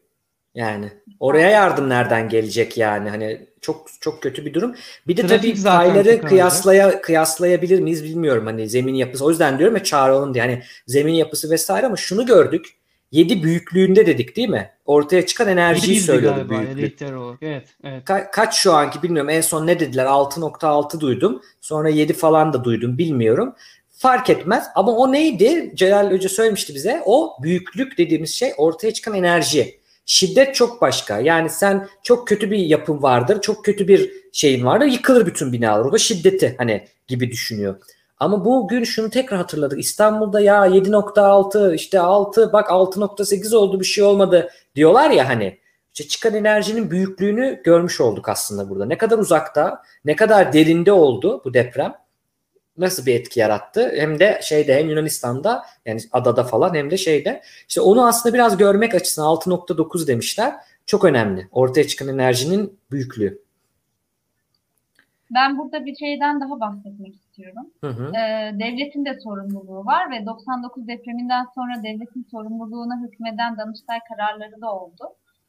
Yani 0.55 0.89
oraya 1.19 1.49
yardım 1.49 1.89
nereden 1.89 2.29
gelecek 2.29 2.77
yani? 2.77 3.09
Hani 3.09 3.47
çok 3.61 3.87
çok 3.99 4.23
kötü 4.23 4.45
bir 4.45 4.53
durum. 4.53 4.75
Bir 5.07 5.17
de 5.17 5.27
Trafik 5.27 5.63
tabii 5.63 5.63
payları 5.63 6.21
kıyaslaya 6.21 7.01
kıyaslayabilir 7.01 7.79
miyiz 7.79 8.03
bilmiyorum 8.03 8.45
hani 8.45 8.69
zemin 8.69 8.93
yapısı. 8.93 9.25
O 9.25 9.29
yüzden 9.29 9.59
diyorum 9.59 9.75
ya 9.75 9.83
çağıralım 9.83 10.33
diye. 10.33 10.43
Hani 10.43 10.63
zemin 10.87 11.13
yapısı 11.13 11.49
vesaire 11.49 11.85
ama 11.85 11.95
şunu 11.95 12.25
gördük. 12.25 12.78
7 13.12 13.43
büyüklüğünde 13.43 14.05
dedik 14.05 14.36
değil 14.36 14.49
mi? 14.49 14.70
Ortaya 14.86 15.26
çıkan 15.26 15.47
enerjiyi 15.47 15.95
söylüyordu 16.05 16.38
büyüklük. 16.49 16.97
Evet, 17.41 17.68
evet. 17.84 18.03
Ka- 18.03 18.32
kaç 18.32 18.55
şu 18.55 18.74
anki 18.74 19.03
bilmiyorum. 19.03 19.30
En 19.30 19.41
son 19.41 19.68
ne 19.68 19.80
dediler? 19.80 20.05
6.6 20.05 20.99
duydum. 20.99 21.41
Sonra 21.62 21.89
7 21.89 22.14
falan 22.14 22.53
da 22.53 22.64
duydum 22.64 22.97
bilmiyorum. 22.97 23.55
Fark 23.91 24.30
etmez 24.30 24.64
ama 24.76 24.91
o 24.91 25.12
neydi? 25.12 25.72
Celal 25.76 26.12
Hoca 26.12 26.30
söylemişti 26.30 26.76
bize. 26.76 27.01
O 27.05 27.38
büyüklük 27.43 27.97
dediğimiz 27.97 28.34
şey 28.36 28.53
ortaya 28.57 28.93
çıkan 28.93 29.14
enerji. 29.14 29.80
Şiddet 30.05 30.55
çok 30.55 30.82
başka. 30.82 31.20
Yani 31.20 31.49
sen 31.49 31.88
çok 32.03 32.28
kötü 32.28 32.51
bir 32.51 32.57
yapın 32.57 33.01
vardır, 33.01 33.41
çok 33.41 33.66
kötü 33.66 33.88
bir 33.88 34.12
şeyin 34.34 34.66
vardır, 34.66 34.86
yıkılır 34.86 35.26
bütün 35.26 35.53
binalar. 35.53 35.86
O 35.86 35.91
da 35.91 35.97
şiddeti 35.97 36.55
hani 36.57 36.88
gibi 37.07 37.32
düşünüyor. 37.32 37.76
Ama 38.20 38.45
bugün 38.45 38.84
şunu 38.84 39.09
tekrar 39.09 39.39
hatırladık. 39.39 39.80
İstanbul'da 39.80 40.41
ya 40.41 40.67
7.6 40.67 41.76
işte 41.76 41.99
6 41.99 42.53
bak 42.53 42.70
6.8 42.70 43.55
oldu 43.55 43.80
bir 43.80 43.86
şey 43.86 44.03
olmadı 44.03 44.49
diyorlar 44.76 45.09
ya 45.09 45.30
hani. 45.30 45.59
İşte 45.93 46.07
çıkan 46.07 46.34
enerjinin 46.34 46.91
büyüklüğünü 46.91 47.61
görmüş 47.63 48.01
olduk 48.01 48.30
aslında 48.30 48.70
burada. 48.70 48.86
Ne 48.86 48.97
kadar 48.97 49.17
uzakta, 49.17 49.84
ne 50.05 50.15
kadar 50.15 50.53
derinde 50.53 50.91
oldu 50.91 51.41
bu 51.45 51.53
deprem 51.53 51.95
nasıl 52.78 53.05
bir 53.05 53.15
etki 53.15 53.39
yarattı? 53.39 53.91
Hem 53.95 54.20
de 54.20 54.39
şeyde 54.43 54.76
hem 54.76 54.89
Yunanistan'da 54.89 55.65
yani 55.86 56.01
adada 56.11 56.43
falan 56.43 56.76
hem 56.76 56.91
de 56.91 56.97
şeyde. 56.97 57.41
İşte 57.67 57.82
onu 57.82 58.07
aslında 58.07 58.34
biraz 58.34 58.57
görmek 58.57 58.95
açısından 58.95 59.28
6.9 59.28 60.07
demişler. 60.07 60.53
Çok 60.86 61.05
önemli. 61.05 61.47
Ortaya 61.51 61.88
çıkan 61.88 62.07
enerjinin 62.07 62.80
büyüklüğü. 62.91 63.41
Ben 65.34 65.57
burada 65.57 65.86
bir 65.86 65.95
şeyden 65.95 66.41
daha 66.41 66.59
bahsetmek 66.59 67.15
istiyorum. 67.15 67.28
Hı 67.83 67.87
hı. 67.87 68.11
Ee, 68.15 68.59
devletin 68.59 69.05
de 69.05 69.19
sorumluluğu 69.23 69.85
var 69.85 70.11
ve 70.11 70.25
99 70.25 70.87
depreminden 70.87 71.45
sonra 71.55 71.83
devletin 71.83 72.27
sorumluluğuna 72.31 73.01
hükmeden 73.01 73.57
Danıştay 73.57 73.99
kararları 74.09 74.61
da 74.61 74.71
oldu. 74.73 75.03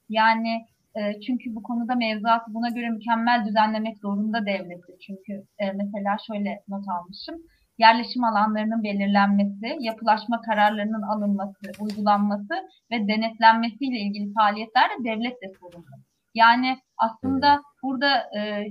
Yani 0.09 0.67
e, 0.97 1.21
çünkü 1.21 1.55
bu 1.55 1.63
konuda 1.63 1.95
mevzuatı 1.95 2.55
buna 2.55 2.69
göre 2.69 2.91
mükemmel 2.91 3.45
düzenlemek 3.47 3.99
zorunda 3.99 4.47
devleti. 4.47 4.93
Çünkü 5.07 5.33
e, 5.59 5.73
mesela 5.73 6.17
şöyle 6.27 6.63
not 6.69 6.85
almışım. 6.89 7.37
Yerleşim 7.79 8.25
alanlarının 8.25 8.83
belirlenmesi, 8.83 9.77
yapılaşma 9.81 10.41
kararlarının 10.41 11.03
alınması, 11.03 11.73
uygulanması 11.81 12.55
ve 12.91 13.09
denetlenmesiyle 13.09 13.99
ilgili 13.99 14.33
faaliyetler 14.33 14.85
de 14.91 15.05
devlet 15.05 15.43
de 15.43 15.53
sorumlu. 15.61 16.10
Yani 16.35 16.79
aslında 16.99 17.63
burada 17.83 18.17
e, 18.39 18.67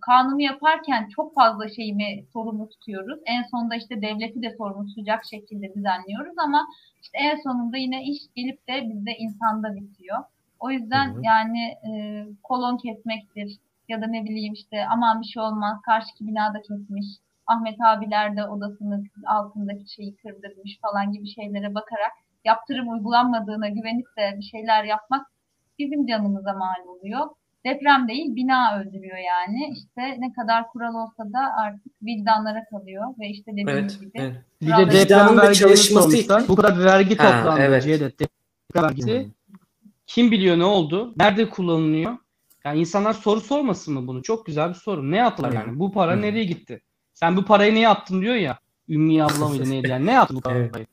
kanunu 0.00 0.40
yaparken 0.40 1.08
çok 1.16 1.34
fazla 1.34 1.68
şeyimi 1.68 2.24
sorumlu 2.32 2.68
tutuyoruz. 2.68 3.20
En 3.26 3.42
sonunda 3.42 3.74
işte 3.74 4.02
devleti 4.02 4.42
de 4.42 4.54
sorumlu 4.58 4.86
tutacak 4.86 5.24
şekilde 5.30 5.74
düzenliyoruz 5.74 6.34
ama 6.38 6.66
işte 7.02 7.18
en 7.18 7.36
sonunda 7.36 7.76
yine 7.76 8.04
iş 8.04 8.18
gelip 8.36 8.68
de 8.68 8.88
bizde 8.88 9.10
insanda 9.18 9.74
bitiyor. 9.74 10.18
O 10.60 10.70
yüzden 10.70 11.14
hı 11.14 11.18
hı. 11.18 11.20
yani 11.22 11.62
e, 11.88 11.90
kolon 12.42 12.76
kesmektir 12.76 13.58
ya 13.88 14.02
da 14.02 14.06
ne 14.06 14.24
bileyim 14.24 14.52
işte 14.52 14.86
aman 14.90 15.20
bir 15.20 15.26
şey 15.26 15.42
olmaz 15.42 15.82
karşıki 15.86 16.26
binada 16.26 16.62
kesmiş. 16.62 17.06
Ahmet 17.46 17.76
abiler 17.80 18.36
de 18.36 18.44
odasının 18.44 19.06
altındaki 19.26 19.92
şeyi 19.94 20.16
kırdırmış 20.16 20.78
falan 20.82 21.12
gibi 21.12 21.28
şeylere 21.28 21.74
bakarak 21.74 22.12
yaptırım 22.44 22.88
uygulanmadığına 22.88 23.68
güvenip 23.68 24.06
de 24.18 24.38
bir 24.38 24.42
şeyler 24.42 24.84
yapmak 24.84 25.26
bizim 25.78 26.06
canımıza 26.06 26.52
mal 26.52 26.96
oluyor. 26.96 27.26
Deprem 27.66 28.08
değil 28.08 28.36
bina 28.36 28.80
öldürüyor 28.80 29.16
yani. 29.16 29.72
İşte 29.72 30.20
ne 30.20 30.32
kadar 30.32 30.68
kural 30.68 30.94
olsa 30.94 31.32
da 31.32 31.56
artık 31.56 31.92
vicdanlara 32.02 32.64
kalıyor 32.64 33.14
ve 33.20 33.28
işte 33.28 33.52
dediğimiz 33.52 33.74
evet, 33.74 34.00
gibi. 34.00 34.10
Evet. 34.14 34.36
Bir 34.62 34.66
de 34.66 34.92
deprem 34.92 35.38
vergilerini 35.38 35.54
çalışması 35.54 36.48
bu 36.48 36.56
kadar 36.56 36.84
vergi 36.84 37.16
toplandı. 37.16 37.60
Evet. 37.60 37.84
Deprem 37.84 38.84
vergisi. 38.84 39.28
Kim 40.06 40.30
biliyor 40.30 40.58
ne 40.58 40.64
oldu? 40.64 41.14
Nerede 41.16 41.48
kullanılıyor? 41.48 42.16
Yani 42.64 42.80
insanlar 42.80 43.12
soru 43.12 43.40
sormasın 43.40 43.94
mı 43.94 44.06
bunu? 44.06 44.22
Çok 44.22 44.46
güzel 44.46 44.68
bir 44.68 44.74
soru. 44.74 45.10
Ne 45.10 45.16
yaptılar 45.16 45.52
yani? 45.52 45.78
Bu 45.78 45.92
para 45.92 46.16
nereye 46.16 46.44
gitti? 46.44 46.82
Sen 47.14 47.36
bu 47.36 47.44
parayı 47.44 47.74
ne 47.74 47.80
yaptın 47.80 48.20
diyor 48.20 48.34
ya. 48.34 48.58
Ümmi 48.88 49.24
abla 49.24 49.48
mıydı 49.48 49.64
neydi 49.70 49.90
yani? 49.90 50.06
Ne 50.06 50.12
yaptın 50.12 50.36
bu 50.36 50.40
parayı? 50.40 50.70
Evet. 50.76 50.88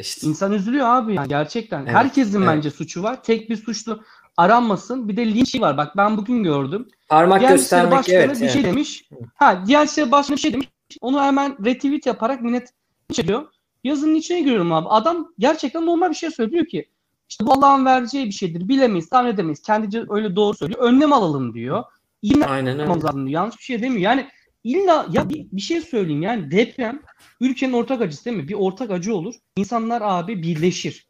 İşte. 0.00 0.26
İnsan 0.26 0.52
üzülüyor 0.52 0.86
abi 0.86 1.14
yani 1.14 1.28
gerçekten. 1.28 1.80
Evet. 1.80 1.92
Herkesin 1.92 2.38
evet. 2.38 2.48
bence 2.48 2.70
suçu 2.70 3.02
var. 3.02 3.22
Tek 3.22 3.50
bir 3.50 3.56
suçlu 3.56 4.02
aranmasın. 4.36 5.08
Bir 5.08 5.16
de 5.16 5.26
linç 5.34 5.60
var. 5.60 5.76
Bak 5.76 5.96
ben 5.96 6.16
bugün 6.16 6.42
gördüm. 6.42 6.88
Parmak 7.08 7.40
diğer 7.40 7.52
göstermek 7.52 8.08
evet. 8.08 8.36
bir 8.36 8.42
evet. 8.42 8.52
şey 8.52 8.64
demiş. 8.64 9.08
Ha 9.34 9.62
diğer 9.66 9.86
şey 9.86 10.12
başkanı 10.12 10.36
bir 10.36 10.40
şey 10.40 10.52
demiş. 10.52 10.68
Onu 11.00 11.22
hemen 11.22 11.64
retweet 11.64 12.06
yaparak 12.06 12.42
millet 12.42 12.72
çekiyor. 13.12 13.46
Yazının 13.84 14.14
içine 14.14 14.40
giriyorum 14.40 14.72
abi. 14.72 14.88
Adam 14.88 15.32
gerçekten 15.38 15.86
normal 15.86 16.10
bir 16.10 16.14
şey 16.14 16.30
söylüyor 16.30 16.66
ki 16.66 16.88
işte 17.28 17.46
bu 17.46 17.52
Allah'ın 17.52 17.84
vereceği 17.84 18.26
bir 18.26 18.32
şeydir. 18.32 18.68
Bilemeyiz, 18.68 19.08
tahmin 19.08 19.30
edemeyiz. 19.30 19.62
Kendice 19.62 20.04
öyle 20.10 20.36
doğru 20.36 20.56
söylüyor. 20.56 20.80
Önlem 20.80 21.12
alalım 21.12 21.54
diyor. 21.54 21.84
İğne 22.22 22.46
Aynen 22.46 22.80
öyle. 22.80 23.00
Diyor. 23.00 23.26
Yanlış 23.26 23.58
bir 23.58 23.62
şey 23.62 23.82
demiyor. 23.82 24.00
Yani 24.00 24.28
illa 24.64 25.06
ya 25.12 25.28
bir, 25.28 25.46
bir 25.52 25.60
şey 25.60 25.80
söyleyeyim 25.80 26.22
yani 26.22 26.50
deprem 26.50 27.00
ülkenin 27.40 27.72
ortak 27.72 28.02
acısı 28.02 28.24
değil 28.24 28.36
mi? 28.36 28.48
Bir 28.48 28.54
ortak 28.54 28.90
acı 28.90 29.14
olur. 29.14 29.34
İnsanlar 29.56 30.02
abi 30.04 30.42
birleşir. 30.42 31.06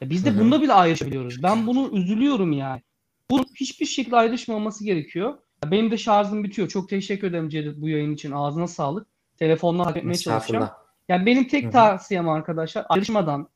Ya 0.00 0.10
biz 0.10 0.24
de 0.24 0.30
Hı-hı. 0.30 0.40
bunda 0.40 0.62
bile 0.62 0.72
ayrışabiliyoruz. 0.72 1.42
Ben 1.42 1.66
bunu 1.66 1.90
üzülüyorum 1.92 2.52
yani. 2.52 2.82
Bu 3.30 3.44
hiçbir 3.54 3.86
şekilde 3.86 4.16
ayrışmaması 4.16 4.84
gerekiyor. 4.84 5.38
Benim 5.66 5.90
de 5.90 5.98
şarjım 5.98 6.44
bitiyor. 6.44 6.68
Çok 6.68 6.88
teşekkür 6.88 7.26
ederim 7.26 7.48
Cevdet 7.48 7.76
bu 7.76 7.88
yayın 7.88 8.14
için. 8.14 8.30
Ağzına 8.32 8.66
sağlık. 8.66 9.06
Telefonla 9.38 9.86
halletmeye 9.86 10.14
çalışacağım. 10.14 10.68
Yani 11.08 11.26
benim 11.26 11.48
tek 11.48 11.64
Hı-hı. 11.64 11.72
tavsiyem 11.72 12.28
arkadaşlar 12.28 12.86
ayrışmadan 12.88 13.48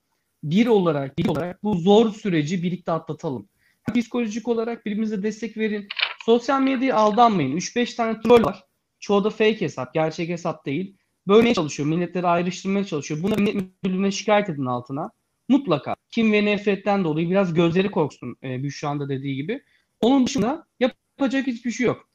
bir 0.45 0.67
olarak, 0.67 1.19
bir 1.19 1.29
olarak 1.29 1.63
bu 1.63 1.75
zor 1.75 2.13
süreci 2.13 2.63
birlikte 2.63 2.93
atlatalım. 2.93 3.49
Psikolojik 3.95 4.49
olarak 4.49 4.87
birbirimize 4.87 5.23
destek 5.23 5.57
verin. 5.57 5.89
Sosyal 6.25 6.61
medyaya 6.61 6.97
aldanmayın. 6.97 7.57
3-5 7.57 7.97
tane 7.97 8.21
troll 8.21 8.45
var. 8.45 8.65
Çoğu 9.01 9.25
da 9.25 9.31
fake 9.31 9.61
hesap, 9.61 9.95
gerçek 9.95 10.29
hesap 10.29 10.67
değil. 10.67 10.97
Böyle 11.29 11.55
çalışıyor, 11.55 11.89
milletleri 11.89 12.27
ayrıştırmaya 12.27 12.85
çalışıyor. 12.85 13.23
Buna 13.23 13.35
millet 13.35 13.55
müdürlüğüne 13.55 14.11
şikayet 14.11 14.49
edin 14.49 14.67
altına. 14.67 15.11
Mutlaka. 15.49 15.97
Kim 16.11 16.33
ve 16.33 16.45
nefretten 16.45 17.05
dolayı 17.05 17.31
biraz 17.31 17.55
gözleri 17.55 17.91
korksun 17.91 18.37
e, 18.43 18.63
Büşra'nın 18.63 19.01
da 19.01 19.09
dediği 19.09 19.37
gibi. 19.37 19.63
Onun 20.01 20.27
dışında 20.27 20.67
yapacak 20.81 21.47
hiçbir 21.47 21.71
şey 21.71 21.87
yok. 21.87 22.09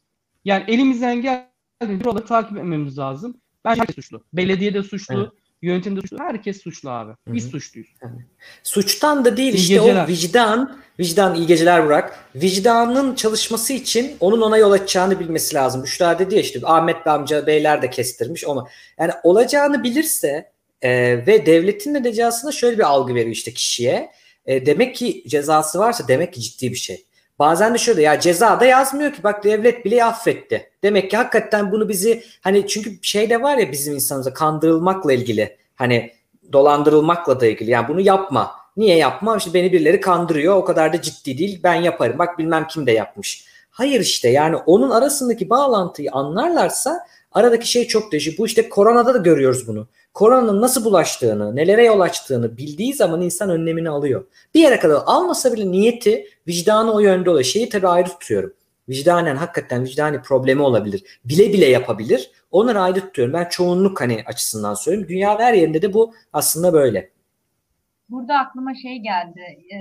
Yani 0.45 0.63
elimizden 0.67 1.21
geldiğince 1.21 2.09
oraları 2.09 2.25
takip 2.25 2.57
etmemiz 2.57 2.97
lazım. 2.97 3.41
Ben 3.65 3.75
herkes 3.75 3.95
suçlu. 3.95 4.23
Belediye 4.33 4.73
de 4.73 4.83
suçlu. 4.83 5.15
Evet. 5.15 5.40
Yönetimde 5.61 6.01
suçlu. 6.01 6.19
Herkes 6.19 6.61
suçlu 6.61 6.89
abi. 6.89 7.11
Biz 7.27 7.43
Hı-hı. 7.43 7.51
suçluyuz. 7.51 7.89
Yani. 8.03 8.25
Suçtan 8.63 9.25
da 9.25 9.37
değil 9.37 9.53
iyi 9.53 9.57
işte 9.57 9.73
geceler. 9.73 10.05
o 10.05 10.07
vicdan, 10.07 10.77
vicdan 10.99 11.35
iyi 11.35 11.47
geceler 11.47 11.85
bırak. 11.85 12.19
Vicdanın 12.35 13.15
çalışması 13.15 13.73
için 13.73 14.17
onun 14.19 14.41
ona 14.41 14.57
yol 14.57 14.71
açacağını 14.71 15.19
bilmesi 15.19 15.55
lazım. 15.55 15.83
Büşra 15.83 16.19
dedi 16.19 16.35
ya 16.35 16.41
işte 16.41 16.59
Ahmet 16.63 17.07
amca 17.07 17.47
beyler 17.47 17.81
de 17.81 17.89
kestirmiş 17.89 18.43
ama 18.47 18.67
yani 18.99 19.11
olacağını 19.23 19.83
bilirse 19.83 20.51
e, 20.81 20.91
ve 21.27 21.45
devletin 21.45 21.95
de 21.95 22.03
cezasına 22.03 22.51
şöyle 22.51 22.77
bir 22.77 22.83
algı 22.83 23.15
veriyor 23.15 23.35
işte 23.35 23.53
kişiye. 23.53 24.11
E, 24.45 24.65
demek 24.65 24.95
ki 24.95 25.23
cezası 25.27 25.79
varsa 25.79 26.07
demek 26.07 26.33
ki 26.33 26.41
ciddi 26.41 26.71
bir 26.71 26.77
şey. 26.77 27.05
Bazen 27.41 27.73
de 27.73 27.77
şöyle 27.77 28.01
ya 28.01 28.19
ceza 28.19 28.59
da 28.59 28.65
yazmıyor 28.65 29.13
ki 29.13 29.23
bak 29.23 29.43
devlet 29.43 29.85
bile 29.85 30.05
affetti. 30.05 30.71
Demek 30.83 31.11
ki 31.11 31.17
hakikaten 31.17 31.71
bunu 31.71 31.89
bizi 31.89 32.23
hani 32.41 32.67
çünkü 32.67 32.99
şey 33.01 33.29
de 33.29 33.41
var 33.41 33.57
ya 33.57 33.71
bizim 33.71 33.93
insanımıza 33.93 34.33
kandırılmakla 34.33 35.13
ilgili 35.13 35.57
hani 35.75 36.11
dolandırılmakla 36.53 37.39
da 37.39 37.45
ilgili 37.45 37.71
yani 37.71 37.87
bunu 37.87 38.01
yapma. 38.01 38.51
Niye 38.77 38.97
yapma? 38.97 39.37
İşte 39.37 39.53
beni 39.53 39.73
birileri 39.73 40.01
kandırıyor 40.01 40.55
o 40.55 40.65
kadar 40.65 40.93
da 40.93 41.01
ciddi 41.01 41.37
değil 41.37 41.59
ben 41.63 41.73
yaparım 41.73 42.19
bak 42.19 42.39
bilmem 42.39 42.67
kim 42.67 42.85
de 42.85 42.91
yapmış. 42.91 43.45
Hayır 43.69 43.99
işte 43.99 44.29
yani 44.29 44.55
onun 44.55 44.89
arasındaki 44.89 45.49
bağlantıyı 45.49 46.11
anlarlarsa 46.11 47.07
Aradaki 47.33 47.67
şey 47.67 47.87
çok 47.87 48.11
değişik. 48.11 48.39
Bu 48.39 48.45
işte 48.45 48.69
koronada 48.69 49.13
da 49.13 49.17
görüyoruz 49.17 49.67
bunu. 49.67 49.87
Koronanın 50.13 50.61
nasıl 50.61 50.85
bulaştığını, 50.85 51.55
nelere 51.55 51.85
yol 51.85 51.99
açtığını 51.99 52.57
bildiği 52.57 52.93
zaman 52.93 53.21
insan 53.21 53.49
önlemini 53.49 53.89
alıyor. 53.89 54.25
Bir 54.53 54.59
yere 54.59 54.79
kadar 54.79 55.01
almasa 55.05 55.53
bile 55.53 55.71
niyeti, 55.71 56.27
vicdanı 56.47 56.93
o 56.93 56.99
yönde 56.99 57.29
oluyor. 57.29 57.43
Şeyi 57.43 57.69
tabii 57.69 57.87
ayrı 57.87 58.09
tutuyorum. 58.09 58.53
Vicdanen 58.89 59.35
hakikaten 59.35 59.83
vicdani 59.83 60.21
problemi 60.21 60.61
olabilir. 60.61 61.19
Bile 61.25 61.53
bile 61.53 61.65
yapabilir. 61.65 62.31
Onları 62.51 62.79
ayrı 62.79 62.99
tutuyorum. 62.99 63.33
Ben 63.33 63.49
çoğunluk 63.49 64.01
hani 64.01 64.23
açısından 64.25 64.73
söylüyorum. 64.73 65.09
Dünya 65.09 65.39
her 65.39 65.53
yerinde 65.53 65.81
de 65.81 65.93
bu 65.93 66.13
aslında 66.33 66.73
böyle. 66.73 67.09
Burada 68.09 68.35
aklıma 68.35 68.75
şey 68.75 68.97
geldi. 68.99 69.41
Ee, 69.73 69.77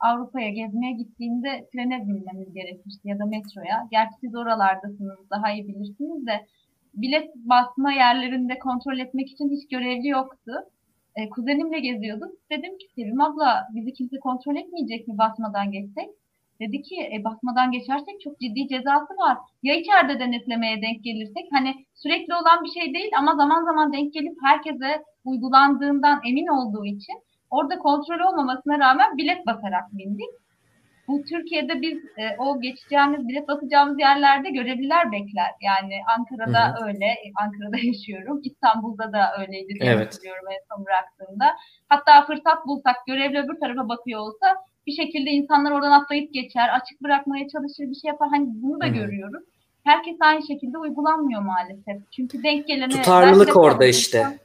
Avrupa'ya 0.00 0.48
gezmeye 0.48 0.92
gittiğinde 0.92 1.68
trene 1.72 2.08
binmemiz 2.08 2.54
gerekmişti 2.54 3.08
ya 3.08 3.18
da 3.18 3.26
metroya. 3.26 3.88
Gerçi 3.90 4.14
siz 4.20 4.34
oralardasınız 4.34 5.30
daha 5.30 5.52
iyi 5.52 5.68
bilirsiniz 5.68 6.26
de 6.26 6.46
bilet 6.94 7.36
basma 7.36 7.92
yerlerinde 7.92 8.58
kontrol 8.58 8.98
etmek 8.98 9.30
için 9.30 9.50
hiç 9.50 9.68
görevli 9.68 10.08
yoktu. 10.08 10.52
E, 11.16 11.28
kuzenimle 11.30 11.80
geziyorduk. 11.80 12.32
Dedim 12.50 12.78
ki 12.78 12.86
Sevim 12.94 13.20
abla 13.20 13.68
bizi 13.74 13.92
kimse 13.92 14.16
kontrol 14.18 14.56
etmeyecek 14.56 15.08
mi 15.08 15.18
basmadan 15.18 15.72
geçsek? 15.72 16.08
Dedi 16.60 16.82
ki 16.82 16.96
e, 17.14 17.24
basmadan 17.24 17.70
geçersek 17.70 18.20
çok 18.20 18.40
ciddi 18.40 18.68
cezası 18.68 19.12
var. 19.24 19.38
Ya 19.62 19.74
içeride 19.74 20.18
denetlemeye 20.18 20.82
denk 20.82 21.04
gelirsek 21.04 21.46
hani 21.52 21.74
sürekli 21.94 22.34
olan 22.34 22.64
bir 22.64 22.80
şey 22.80 22.94
değil 22.94 23.10
ama 23.18 23.36
zaman 23.36 23.64
zaman 23.64 23.92
denk 23.92 24.12
gelip 24.12 24.36
herkese 24.42 25.02
uygulandığından 25.24 26.20
emin 26.28 26.46
olduğu 26.46 26.84
için 26.84 27.16
orada 27.50 27.78
kontrol 27.78 28.20
olmamasına 28.28 28.78
rağmen 28.78 29.16
bilet 29.16 29.46
basarak 29.46 29.84
bindik. 29.92 30.30
Bu 31.08 31.22
Türkiye'de 31.30 31.82
biz 31.82 31.98
e, 32.04 32.36
o 32.38 32.60
geçeceğimiz, 32.60 33.28
bilet 33.28 33.48
basacağımız 33.48 33.98
yerlerde 33.98 34.50
görevliler 34.50 35.12
bekler. 35.12 35.50
Yani 35.60 35.94
Ankara'da 36.18 36.68
Hı-hı. 36.68 36.86
öyle, 36.86 37.14
Ankara'da 37.42 37.76
yaşıyorum. 37.86 38.40
İstanbul'da 38.44 39.12
da 39.12 39.22
öyleydi 39.40 39.80
diye 39.80 39.92
evet. 39.92 40.06
hatırlıyorum 40.06 40.44
en 40.50 40.62
son 40.70 40.86
bıraktığımda. 40.86 41.46
Hatta 41.88 42.26
fırsat 42.26 42.66
bulsak 42.66 42.96
görevli 43.06 43.38
öbür 43.38 43.60
tarafa 43.60 43.88
bakıyor 43.88 44.20
olsa 44.20 44.46
bir 44.86 44.92
şekilde 44.92 45.30
insanlar 45.30 45.70
oradan 45.70 45.90
atlayıp 45.90 46.34
geçer, 46.34 46.68
açık 46.80 47.02
bırakmaya 47.02 47.48
çalışır, 47.48 47.84
bir 47.90 47.94
şey 47.94 48.08
yapar. 48.08 48.28
Hani 48.30 48.46
bunu 48.48 48.80
da 48.80 48.86
Hı-hı. 48.86 48.94
görüyoruz. 48.94 49.44
Herkes 49.84 50.16
aynı 50.20 50.46
şekilde 50.46 50.78
uygulanmıyor 50.78 51.42
maalesef. 51.42 52.12
Çünkü 52.16 52.42
denk 52.42 52.66
gelene... 52.66 52.88
Tutarlılık 52.88 53.56
orada 53.56 53.86
işte. 53.86 54.38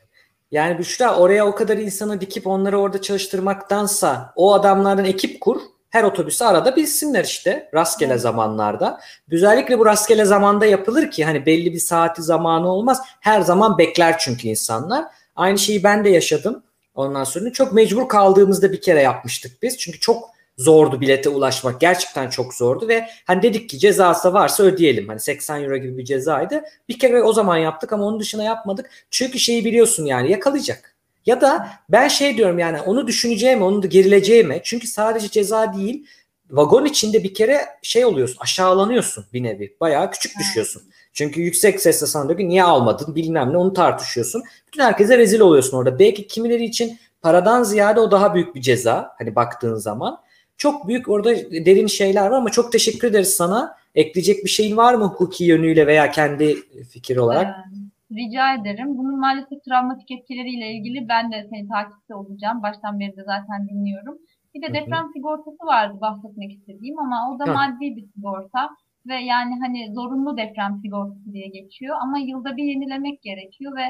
Yani 0.52 0.78
Büşra 0.78 1.18
oraya 1.18 1.48
o 1.48 1.56
kadar 1.56 1.78
insanı 1.78 2.22
dikip 2.22 2.48
onları 2.48 2.80
orada 2.80 3.02
çalıştırmaktansa 3.02 4.34
o 4.36 4.54
adamlardan 4.54 5.06
ekip 5.06 5.42
kur 5.42 5.62
her 5.92 6.04
otobüsü 6.04 6.44
arada 6.44 6.76
bilsinler 6.76 7.24
işte 7.24 7.70
rastgele 7.74 8.18
zamanlarda. 8.18 9.00
Özellikle 9.32 9.80
bu 9.80 9.86
rastgele 9.86 10.26
zamanda 10.26 10.66
yapılır 10.66 11.12
ki 11.12 11.26
hani 11.26 11.46
belli 11.46 11.74
bir 11.74 11.80
saati 11.80 12.22
zamanı 12.22 12.68
olmaz. 12.72 13.02
Her 13.20 13.42
zaman 13.42 13.78
bekler 13.78 14.18
çünkü 14.20 14.48
insanlar. 14.48 15.06
Aynı 15.36 15.58
şeyi 15.58 15.84
ben 15.84 16.06
de 16.06 16.10
yaşadım. 16.10 16.64
Ondan 16.96 17.24
sonra 17.24 17.52
çok 17.52 17.74
mecbur 17.74 18.08
kaldığımızda 18.08 18.72
bir 18.72 18.82
kere 18.82 19.02
yapmıştık 19.02 19.62
biz. 19.62 19.78
Çünkü 19.78 20.00
çok 20.00 20.30
zordu 20.58 21.02
bilete 21.02 21.30
ulaşmak. 21.30 21.82
Gerçekten 21.82 22.30
çok 22.30 22.54
zordu 22.54 22.88
ve 22.88 23.08
hani 23.28 23.44
dedik 23.44 23.70
ki 23.70 23.80
cezası 23.80 24.34
varsa 24.34 24.64
ödeyelim. 24.64 25.08
Hani 25.08 25.20
80 25.20 25.64
euro 25.64 25.78
gibi 25.78 25.98
bir 25.98 26.06
cezaydı. 26.06 26.64
Bir 26.90 27.00
kere 27.00 27.24
o 27.24 27.34
zaman 27.34 27.58
yaptık 27.58 27.94
ama 27.94 28.06
onun 28.06 28.20
dışına 28.20 28.44
yapmadık. 28.44 28.90
Çünkü 29.10 29.40
şeyi 29.40 29.66
biliyorsun 29.66 30.06
yani 30.06 30.32
yakalayacak. 30.32 30.91
Ya 31.26 31.42
da 31.42 31.68
ben 31.90 32.08
şey 32.08 32.38
diyorum 32.38 32.60
yani 32.60 32.82
onu 32.82 33.08
düşüneceğime, 33.08 33.64
onu 33.64 33.84
da 33.84 33.88
gerileceğime. 33.88 34.62
Çünkü 34.64 34.88
sadece 34.88 35.30
ceza 35.30 35.74
değil, 35.74 36.06
vagon 36.50 36.86
içinde 36.86 37.24
bir 37.24 37.34
kere 37.34 37.62
şey 37.82 38.06
oluyorsun, 38.06 38.38
aşağılanıyorsun 38.40 39.26
bir 39.34 39.44
nevi. 39.44 39.76
Bayağı 39.82 40.12
küçük 40.12 40.32
düşüyorsun. 40.40 40.82
Çünkü 41.14 41.42
yüksek 41.42 41.82
sesle 41.82 42.08
sana 42.08 42.28
diyor 42.28 42.40
ki 42.40 42.50
niye 42.50 42.64
almadın 42.64 43.16
bilmem 43.16 43.54
ne 43.54 43.58
onu 43.58 43.74
tartışıyorsun. 43.74 44.44
Bütün 44.68 44.84
herkese 44.84 45.18
rezil 45.18 45.40
oluyorsun 45.40 45.78
orada. 45.78 46.00
Belki 46.00 46.28
kimileri 46.28 46.64
için 46.66 47.00
paradan 47.22 47.64
ziyade 47.64 48.00
o 48.00 48.12
daha 48.12 48.36
büyük 48.36 48.56
bir 48.56 48.62
ceza. 48.62 49.16
Hani 49.18 49.36
baktığın 49.36 49.76
zaman. 49.76 50.22
Çok 50.58 50.88
büyük 50.88 51.10
orada 51.10 51.36
derin 51.66 51.88
şeyler 51.88 52.28
var 52.28 52.38
ama 52.38 52.50
çok 52.50 52.72
teşekkür 52.72 53.08
ederiz 53.08 53.34
sana. 53.34 53.78
Ekleyecek 53.96 54.46
bir 54.46 54.50
şeyin 54.50 54.78
var 54.78 54.94
mı 54.94 55.06
hukuki 55.06 55.44
yönüyle 55.44 55.88
veya 55.88 56.12
kendi 56.12 56.58
fikir 56.90 57.18
olarak? 57.18 57.56
Evet. 57.68 57.81
Rica 58.12 58.54
ederim. 58.56 58.98
Bunun 58.98 59.20
maalesef 59.20 59.64
travmatik 59.64 60.12
etkileriyle 60.12 60.72
ilgili 60.72 61.10
ben 61.10 61.32
de 61.32 61.48
seni 61.50 61.68
takipte 61.68 62.16
olacağım. 62.16 62.64
Baştan 62.64 63.00
beri 63.00 63.18
de 63.18 63.24
zaten 63.24 63.70
dinliyorum. 63.70 64.18
Bir 64.54 64.62
de 64.62 64.66
Hı-hı. 64.66 64.74
deprem 64.74 65.06
sigortası 65.14 65.66
vardı 65.66 65.98
bahsetmek 66.02 66.52
istediğim 66.52 67.00
ama 67.00 67.32
o 67.32 67.40
da 67.40 67.46
Hı. 67.46 67.54
maddi 67.54 67.96
bir 67.96 68.06
sigorta 68.16 68.70
ve 69.08 69.16
yani 69.16 69.60
hani 69.60 69.94
zorunlu 69.94 70.38
deprem 70.38 70.80
sigortası 70.82 71.34
diye 71.34 71.48
geçiyor 71.48 71.98
ama 72.02 72.20
yılda 72.20 72.58
bir 72.58 72.64
yenilemek 72.64 73.22
gerekiyor 73.22 73.76
ve 73.76 73.86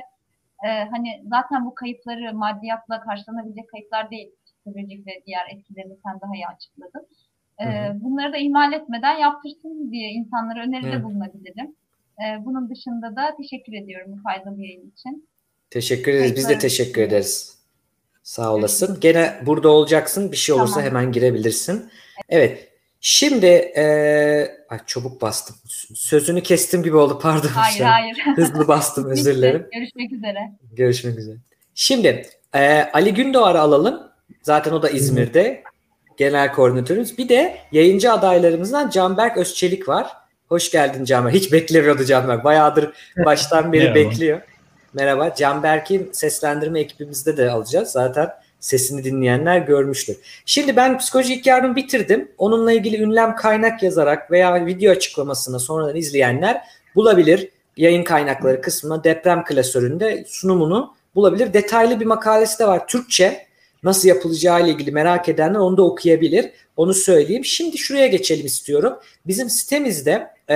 e, 0.68 0.69
hani 0.91 1.22
zaten 1.26 1.65
bu 1.65 1.76
kayıpları 1.76 2.34
maddiyatla 2.34 3.02
karşılanabilecek 3.02 3.69
kayıplar 3.69 4.11
değil. 4.11 4.30
Psikolojik 4.45 5.07
ve 5.07 5.11
diğer 5.26 5.45
etkilerini 5.53 5.98
sen 6.06 6.22
daha 6.22 6.35
iyi 6.35 6.48
açıkladın. 6.48 7.07
E, 7.61 7.65
bunları 8.03 8.34
da 8.34 8.38
ihmal 8.38 8.73
etmeden 8.73 9.18
yaptırsın 9.18 9.91
diye 9.91 10.11
insanlara 10.11 10.64
öneride 10.64 10.95
Hı. 10.95 11.03
bulunabilirim. 11.03 11.76
Ee, 12.20 12.46
bunun 12.46 12.70
dışında 12.70 13.16
da 13.16 13.36
teşekkür 13.38 13.74
ediyorum 13.74 14.08
bu 14.12 14.24
faydalı 14.24 14.62
yayın 14.62 14.92
için. 14.92 15.30
Teşekkür 15.70 16.14
ederiz. 16.14 16.36
Biz 16.36 16.50
de 16.50 16.60
teşekkür 16.60 17.02
ederiz. 17.02 17.58
Sağ 18.24 18.54
olasın. 18.54 18.98
Gene 19.02 19.42
burada 19.46 19.70
olacaksın. 19.70 20.32
Bir 20.32 20.38
şey 20.38 20.56
olursa 20.56 20.74
tamam. 20.74 20.90
hemen 20.90 21.12
girebilirsin. 21.12 21.90
Evet. 22.30 22.72
Şimdi 23.02 23.46
e, 23.46 23.84
ay 24.70 24.80
çabuk 24.88 25.22
bastım. 25.22 25.56
Sözünü 25.96 26.44
kestim 26.44 26.84
gibi 26.84 26.96
oldu. 26.96 27.20
Pardon. 27.22 27.48
Hayır 27.48 27.82
hayır. 27.82 28.18
Hızlı 28.36 28.68
bastım. 28.68 29.06
Özür 29.06 29.36
dilerim. 29.36 29.68
Görüşmek 29.74 30.12
üzere. 30.12 30.52
Görüşmek 30.74 31.20
üzere. 31.20 31.36
Şimdi 31.76 32.26
e, 32.56 32.84
Ali 32.94 33.14
Gündoğar'ı 33.14 33.60
alalım. 33.60 34.02
Zaten 34.42 34.72
o 34.72 34.82
da 34.82 34.90
İzmir'de. 34.90 35.64
Genel 36.18 36.54
koordinatörümüz. 36.54 37.18
Bir 37.18 37.30
de 37.30 37.58
yayıncı 37.72 38.12
adaylarımızdan 38.12 38.90
Canberk 38.90 39.38
Özçelik 39.38 39.88
var. 39.88 40.20
Hoş 40.52 40.72
geldin 40.72 41.06
Canberk. 41.06 41.36
Hiç 41.36 41.52
beklemiyordu 41.52 42.06
Canberk. 42.06 42.44
Bayağıdır 42.44 42.90
baştan 43.26 43.73
beri 43.73 43.95
bekliyor. 43.95 44.41
Merhaba. 44.94 45.36
Canberk'in 45.36 46.10
seslendirme 46.14 46.80
ekibimizde 46.80 47.38
de 47.38 47.52
alacağız. 47.52 47.90
Zaten 47.90 48.30
sesini 48.60 49.03
dinleyenler 49.03 49.57
görmüştür. 49.57 50.18
Şimdi 50.45 50.76
ben 50.76 50.98
psikolojik 50.98 51.45
yardım 51.45 51.76
bitirdim. 51.76 52.32
Onunla 52.38 52.72
ilgili 52.72 53.02
ünlem 53.02 53.36
kaynak 53.36 53.84
yazarak 53.84 54.32
veya 54.32 54.65
video 54.65 54.91
açıklamasını 54.91 55.60
sonradan 55.60 55.95
izleyenler 55.95 56.61
bulabilir. 56.95 57.49
Yayın 57.78 58.03
kaynakları 58.03 58.61
kısmına 58.61 59.03
deprem 59.03 59.44
klasöründe 59.44 60.23
sunumunu 60.28 60.95
bulabilir. 61.15 61.53
Detaylı 61.53 61.99
bir 61.99 62.06
makalesi 62.06 62.60
de 62.60 62.68
var. 62.68 62.88
Türkçe 62.88 63.45
nasıl 63.84 64.08
yapılacağı 64.08 64.62
ile 64.62 64.70
ilgili 64.70 64.91
merak 64.91 65.30
edenler 65.30 65.60
onu 65.60 65.78
da 65.78 65.84
okuyabilir. 65.84 66.52
Onu 66.78 66.94
söyleyeyim. 66.94 67.45
Şimdi 67.45 67.78
şuraya 67.78 68.08
geçelim 68.08 68.45
istiyorum. 68.45 68.94
Bizim 69.28 69.49
sitemizde 69.49 70.28
e, 70.49 70.56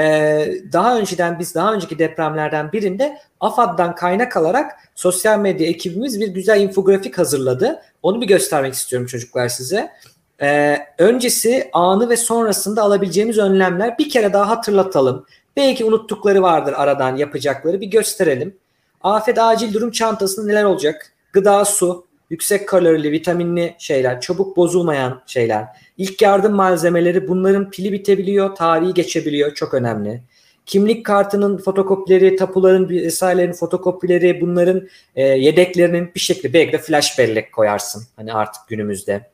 daha 0.73 0.97
önceden 0.97 1.39
biz 1.39 1.55
daha 1.55 1.73
önceki 1.73 1.99
depremlerden 1.99 2.71
birinde 2.71 3.17
AFAD'dan 3.39 3.95
kaynak 3.95 4.37
alarak 4.37 4.71
sosyal 4.95 5.39
medya 5.39 5.67
ekibimiz 5.67 6.19
bir 6.19 6.27
güzel 6.27 6.61
infografik 6.61 7.17
hazırladı. 7.17 7.81
Onu 8.03 8.21
bir 8.21 8.27
göstermek 8.27 8.73
istiyorum 8.73 9.07
çocuklar 9.07 9.47
size. 9.47 9.91
E, 10.41 10.77
öncesi, 10.97 11.69
anı 11.73 12.09
ve 12.09 12.17
sonrasında 12.17 12.81
alabileceğimiz 12.81 13.37
önlemler 13.37 13.97
bir 13.97 14.09
kere 14.09 14.33
daha 14.33 14.49
hatırlatalım. 14.49 15.25
Belki 15.57 15.85
unuttukları 15.85 16.41
vardır 16.41 16.73
aradan 16.77 17.15
yapacakları 17.15 17.81
bir 17.81 17.87
gösterelim. 17.87 18.57
Afet 19.01 19.39
acil 19.39 19.73
durum 19.73 19.91
çantasında 19.91 20.45
neler 20.45 20.63
olacak? 20.63 21.11
Gıda, 21.33 21.65
su, 21.65 22.04
yüksek 22.29 22.69
kalorili, 22.69 23.11
vitaminli 23.11 23.75
şeyler, 23.77 24.21
çabuk 24.21 24.57
bozulmayan 24.57 25.21
şeyler, 25.25 25.65
ilk 25.97 26.21
yardım 26.21 26.53
malzemeleri 26.53 27.27
bunların 27.27 27.69
pili 27.69 27.91
bitebiliyor, 27.91 28.55
tarihi 28.55 28.93
geçebiliyor. 28.93 29.53
Çok 29.53 29.73
önemli. 29.73 30.21
Kimlik 30.65 31.05
kartının 31.05 31.57
fotokopileri, 31.57 32.35
tapuların 32.35 32.89
vesairelerin 32.89 33.53
fotokopileri, 33.53 34.41
bunların 34.41 34.87
e, 35.15 35.23
yedeklerinin 35.23 36.11
bir 36.15 36.19
şekilde 36.19 36.53
belki 36.53 36.71
de 36.71 36.77
flash 36.77 37.19
bellek 37.19 37.53
koyarsın. 37.53 38.03
Hani 38.15 38.33
artık 38.33 38.67
günümüzde. 38.67 39.29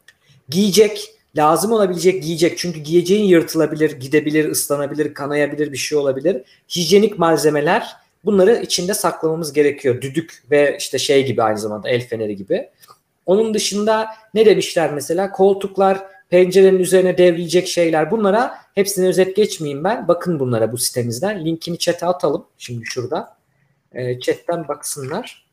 Giyecek, 0.50 1.16
lazım 1.38 1.72
olabilecek 1.72 2.24
giyecek. 2.24 2.58
Çünkü 2.58 2.80
giyeceğin 2.80 3.24
yırtılabilir, 3.24 3.92
gidebilir, 3.92 4.50
ıslanabilir, 4.50 5.14
kanayabilir 5.14 5.72
bir 5.72 5.78
şey 5.78 5.98
olabilir. 5.98 6.42
Hijyenik 6.76 7.20
malzemeler 7.20 7.96
bunları 8.26 8.56
içinde 8.56 8.94
saklamamız 8.94 9.54
gerekiyor. 9.54 10.02
Düdük 10.02 10.44
ve 10.52 10.76
işte 10.80 11.00
şey 11.00 11.26
gibi 11.26 11.44
aynı 11.44 11.58
zamanda 11.58 11.90
el 11.90 12.08
feneri 12.08 12.36
gibi. 12.36 12.70
Onun 13.26 13.54
dışında 13.54 14.08
ne 14.34 14.46
demişler 14.46 14.94
mesela 14.94 15.32
koltuklar, 15.32 16.00
pencerenin 16.30 16.80
üzerine 16.80 17.18
devrilecek 17.18 17.68
şeyler 17.68 18.12
bunlara 18.12 18.58
hepsini 18.76 19.08
özet 19.08 19.36
geçmeyeyim 19.36 19.84
ben. 19.84 20.08
Bakın 20.08 20.40
bunlara 20.40 20.72
bu 20.72 20.78
sitemizden. 20.78 21.46
Linkini 21.46 21.78
chat'e 21.78 22.06
atalım 22.06 22.46
şimdi 22.58 22.86
şurada. 22.86 23.38
E, 23.94 24.20
chat'ten 24.20 24.68
baksınlar. 24.68 25.46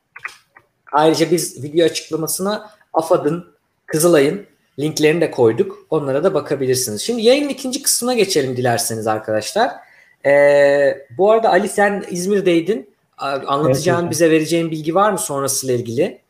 Ayrıca 0.93 1.31
biz 1.31 1.63
video 1.63 1.87
açıklamasına 1.87 2.71
AFAD'ın, 2.93 3.47
Kızılay'ın 3.87 4.47
linklerini 4.79 5.21
de 5.21 5.31
koyduk. 5.31 5.87
Onlara 5.91 6.25
da 6.25 6.35
bakabilirsiniz. 6.35 7.03
Şimdi 7.03 7.23
yayının 7.23 7.49
ikinci 7.49 7.83
kısmına 7.83 8.15
geçelim 8.15 8.57
dilerseniz 8.57 9.07
arkadaşlar. 9.07 9.71
E, 10.27 10.33
bu 11.19 11.31
arada 11.31 11.51
Ali 11.51 11.69
sen 11.69 12.05
İzmir'deydin. 12.11 12.91
Anlatacağın, 13.19 14.03
evet, 14.03 14.11
bize 14.11 14.31
vereceğin 14.31 14.71
bilgi 14.71 14.95
var 14.95 15.13
mı 15.13 15.19
sonrasıyla 15.19 15.75
ilgili? 15.75 16.21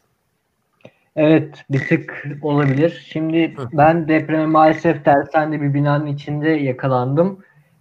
Evet, 1.20 1.64
bir 1.70 1.88
tık 1.88 2.24
olabilir. 2.42 3.06
Şimdi 3.12 3.54
ben 3.72 4.08
depreme 4.08 4.46
maalesef 4.46 5.04
tersane 5.04 5.62
bir 5.62 5.74
binanın 5.74 6.06
içinde 6.06 6.48
yakalandım. 6.48 7.38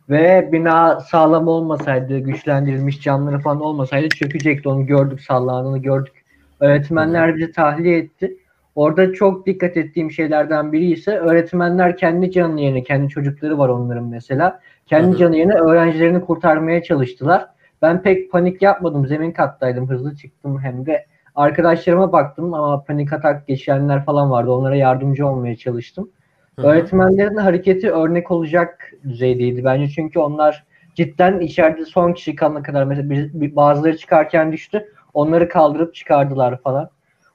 Ve 0.10 0.50
bina 0.52 1.00
sağlam 1.00 1.48
olmasaydı, 1.48 2.20
güçlendirilmiş 2.20 3.02
camları 3.02 3.40
falan 3.40 3.62
olmasaydı 3.62 4.10
çökecekti. 4.10 4.70
Onu 4.70 4.86
gördük, 4.86 5.22
sallandığını 5.22 5.78
gördük. 5.78 6.14
Öğretmenler 6.60 7.36
bizi 7.36 7.52
tahliye 7.52 7.98
etti. 7.98 8.38
Orada 8.76 9.14
çok 9.14 9.46
dikkat 9.46 9.78
ettiğim 9.78 10.12
şeylerden 10.12 10.72
biri 10.72 10.92
ise 10.92 11.18
öğretmenler 11.18 11.98
kendi 11.98 12.32
canı 12.32 12.62
yerine, 12.62 12.84
kendi 12.84 13.10
çocukları 13.10 13.58
var 13.58 13.70
onların 13.70 14.06
mesela. 14.06 14.60
Kendi 14.86 15.18
canı 15.18 15.38
yerine 15.38 15.54
öğrencilerini 15.54 16.22
kurtarmaya 16.22 16.84
çalıştılar. 16.84 17.48
Ben 17.82 18.02
pek 18.02 18.32
panik 18.32 18.62
yapmadım. 18.62 19.08
Zemin 19.08 19.32
kattaydım. 19.32 19.90
Hızlı 19.90 20.16
çıktım 20.16 20.60
hem 20.60 20.86
de. 20.86 21.06
Arkadaşlarıma 21.38 22.12
baktım 22.12 22.54
ama 22.54 22.84
panik 22.84 23.14
atak 23.14 23.48
geçirenler 23.48 24.06
falan 24.06 24.32
vardı. 24.32 24.52
Onlara 24.52 24.76
yardımcı 24.76 25.28
olmaya 25.28 25.56
çalıştım. 25.56 26.10
Hı-hı. 26.56 26.68
Öğretmenlerin 26.68 27.36
hareketi 27.36 27.92
örnek 27.92 28.32
olacak 28.32 28.92
düzeydeydi 29.04 29.64
bence. 29.64 29.90
Çünkü 29.90 30.20
onlar 30.20 30.66
cidden 30.96 31.40
içeride 31.40 31.86
son 31.86 32.14
kişi 32.14 32.36
kalana 32.36 32.64
kadar 32.64 32.84
mesela 32.84 33.10
bir, 33.10 33.34
bir, 33.34 33.56
bazıları 33.56 33.98
çıkarken 33.98 34.52
düştü. 34.52 34.92
Onları 35.14 35.50
kaldırıp 35.50 35.96
çıkardılar 35.96 36.62
falan. 36.62 36.90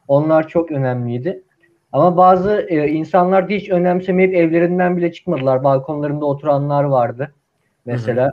Onlar 0.08 0.48
çok 0.48 0.70
önemliydi. 0.72 1.42
Ama 1.92 2.16
bazı 2.16 2.66
e, 2.68 2.88
insanlar 2.88 3.48
da 3.48 3.52
hiç 3.52 3.70
önemsemeyip 3.70 4.34
evlerinden 4.34 4.96
bile 4.96 5.12
çıkmadılar. 5.12 5.64
Balkonlarında 5.64 6.26
oturanlar 6.26 6.84
vardı. 6.84 7.32
Mesela 7.86 8.32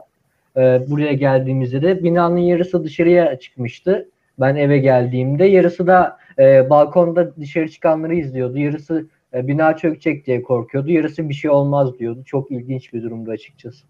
e, 0.57 0.81
buraya 0.89 1.13
geldiğimizde 1.13 1.81
de 1.81 2.03
binanın 2.03 2.37
yarısı 2.37 2.83
dışarıya 2.83 3.39
çıkmıştı. 3.39 4.09
Ben 4.40 4.56
eve 4.56 4.78
geldiğimde 4.78 5.45
yarısı 5.45 5.88
da 5.88 6.18
e, 6.40 6.70
balkonda 6.70 7.36
dışarı 7.36 7.70
çıkanları 7.70 8.16
izliyordu. 8.16 8.57
Yarısı 8.57 9.07
e, 9.34 9.48
bina 9.48 9.78
çökecek 9.78 10.26
diye 10.26 10.41
korkuyordu. 10.41 10.91
Yarısı 10.91 11.30
bir 11.30 11.34
şey 11.34 11.52
olmaz 11.52 11.99
diyordu. 11.99 12.24
Çok 12.26 12.52
ilginç 12.52 12.94
bir 12.94 13.03
durumda 13.03 13.32
açıkçası. 13.32 13.86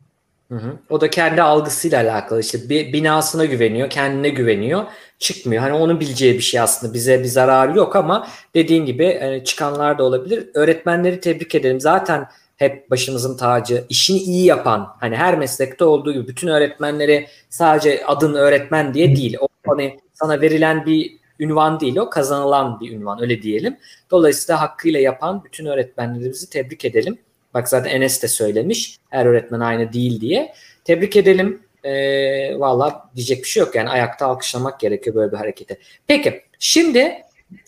Hı 0.52 0.56
hı. 0.56 0.74
O 0.90 1.02
da 1.02 1.10
kendi 1.10 1.42
algısıyla 1.42 2.04
alakalı 2.04 2.40
işte 2.40 2.70
bir 2.70 2.94
binasına 2.94 3.46
güveniyor, 3.46 3.90
kendine 3.90 4.30
güveniyor, 4.30 4.84
çıkmıyor. 5.20 5.62
Hani 5.62 5.74
onun 5.74 6.00
bileceği 6.00 6.34
bir 6.34 6.40
şey 6.40 6.60
aslında 6.60 6.94
bize 6.94 7.20
bir 7.20 7.26
zararı 7.26 7.78
yok 7.78 7.96
ama 7.96 8.28
dediğin 8.56 8.86
gibi 8.86 9.06
e, 9.06 9.44
çıkanlar 9.44 9.98
da 9.98 10.04
olabilir. 10.04 10.50
Öğretmenleri 10.54 11.20
tebrik 11.20 11.56
ederim. 11.56 11.80
Zaten 11.80 12.28
hep 12.58 12.92
başımızın 12.92 13.38
tacı, 13.38 13.86
işini 13.90 14.18
iyi 14.18 14.46
yapan, 14.46 14.88
hani 15.00 15.16
her 15.16 15.38
meslekte 15.38 15.86
olduğu 15.86 16.14
gibi 16.14 16.28
bütün 16.28 16.48
öğretmenleri 16.48 17.28
sadece 17.50 18.06
adın 18.06 18.34
öğretmen 18.34 18.94
diye 18.94 19.16
değil. 19.16 19.38
O 19.42 19.48
hani 19.68 20.00
sana 20.22 20.42
verilen 20.42 20.86
bir 20.86 21.20
ünvan 21.40 21.80
değil 21.80 21.98
o 21.98 22.10
kazanılan 22.10 22.80
bir 22.80 22.92
ünvan 22.92 23.22
öyle 23.22 23.42
diyelim. 23.42 23.78
Dolayısıyla 24.12 24.62
hakkıyla 24.62 25.00
yapan 25.00 25.44
bütün 25.44 25.66
öğretmenlerimizi 25.66 26.50
tebrik 26.50 26.86
edelim. 26.86 27.18
Bak 27.54 27.70
zaten 27.70 27.90
Enes 27.90 28.24
de 28.24 28.28
söylemiş 28.28 28.98
her 29.10 29.26
öğretmen 29.26 29.60
aynı 29.60 29.94
değil 29.94 30.22
diye. 30.22 30.54
Tebrik 30.84 31.16
edelim. 31.16 31.62
E, 31.84 32.60
Valla 32.60 33.10
diyecek 33.16 33.44
bir 33.44 33.48
şey 33.48 33.62
yok 33.62 33.76
yani 33.76 33.90
ayakta 33.90 34.26
alkışlamak 34.26 34.80
gerekiyor 34.80 35.16
böyle 35.16 35.32
bir 35.32 35.38
harekete. 35.38 35.78
Peki 36.08 36.42
şimdi 36.60 37.14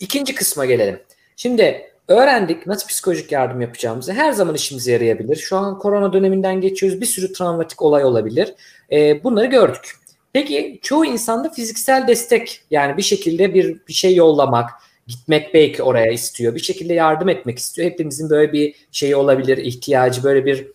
ikinci 0.00 0.34
kısma 0.34 0.66
gelelim. 0.66 1.00
Şimdi 1.36 1.90
öğrendik 2.08 2.66
nasıl 2.66 2.88
psikolojik 2.88 3.32
yardım 3.32 3.60
yapacağımızı. 3.60 4.12
Her 4.12 4.32
zaman 4.32 4.54
işimize 4.54 4.92
yarayabilir. 4.92 5.36
Şu 5.36 5.56
an 5.56 5.78
korona 5.78 6.12
döneminden 6.12 6.60
geçiyoruz. 6.60 7.00
Bir 7.00 7.06
sürü 7.06 7.32
travmatik 7.32 7.82
olay 7.82 8.04
olabilir. 8.04 8.54
E, 8.92 9.24
bunları 9.24 9.46
gördük. 9.46 10.01
Peki 10.32 10.78
çoğu 10.82 11.04
insanda 11.04 11.50
fiziksel 11.50 12.08
destek 12.08 12.64
yani 12.70 12.96
bir 12.96 13.02
şekilde 13.02 13.54
bir 13.54 13.86
bir 13.88 13.92
şey 13.92 14.14
yollamak, 14.14 14.70
gitmek 15.06 15.54
belki 15.54 15.82
oraya 15.82 16.12
istiyor. 16.12 16.54
Bir 16.54 16.60
şekilde 16.60 16.94
yardım 16.94 17.28
etmek 17.28 17.58
istiyor. 17.58 17.90
Hepimizin 17.90 18.30
böyle 18.30 18.52
bir 18.52 18.74
şeyi 18.92 19.16
olabilir, 19.16 19.58
ihtiyacı 19.58 20.22
böyle 20.22 20.44
bir 20.44 20.66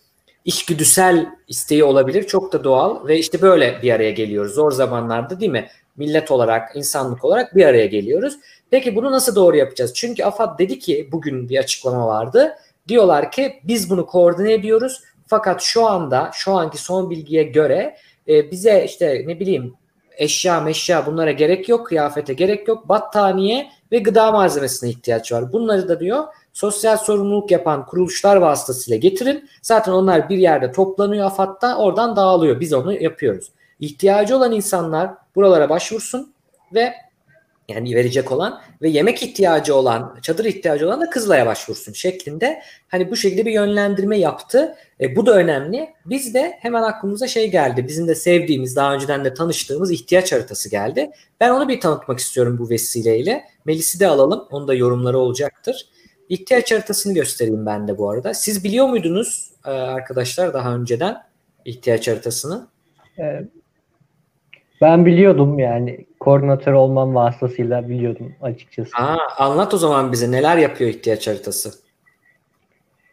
içgüdüsel 0.44 1.26
isteği 1.48 1.84
olabilir. 1.84 2.26
Çok 2.26 2.52
da 2.52 2.64
doğal 2.64 3.08
ve 3.08 3.18
işte 3.18 3.42
böyle 3.42 3.82
bir 3.82 3.92
araya 3.92 4.10
geliyoruz. 4.10 4.54
Zor 4.54 4.72
zamanlarda 4.72 5.40
değil 5.40 5.52
mi? 5.52 5.68
Millet 5.96 6.30
olarak, 6.30 6.76
insanlık 6.76 7.24
olarak 7.24 7.56
bir 7.56 7.64
araya 7.64 7.86
geliyoruz. 7.86 8.34
Peki 8.70 8.96
bunu 8.96 9.12
nasıl 9.12 9.34
doğru 9.34 9.56
yapacağız? 9.56 9.94
Çünkü 9.94 10.24
AFAD 10.24 10.58
dedi 10.58 10.78
ki 10.78 11.08
bugün 11.12 11.48
bir 11.48 11.58
açıklama 11.58 12.06
vardı. 12.06 12.52
Diyorlar 12.88 13.32
ki 13.32 13.60
biz 13.64 13.90
bunu 13.90 14.06
koordine 14.06 14.52
ediyoruz. 14.52 15.02
Fakat 15.26 15.62
şu 15.62 15.86
anda 15.86 16.30
şu 16.34 16.52
anki 16.52 16.78
son 16.78 17.10
bilgiye 17.10 17.42
göre 17.42 17.96
e, 18.28 18.50
bize 18.50 18.84
işte 18.84 19.24
ne 19.26 19.40
bileyim 19.40 19.74
eşya 20.16 20.60
meşya 20.60 21.06
bunlara 21.06 21.32
gerek 21.32 21.68
yok, 21.68 21.86
kıyafete 21.86 22.34
gerek 22.34 22.68
yok, 22.68 22.88
battaniye 22.88 23.70
ve 23.92 23.98
gıda 23.98 24.32
malzemesine 24.32 24.90
ihtiyaç 24.90 25.32
var. 25.32 25.52
Bunları 25.52 25.88
da 25.88 26.00
diyor 26.00 26.24
sosyal 26.52 26.96
sorumluluk 26.96 27.50
yapan 27.50 27.86
kuruluşlar 27.86 28.36
vasıtasıyla 28.36 28.98
getirin. 28.98 29.48
Zaten 29.62 29.92
onlar 29.92 30.28
bir 30.28 30.38
yerde 30.38 30.72
toplanıyor 30.72 31.26
AFAD'da 31.26 31.78
oradan 31.78 32.16
dağılıyor. 32.16 32.60
Biz 32.60 32.72
onu 32.72 32.92
yapıyoruz. 32.92 33.50
İhtiyacı 33.80 34.36
olan 34.36 34.52
insanlar 34.52 35.10
buralara 35.36 35.68
başvursun 35.68 36.32
ve 36.74 36.92
yani 37.68 37.94
verecek 37.94 38.32
olan 38.32 38.60
ve 38.82 38.88
yemek 38.88 39.22
ihtiyacı 39.22 39.74
olan, 39.74 40.18
çadır 40.22 40.44
ihtiyacı 40.44 40.86
olan 40.86 41.00
da 41.00 41.10
Kızılay'a 41.10 41.46
başvursun 41.46 41.92
şeklinde 41.92 42.62
hani 42.88 43.10
bu 43.10 43.16
şekilde 43.16 43.46
bir 43.46 43.52
yönlendirme 43.52 44.18
yaptı. 44.18 44.74
E, 45.00 45.16
bu 45.16 45.26
da 45.26 45.34
önemli. 45.34 45.88
Biz 46.06 46.34
de 46.34 46.58
hemen 46.60 46.82
aklımıza 46.82 47.26
şey 47.26 47.50
geldi. 47.50 47.88
Bizim 47.88 48.08
de 48.08 48.14
sevdiğimiz, 48.14 48.76
daha 48.76 48.94
önceden 48.94 49.24
de 49.24 49.34
tanıştığımız 49.34 49.92
ihtiyaç 49.92 50.32
haritası 50.32 50.70
geldi. 50.70 51.10
Ben 51.40 51.50
onu 51.50 51.68
bir 51.68 51.80
tanıtmak 51.80 52.18
istiyorum 52.18 52.58
bu 52.60 52.70
vesileyle. 52.70 53.44
Melis'i 53.64 54.00
de 54.00 54.06
alalım. 54.06 54.48
Onun 54.50 54.68
da 54.68 54.74
yorumları 54.74 55.18
olacaktır. 55.18 55.88
İhtiyaç 56.28 56.72
haritasını 56.72 57.14
göstereyim 57.14 57.66
ben 57.66 57.88
de 57.88 57.98
bu 57.98 58.10
arada. 58.10 58.34
Siz 58.34 58.64
biliyor 58.64 58.88
muydunuz 58.88 59.50
e, 59.66 59.70
arkadaşlar 59.70 60.54
daha 60.54 60.74
önceden 60.74 61.16
ihtiyaç 61.64 62.08
haritasını? 62.08 62.68
Ben 64.80 65.06
biliyordum 65.06 65.58
yani 65.58 66.06
koordinatör 66.20 66.72
olmam 66.72 67.14
vasıtasıyla 67.14 67.88
biliyordum 67.88 68.32
açıkçası. 68.42 68.90
Aa, 68.96 69.16
anlat 69.38 69.74
o 69.74 69.76
zaman 69.76 70.12
bize 70.12 70.30
neler 70.30 70.56
yapıyor 70.56 70.90
ihtiyaç 70.90 71.28
haritası? 71.28 71.70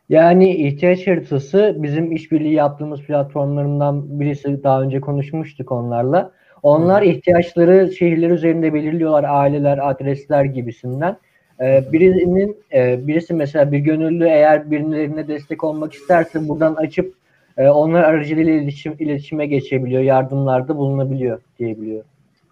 Yani 0.10 0.56
ihtiyaç 0.56 1.08
haritası 1.08 1.76
bizim 1.78 2.12
işbirliği 2.12 2.54
yaptığımız 2.54 3.02
platformlarından 3.02 4.20
birisi 4.20 4.64
daha 4.64 4.82
önce 4.82 5.02
konuşmuştuk 5.02 5.72
onlarla. 5.72 6.32
Onlar 6.64 7.02
Hı. 7.02 7.06
ihtiyaçları 7.06 7.92
şehirler 7.92 8.30
üzerinde 8.30 8.74
belirliyorlar 8.74 9.26
aileler, 9.28 9.90
adresler 9.90 10.44
gibisinden. 10.44 11.18
Ee, 11.62 11.84
birinin 11.92 12.58
e, 12.74 13.08
birisi 13.08 13.34
mesela 13.34 13.72
bir 13.72 13.80
gönüllü 13.80 14.26
eğer 14.26 14.72
birilerine 14.72 15.28
destek 15.28 15.64
olmak 15.64 15.94
isterse 15.94 16.48
buradan 16.48 16.76
açıp 16.76 17.14
e, 17.58 17.68
onlar 17.68 18.04
aracılığıyla 18.04 18.54
iletişim, 18.54 18.96
iletişime 19.00 19.46
geçebiliyor, 19.46 20.02
yardımlarda 20.02 20.78
bulunabiliyor 20.78 21.42
diyebiliyor. 21.60 22.04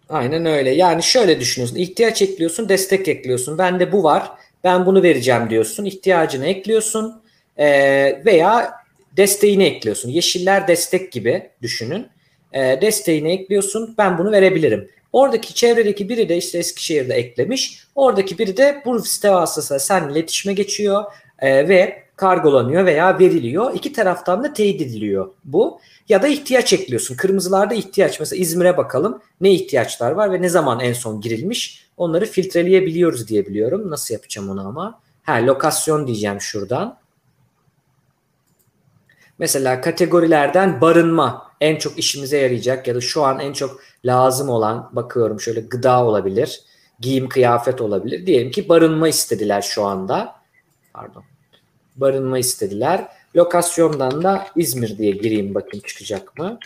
Aynen 0.10 0.46
öyle. 0.46 0.70
Yani 0.70 1.04
şöyle 1.04 1.40
düşünüyorsun. 1.40 1.76
İhtiyaç 1.76 2.22
ekliyorsun, 2.22 2.70
destek 2.70 3.08
ekliyorsun. 3.08 3.58
Bende 3.58 3.92
bu 3.92 4.04
var. 4.04 4.32
Ben 4.64 4.86
bunu 4.86 5.04
vereceğim 5.04 5.50
diyorsun. 5.50 5.86
İhtiyacını 5.86 6.46
ekliyorsun 6.46 7.22
e, 7.58 7.68
veya 8.26 8.72
desteğini 9.18 9.64
ekliyorsun. 9.64 10.10
Yeşiller 10.10 10.68
destek 10.68 11.12
gibi 11.12 11.50
düşünün. 11.62 12.08
E, 12.54 12.82
desteğini 12.82 13.32
ekliyorsun. 13.32 13.96
Ben 13.98 14.18
bunu 14.18 14.32
verebilirim. 14.32 14.90
Oradaki 15.14 15.54
çevredeki 15.54 16.10
biri 16.10 16.30
de 16.30 16.38
işte 16.38 16.58
Eskişehir'de 16.58 17.14
eklemiş. 17.14 17.84
Oradaki 17.96 18.38
biri 18.38 18.58
de 18.58 18.82
bu 18.86 19.00
site 19.00 19.32
vasıtasıyla 19.32 19.80
sen 19.80 20.10
iletişime 20.10 20.54
geçiyor 20.54 21.04
e, 21.40 21.70
ve 21.70 22.03
kargolanıyor 22.16 22.86
veya 22.86 23.20
veriliyor. 23.20 23.74
İki 23.74 23.94
taraftan 23.94 24.44
da 24.44 24.54
teyit 24.54 24.82
ediliyor 24.82 25.30
bu. 25.44 25.80
Ya 26.10 26.22
da 26.22 26.28
ihtiyaç 26.28 26.74
ekliyorsun. 26.74 27.16
Kırmızılarda 27.16 27.74
ihtiyaç. 27.74 28.20
Mesela 28.20 28.42
İzmir'e 28.42 28.78
bakalım 28.78 29.22
ne 29.42 29.52
ihtiyaçlar 29.52 30.12
var 30.12 30.34
ve 30.34 30.42
ne 30.42 30.50
zaman 30.50 30.80
en 30.80 30.94
son 30.94 31.22
girilmiş. 31.22 31.88
Onları 31.98 32.26
filtreleyebiliyoruz 32.26 33.28
diye 33.28 33.46
biliyorum. 33.46 33.92
Nasıl 33.92 34.14
yapacağım 34.14 34.50
onu 34.50 34.68
ama? 34.68 35.00
Ha 35.24 35.34
lokasyon 35.34 36.08
diyeceğim 36.08 36.42
şuradan. 36.42 36.98
Mesela 39.40 39.82
kategorilerden 39.82 40.82
barınma 40.82 41.52
en 41.62 41.76
çok 41.76 42.00
işimize 42.00 42.38
yarayacak 42.38 42.88
ya 42.88 42.96
da 42.96 43.02
şu 43.02 43.24
an 43.24 43.40
en 43.40 43.54
çok 43.54 43.82
lazım 44.06 44.50
olan 44.50 44.90
bakıyorum 44.92 45.40
şöyle 45.40 45.60
gıda 45.60 46.06
olabilir, 46.06 46.62
giyim 47.00 47.30
kıyafet 47.30 47.82
olabilir. 47.82 48.26
Diyelim 48.26 48.52
ki 48.52 48.70
barınma 48.70 49.08
istediler 49.08 49.62
şu 49.62 49.86
anda. 49.86 50.36
Pardon 50.94 51.24
barınma 51.96 52.40
istediler. 52.40 53.08
Lokasyondan 53.36 54.24
da 54.24 54.46
İzmir 54.56 54.98
diye 54.98 55.12
gireyim 55.12 55.56
bakayım 55.56 55.84
çıkacak 55.88 56.40
mı? 56.40 56.60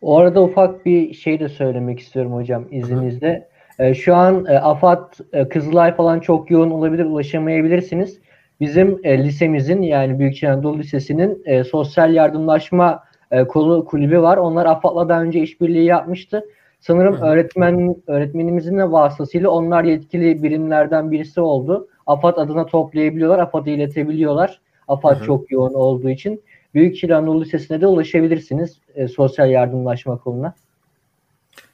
O 0.00 0.18
arada 0.18 0.42
ufak 0.42 0.86
bir 0.86 1.14
şey 1.14 1.40
de 1.40 1.48
söylemek 1.48 2.00
istiyorum 2.00 2.34
hocam 2.34 2.64
izninizle. 2.70 3.48
Ee, 3.78 3.94
şu 3.94 4.14
an 4.14 4.46
e, 4.48 4.58
AFAD, 4.58 5.12
e, 5.32 5.48
Kızılay 5.48 5.96
falan 5.96 6.20
çok 6.20 6.50
yoğun 6.50 6.70
olabilir, 6.70 7.04
ulaşamayabilirsiniz. 7.04 8.18
Bizim 8.60 9.00
e, 9.04 9.24
lisemizin 9.24 9.82
yani 9.82 10.18
Büyükşehir 10.18 10.52
Anadolu 10.52 10.78
Lisesi'nin 10.78 11.42
e, 11.44 11.64
sosyal 11.64 12.14
yardımlaşma 12.14 13.04
e, 13.30 13.44
kolu 13.44 13.84
kulübü 13.84 14.22
var. 14.22 14.36
Onlar 14.36 14.66
AFAD'la 14.66 15.08
daha 15.08 15.22
önce 15.22 15.40
işbirliği 15.40 15.84
yapmıştı. 15.84 16.44
Sanırım 16.80 17.16
Hı. 17.16 17.24
öğretmen 17.24 17.96
öğretmenimizin 18.06 18.78
de 18.78 18.92
vasıtasıyla 18.92 19.50
onlar 19.50 19.84
yetkili 19.84 20.42
birimlerden 20.42 21.10
birisi 21.10 21.40
oldu. 21.40 21.88
AFAD 22.06 22.36
adına 22.36 22.66
toplayabiliyorlar, 22.66 23.38
AFAD'a 23.38 23.70
iletebiliyorlar. 23.70 24.60
AFAD 24.88 25.22
çok 25.22 25.50
yoğun 25.50 25.74
olduğu 25.74 26.10
için. 26.10 26.42
Büyükşehir 26.74 27.12
Anadolu 27.12 27.44
Lisesi'ne 27.44 27.80
de 27.80 27.86
ulaşabilirsiniz 27.86 28.78
e, 28.94 29.08
sosyal 29.08 29.50
yardımlaşma 29.50 30.18
koluna. 30.18 30.54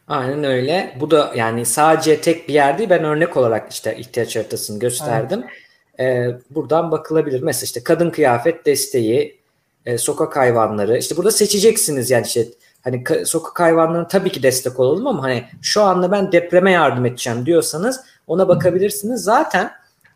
Aynen 0.09 0.45
öyle. 0.45 0.97
Bu 1.01 1.11
da 1.11 1.33
yani 1.37 1.67
sadece 1.67 2.21
tek 2.21 2.49
bir 2.49 2.55
yer 2.55 2.79
değil. 2.79 2.91
Ben 2.91 3.05
örnek 3.05 3.37
olarak 3.37 3.73
işte 3.73 3.97
ihtiyaç 3.97 4.37
haritasını 4.37 4.79
gösterdim. 4.79 5.45
Evet. 5.45 5.51
Ee, 6.01 6.55
buradan 6.55 6.91
bakılabilir. 6.91 7.43
Mesela 7.43 7.65
işte 7.65 7.85
kadın 7.85 8.11
kıyafet 8.11 8.67
desteği, 8.67 9.41
e, 9.87 9.99
sokak 9.99 10.37
hayvanları. 10.37 10.99
İşte 10.99 11.17
burada 11.17 11.31
seçeceksiniz 11.31 12.11
yani 12.11 12.27
işte 12.27 12.45
hani 12.85 12.97
ka- 13.03 13.25
sokak 13.25 13.61
hayvanlarına 13.61 14.09
tabii 14.09 14.33
ki 14.33 14.43
destek 14.43 14.81
olalım 14.81 15.07
ama 15.07 15.23
hani 15.23 15.45
şu 15.63 15.83
anda 15.83 16.13
ben 16.13 16.33
depreme 16.33 16.71
yardım 16.71 17.07
edeceğim 17.07 17.47
diyorsanız 17.47 18.01
ona 18.27 18.49
bakabilirsiniz. 18.49 19.23
Zaten 19.23 19.71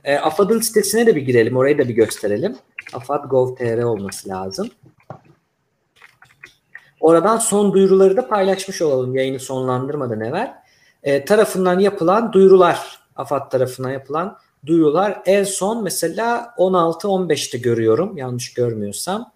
e, 0.06 0.16
AFAD'ın 0.16 0.60
sitesine 0.60 1.06
de 1.06 1.16
bir 1.16 1.22
girelim. 1.22 1.56
Orayı 1.56 1.78
da 1.78 1.88
bir 1.88 1.94
gösterelim. 1.94 2.56
AFAD.gov.tr 2.92 3.82
olması 3.82 4.28
lazım. 4.28 4.70
Oradan 7.00 7.38
son 7.38 7.72
duyuruları 7.72 8.16
da 8.16 8.28
paylaşmış 8.28 8.82
olalım 8.82 9.16
yayını 9.16 9.40
sonlandırmadan 9.40 10.20
evvel. 10.20 10.54
E, 11.02 11.24
tarafından 11.24 11.78
yapılan 11.78 12.32
duyurular, 12.32 13.00
AFAD 13.16 13.50
tarafından 13.50 13.90
yapılan 13.90 14.38
duyurular 14.66 15.22
en 15.26 15.44
son 15.44 15.82
mesela 15.82 16.54
16-15'te 16.58 17.58
görüyorum 17.58 18.16
yanlış 18.16 18.54
görmüyorsam. 18.54 19.32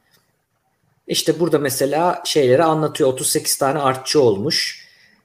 İşte 1.07 1.41
burada 1.41 1.59
mesela 1.59 2.23
şeyleri 2.25 2.65
anlatıyor. 2.65 3.13
38 3.13 3.59
tane 3.59 3.79
artçı 3.79 4.23
olmuş. 4.23 4.80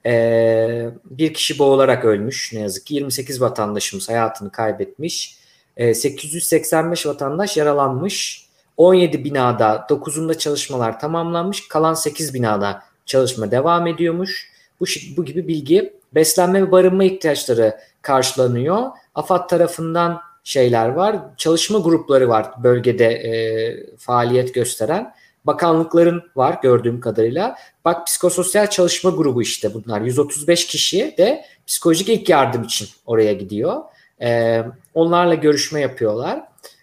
Ee, 0.06 0.90
bir 1.04 1.34
kişi 1.34 1.58
boğularak 1.58 2.04
ölmüş 2.04 2.52
ne 2.52 2.60
yazık 2.60 2.86
ki. 2.86 2.94
28 2.94 3.40
vatandaşımız 3.40 4.08
hayatını 4.08 4.52
kaybetmiş. 4.52 5.38
Ee, 5.76 5.94
885 5.94 7.06
vatandaş 7.06 7.56
yaralanmış. 7.56 8.46
17 8.76 9.24
binada 9.24 9.86
9'unda 9.88 10.38
çalışmalar 10.38 11.00
tamamlanmış. 11.00 11.68
Kalan 11.68 11.94
8 11.94 12.34
binada 12.34 12.82
çalışma 13.06 13.50
devam 13.50 13.86
ediyormuş. 13.86 14.50
Bu, 14.80 14.84
bu 15.16 15.24
gibi 15.24 15.48
bilgi 15.48 15.92
beslenme 16.14 16.62
ve 16.62 16.72
barınma 16.72 17.04
ihtiyaçları 17.04 17.76
karşılanıyor. 18.02 18.82
AFAD 19.14 19.48
tarafından 19.48 20.20
şeyler 20.44 20.88
var. 20.88 21.16
Çalışma 21.36 21.78
grupları 21.78 22.28
var 22.28 22.50
bölgede 22.62 23.06
e, 23.06 23.96
faaliyet 23.96 24.54
gösteren. 24.54 25.14
Bakanlıkların 25.46 26.22
var 26.36 26.58
gördüğüm 26.62 27.00
kadarıyla. 27.00 27.56
Bak 27.84 28.06
psikososyal 28.06 28.66
çalışma 28.66 29.10
grubu 29.10 29.42
işte 29.42 29.74
bunlar. 29.74 30.00
135 30.00 30.66
kişi 30.66 31.14
de 31.18 31.44
psikolojik 31.66 32.08
ilk 32.08 32.28
yardım 32.28 32.62
için 32.62 32.88
oraya 33.06 33.32
gidiyor. 33.32 33.82
E, 34.22 34.62
onlarla 34.94 35.34
görüşme 35.34 35.80
yapıyorlar. 35.80 36.42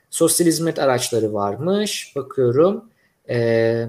Sosyal 0.10 0.48
hizmet 0.48 0.80
araçları 0.80 1.34
varmış. 1.34 2.14
Bakıyorum. 2.16 2.86
E, 3.30 3.86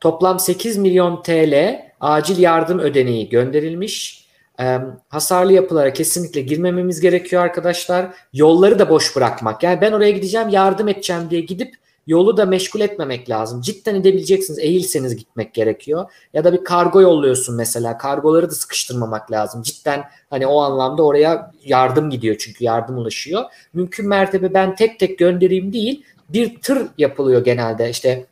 toplam 0.00 0.38
8 0.38 0.76
milyon 0.76 1.22
TL 1.22 1.82
acil 2.00 2.38
yardım 2.38 2.78
ödeneği 2.78 3.28
gönderilmiş. 3.28 4.28
E, 4.60 4.78
hasarlı 5.08 5.52
yapılara 5.52 5.92
kesinlikle 5.92 6.40
girmememiz 6.40 7.00
gerekiyor 7.00 7.42
arkadaşlar. 7.42 8.06
Yolları 8.32 8.78
da 8.78 8.90
boş 8.90 9.16
bırakmak. 9.16 9.62
Yani 9.62 9.80
ben 9.80 9.92
oraya 9.92 10.10
gideceğim 10.10 10.48
yardım 10.48 10.88
edeceğim 10.88 11.22
diye 11.30 11.40
gidip 11.40 11.74
yolu 12.08 12.36
da 12.36 12.46
meşgul 12.46 12.80
etmemek 12.80 13.30
lazım. 13.30 13.60
Cidden 13.60 13.94
edebileceksiniz. 13.94 14.58
Eğilseniz 14.58 15.16
gitmek 15.16 15.54
gerekiyor. 15.54 16.10
Ya 16.34 16.44
da 16.44 16.52
bir 16.52 16.64
kargo 16.64 17.00
yolluyorsun 17.00 17.56
mesela. 17.56 17.98
Kargoları 17.98 18.50
da 18.50 18.54
sıkıştırmamak 18.54 19.32
lazım. 19.32 19.62
Cidden 19.62 20.04
hani 20.30 20.46
o 20.46 20.60
anlamda 20.60 21.02
oraya 21.02 21.52
yardım 21.64 22.10
gidiyor 22.10 22.36
çünkü 22.38 22.64
yardım 22.64 22.98
ulaşıyor. 22.98 23.44
Mümkün 23.72 24.08
mertebe 24.08 24.54
ben 24.54 24.76
tek 24.76 24.98
tek 24.98 25.18
göndereyim 25.18 25.72
değil. 25.72 26.04
Bir 26.28 26.60
tır 26.60 26.88
yapılıyor 26.98 27.44
genelde 27.44 27.90
işte 27.90 28.26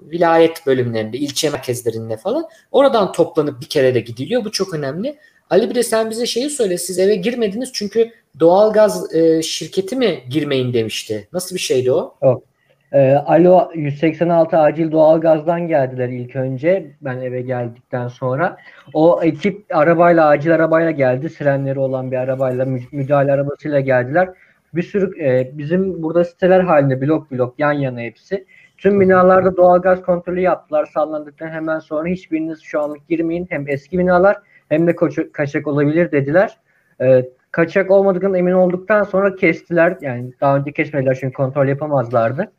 vilayet 0.00 0.66
bölümlerinde, 0.66 1.18
ilçe 1.18 1.50
merkezlerinde 1.50 2.16
falan. 2.16 2.44
Oradan 2.72 3.12
toplanıp 3.12 3.60
bir 3.60 3.66
kere 3.66 3.94
de 3.94 4.00
gidiliyor. 4.00 4.44
Bu 4.44 4.52
çok 4.52 4.74
önemli. 4.74 5.16
Ali 5.50 5.70
bir 5.70 5.74
de 5.74 5.82
sen 5.82 6.10
bize 6.10 6.26
şeyi 6.26 6.50
söyle. 6.50 6.78
Siz 6.78 6.98
eve 6.98 7.14
girmediniz 7.14 7.70
çünkü 7.72 8.10
doğalgaz 8.40 9.14
e, 9.14 9.42
şirketi 9.42 9.96
mi 9.96 10.24
girmeyin 10.30 10.74
demişti. 10.74 11.28
Nasıl 11.32 11.54
bir 11.54 11.60
şeydi 11.60 11.92
o? 11.92 12.14
Yok. 12.22 12.49
E, 12.92 13.12
Alo 13.14 13.70
186 13.74 14.58
acil 14.58 14.92
doğalgazdan 14.92 15.68
geldiler 15.68 16.08
ilk 16.08 16.36
önce 16.36 16.92
ben 17.00 17.20
eve 17.20 17.42
geldikten 17.42 18.08
sonra. 18.08 18.56
O 18.94 19.22
ekip 19.22 19.64
arabayla 19.70 20.26
acil 20.26 20.54
arabayla 20.54 20.90
geldi. 20.90 21.30
Sirenleri 21.30 21.78
olan 21.78 22.10
bir 22.10 22.16
arabayla 22.16 22.66
müdahale 22.92 23.32
arabasıyla 23.32 23.80
geldiler. 23.80 24.28
Bir 24.74 24.82
sürü 24.82 25.24
e, 25.24 25.58
bizim 25.58 26.02
burada 26.02 26.24
siteler 26.24 26.60
halinde 26.60 27.00
blok 27.00 27.30
blok 27.30 27.58
yan 27.58 27.72
yana 27.72 28.00
hepsi. 28.00 28.46
Tüm 28.78 29.00
binalarda 29.00 29.56
doğalgaz 29.56 30.02
kontrolü 30.02 30.40
yaptılar. 30.40 30.86
Sallandıktan 30.86 31.48
hemen 31.48 31.78
sonra 31.78 32.08
hiçbiriniz 32.08 32.60
şu 32.62 32.80
anlık 32.80 33.08
girmeyin. 33.08 33.46
Hem 33.50 33.68
eski 33.68 33.98
binalar 33.98 34.36
hem 34.68 34.86
de 34.86 34.96
kaçak 35.32 35.66
olabilir 35.66 36.12
dediler. 36.12 36.58
E, 37.00 37.28
kaçak 37.50 37.90
olmadığından 37.90 38.34
emin 38.34 38.52
olduktan 38.52 39.02
sonra 39.02 39.34
kestiler. 39.34 39.98
Yani 40.00 40.32
daha 40.40 40.56
önce 40.56 40.72
kesmediler 40.72 41.18
çünkü 41.20 41.32
kontrol 41.32 41.68
yapamazlardı. 41.68 42.52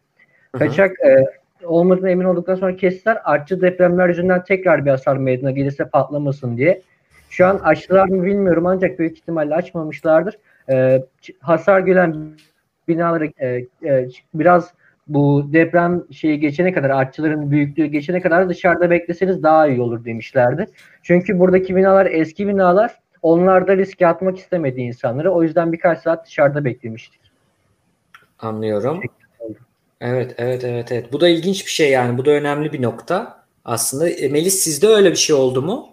Kaçak 0.59 0.91
e, 0.99 1.25
olmadığına 1.65 2.09
emin 2.09 2.25
olduktan 2.25 2.55
sonra 2.55 2.75
kestiler. 2.75 3.17
Artçı 3.23 3.61
depremler 3.61 4.09
yüzünden 4.09 4.43
tekrar 4.43 4.85
bir 4.85 4.89
hasar 4.89 5.17
meydana 5.17 5.51
gelirse 5.51 5.85
patlamasın 5.89 6.57
diye. 6.57 6.81
Şu 7.29 7.45
an 7.45 7.55
açtılar 7.55 8.07
mı 8.07 8.23
bilmiyorum 8.23 8.65
ancak 8.65 8.99
büyük 8.99 9.17
ihtimalle 9.17 9.55
açmamışlardır. 9.55 10.37
E, 10.69 11.03
hasar 11.39 11.79
gören 11.79 12.15
binaları 12.87 13.31
e, 13.39 13.47
e, 13.85 14.07
biraz 14.33 14.73
bu 15.07 15.49
deprem 15.53 16.03
şeyi 16.11 16.39
geçene 16.39 16.73
kadar 16.73 16.89
artçıların 16.89 17.51
büyüklüğü 17.51 17.85
geçene 17.85 18.21
kadar 18.21 18.49
dışarıda 18.49 18.89
bekleseniz 18.89 19.43
daha 19.43 19.67
iyi 19.67 19.81
olur 19.81 20.05
demişlerdi. 20.05 20.65
Çünkü 21.03 21.39
buradaki 21.39 21.75
binalar 21.75 22.05
eski 22.05 22.47
binalar 22.47 22.99
onlar 23.21 23.67
da 23.67 23.77
riske 23.77 24.07
atmak 24.07 24.37
istemedi 24.37 24.81
insanları. 24.81 25.31
O 25.31 25.43
yüzden 25.43 25.73
birkaç 25.73 25.99
saat 25.99 26.25
dışarıda 26.25 26.65
beklemiştik. 26.65 27.21
Anlıyorum. 28.39 29.01
Evet, 30.01 30.35
evet, 30.37 30.63
evet, 30.63 30.91
evet. 30.91 31.13
Bu 31.13 31.21
da 31.21 31.27
ilginç 31.29 31.65
bir 31.65 31.71
şey 31.71 31.91
yani. 31.91 32.17
Bu 32.17 32.25
da 32.25 32.31
önemli 32.31 32.73
bir 32.73 32.81
nokta 32.81 33.45
aslında. 33.65 34.09
E, 34.09 34.29
Melis 34.29 34.59
sizde 34.59 34.87
öyle 34.87 35.11
bir 35.11 35.15
şey 35.15 35.35
oldu 35.35 35.61
mu? 35.61 35.89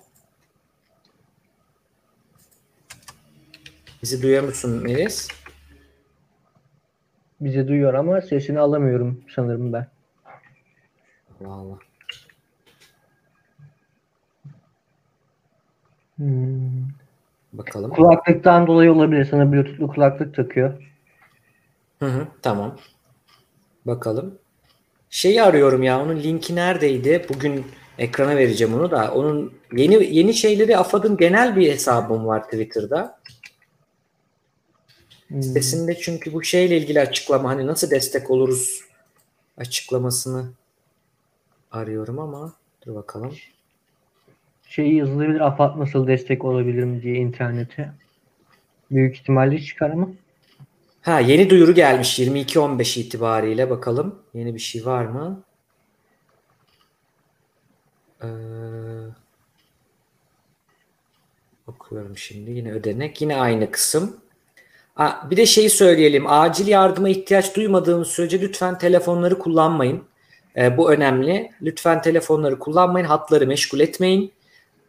Bizi 4.03 4.23
duyuyor 4.23 4.43
musun 4.43 4.83
Melis? 4.83 5.29
Bizi 7.41 7.69
duyuyor 7.69 7.95
ama 7.95 8.21
sesini 8.21 8.61
alamıyorum 8.61 9.21
sanırım 9.35 9.73
ben. 9.73 9.87
Vallahi. 11.41 11.79
Hmm. 16.17 16.89
Bakalım. 17.53 17.91
Kulaklıktan 17.91 18.67
dolayı 18.67 18.93
olabilir. 18.93 19.25
Sana 19.25 19.53
Bluetooth'lu 19.53 19.89
kulaklık 19.89 20.35
takıyor. 20.35 20.83
Hı 21.99 22.07
hı, 22.07 22.27
tamam. 22.43 22.77
Bakalım. 23.89 24.39
Şeyi 25.11 25.43
arıyorum 25.43 25.83
ya 25.83 26.03
onun 26.03 26.23
linki 26.23 26.55
neredeydi? 26.55 27.27
Bugün 27.29 27.67
ekrana 27.99 28.37
vereceğim 28.37 28.75
onu 28.75 28.91
da. 28.91 29.15
Onun 29.15 29.55
yeni 29.77 30.17
yeni 30.17 30.35
şeyleri 30.35 30.77
AFAD'ın 30.77 31.17
genel 31.17 31.57
bir 31.57 31.73
hesabım 31.73 32.27
var 32.27 32.45
Twitter'da. 32.45 33.19
Hmm. 35.29 35.43
Sitesinde 35.43 35.95
çünkü 35.95 36.33
bu 36.33 36.45
şeyle 36.45 36.77
ilgili 36.77 37.01
açıklama 37.01 37.49
hani 37.49 37.67
nasıl 37.67 37.91
destek 37.91 38.31
oluruz 38.31 38.81
açıklamasını 39.57 40.51
arıyorum 41.73 42.19
ama 42.19 42.53
dur 42.87 42.95
bakalım. 42.95 43.35
Şeyi 44.69 44.97
yazılabilir 44.97 45.41
AFAD 45.41 45.79
nasıl 45.79 46.07
destek 46.07 46.45
olabilir 46.45 46.85
mi 46.85 47.03
diye 47.03 47.15
internete. 47.15 47.93
Büyük 48.91 49.17
ihtimalle 49.17 49.61
çıkar 49.61 49.91
ama. 49.91 50.09
Ha 51.09 51.21
yeni 51.21 51.51
duyuru 51.51 51.75
gelmiş 51.75 52.19
22.15 52.19 53.01
itibariyle 53.01 53.71
bakalım. 53.71 54.23
Yeni 54.35 54.55
bir 54.55 54.61
şey 54.61 54.87
var 54.87 55.05
mı? 55.05 55.43
Ee, 58.23 58.27
bakıyorum 61.67 62.17
şimdi 62.17 62.51
yine 62.51 62.73
ödenek 62.73 63.21
yine 63.21 63.37
aynı 63.37 63.71
kısım. 63.71 64.17
Ha, 64.95 65.27
bir 65.31 65.37
de 65.37 65.47
şeyi 65.47 65.71
söyleyelim. 65.71 66.27
Acil 66.27 66.67
yardıma 66.69 67.09
ihtiyaç 67.09 67.57
duymadığınız 67.57 68.09
sürece 68.09 68.41
lütfen 68.41 68.79
telefonları 68.79 69.39
kullanmayın. 69.39 70.05
Ee, 70.57 70.77
bu 70.77 70.93
önemli. 70.93 71.53
Lütfen 71.63 72.03
telefonları 72.03 72.59
kullanmayın. 72.59 73.07
Hatları 73.07 73.47
meşgul 73.47 73.81
etmeyin. 73.81 74.33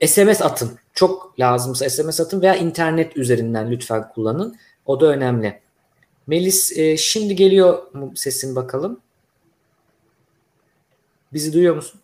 SMS 0.06 0.41
atın. 0.41 0.80
Çok 0.94 1.40
lazımsa 1.40 1.90
SMS 1.90 2.20
atın 2.20 2.41
veya 2.41 2.56
internet 2.56 3.18
üzerinden 3.18 3.72
lütfen 3.72 4.10
kullanın. 4.10 4.58
O 4.86 5.00
da 5.00 5.06
önemli. 5.06 5.69
Melis 6.30 6.77
e, 6.77 6.97
şimdi 6.97 7.35
geliyor 7.35 7.93
mu 7.93 8.11
sesin 8.15 8.56
bakalım? 8.56 8.99
Bizi 11.34 11.53
duyuyor 11.53 11.76
musun? 11.76 12.01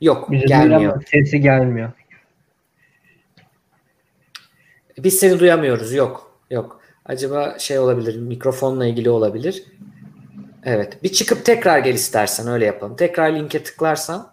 Yok 0.00 0.30
Bizi 0.30 0.46
gelmiyor. 0.46 1.02
Sesi 1.10 1.40
gelmiyor. 1.40 1.92
Biz 4.98 5.18
seni 5.18 5.38
duyamıyoruz. 5.38 5.94
Yok. 5.94 6.38
Yok. 6.50 6.80
Acaba 7.04 7.58
şey 7.58 7.78
olabilir. 7.78 8.16
Mikrofonla 8.16 8.86
ilgili 8.86 9.10
olabilir. 9.10 9.64
Evet. 10.64 11.02
Bir 11.02 11.12
çıkıp 11.12 11.44
tekrar 11.44 11.78
gel 11.78 11.94
istersen 11.94 12.48
öyle 12.48 12.64
yapalım. 12.64 12.96
Tekrar 12.96 13.36
linke 13.36 13.62
tıklarsan 13.62 14.32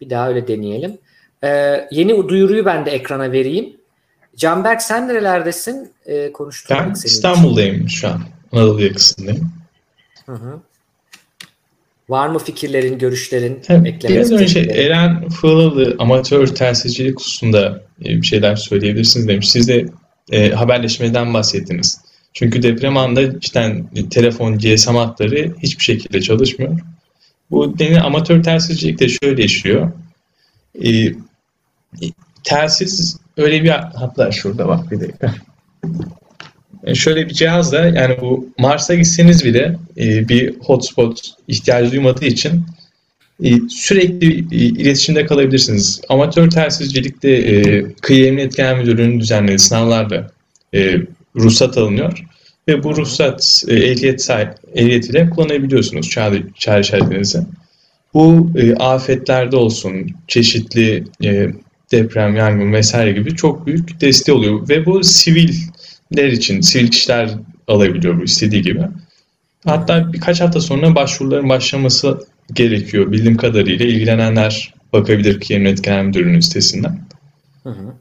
bir 0.00 0.10
daha 0.10 0.28
öyle 0.28 0.48
deneyelim. 0.48 0.98
Ee, 1.44 1.88
yeni 1.90 2.28
duyuruyu 2.28 2.64
ben 2.64 2.86
de 2.86 2.90
ekrana 2.90 3.32
vereyim. 3.32 3.76
Canberk 4.36 4.82
sen 4.82 5.08
nerelerdesin? 5.08 5.92
Ee, 6.06 6.32
konuşturmak 6.32 6.86
Ben 6.88 6.94
İstanbul'dayım 6.94 7.76
için. 7.76 7.86
şu 7.86 8.08
an. 8.08 8.22
Anadolu 8.52 8.82
yakasındayım. 8.82 9.52
Hı 10.26 10.32
hı. 10.32 10.60
Var 12.08 12.28
mı 12.28 12.38
fikirlerin, 12.38 12.98
görüşlerin, 12.98 13.56
eklemek 13.56 14.02
Biraz 14.02 14.32
önce 14.32 14.60
Eren 14.60 15.28
Fılalı 15.28 15.96
amatör 15.98 16.46
telsizcilik 16.46 17.20
hususunda 17.20 17.82
e, 18.00 18.04
bir 18.04 18.22
şeyler 18.22 18.56
söyleyebilirsiniz 18.56 19.28
demiş. 19.28 19.50
Siz 19.50 19.68
de 19.68 19.86
e, 20.32 20.50
haberleşmeden 20.50 21.34
bahsettiniz. 21.34 22.00
Çünkü 22.32 22.62
deprem 22.62 22.96
anında 22.96 23.40
cidden 23.40 23.86
telefon, 24.10 24.58
GSM 24.58 24.94
hatları 24.94 25.54
hiçbir 25.62 25.84
şekilde 25.84 26.20
çalışmıyor. 26.20 26.80
Bu 27.50 27.78
denilen 27.78 28.00
amatör 28.00 28.42
telsizcilik 28.42 28.98
de 28.98 29.08
şöyle 29.08 29.44
işliyor. 29.44 29.92
E, 30.84 30.88
telsiz 32.44 33.16
öyle 33.36 33.64
bir 33.64 33.70
hatta 33.70 34.32
şurada 34.32 34.68
bak 34.68 34.90
bir 34.90 35.00
dakika. 35.00 35.34
E, 36.84 36.94
şöyle 36.94 37.28
bir 37.28 37.34
cihazla 37.34 37.78
yani 37.78 38.16
bu 38.20 38.48
Mars'a 38.58 38.94
gitseniz 38.94 39.44
bile 39.44 39.76
e, 39.98 40.28
bir 40.28 40.54
hotspot 40.60 41.20
ihtiyacı 41.48 41.92
duymadığı 41.92 42.24
için 42.24 42.64
e, 43.44 43.50
sürekli 43.68 44.38
e, 44.38 44.56
iletişimde 44.56 45.26
kalabilirsiniz. 45.26 46.00
Amatör 46.08 46.50
telsizcilikte 46.50 47.30
e, 47.30 47.84
Kıyı 47.92 48.26
Emniyet 48.26 48.56
Genel 48.56 48.76
Müdürlüğü'nün 48.76 49.20
düzenlediği 49.20 49.58
sınavlarla 49.58 50.30
e, 50.74 50.96
ruhsat 51.36 51.78
alınıyor. 51.78 52.24
Ve 52.68 52.82
bu 52.82 52.96
ruhsat 52.96 53.64
e, 53.68 53.74
ehliyet, 53.74 54.30
ehliyet 54.74 55.10
ile 55.10 55.30
kullanabiliyorsunuz 55.30 56.10
çağrı, 56.10 56.42
çağrı 56.58 56.80
işaretlerinizi. 56.80 57.40
Bu 58.14 58.50
e, 58.56 58.74
afetlerde 58.74 59.56
olsun, 59.56 60.06
çeşitli 60.28 61.04
e, 61.24 61.48
deprem, 61.92 62.36
yangın 62.36 62.72
vesaire 62.72 63.12
gibi 63.12 63.36
çok 63.36 63.66
büyük 63.66 64.00
desteği 64.00 64.34
oluyor. 64.34 64.68
Ve 64.68 64.86
bu 64.86 65.04
siviller 65.04 66.28
için, 66.32 66.60
sivil 66.60 66.88
kişiler 66.88 67.30
alabiliyor 67.68 68.20
bu 68.20 68.24
istediği 68.24 68.62
gibi. 68.62 68.82
Hatta 69.64 70.12
birkaç 70.12 70.40
hafta 70.40 70.60
sonra 70.60 70.94
başvuruların 70.94 71.48
başlaması 71.48 72.26
gerekiyor. 72.52 73.12
Bildiğim 73.12 73.36
kadarıyla 73.36 73.86
ilgilenenler 73.86 74.74
bakabilir 74.92 75.40
ki 75.40 75.54
Emniyet 75.54 75.84
Genel 75.84 76.04
Müdürlüğü'nün 76.04 76.40
sitesinden. 76.40 77.00
Hı 77.62 77.70
hı. 77.70 77.94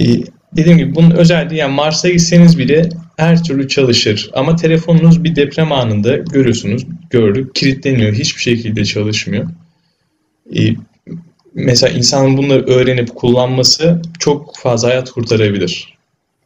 Ee, 0.00 0.22
dediğim 0.56 0.78
gibi 0.78 0.94
bunun 0.94 1.10
özelliği 1.10 1.60
yani 1.60 1.74
Mars'a 1.74 2.08
gitseniz 2.08 2.58
bile 2.58 2.88
her 3.16 3.44
türlü 3.44 3.68
çalışır. 3.68 4.30
Ama 4.34 4.56
telefonunuz 4.56 5.24
bir 5.24 5.36
deprem 5.36 5.72
anında 5.72 6.16
görüyorsunuz, 6.16 6.86
gördük, 7.10 7.54
kilitleniyor. 7.54 8.12
Hiçbir 8.12 8.42
şekilde 8.42 8.84
çalışmıyor. 8.84 9.46
Ee, 10.56 10.74
mesela 11.54 11.92
insanın 11.92 12.36
bunları 12.36 12.66
öğrenip 12.66 13.14
kullanması 13.16 14.02
çok 14.18 14.56
fazla 14.56 14.88
hayat 14.88 15.10
kurtarabilir. 15.10 15.98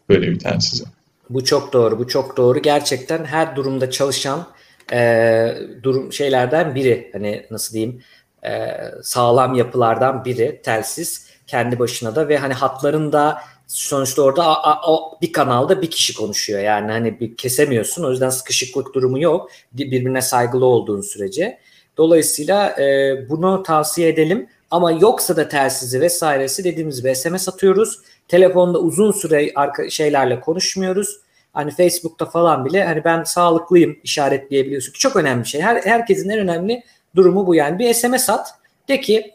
Böyle 0.09 0.31
bir 0.31 0.39
tane 0.39 0.61
size. 0.61 0.85
Bu 1.31 1.45
çok 1.45 1.73
doğru, 1.73 1.99
bu 1.99 2.09
çok 2.09 2.37
doğru. 2.37 2.59
Gerçekten 2.59 3.25
her 3.25 3.57
durumda 3.57 3.91
çalışan 3.91 4.47
e, 4.93 5.59
durum 5.83 6.13
şeylerden 6.13 6.75
biri. 6.75 7.11
Hani 7.13 7.47
nasıl 7.51 7.75
diyeyim 7.75 8.03
e, 8.45 8.69
sağlam 9.03 9.55
yapılardan 9.55 10.25
biri 10.25 10.61
telsiz 10.65 11.27
kendi 11.47 11.79
başına 11.79 12.17
da 12.17 12.29
ve 12.29 12.39
hani 12.39 12.55
hatların 12.55 13.13
da 13.13 13.39
sonuçta 13.67 14.23
orada 14.23 14.45
a, 14.45 14.73
a, 14.73 14.93
o 14.93 15.19
bir 15.23 15.33
kanalda 15.33 15.83
bir 15.83 15.91
kişi 15.91 16.15
konuşuyor. 16.15 16.61
Yani 16.61 16.93
hani 16.93 17.21
bir 17.21 17.37
kesemiyorsun. 17.37 18.05
O 18.05 18.11
yüzden 18.11 18.31
sıkışıklık 18.31 18.95
durumu 18.95 19.21
yok. 19.21 19.51
Birbirine 19.73 20.23
saygılı 20.23 20.67
olduğun 20.67 21.01
sürece. 21.01 21.59
Dolayısıyla 21.97 22.81
e, 22.81 23.17
bunu 23.29 23.63
tavsiye 23.63 24.09
edelim. 24.09 24.47
Ama 24.71 24.93
yoksa 24.93 25.37
da 25.37 25.49
telsizi 25.49 26.01
vesairesi 26.01 26.65
dediğimiz 26.65 27.01
gibi 27.01 27.17
SMS 27.17 27.49
atıyoruz. 27.49 27.99
Telefonda 28.29 28.79
uzun 28.79 29.13
süre 29.13 29.53
arka 29.55 29.91
şeylerle 29.91 30.41
konuşmuyoruz. 30.41 31.21
Hani 31.53 31.71
Facebook'ta 31.71 32.27
falan 32.27 32.65
bile 32.65 32.85
hani 32.85 33.05
ben 33.05 33.23
sağlıklıyım 33.25 33.97
işaretleyebiliyorsun 34.05 34.93
ki 34.93 34.99
çok 34.99 35.17
önemli 35.17 35.45
bir 35.45 35.49
şey. 35.49 35.61
Her, 35.61 35.77
herkesin 35.77 36.29
en 36.29 36.39
önemli 36.39 36.83
durumu 37.17 37.47
bu 37.47 37.55
yani. 37.55 37.79
Bir 37.79 37.95
SMS 37.95 38.31
at. 38.31 38.55
De 38.89 39.01
ki 39.01 39.33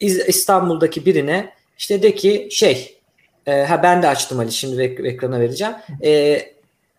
İstanbul'daki 0.00 1.06
birine 1.06 1.50
işte 1.78 2.02
de 2.02 2.14
ki 2.14 2.48
şey 2.50 2.98
e, 3.46 3.62
ha 3.62 3.82
ben 3.82 4.02
de 4.02 4.08
açtım 4.08 4.38
Ali 4.38 4.52
şimdi 4.52 4.82
ekrana 4.82 5.40
vereceğim. 5.40 5.74
E, 6.04 6.40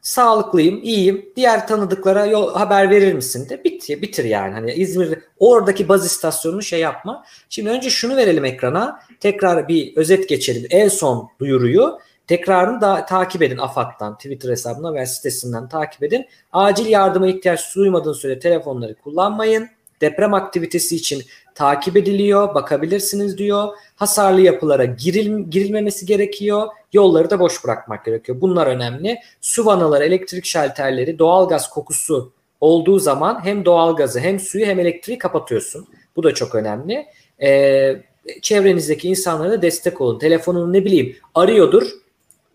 sağlıklıyım, 0.06 0.84
iyiyim. 0.84 1.26
Diğer 1.36 1.68
tanıdıklara 1.68 2.26
yol, 2.26 2.54
haber 2.54 2.90
verir 2.90 3.14
misin 3.14 3.50
de 3.50 3.64
bitir, 3.64 4.02
bitir 4.02 4.26
yani. 4.26 4.54
Hani 4.54 4.74
İzmir 4.74 5.20
oradaki 5.40 5.90
baz 5.90 6.06
istasyonunu 6.06 6.62
şey 6.62 6.80
yapma. 6.80 7.26
Şimdi 7.50 7.70
önce 7.70 7.90
şunu 7.90 8.16
verelim 8.16 8.46
ekrana. 8.46 9.00
Tekrar 9.20 9.68
bir 9.68 9.98
özet 9.98 10.30
geçelim. 10.30 10.68
En 10.70 10.88
son 10.88 11.30
duyuruyu 11.40 12.00
tekrarını 12.28 12.82
da 12.82 13.06
takip 13.06 13.42
edin 13.42 13.58
AFAD'dan, 13.58 14.18
Twitter 14.18 14.50
hesabına 14.50 14.94
ve 14.94 15.06
sitesinden 15.06 15.70
takip 15.70 16.04
edin. 16.04 16.26
Acil 16.52 16.86
yardıma 16.86 17.28
ihtiyaç 17.28 17.76
duymadığın 17.76 18.14
süre 18.14 18.40
telefonları 18.40 18.96
kullanmayın. 18.96 19.70
Deprem 20.02 20.34
aktivitesi 20.34 20.96
için 20.96 21.24
takip 21.56 21.98
ediliyor, 21.98 22.56
bakabilirsiniz 22.56 23.38
diyor. 23.38 23.68
Hasarlı 23.96 24.42
yapılara 24.42 24.86
giril, 24.86 25.50
girilmemesi 25.50 26.06
gerekiyor. 26.06 26.68
Yolları 26.94 27.30
da 27.30 27.40
boş 27.40 27.64
bırakmak 27.64 28.06
gerekiyor. 28.06 28.42
Bunlar 28.42 28.68
önemli. 28.68 29.18
Su 29.42 29.66
vanaları, 29.66 30.04
elektrik 30.04 30.46
şalterleri, 30.46 31.20
doğalgaz 31.20 31.70
kokusu 31.70 32.32
olduğu 32.62 33.00
zaman 33.00 33.46
hem 33.46 33.66
doğalgazı 33.66 34.20
hem 34.20 34.40
suyu 34.40 34.66
hem 34.66 34.80
elektriği 34.80 35.18
kapatıyorsun. 35.18 35.88
Bu 36.16 36.24
da 36.24 36.34
çok 36.34 36.56
önemli. 36.56 37.06
Ee, 37.42 38.02
çevrenizdeki 38.42 39.10
insanlara 39.10 39.52
da 39.52 39.62
destek 39.62 40.02
olun. 40.02 40.20
Telefonunu 40.20 40.74
ne 40.74 40.86
bileyim 40.86 41.16
arıyordur, 41.36 41.88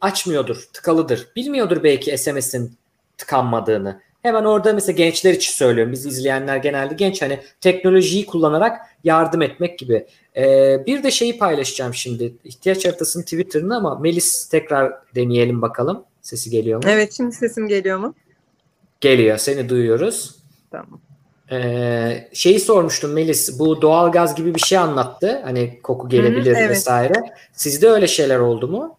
açmıyordur, 0.01 0.69
tıkalıdır. 0.73 1.29
Bilmiyordur 1.37 1.83
belki 1.83 2.19
SMS'in 2.19 2.77
tıkanmadığını. 3.19 4.01
Hemen 4.23 4.45
orada 4.45 4.73
mesela 4.73 4.97
gençler 4.97 5.35
için 5.35 5.53
söylüyorum. 5.53 5.93
Biz 5.93 6.07
izleyenler 6.07 6.57
genelde 6.57 6.95
genç 6.95 7.23
hani 7.23 7.41
teknolojiyi 7.61 8.27
kullanarak 8.27 8.81
yardım 9.05 9.43
etmek 9.43 9.79
gibi. 9.79 10.07
Ee, 10.37 10.79
bir 10.87 11.03
de 11.03 11.11
şeyi 11.11 11.39
paylaşacağım 11.39 11.95
şimdi. 11.95 12.35
İhtiyaç 12.45 12.85
haritasının 12.85 13.23
Twitter'ını 13.23 13.77
ama 13.77 13.99
Melis 13.99 14.49
tekrar 14.49 14.93
deneyelim 15.15 15.63
bakalım. 15.63 16.05
Sesi 16.23 16.51
geliyor 16.51 16.85
mu? 16.85 16.91
Evet 16.91 17.13
şimdi 17.13 17.35
sesim 17.35 17.69
geliyor 17.69 17.99
mu? 17.99 18.15
Geliyor. 19.01 19.39
Seni 19.39 19.69
duyuyoruz. 19.69 20.35
Tamam. 20.71 21.01
Ee, 21.53 22.29
şeyi 22.33 22.61
sormuştum 22.61 23.13
Melis. 23.13 23.59
Bu 23.59 23.83
doğal 23.83 24.13
gaz 24.13 24.35
gibi 24.35 24.55
bir 24.55 24.61
şey 24.61 24.79
anlattı. 24.79 25.41
Hani 25.45 25.81
koku 25.83 26.09
gelebilir 26.09 26.51
Hı-hı, 26.51 26.61
evet. 26.61 26.71
vesaire. 26.71 27.15
Sizde 27.53 27.89
öyle 27.89 28.07
şeyler 28.07 28.39
oldu 28.39 28.69
mu? 28.69 28.97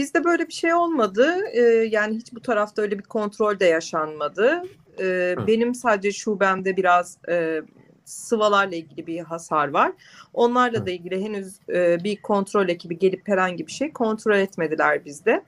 Bizde 0.00 0.24
böyle 0.24 0.48
bir 0.48 0.52
şey 0.52 0.74
olmadı. 0.74 1.34
Ee, 1.52 1.60
yani 1.90 2.16
hiç 2.16 2.32
bu 2.32 2.40
tarafta 2.40 2.82
öyle 2.82 2.98
bir 2.98 3.04
kontrol 3.04 3.58
de 3.58 3.64
yaşanmadı. 3.64 4.62
Ee, 5.00 5.34
benim 5.46 5.74
sadece 5.74 6.12
şubemde 6.12 6.76
biraz 6.76 7.18
e, 7.28 7.62
sıvalarla 8.04 8.76
ilgili 8.76 9.06
bir 9.06 9.18
hasar 9.18 9.68
var. 9.68 9.92
Onlarla 10.34 10.86
da 10.86 10.90
ilgili 10.90 11.24
henüz 11.24 11.54
e, 11.68 12.04
bir 12.04 12.22
kontrol 12.22 12.68
ekibi 12.68 12.98
gelip 12.98 13.28
herhangi 13.28 13.66
bir 13.66 13.72
şey 13.72 13.92
kontrol 13.92 14.36
etmediler 14.36 15.04
bizde. 15.04 15.44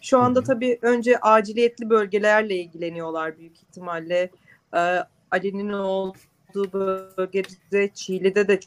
Şu 0.00 0.18
anda 0.18 0.42
tabii 0.42 0.78
önce 0.82 1.18
aciliyetli 1.18 1.90
bölgelerle 1.90 2.56
ilgileniyorlar 2.56 3.38
büyük 3.38 3.56
ihtimalle. 3.56 4.30
Ee, 4.74 4.98
Ali'nin 5.30 5.72
olduğu 5.72 6.72
bölgede 6.72 7.90
Çiğli'de 7.94 8.48
de 8.48 8.60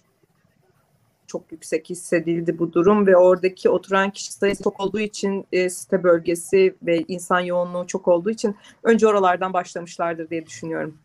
çok 1.27 1.51
yüksek 1.51 1.89
hissedildi 1.89 2.59
bu 2.59 2.73
durum 2.73 3.07
ve 3.07 3.17
oradaki 3.17 3.69
oturan 3.69 4.11
kişi 4.11 4.33
sayısı 4.33 4.63
çok 4.63 4.79
olduğu 4.79 4.99
için 4.99 5.47
e, 5.51 5.69
site 5.69 6.03
bölgesi 6.03 6.75
ve 6.83 7.03
insan 7.07 7.39
yoğunluğu 7.39 7.87
çok 7.87 8.07
olduğu 8.07 8.29
için 8.29 8.55
önce 8.83 9.07
oralardan 9.07 9.53
başlamışlardır 9.53 10.29
diye 10.29 10.45
düşünüyorum. 10.45 10.97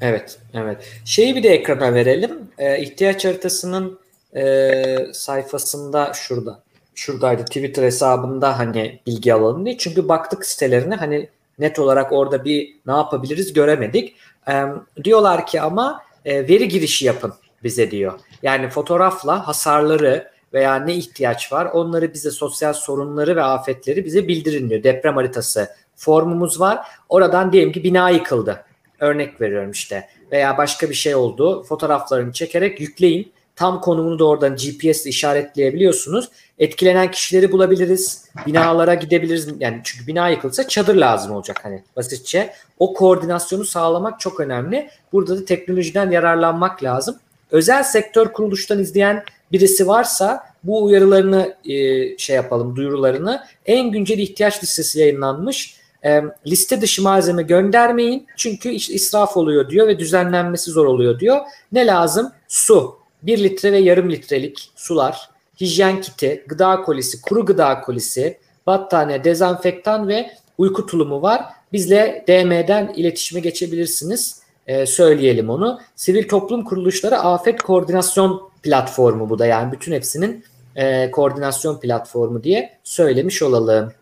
Evet, 0.00 0.38
evet. 0.54 0.88
Şeyi 1.04 1.36
bir 1.36 1.42
de 1.42 1.48
ekrana 1.48 1.94
verelim. 1.94 2.30
Ee, 2.58 2.82
ihtiyaç 2.82 3.24
haritasının 3.24 3.98
e, 4.36 4.84
sayfasında 5.12 6.12
şurada. 6.14 6.62
Şuradaydı 6.94 7.44
Twitter 7.44 7.82
hesabında 7.82 8.58
hani 8.58 9.00
bilgi 9.06 9.34
alalım 9.34 9.66
diye. 9.66 9.78
Çünkü 9.78 10.08
baktık 10.08 10.46
sitelerine 10.46 10.94
hani 10.94 11.28
net 11.58 11.78
olarak 11.78 12.12
orada 12.12 12.44
bir 12.44 12.76
ne 12.86 12.92
yapabiliriz 12.92 13.52
göremedik. 13.52 14.16
Ee, 14.48 14.64
diyorlar 15.04 15.46
ki 15.46 15.60
ama 15.60 16.02
e, 16.24 16.48
veri 16.48 16.68
girişi 16.68 17.06
yapın 17.06 17.34
bize 17.64 17.90
diyor. 17.90 18.20
Yani 18.42 18.68
fotoğrafla 18.68 19.48
hasarları 19.48 20.30
veya 20.52 20.76
ne 20.76 20.94
ihtiyaç 20.94 21.52
var 21.52 21.66
onları 21.66 22.14
bize 22.14 22.30
sosyal 22.30 22.72
sorunları 22.72 23.36
ve 23.36 23.42
afetleri 23.42 24.04
bize 24.04 24.28
bildirin 24.28 24.70
diyor. 24.70 24.82
Deprem 24.82 25.16
haritası 25.16 25.68
formumuz 25.96 26.60
var. 26.60 26.86
Oradan 27.08 27.52
diyelim 27.52 27.72
ki 27.72 27.84
bina 27.84 28.10
yıkıldı. 28.10 28.64
Örnek 29.00 29.40
veriyorum 29.40 29.70
işte 29.70 30.08
veya 30.32 30.58
başka 30.58 30.90
bir 30.90 30.94
şey 30.94 31.14
oldu. 31.14 31.62
Fotoğraflarını 31.62 32.32
çekerek 32.32 32.80
yükleyin. 32.80 33.32
tam 33.56 33.80
konumunu 33.80 34.18
da 34.18 34.24
oradan 34.24 34.56
GPS 34.56 35.06
işaretleyebiliyorsunuz. 35.06 36.28
Etkilenen 36.58 37.10
kişileri 37.10 37.52
bulabiliriz. 37.52 38.24
Binalara 38.46 38.94
gidebiliriz. 38.94 39.48
Yani 39.60 39.80
çünkü 39.84 40.06
bina 40.06 40.28
yıkılsa 40.28 40.68
çadır 40.68 40.94
lazım 40.94 41.32
olacak 41.32 41.60
hani 41.62 41.82
basitçe. 41.96 42.54
O 42.78 42.94
koordinasyonu 42.94 43.64
sağlamak 43.64 44.20
çok 44.20 44.40
önemli. 44.40 44.90
Burada 45.12 45.38
da 45.40 45.44
teknolojiden 45.44 46.10
yararlanmak 46.10 46.82
lazım. 46.82 47.16
Özel 47.50 47.82
sektör 47.82 48.32
kuruluştan 48.32 48.78
izleyen 48.78 49.24
birisi 49.52 49.88
varsa 49.88 50.44
bu 50.64 50.84
uyarılarını 50.84 51.54
e, 51.64 52.18
şey 52.18 52.36
yapalım, 52.36 52.76
duyurularını. 52.76 53.44
En 53.66 53.90
güncel 53.90 54.18
ihtiyaç 54.18 54.62
listesi 54.62 55.00
yayınlanmış. 55.00 55.76
E, 56.04 56.22
liste 56.46 56.80
dışı 56.80 57.02
malzeme 57.02 57.42
göndermeyin 57.42 58.26
çünkü 58.36 58.68
israf 58.70 59.36
oluyor 59.36 59.70
diyor 59.70 59.88
ve 59.88 59.98
düzenlenmesi 59.98 60.70
zor 60.70 60.86
oluyor 60.86 61.20
diyor. 61.20 61.40
Ne 61.72 61.86
lazım? 61.86 62.32
Su. 62.48 63.04
1 63.22 63.44
litre 63.44 63.72
ve 63.72 63.78
yarım 63.78 64.10
litrelik 64.10 64.70
sular, 64.76 65.30
hijyen 65.60 66.00
kiti, 66.00 66.44
gıda 66.48 66.82
kolisi, 66.82 67.20
kuru 67.20 67.46
gıda 67.46 67.80
kolisi, 67.80 68.38
battaniye, 68.66 69.24
dezenfektan 69.24 70.08
ve 70.08 70.30
uyku 70.58 70.86
tulumu 70.86 71.22
var. 71.22 71.44
Bizle 71.72 72.24
DM'den 72.28 72.92
iletişime 72.96 73.40
geçebilirsiniz. 73.40 74.43
Ee, 74.66 74.86
söyleyelim 74.86 75.50
onu. 75.50 75.80
Sivil 75.96 76.28
toplum 76.28 76.64
kuruluşları 76.64 77.18
afet 77.18 77.62
koordinasyon 77.62 78.50
platformu 78.62 79.30
bu 79.30 79.38
da 79.38 79.46
yani 79.46 79.72
bütün 79.72 79.92
hepsinin 79.92 80.44
e, 80.76 81.10
koordinasyon 81.10 81.80
platformu 81.80 82.44
diye 82.44 82.78
söylemiş 82.84 83.42
olalım. 83.42 83.92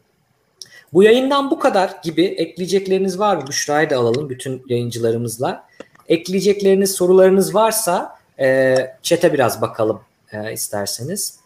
Bu 0.93 1.03
yayından 1.03 1.51
bu 1.51 1.59
kadar 1.59 2.01
gibi 2.03 2.25
ekleyecekleriniz 2.25 3.19
var 3.19 3.37
mı? 3.37 3.47
Büşra'yı 3.49 3.91
da 3.91 3.97
alalım 3.97 4.31
bütün 4.31 4.63
yayıncılarımızla. 4.69 5.69
Ekleyecekleriniz, 6.09 6.95
sorularınız 6.95 7.55
varsa 7.55 8.19
e, 8.41 8.77
chat'e 9.03 9.33
biraz 9.33 9.61
bakalım 9.61 10.01
e, 10.33 10.53
isterseniz. 10.53 11.41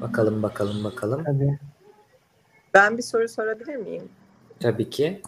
Bakalım 0.00 0.42
bakalım 0.42 0.84
bakalım. 0.84 1.24
Tabii. 1.24 1.58
Ben 2.74 2.98
bir 2.98 3.02
soru 3.02 3.28
sorabilir 3.28 3.76
miyim? 3.76 4.08
Tabii 4.60 4.90
ki. 4.90 5.22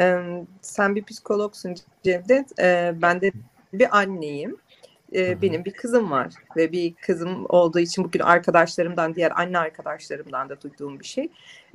Ee, 0.00 0.44
sen 0.62 0.96
bir 0.96 1.04
psikologsun 1.04 1.74
Cevdet. 2.02 2.58
Ee, 2.58 2.94
ben 3.02 3.20
de 3.20 3.32
bir 3.72 3.98
anneyim. 3.98 4.56
Ee, 5.14 5.42
benim 5.42 5.64
bir 5.64 5.72
kızım 5.72 6.10
var 6.10 6.34
ve 6.56 6.72
bir 6.72 6.94
kızım 6.94 7.46
olduğu 7.48 7.78
için 7.78 8.04
bugün 8.04 8.20
arkadaşlarımdan, 8.20 9.14
diğer 9.14 9.32
anne 9.40 9.58
arkadaşlarımdan 9.58 10.48
da 10.48 10.60
duyduğum 10.60 11.00
bir 11.00 11.04
şey. 11.04 11.28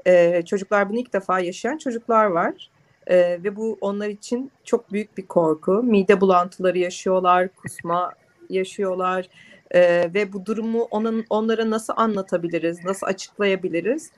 Ee, 0.08 0.42
çocuklar 0.46 0.90
bunu 0.90 1.00
ilk 1.00 1.14
defa 1.14 1.40
yaşayan 1.40 1.78
çocuklar 1.78 2.26
var. 2.26 2.70
E, 3.08 3.18
ve 3.44 3.56
bu 3.56 3.78
onlar 3.82 4.08
için 4.08 4.52
çok 4.64 4.92
büyük 4.92 5.18
bir 5.18 5.26
korku. 5.26 5.84
Mide 5.84 6.22
bulantıları 6.22 6.78
yaşıyorlar, 6.78 7.48
kusma 7.48 8.14
yaşıyorlar 8.50 9.28
e, 9.72 9.82
ve 10.14 10.34
bu 10.34 10.46
durumu 10.46 10.82
onun 10.92 11.26
onlara 11.30 11.70
nasıl 11.70 11.94
anlatabiliriz, 11.98 12.86
nasıl 12.86 13.08
açıklayabiliriz? 13.08 14.12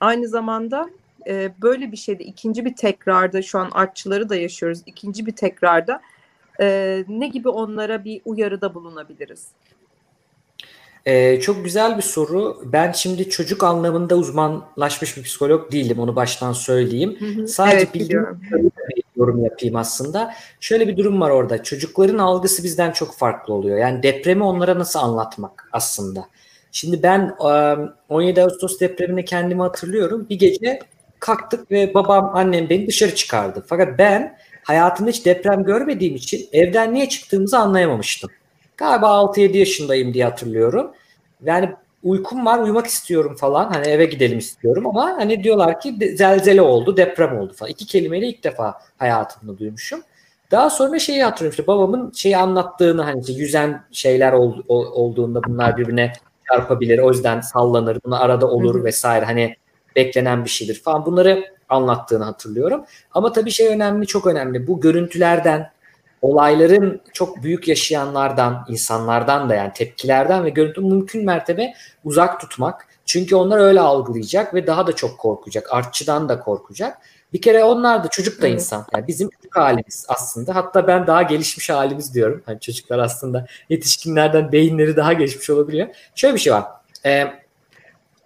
Aynı 0.00 0.28
zamanda 0.28 0.90
e, 1.26 1.52
böyle 1.62 1.92
bir 1.92 1.96
şeyde 1.96 2.24
ikinci 2.24 2.64
bir 2.64 2.74
tekrarda 2.74 3.42
şu 3.42 3.58
an 3.58 3.70
artçıları 3.72 4.28
da 4.28 4.36
yaşıyoruz. 4.36 4.78
İkinci 4.86 5.26
bir 5.26 5.32
tekrarda 5.32 6.00
e, 6.60 7.04
ne 7.08 7.28
gibi 7.28 7.48
onlara 7.48 8.04
bir 8.04 8.20
uyarıda 8.24 8.74
bulunabiliriz? 8.74 9.46
Ee, 11.06 11.40
çok 11.40 11.64
güzel 11.64 11.96
bir 11.96 12.02
soru. 12.02 12.62
Ben 12.64 12.92
şimdi 12.92 13.30
çocuk 13.30 13.64
anlamında 13.64 14.16
uzmanlaşmış 14.16 15.16
bir 15.16 15.22
psikolog 15.22 15.72
değilim. 15.72 15.98
Onu 15.98 16.16
baştan 16.16 16.52
söyleyeyim. 16.52 17.16
Hı 17.18 17.42
hı. 17.42 17.48
Sadece 17.48 17.76
evet, 17.76 17.94
biliyorum. 17.94 18.40
bir 18.50 19.02
yorum 19.16 19.44
yapayım 19.44 19.76
aslında. 19.76 20.34
Şöyle 20.60 20.88
bir 20.88 20.96
durum 20.96 21.20
var 21.20 21.30
orada. 21.30 21.62
Çocukların 21.62 22.18
algısı 22.18 22.64
bizden 22.64 22.92
çok 22.92 23.14
farklı 23.14 23.54
oluyor. 23.54 23.78
Yani 23.78 24.02
depremi 24.02 24.42
onlara 24.42 24.78
nasıl 24.78 24.98
anlatmak 24.98 25.68
aslında. 25.72 26.28
Şimdi 26.72 27.02
ben 27.02 27.36
17 28.08 28.42
Ağustos 28.42 28.80
depremini 28.80 29.24
kendimi 29.24 29.62
hatırlıyorum. 29.62 30.26
Bir 30.30 30.38
gece 30.38 30.80
kalktık 31.20 31.70
ve 31.70 31.94
babam 31.94 32.30
annem 32.34 32.70
beni 32.70 32.86
dışarı 32.86 33.14
çıkardı. 33.14 33.64
Fakat 33.66 33.98
ben 33.98 34.38
hayatımda 34.64 35.10
hiç 35.10 35.26
deprem 35.26 35.64
görmediğim 35.64 36.14
için 36.14 36.48
evden 36.52 36.94
niye 36.94 37.08
çıktığımızı 37.08 37.58
anlayamamıştım. 37.58 38.30
Galiba 38.76 39.06
6-7 39.06 39.56
yaşındayım 39.56 40.14
diye 40.14 40.24
hatırlıyorum. 40.24 40.92
Yani 41.44 41.70
uykum 42.02 42.46
var 42.46 42.58
uyumak 42.58 42.86
istiyorum 42.86 43.36
falan 43.36 43.72
hani 43.72 43.86
eve 43.86 44.04
gidelim 44.04 44.38
istiyorum 44.38 44.86
ama 44.86 45.16
hani 45.16 45.44
diyorlar 45.44 45.80
ki 45.80 46.14
zelzele 46.16 46.62
oldu 46.62 46.96
deprem 46.96 47.38
oldu 47.38 47.52
falan. 47.52 47.70
İki 47.70 47.86
kelimeyle 47.86 48.26
ilk 48.26 48.44
defa 48.44 48.74
hayatımda 48.98 49.58
duymuşum. 49.58 50.00
Daha 50.50 50.70
sonra 50.70 50.98
şeyi 50.98 51.22
hatırlıyorum 51.24 51.50
işte 51.50 51.66
babamın 51.66 52.12
şeyi 52.12 52.36
anlattığını 52.36 53.02
hani 53.02 53.20
işte 53.20 53.32
yüzen 53.32 53.84
şeyler 53.92 54.32
ol, 54.32 54.62
olduğunda 54.68 55.44
bunlar 55.44 55.76
birbirine 55.76 56.12
çarpabilir 56.48 56.98
o 56.98 57.12
yüzden 57.12 57.40
sallanır 57.40 57.98
bunlar 58.04 58.20
arada 58.20 58.50
olur 58.50 58.84
vesaire 58.84 59.24
hani 59.24 59.56
beklenen 59.96 60.44
bir 60.44 60.50
şeydir 60.50 60.80
falan 60.84 61.06
bunları 61.06 61.56
anlattığını 61.68 62.24
hatırlıyorum. 62.24 62.84
Ama 63.12 63.32
tabii 63.32 63.50
şey 63.50 63.68
önemli 63.68 64.06
çok 64.06 64.26
önemli 64.26 64.66
bu 64.66 64.80
görüntülerden 64.80 65.70
olayların 66.22 67.00
çok 67.12 67.42
büyük 67.42 67.68
yaşayanlardan, 67.68 68.66
insanlardan 68.68 69.50
da 69.50 69.54
yani 69.54 69.72
tepkilerden 69.72 70.44
ve 70.44 70.50
görüntü 70.50 70.80
mümkün 70.80 71.24
mertebe 71.24 71.72
uzak 72.04 72.40
tutmak. 72.40 72.86
Çünkü 73.06 73.36
onlar 73.36 73.58
öyle 73.58 73.80
algılayacak 73.80 74.54
ve 74.54 74.66
daha 74.66 74.86
da 74.86 74.92
çok 74.92 75.18
korkacak. 75.18 75.72
Artçıdan 75.72 76.28
da 76.28 76.40
korkacak. 76.40 76.98
Bir 77.32 77.42
kere 77.42 77.64
onlar 77.64 78.04
da 78.04 78.08
çocuk 78.08 78.42
da 78.42 78.48
insan. 78.48 78.86
Yani 78.94 79.06
bizim 79.06 79.30
çocuk 79.30 79.56
halimiz 79.56 80.06
aslında. 80.08 80.54
Hatta 80.54 80.86
ben 80.86 81.06
daha 81.06 81.22
gelişmiş 81.22 81.70
halimiz 81.70 82.14
diyorum. 82.14 82.42
Hani 82.46 82.60
çocuklar 82.60 82.98
aslında 82.98 83.46
yetişkinlerden 83.68 84.52
beyinleri 84.52 84.96
daha 84.96 85.12
gelişmiş 85.12 85.50
olabiliyor. 85.50 85.88
Şöyle 86.14 86.34
bir 86.34 86.40
şey 86.40 86.52
var. 86.52 86.64
Ee, 87.04 87.45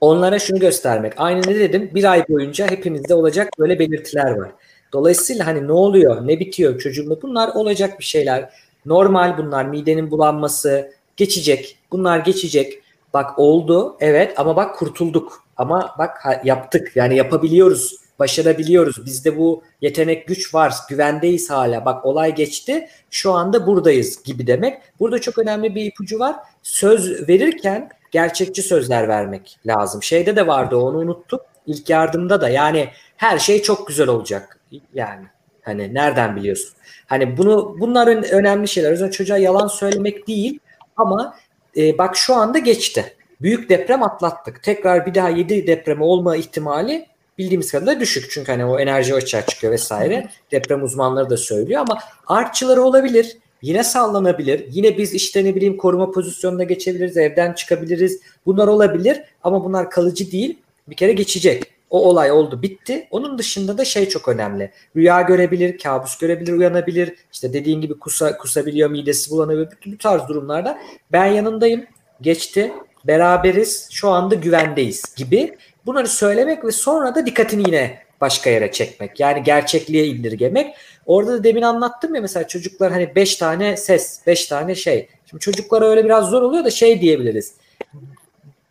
onlara 0.00 0.38
şunu 0.38 0.58
göstermek. 0.58 1.12
Aynı 1.16 1.40
ne 1.40 1.54
dedim? 1.54 1.90
Bir 1.94 2.04
ay 2.04 2.28
boyunca 2.28 2.70
hepimizde 2.70 3.14
olacak 3.14 3.48
böyle 3.58 3.78
belirtiler 3.78 4.30
var. 4.30 4.50
Dolayısıyla 4.92 5.46
hani 5.46 5.66
ne 5.66 5.72
oluyor, 5.72 6.26
ne 6.26 6.40
bitiyor 6.40 6.78
çocuğumda 6.78 7.22
bunlar 7.22 7.48
olacak 7.54 7.98
bir 7.98 8.04
şeyler. 8.04 8.50
Normal 8.86 9.38
bunlar 9.38 9.64
midenin 9.64 10.10
bulanması 10.10 10.92
geçecek. 11.16 11.78
Bunlar 11.92 12.18
geçecek. 12.18 12.82
Bak 13.14 13.38
oldu 13.38 13.96
evet 14.00 14.34
ama 14.36 14.56
bak 14.56 14.76
kurtulduk. 14.76 15.44
Ama 15.56 15.94
bak 15.98 16.40
yaptık 16.44 16.92
yani 16.94 17.16
yapabiliyoruz, 17.16 17.96
başarabiliyoruz. 18.18 19.06
Bizde 19.06 19.38
bu 19.38 19.62
yetenek 19.80 20.26
güç 20.26 20.54
var, 20.54 20.74
güvendeyiz 20.88 21.50
hala. 21.50 21.84
Bak 21.84 22.04
olay 22.04 22.34
geçti, 22.34 22.88
şu 23.10 23.32
anda 23.32 23.66
buradayız 23.66 24.22
gibi 24.22 24.46
demek. 24.46 24.78
Burada 25.00 25.20
çok 25.20 25.38
önemli 25.38 25.74
bir 25.74 25.84
ipucu 25.84 26.18
var. 26.18 26.36
Söz 26.62 27.28
verirken 27.28 27.90
gerçekçi 28.10 28.62
sözler 28.62 29.08
vermek 29.08 29.58
lazım. 29.66 30.02
Şeyde 30.02 30.36
de 30.36 30.46
vardı 30.46 30.76
onu 30.76 30.98
unuttuk. 30.98 31.40
İlk 31.66 31.90
yardımda 31.90 32.40
da 32.40 32.48
yani 32.48 32.88
her 33.16 33.38
şey 33.38 33.62
çok 33.62 33.86
güzel 33.86 34.08
olacak 34.08 34.60
yani 34.94 35.26
hani 35.62 35.94
nereden 35.94 36.36
biliyorsun? 36.36 36.72
Hani 37.06 37.36
bunu 37.36 37.76
bunların 37.80 38.24
önemli 38.24 38.68
şeyler. 38.68 38.90
Yüzden 38.90 39.10
çocuğa 39.10 39.38
yalan 39.38 39.66
söylemek 39.66 40.28
değil 40.28 40.58
ama 40.96 41.36
e, 41.76 41.98
bak 41.98 42.16
şu 42.16 42.34
anda 42.34 42.58
geçti. 42.58 43.16
Büyük 43.42 43.70
deprem 43.70 44.02
atlattık. 44.02 44.62
Tekrar 44.62 45.06
bir 45.06 45.14
daha 45.14 45.28
7 45.28 45.66
depremi 45.66 46.02
olma 46.02 46.36
ihtimali 46.36 47.06
bildiğimiz 47.38 47.72
kadarıyla 47.72 48.00
düşük. 48.00 48.30
Çünkü 48.30 48.52
hani 48.52 48.64
o 48.64 48.78
enerji 48.78 49.14
açığa 49.14 49.46
çıkıyor 49.46 49.72
vesaire. 49.72 50.28
Deprem 50.52 50.82
uzmanları 50.82 51.30
da 51.30 51.36
söylüyor 51.36 51.80
ama 51.80 51.98
artçıları 52.26 52.82
olabilir. 52.82 53.36
Yine 53.62 53.84
sallanabilir. 53.84 54.66
Yine 54.70 54.98
biz 54.98 55.14
işte 55.14 55.44
ne 55.44 55.54
bileyim 55.54 55.76
koruma 55.76 56.10
pozisyonuna 56.10 56.64
geçebiliriz. 56.64 57.16
Evden 57.16 57.52
çıkabiliriz. 57.52 58.20
Bunlar 58.46 58.68
olabilir 58.68 59.22
ama 59.42 59.64
bunlar 59.64 59.90
kalıcı 59.90 60.32
değil. 60.32 60.58
Bir 60.88 60.96
kere 60.96 61.12
geçecek. 61.12 61.62
O 61.90 62.08
olay 62.08 62.32
oldu 62.32 62.62
bitti. 62.62 63.08
Onun 63.10 63.38
dışında 63.38 63.78
da 63.78 63.84
şey 63.84 64.08
çok 64.08 64.28
önemli. 64.28 64.70
Rüya 64.96 65.22
görebilir, 65.22 65.78
kabus 65.78 66.18
görebilir, 66.18 66.52
uyanabilir. 66.52 67.14
İşte 67.32 67.52
dediğin 67.52 67.80
gibi 67.80 67.98
kusa, 67.98 68.38
kusabiliyor, 68.38 68.90
midesi 68.90 69.30
bulanabilir. 69.30 69.68
Bu 69.86 69.98
tarz 69.98 70.28
durumlarda 70.28 70.78
ben 71.12 71.26
yanındayım. 71.26 71.84
Geçti. 72.20 72.72
Beraberiz. 73.06 73.88
Şu 73.90 74.08
anda 74.08 74.34
güvendeyiz 74.34 75.14
gibi. 75.16 75.56
Bunları 75.86 76.08
söylemek 76.08 76.64
ve 76.64 76.72
sonra 76.72 77.14
da 77.14 77.26
dikkatini 77.26 77.62
yine 77.66 77.98
başka 78.20 78.50
yere 78.50 78.72
çekmek. 78.72 79.20
Yani 79.20 79.42
gerçekliğe 79.42 80.06
indirgemek. 80.06 80.74
Orada 81.10 81.32
da 81.32 81.44
demin 81.44 81.62
anlattım 81.62 82.14
ya 82.14 82.20
mesela 82.20 82.46
çocuklar 82.46 82.92
hani 82.92 83.14
5 83.14 83.36
tane 83.36 83.76
ses, 83.76 84.20
5 84.26 84.46
tane 84.46 84.74
şey. 84.74 85.08
Şimdi 85.30 85.40
çocuklara 85.40 85.86
öyle 85.86 86.04
biraz 86.04 86.30
zor 86.30 86.42
oluyor 86.42 86.64
da 86.64 86.70
şey 86.70 87.00
diyebiliriz. 87.00 87.54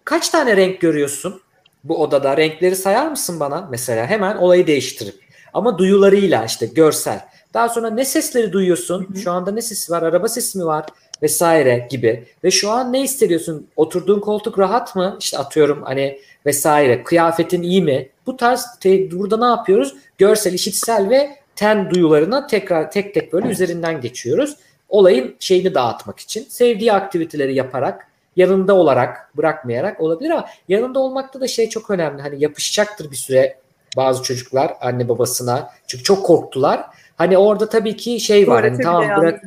Kaç 0.04 0.30
tane 0.30 0.58
renk 0.58 0.82
görüyorsun? 0.82 1.42
bu 1.84 2.02
odada 2.02 2.38
renkleri 2.38 2.76
sayar 2.76 3.08
mısın 3.08 3.40
bana 3.40 3.68
mesela 3.72 4.08
hemen 4.08 4.38
olayı 4.38 4.68
değiştirip 4.68 5.16
ama 5.54 5.78
duyularıyla 5.78 6.46
işte 6.46 6.66
görsel. 6.66 7.26
Daha 7.54 7.70
sonra 7.70 7.90
ne 7.90 8.06
sesleri 8.06 8.54
duyuyorsun? 8.54 9.08
Hı 9.10 9.14
hı. 9.14 9.18
Şu 9.18 9.32
anda 9.32 9.52
ne 9.52 9.62
sesi 9.62 9.92
var? 9.92 10.04
Araba 10.04 10.28
sesi 10.28 10.58
mi 10.58 10.66
var? 10.66 10.86
Vesaire 11.22 11.88
gibi. 11.90 12.26
Ve 12.44 12.52
şu 12.52 12.72
an 12.72 12.94
ne 12.94 13.02
hissediyorsun? 13.02 13.68
Oturduğun 13.76 14.20
koltuk 14.20 14.60
rahat 14.60 14.96
mı? 14.96 15.18
İşte 15.20 15.38
atıyorum 15.38 15.84
hani 15.84 16.20
vesaire. 16.46 17.04
Kıyafetin 17.04 17.64
iyi 17.64 17.82
mi? 17.82 18.10
Bu 18.26 18.38
tarz 18.38 18.66
te, 18.80 19.12
burada 19.12 19.38
ne 19.38 19.46
yapıyoruz? 19.46 19.96
Görsel, 20.18 20.54
işitsel 20.54 21.10
ve 21.10 21.39
ten 21.60 21.90
duyularına 21.90 22.48
tekrar 22.48 22.92
tek 22.92 23.14
tek 23.14 23.34
böyle 23.34 23.48
üzerinden 23.48 24.02
geçiyoruz. 24.02 24.58
olayın 24.90 25.36
şeyini 25.40 25.74
dağıtmak 25.74 26.20
için. 26.20 26.44
Sevdiği 26.44 26.94
aktiviteleri 26.94 27.56
yaparak 27.56 28.08
yanında 28.36 28.74
olarak 28.74 29.38
bırakmayarak 29.38 30.02
olabilir 30.02 30.30
ama 30.30 30.46
yanında 30.68 31.00
olmakta 31.00 31.42
da 31.42 31.48
şey 31.48 31.70
çok 31.70 31.90
önemli. 31.90 32.22
Hani 32.22 32.44
yapışacaktır 32.44 33.12
bir 33.12 33.16
süre 33.16 33.58
bazı 33.98 34.24
çocuklar 34.24 34.74
anne 34.82 35.10
babasına. 35.10 35.72
Çünkü 35.88 36.04
çok 36.04 36.26
korktular. 36.26 36.86
Hani 37.18 37.38
orada 37.38 37.70
tabii 37.70 37.98
ki 37.98 38.20
şey 38.20 38.48
var. 38.48 38.64
Hani, 38.64 38.84
tamam 38.84 39.22
bırak. 39.22 39.44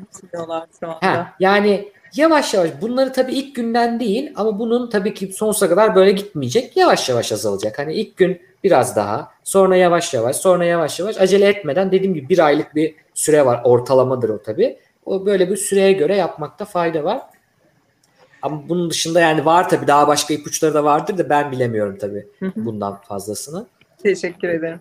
Ha, 1.01 1.35
yani 1.41 1.93
yavaş 2.15 2.55
yavaş 2.55 2.71
bunları 2.81 3.13
tabii 3.13 3.33
ilk 3.33 3.55
günden 3.55 4.01
değil 4.01 4.33
ama 4.37 4.59
bunun 4.59 4.91
tabii 4.91 5.15
ki 5.15 5.33
sonsuza 5.33 5.69
kadar 5.69 5.95
böyle 5.95 6.13
gitmeyecek. 6.13 6.77
Yavaş 6.77 7.09
yavaş 7.09 7.33
azalacak. 7.33 7.79
Hani 7.79 7.95
ilk 7.95 8.17
gün 8.17 8.41
biraz 8.65 8.97
daha 8.97 9.31
sonra 9.45 9.77
yavaş 9.77 10.15
yavaş 10.15 10.37
sonra 10.37 10.65
yavaş 10.65 11.01
yavaş 11.01 11.21
acele 11.21 11.49
etmeden 11.49 11.93
dediğim 11.93 12.15
gibi 12.15 12.29
bir 12.29 12.39
aylık 12.39 12.75
bir 12.75 12.95
süre 13.15 13.47
var. 13.47 13.61
Ortalamadır 13.65 14.29
o 14.29 14.43
tabii. 14.43 14.79
O 15.07 15.27
böyle 15.27 15.51
bir 15.51 15.57
süreye 15.57 15.93
göre 15.93 16.17
yapmakta 16.17 16.65
fayda 16.65 17.05
var. 17.05 17.23
Ama 18.43 18.69
bunun 18.69 18.91
dışında 18.91 19.21
yani 19.21 19.45
var 19.45 19.69
tabii 19.69 19.87
daha 19.87 20.09
başka 20.09 20.35
ipuçları 20.35 20.75
da 20.75 20.85
vardır 20.85 21.19
da 21.19 21.29
ben 21.29 21.53
bilemiyorum 21.53 21.99
tabii 22.01 22.27
bundan 22.57 23.01
fazlasını. 23.01 23.67
Teşekkür 24.03 24.49
ederim. 24.49 24.81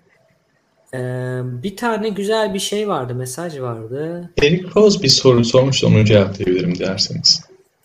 Ee, 0.94 0.98
bir 1.44 1.78
tane 1.78 2.10
güzel 2.10 2.54
bir 2.54 2.60
şey 2.60 2.88
vardı, 2.88 3.16
mesaj 3.16 3.60
vardı. 3.60 4.30
Eric 4.44 4.66
Rose 4.76 5.04
bir 5.04 5.08
soru 5.08 5.46
sormuş, 5.46 5.84
onu 5.84 6.06
cevaplayabilirim 6.06 6.80
derseniz. 6.80 7.42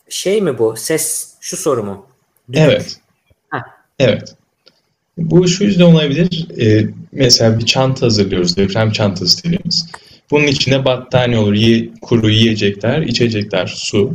Şey 0.09 0.41
mi 0.41 0.57
bu? 0.57 0.75
Ses, 0.77 1.33
şu 1.41 1.57
soru 1.57 1.83
mu? 1.83 2.05
Düdük. 2.49 2.61
Evet. 2.61 2.99
Heh. 3.49 3.59
Evet. 3.99 4.35
Bu 5.17 5.47
şu 5.47 5.63
yüzden 5.63 5.83
olabilir. 5.83 6.47
Ee, 6.61 6.87
mesela 7.11 7.59
bir 7.59 7.65
çanta 7.65 8.05
hazırlıyoruz, 8.05 8.57
deprem 8.57 8.91
çantası 8.91 9.43
dediğimiz. 9.43 9.89
Bunun 10.31 10.47
içinde 10.47 10.85
battaniye 10.85 11.39
olur, 11.39 11.53
ye, 11.53 11.89
kuru 12.01 12.29
yiyecekler, 12.29 13.01
içecekler, 13.01 13.67
su, 13.67 14.13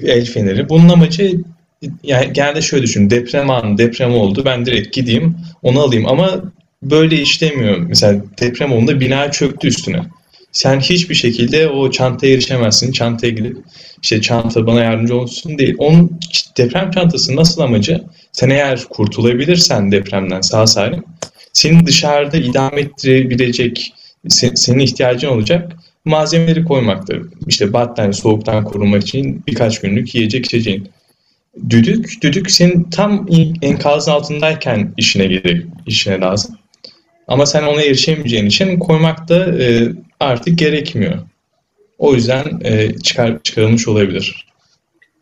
el 0.00 0.26
feneri. 0.26 0.68
Bunun 0.68 0.88
amacı 0.88 1.40
yani 2.02 2.32
genelde 2.32 2.62
şöyle 2.62 2.82
düşün. 2.82 3.10
Deprem 3.10 3.50
anı, 3.50 3.78
deprem 3.78 4.14
oldu. 4.14 4.42
Ben 4.44 4.66
direkt 4.66 4.94
gideyim, 4.94 5.36
onu 5.62 5.80
alayım. 5.80 6.06
Ama 6.06 6.42
böyle 6.82 7.20
işlemiyor. 7.20 7.76
Mesela 7.76 8.22
deprem 8.40 8.72
olduğunda 8.72 9.00
bina 9.00 9.30
çöktü 9.30 9.68
üstüne. 9.68 10.02
Sen 10.52 10.80
hiçbir 10.80 11.14
şekilde 11.14 11.68
o 11.68 11.90
çantaya 11.90 12.34
erişemezsin. 12.34 12.92
Çantaya 12.92 13.32
gidip 13.32 13.56
işte 14.02 14.20
çanta 14.20 14.66
bana 14.66 14.84
yardımcı 14.84 15.16
olsun 15.16 15.58
değil. 15.58 15.74
Onun 15.78 16.20
deprem 16.56 16.90
çantası 16.90 17.36
nasıl 17.36 17.60
amacı? 17.60 18.04
Sen 18.32 18.50
eğer 18.50 18.84
kurtulabilirsen 18.84 19.92
depremden 19.92 20.40
sağ 20.40 20.66
salim 20.66 21.04
senin 21.52 21.86
dışarıda 21.86 22.36
idame 22.36 22.80
ettirebilecek 22.80 23.92
senin 24.54 24.78
ihtiyacın 24.78 25.28
olacak 25.28 25.72
malzemeleri 26.04 26.64
koymaktır. 26.64 27.26
İşte 27.46 27.72
battaniye 27.72 28.12
soğuktan 28.12 28.64
korunmak 28.64 29.02
için 29.02 29.42
birkaç 29.46 29.80
günlük 29.80 30.14
yiyecek 30.14 30.46
içeceğin. 30.46 30.88
Düdük, 31.70 32.22
düdük 32.22 32.50
senin 32.50 32.82
tam 32.82 33.26
enkazın 33.62 34.12
altındayken 34.12 34.94
işine 34.96 35.26
gelir, 35.26 35.66
işine 35.86 36.20
lazım. 36.20 36.59
Ama 37.30 37.46
sen 37.46 37.62
ona 37.62 37.82
erişemeyeceğin 37.82 38.46
için 38.46 38.78
koymak 38.78 39.28
da 39.28 39.62
e, 39.62 39.92
artık 40.20 40.58
gerekmiyor. 40.58 41.18
O 41.98 42.14
yüzden 42.14 42.44
e, 42.64 42.98
çıkar, 42.98 43.42
çıkarılmış 43.42 43.88
olabilir. 43.88 44.46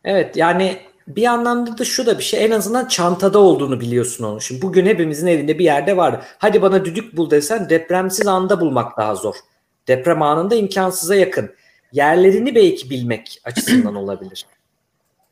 Evet 0.05 0.37
yani 0.37 0.77
bir 1.09 1.25
anlamda 1.25 1.79
da 1.79 1.85
şu 1.85 2.07
da 2.07 2.19
bir 2.19 2.25
şey 2.25 2.45
en 2.45 2.51
azından 2.51 2.89
çantada 2.89 3.39
olduğunu 3.39 3.81
biliyorsun 3.81 4.25
onu. 4.25 4.41
Şimdi 4.41 4.63
bugün 4.63 4.87
hepimizin 4.87 5.27
evinde 5.27 5.59
bir 5.59 5.65
yerde 5.65 5.97
var. 5.97 6.21
Hadi 6.39 6.63
bana 6.63 6.85
düdük 6.85 7.17
bul 7.17 7.31
desen 7.31 7.71
depremsiz 7.71 8.27
anda 8.27 8.61
bulmak 8.61 8.99
daha 8.99 9.15
zor. 9.15 9.35
Deprem 9.89 10.23
anında 10.23 10.55
imkansıza 10.55 11.15
yakın. 11.15 11.51
Yerlerini 11.93 12.55
belki 12.55 12.91
bilmek 12.91 13.41
açısından 13.45 13.95
olabilir. 14.03 14.47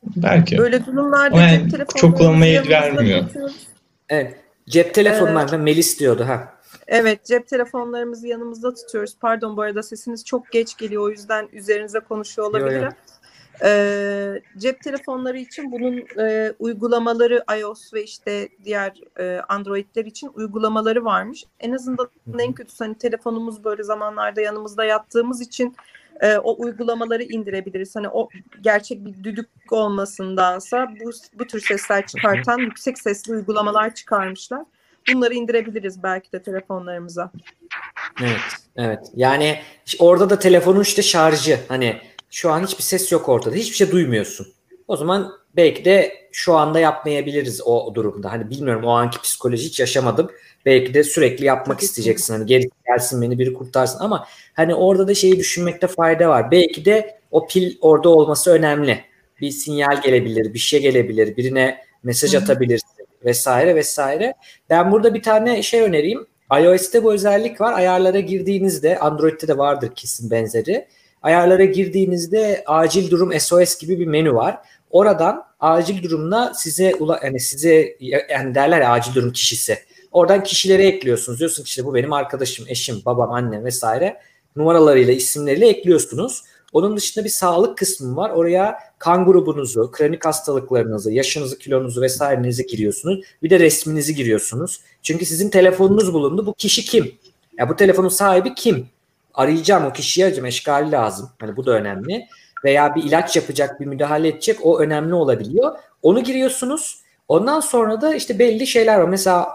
Belki. 0.03 0.57
Böyle 0.57 0.85
durumlarda 0.85 1.41
yani 1.41 1.59
cep 1.59 1.71
telefonu 1.71 2.01
çok 2.01 2.17
kullanmaya 2.17 2.67
vermiyor. 2.67 3.23
Evet. 4.09 4.35
Cep 4.69 4.93
telefonlarında 4.93 5.55
ee, 5.55 5.59
Melis 5.59 5.99
diyordu 5.99 6.25
ha. 6.27 6.56
Evet 6.87 7.25
cep 7.25 7.47
telefonlarımızı 7.47 8.27
yanımızda 8.27 8.73
tutuyoruz. 8.73 9.17
Pardon 9.21 9.57
bu 9.57 9.61
arada 9.61 9.83
sesiniz 9.83 10.25
çok 10.25 10.51
geç 10.51 10.77
geliyor 10.77 11.03
o 11.03 11.09
yüzden 11.09 11.49
üzerinize 11.53 11.99
konuşuyor 11.99 12.49
olabilirim. 12.49 12.81
Yo, 12.81 12.85
yo. 12.85 12.91
Ee, 13.63 14.41
cep 14.57 14.81
telefonları 14.83 15.37
için 15.37 15.71
bunun 15.71 16.03
e, 16.19 16.53
uygulamaları 16.59 17.43
iOS 17.59 17.93
ve 17.93 18.03
işte 18.03 18.49
diğer 18.63 18.93
e, 19.19 19.41
Android'ler 19.49 20.05
için 20.05 20.31
uygulamaları 20.33 21.05
varmış. 21.05 21.43
En 21.59 21.71
azından 21.71 22.09
en 22.39 22.53
kötüsü 22.53 22.83
hani 22.83 22.97
telefonumuz 22.97 23.63
böyle 23.63 23.83
zamanlarda 23.83 24.41
yanımızda 24.41 24.85
yattığımız 24.85 25.41
için 25.41 25.75
e, 26.21 26.37
o 26.37 26.63
uygulamaları 26.63 27.23
indirebiliriz. 27.23 27.95
Hani 27.95 28.09
o 28.09 28.29
gerçek 28.61 29.05
bir 29.05 29.23
düdük 29.23 29.49
olmasındansa 29.71 30.87
bu, 31.05 31.11
bu 31.39 31.47
tür 31.47 31.61
sesler 31.61 32.07
çıkartan 32.07 32.57
yüksek 32.57 32.99
sesli 32.99 33.33
uygulamalar 33.33 33.93
çıkarmışlar. 33.93 34.63
Bunları 35.13 35.33
indirebiliriz 35.33 36.03
belki 36.03 36.31
de 36.31 36.43
telefonlarımıza. 36.43 37.31
Evet, 38.21 38.39
evet. 38.75 38.99
Yani 39.15 39.59
orada 39.99 40.29
da 40.29 40.39
telefonun 40.39 40.81
işte 40.81 41.01
şarjı 41.01 41.59
hani 41.67 41.97
şu 42.29 42.51
an 42.51 42.63
hiçbir 42.63 42.83
ses 42.83 43.11
yok 43.11 43.29
ortada. 43.29 43.55
Hiçbir 43.55 43.75
şey 43.75 43.91
duymuyorsun. 43.91 44.47
O 44.87 44.97
zaman 44.97 45.31
belki 45.55 45.85
de 45.85 46.13
şu 46.31 46.53
anda 46.55 46.79
yapmayabiliriz 46.79 47.61
o 47.65 47.95
durumda. 47.95 48.31
Hani 48.31 48.49
bilmiyorum 48.49 48.83
o 48.85 48.89
anki 48.89 49.21
psikoloji 49.21 49.65
hiç 49.65 49.79
yaşamadım. 49.79 50.31
Belki 50.65 50.93
de 50.93 51.03
sürekli 51.03 51.45
yapmak 51.45 51.81
isteyeceksin. 51.81 52.33
Hani 52.33 52.45
geri 52.45 52.69
gelsin 52.87 53.21
beni 53.21 53.39
biri 53.39 53.53
kurtarsın 53.53 53.99
ama 53.99 54.27
hani 54.53 54.75
orada 54.75 55.07
da 55.07 55.13
şeyi 55.13 55.39
düşünmekte 55.39 55.87
fayda 55.87 56.29
var. 56.29 56.51
Belki 56.51 56.85
de 56.85 57.19
o 57.31 57.47
pil 57.47 57.77
orada 57.81 58.09
olması 58.09 58.51
önemli. 58.51 59.03
Bir 59.41 59.51
sinyal 59.51 60.01
gelebilir, 60.01 60.53
bir 60.53 60.59
şey 60.59 60.81
gelebilir, 60.81 61.37
birine 61.37 61.77
mesaj 62.03 62.35
atabilirsin 62.35 62.96
vesaire 63.27 63.75
vesaire. 63.75 64.33
Ben 64.69 64.91
burada 64.91 65.13
bir 65.13 65.21
tane 65.21 65.63
şey 65.63 65.81
önereyim. 65.81 66.27
iOS'te 66.61 67.03
bu 67.03 67.13
özellik 67.13 67.61
var. 67.61 67.73
Ayarlara 67.73 68.19
girdiğinizde 68.19 68.99
Android'de 68.99 69.47
de 69.47 69.57
vardır 69.57 69.91
kesin 69.95 70.31
benzeri. 70.31 70.87
Ayarlara 71.21 71.63
girdiğinizde 71.63 72.63
acil 72.65 73.11
durum 73.11 73.39
SOS 73.39 73.79
gibi 73.79 73.99
bir 73.99 74.07
menü 74.07 74.33
var. 74.33 74.57
Oradan 74.89 75.43
acil 75.59 76.03
durumla 76.03 76.53
size 76.55 76.93
yani 77.23 77.39
size 77.39 77.97
yani 78.29 78.55
derler 78.55 78.81
ya 78.81 78.91
acil 78.91 79.13
durum 79.15 79.31
kişisi. 79.31 79.77
Oradan 80.11 80.43
kişileri 80.43 80.85
ekliyorsunuz. 80.85 81.39
Diyorsun 81.39 81.63
ki 81.63 81.67
işte 81.67 81.85
bu 81.85 81.93
benim 81.93 82.13
arkadaşım, 82.13 82.65
eşim, 82.69 83.01
babam, 83.05 83.31
annem 83.31 83.65
vesaire 83.65 84.17
numaralarıyla, 84.55 85.13
isimleriyle 85.13 85.67
ekliyorsunuz. 85.67 86.43
Onun 86.73 86.97
dışında 86.97 87.25
bir 87.25 87.29
sağlık 87.29 87.77
kısmı 87.77 88.15
var. 88.15 88.29
Oraya 88.29 88.79
kan 88.99 89.25
grubunuzu, 89.25 89.91
kronik 89.91 90.25
hastalıklarınızı, 90.25 91.11
yaşınızı, 91.11 91.59
kilonuzu 91.59 92.01
vesairenizi 92.01 92.65
giriyorsunuz. 92.65 93.25
Bir 93.43 93.49
de 93.49 93.59
resminizi 93.59 94.15
giriyorsunuz. 94.15 94.81
Çünkü 95.03 95.25
sizin 95.25 95.49
telefonunuz 95.49 96.13
bulundu. 96.13 96.45
Bu 96.45 96.53
kişi 96.53 96.85
kim? 96.85 97.11
Ya 97.59 97.69
bu 97.69 97.75
telefonun 97.75 98.09
sahibi 98.09 98.55
kim? 98.55 98.87
Arayacağım 99.33 99.85
o 99.85 99.93
kişiye 99.93 100.25
arayacağım. 100.25 100.45
Eşkali 100.45 100.91
lazım. 100.91 101.29
Hani 101.39 101.57
bu 101.57 101.65
da 101.65 101.71
önemli. 101.71 102.25
Veya 102.65 102.95
bir 102.95 103.03
ilaç 103.03 103.35
yapacak, 103.35 103.79
bir 103.79 103.85
müdahale 103.85 104.27
edecek. 104.27 104.57
O 104.63 104.79
önemli 104.79 105.13
olabiliyor. 105.13 105.77
Onu 106.01 106.23
giriyorsunuz. 106.23 107.01
Ondan 107.27 107.59
sonra 107.59 108.01
da 108.01 108.15
işte 108.15 108.39
belli 108.39 108.67
şeyler 108.67 108.99
var. 108.99 109.09
Mesela 109.09 109.47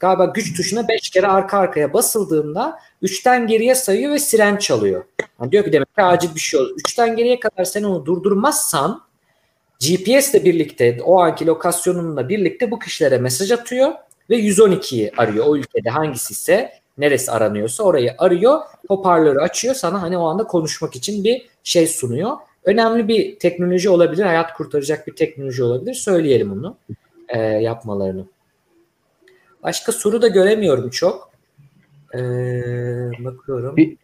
galiba 0.00 0.24
güç 0.24 0.56
tuşuna 0.56 0.88
5 0.88 1.10
kere 1.10 1.26
arka 1.26 1.58
arkaya 1.58 1.92
basıldığında 1.92 2.78
3'ten 3.02 3.46
geriye 3.46 3.74
sayıyor 3.74 4.12
ve 4.12 4.18
siren 4.18 4.56
çalıyor. 4.56 5.04
Yani 5.40 5.52
diyor 5.52 5.64
ki 5.64 5.72
demek 5.72 5.94
ki 5.96 6.02
acil 6.02 6.34
bir 6.34 6.40
şey 6.40 6.60
olur. 6.60 6.76
3'ten 6.76 7.16
geriye 7.16 7.40
kadar 7.40 7.64
sen 7.64 7.82
onu 7.82 8.06
durdurmazsan 8.06 9.02
GPS 9.80 10.34
ile 10.34 10.44
birlikte 10.44 10.98
o 11.04 11.20
anki 11.20 11.46
lokasyonunla 11.46 12.28
birlikte 12.28 12.70
bu 12.70 12.78
kişilere 12.78 13.18
mesaj 13.18 13.50
atıyor 13.50 13.92
ve 14.30 14.40
112'yi 14.40 15.12
arıyor. 15.16 15.46
O 15.46 15.56
ülkede 15.56 15.90
hangisi 15.90 16.32
ise 16.32 16.72
neresi 16.98 17.30
aranıyorsa 17.30 17.82
orayı 17.82 18.14
arıyor. 18.18 18.60
Hoparlörü 18.88 19.38
açıyor 19.38 19.74
sana 19.74 20.02
hani 20.02 20.18
o 20.18 20.26
anda 20.26 20.44
konuşmak 20.44 20.96
için 20.96 21.24
bir 21.24 21.48
şey 21.64 21.86
sunuyor. 21.86 22.36
Önemli 22.64 23.08
bir 23.08 23.38
teknoloji 23.38 23.90
olabilir. 23.90 24.24
Hayat 24.24 24.54
kurtaracak 24.54 25.06
bir 25.06 25.16
teknoloji 25.16 25.62
olabilir. 25.62 25.94
Söyleyelim 25.94 26.52
onu 26.52 26.76
e, 27.28 27.38
yapmalarını. 27.40 28.24
Başka 29.62 29.92
soru 29.92 30.22
da 30.22 30.28
göremiyorum 30.28 30.90
çok. 30.90 31.30
Ee, 32.14 32.18
bakıyorum. 33.18 33.76
Bir, 33.76 33.96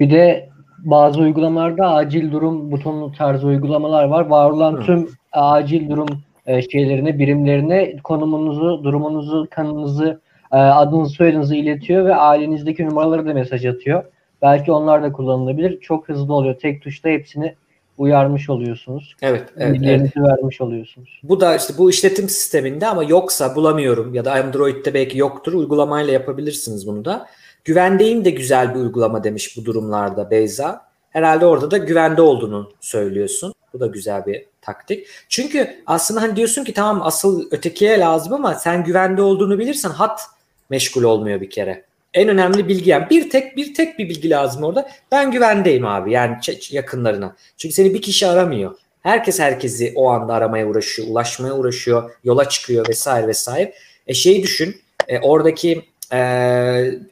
bir 0.00 0.10
de 0.10 0.48
bazı 0.78 1.20
uygulamalarda 1.20 1.88
acil 1.90 2.32
durum 2.32 2.72
butonu 2.72 3.12
tarzı 3.12 3.46
uygulamalar 3.46 4.04
var. 4.04 4.26
Var 4.26 4.50
olan 4.50 4.72
Hı. 4.72 4.80
tüm 4.80 5.08
acil 5.32 5.90
durum 5.90 6.08
e, 6.46 6.62
şeylerine, 6.62 7.18
birimlerine 7.18 7.96
konumunuzu, 8.04 8.84
durumunuzu, 8.84 9.46
kanınızı, 9.50 10.20
e, 10.52 10.56
adınızı, 10.56 11.14
soyadınızı 11.14 11.56
iletiyor 11.56 12.04
ve 12.04 12.14
ailenizdeki 12.14 12.86
numaraları 12.86 13.26
da 13.26 13.34
mesaj 13.34 13.66
atıyor. 13.66 14.04
Belki 14.42 14.72
onlar 14.72 15.02
da 15.02 15.12
kullanılabilir. 15.12 15.80
Çok 15.80 16.08
hızlı 16.08 16.34
oluyor. 16.34 16.58
Tek 16.58 16.82
tuşta 16.82 17.08
hepsini 17.08 17.54
uyarmış 17.98 18.50
oluyorsunuz. 18.50 19.16
Evet, 19.22 19.48
evet, 19.56 19.80
evet. 19.84 20.16
vermiş 20.16 20.60
oluyorsunuz. 20.60 21.20
Bu 21.22 21.40
da 21.40 21.56
işte 21.56 21.74
bu 21.78 21.90
işletim 21.90 22.28
sisteminde 22.28 22.86
ama 22.86 23.04
yoksa 23.04 23.56
bulamıyorum 23.56 24.14
ya 24.14 24.24
da 24.24 24.32
Android'de 24.32 24.94
belki 24.94 25.18
yoktur. 25.18 25.52
Uygulamayla 25.52 26.12
yapabilirsiniz 26.12 26.86
bunu 26.86 27.04
da. 27.04 27.26
Güvendeğin 27.64 28.24
de 28.24 28.30
güzel 28.30 28.74
bir 28.74 28.80
uygulama 28.80 29.24
demiş 29.24 29.56
bu 29.56 29.64
durumlarda 29.64 30.30
Beyza. 30.30 30.86
Herhalde 31.10 31.46
orada 31.46 31.70
da 31.70 31.76
güvende 31.76 32.22
olduğunu 32.22 32.72
söylüyorsun. 32.80 33.54
Bu 33.72 33.80
da 33.80 33.86
güzel 33.86 34.26
bir 34.26 34.46
taktik. 34.60 35.06
Çünkü 35.28 35.82
aslında 35.86 36.22
hani 36.22 36.36
diyorsun 36.36 36.64
ki 36.64 36.74
tamam 36.74 37.02
asıl 37.02 37.50
ötekiye 37.50 38.00
lazım 38.00 38.32
ama 38.32 38.54
sen 38.54 38.84
güvende 38.84 39.22
olduğunu 39.22 39.58
bilirsen 39.58 39.90
hat 39.90 40.20
meşgul 40.70 41.02
olmuyor 41.02 41.40
bir 41.40 41.50
kere. 41.50 41.84
En 42.16 42.28
önemli 42.28 42.68
bilgi 42.68 42.90
yani 42.90 43.10
bir 43.10 43.30
tek 43.30 43.56
bir 43.56 43.74
tek 43.74 43.98
bir 43.98 44.08
bilgi 44.08 44.30
lazım 44.30 44.62
orada. 44.62 44.90
Ben 45.12 45.30
güvendeyim 45.30 45.86
abi 45.86 46.12
yani 46.12 46.36
yakınlarına. 46.70 47.36
Çünkü 47.56 47.74
seni 47.74 47.94
bir 47.94 48.02
kişi 48.02 48.26
aramıyor. 48.26 48.74
Herkes 49.02 49.40
herkesi 49.40 49.92
o 49.96 50.08
anda 50.10 50.34
aramaya 50.34 50.66
uğraşıyor, 50.66 51.08
ulaşmaya 51.08 51.54
uğraşıyor, 51.54 52.10
yola 52.24 52.48
çıkıyor 52.48 52.88
vesaire 52.88 53.26
vesaire. 53.26 53.72
E 54.06 54.14
şeyi 54.14 54.42
düşün, 54.42 54.76
e, 55.08 55.18
oradaki 55.18 55.82
e, 56.12 56.20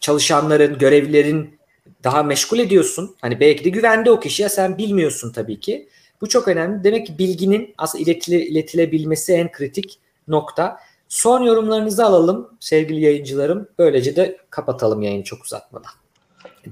çalışanların, 0.01 0.79
görevlilerin 0.79 1.59
daha 2.05 2.23
meşgul 2.23 2.59
ediyorsun. 2.59 3.17
Hani 3.21 3.41
belki 3.41 3.65
de 3.65 3.69
güvende 3.69 4.11
o 4.11 4.21
kişi 4.21 4.43
ya 4.43 4.49
sen 4.49 4.79
bilmiyorsun 4.79 5.33
tabii 5.33 5.61
ki. 5.61 5.89
Bu 6.21 6.29
çok 6.29 6.49
önemli. 6.49 6.85
Demek 6.85 7.07
ki 7.07 7.19
bilginin 7.19 7.75
aslında 7.79 8.05
iletile, 8.05 8.47
iletilebilmesi 8.47 9.33
en 9.33 9.53
kritik 9.53 9.99
nokta. 10.29 10.81
Son 11.15 11.43
yorumlarınızı 11.43 12.05
alalım 12.05 12.49
sevgili 12.61 13.01
yayıncılarım. 13.01 13.69
Böylece 13.79 14.17
de 14.17 14.37
kapatalım 14.51 15.03
yayını 15.03 15.25
çok 15.25 15.45
uzatmadan. 15.45 15.91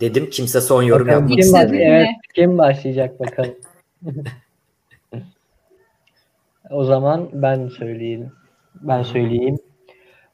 Dedim 0.01 0.31
kimse 0.31 0.61
son 0.61 0.83
yorum 0.83 1.07
bakalım, 1.07 1.23
yapmak 1.23 1.31
kim 1.31 1.39
istemiyor. 1.39 1.87
Evet, 1.87 2.09
kim 2.35 2.59
başlayacak 2.59 3.21
bakalım. 3.21 3.55
o 6.71 6.85
zaman 6.85 7.29
ben 7.33 7.69
söyleyeyim. 7.69 8.33
Ben 8.75 9.03
söyleyeyim. 9.03 9.59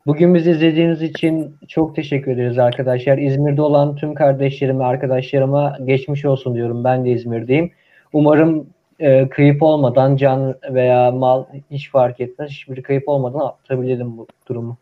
Bugün 0.07 0.35
bizi 0.35 0.51
izlediğiniz 0.51 1.03
için 1.03 1.57
çok 1.69 1.97
teşekkür 1.97 2.33
ederiz 2.33 2.59
arkadaşlar. 2.59 3.19
İzmir'de 3.19 3.63
olan 3.63 3.97
tüm 3.97 4.15
kardeşlerime, 4.15 4.85
arkadaşlarıma 4.85 5.79
geçmiş 5.85 6.25
olsun 6.25 6.55
diyorum. 6.55 6.85
Ben 6.85 7.05
de 7.05 7.11
İzmir'deyim. 7.11 7.71
Umarım 8.13 8.67
e, 9.01 9.29
kayıp 9.29 9.62
olmadan 9.62 10.16
can 10.16 10.55
veya 10.70 11.11
mal 11.11 11.45
hiç 11.70 11.91
fark 11.91 12.20
etmez. 12.20 12.51
Hiçbir 12.51 12.83
kayıp 12.83 13.09
olmadan 13.09 13.39
atlatabilirim 13.39 14.19
bu 14.19 14.27
durumu. 14.49 14.77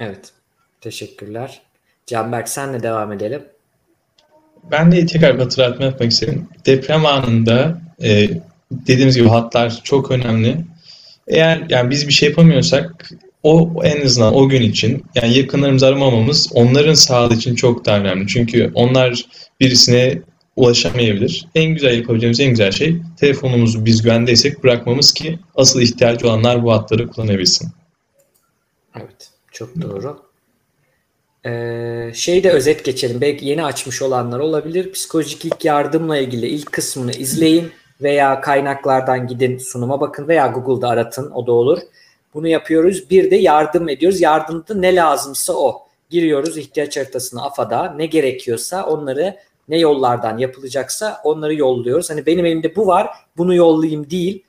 Evet. 0.00 0.32
Teşekkürler. 0.80 1.60
Canberk 2.06 2.48
senle 2.48 2.82
devam 2.82 3.12
edelim. 3.12 3.42
Ben 4.70 4.92
de 4.92 5.06
tekrar 5.06 5.34
bir 5.34 5.42
hatırlatma 5.42 5.84
yapmak 5.84 6.10
istedim. 6.10 6.48
Deprem 6.66 7.06
anında 7.06 7.80
e, 8.02 8.28
dediğimiz 8.70 9.16
gibi 9.16 9.28
hatlar 9.28 9.80
çok 9.84 10.10
önemli. 10.10 10.56
Eğer 11.28 11.62
yani 11.68 11.90
biz 11.90 12.08
bir 12.08 12.12
şey 12.12 12.28
yapamıyorsak 12.28 13.10
o 13.42 13.72
en 13.84 14.04
azından 14.04 14.34
o 14.34 14.48
gün 14.48 14.62
için 14.62 15.04
yani 15.14 15.38
yakınlarımızı 15.38 15.86
aramamamız 15.86 16.50
onların 16.54 16.94
sağlığı 16.94 17.34
için 17.34 17.54
çok 17.54 17.84
daha 17.84 17.98
önemli. 17.98 18.26
Çünkü 18.26 18.70
onlar 18.74 19.24
birisine 19.60 20.18
ulaşamayabilir. 20.58 21.46
En 21.54 21.74
güzel 21.74 21.96
yapabileceğimiz 21.96 22.40
en 22.40 22.50
güzel 22.50 22.72
şey 22.72 22.96
telefonumuzu 23.16 23.84
biz 23.84 24.02
güvendeysek 24.02 24.64
bırakmamız 24.64 25.12
ki 25.12 25.38
asıl 25.54 25.80
ihtiyacı 25.80 26.26
olanlar 26.26 26.62
bu 26.62 26.72
hatları 26.72 27.08
kullanabilsin. 27.08 27.68
Evet. 28.96 29.30
Çok 29.52 29.82
doğru. 29.82 30.22
Ee, 31.46 32.12
şeyi 32.14 32.44
de 32.44 32.50
özet 32.50 32.84
geçelim. 32.84 33.20
Belki 33.20 33.46
yeni 33.46 33.64
açmış 33.64 34.02
olanlar 34.02 34.38
olabilir. 34.38 34.92
Psikolojik 34.92 35.44
ilk 35.44 35.64
yardımla 35.64 36.18
ilgili 36.18 36.46
ilk 36.46 36.72
kısmını 36.72 37.12
izleyin 37.12 37.72
veya 38.02 38.40
kaynaklardan 38.40 39.26
gidin 39.26 39.58
sunuma 39.58 40.00
bakın 40.00 40.28
veya 40.28 40.46
Google'da 40.46 40.88
aratın 40.88 41.30
o 41.30 41.46
da 41.46 41.52
olur. 41.52 41.78
Bunu 42.34 42.48
yapıyoruz. 42.48 43.10
Bir 43.10 43.30
de 43.30 43.36
yardım 43.36 43.88
ediyoruz. 43.88 44.20
Yardımda 44.20 44.74
ne 44.74 44.94
lazımsa 44.94 45.52
o. 45.52 45.88
Giriyoruz 46.10 46.58
ihtiyaç 46.58 46.96
haritasına 46.96 47.42
AFA'da 47.42 47.92
ne 47.92 48.06
gerekiyorsa 48.06 48.86
onları 48.86 49.36
ne 49.68 49.78
yollardan 49.78 50.38
yapılacaksa 50.38 51.20
onları 51.24 51.54
yolluyoruz. 51.54 52.10
Hani 52.10 52.26
benim 52.26 52.46
elimde 52.46 52.76
bu 52.76 52.86
var 52.86 53.10
bunu 53.36 53.54
yollayayım 53.54 54.10
değil 54.10 54.44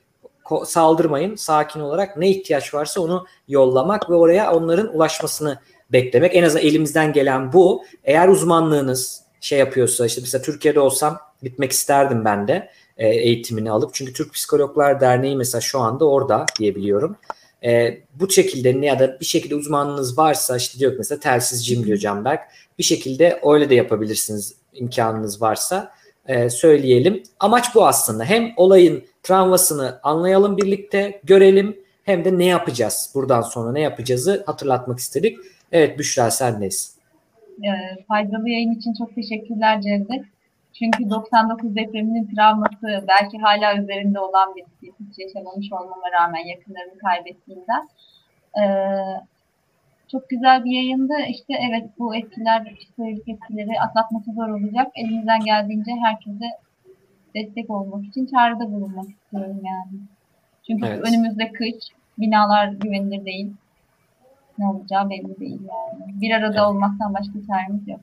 saldırmayın 0.64 1.36
sakin 1.36 1.80
olarak 1.80 2.16
ne 2.16 2.30
ihtiyaç 2.30 2.74
varsa 2.74 3.00
onu 3.00 3.26
yollamak 3.48 4.10
ve 4.10 4.14
oraya 4.14 4.52
onların 4.52 4.96
ulaşmasını 4.96 5.60
beklemek. 5.92 6.36
En 6.36 6.42
azından 6.42 6.66
elimizden 6.66 7.12
gelen 7.12 7.52
bu. 7.52 7.84
Eğer 8.04 8.28
uzmanlığınız 8.28 9.22
şey 9.40 9.58
yapıyorsa 9.58 10.06
işte 10.06 10.20
mesela 10.20 10.42
Türkiye'de 10.42 10.80
olsam 10.80 11.18
gitmek 11.42 11.72
isterdim 11.72 12.24
ben 12.24 12.48
de 12.48 12.70
e, 12.96 13.08
eğitimini 13.08 13.70
alıp. 13.70 13.94
Çünkü 13.94 14.12
Türk 14.12 14.34
Psikologlar 14.34 15.00
Derneği 15.00 15.36
mesela 15.36 15.60
şu 15.60 15.78
anda 15.78 16.04
orada 16.04 16.46
diyebiliyorum. 16.58 17.16
E, 17.64 18.00
bu 18.14 18.30
şekilde 18.30 18.86
ya 18.86 18.98
da 18.98 19.20
bir 19.20 19.24
şekilde 19.24 19.54
uzmanlığınız 19.54 20.18
varsa 20.18 20.56
işte 20.56 20.78
diyor 20.78 20.92
mesela 20.98 21.20
telsizciyim 21.20 21.86
diyor 21.86 21.98
Canberk. 21.98 22.40
Bir 22.78 22.84
şekilde 22.84 23.40
öyle 23.44 23.70
de 23.70 23.74
yapabilirsiniz 23.74 24.54
imkanınız 24.80 25.42
varsa 25.42 25.92
e, 26.26 26.50
söyleyelim. 26.50 27.22
Amaç 27.40 27.74
bu 27.74 27.86
aslında. 27.86 28.24
Hem 28.24 28.52
olayın 28.56 29.04
travmasını 29.22 30.00
anlayalım 30.02 30.56
birlikte, 30.56 31.20
görelim 31.24 31.76
hem 32.04 32.24
de 32.24 32.38
ne 32.38 32.44
yapacağız 32.44 33.12
buradan 33.14 33.42
sonra 33.42 33.72
ne 33.72 33.80
yapacağızı 33.80 34.42
hatırlatmak 34.46 34.98
istedik. 34.98 35.38
Evet 35.72 35.98
Büşra 35.98 36.30
sendeyiz. 36.30 36.96
E, 37.62 37.70
faydalı 38.08 38.48
yayın 38.48 38.74
için 38.74 38.94
çok 38.98 39.14
teşekkürler 39.14 39.80
Cevdet. 39.80 40.24
Çünkü 40.72 41.10
99 41.10 41.76
depreminin 41.76 42.34
travması 42.34 43.04
belki 43.08 43.38
hala 43.38 43.82
üzerinde 43.82 44.20
olan 44.20 44.54
bir 44.56 44.64
hiç 44.82 45.18
yaşamamış 45.18 45.72
olmama 45.72 46.12
rağmen 46.12 46.46
yakınlarını 46.46 46.98
kaybettiğinden. 46.98 47.88
E, 48.60 48.64
çok 50.12 50.28
güzel 50.28 50.64
bir 50.64 50.70
yayındı. 50.70 51.14
İşte 51.28 51.54
evet 51.68 51.84
bu 51.98 52.16
etkiler, 52.16 52.74
psikolojik 52.80 53.28
etkileri 53.28 53.80
atlatması 53.80 54.32
zor 54.32 54.48
olacak. 54.48 54.86
Elimizden 54.94 55.40
geldiğince 55.40 55.92
herkese 56.04 56.46
destek 57.34 57.70
olmak 57.70 58.04
için 58.04 58.26
çağrıda 58.26 58.72
bulunmak 58.72 59.06
istiyorum 59.10 59.60
yani. 59.64 60.00
Çünkü 60.66 60.86
evet. 60.86 61.08
önümüzde 61.08 61.52
kış, 61.52 61.74
binalar 62.18 62.68
güvenilir 62.68 63.24
değil. 63.24 63.52
Ne 64.58 64.68
olacağı 64.68 65.10
belli 65.10 65.40
değil 65.40 65.60
yani. 65.60 66.20
Bir 66.20 66.30
arada 66.30 66.46
evet. 66.46 66.66
olmaktan 66.66 67.14
başka 67.14 67.32
çaremiz 67.46 67.88
yok. 67.88 68.00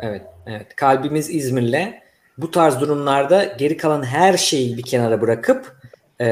Evet, 0.00 0.22
evet. 0.46 0.76
Kalbimiz 0.76 1.34
İzmir'le. 1.34 2.02
Bu 2.38 2.50
tarz 2.50 2.80
durumlarda 2.80 3.44
geri 3.44 3.76
kalan 3.76 4.02
her 4.02 4.36
şeyi 4.36 4.76
bir 4.76 4.82
kenara 4.82 5.20
bırakıp 5.20 5.76
e, 6.20 6.26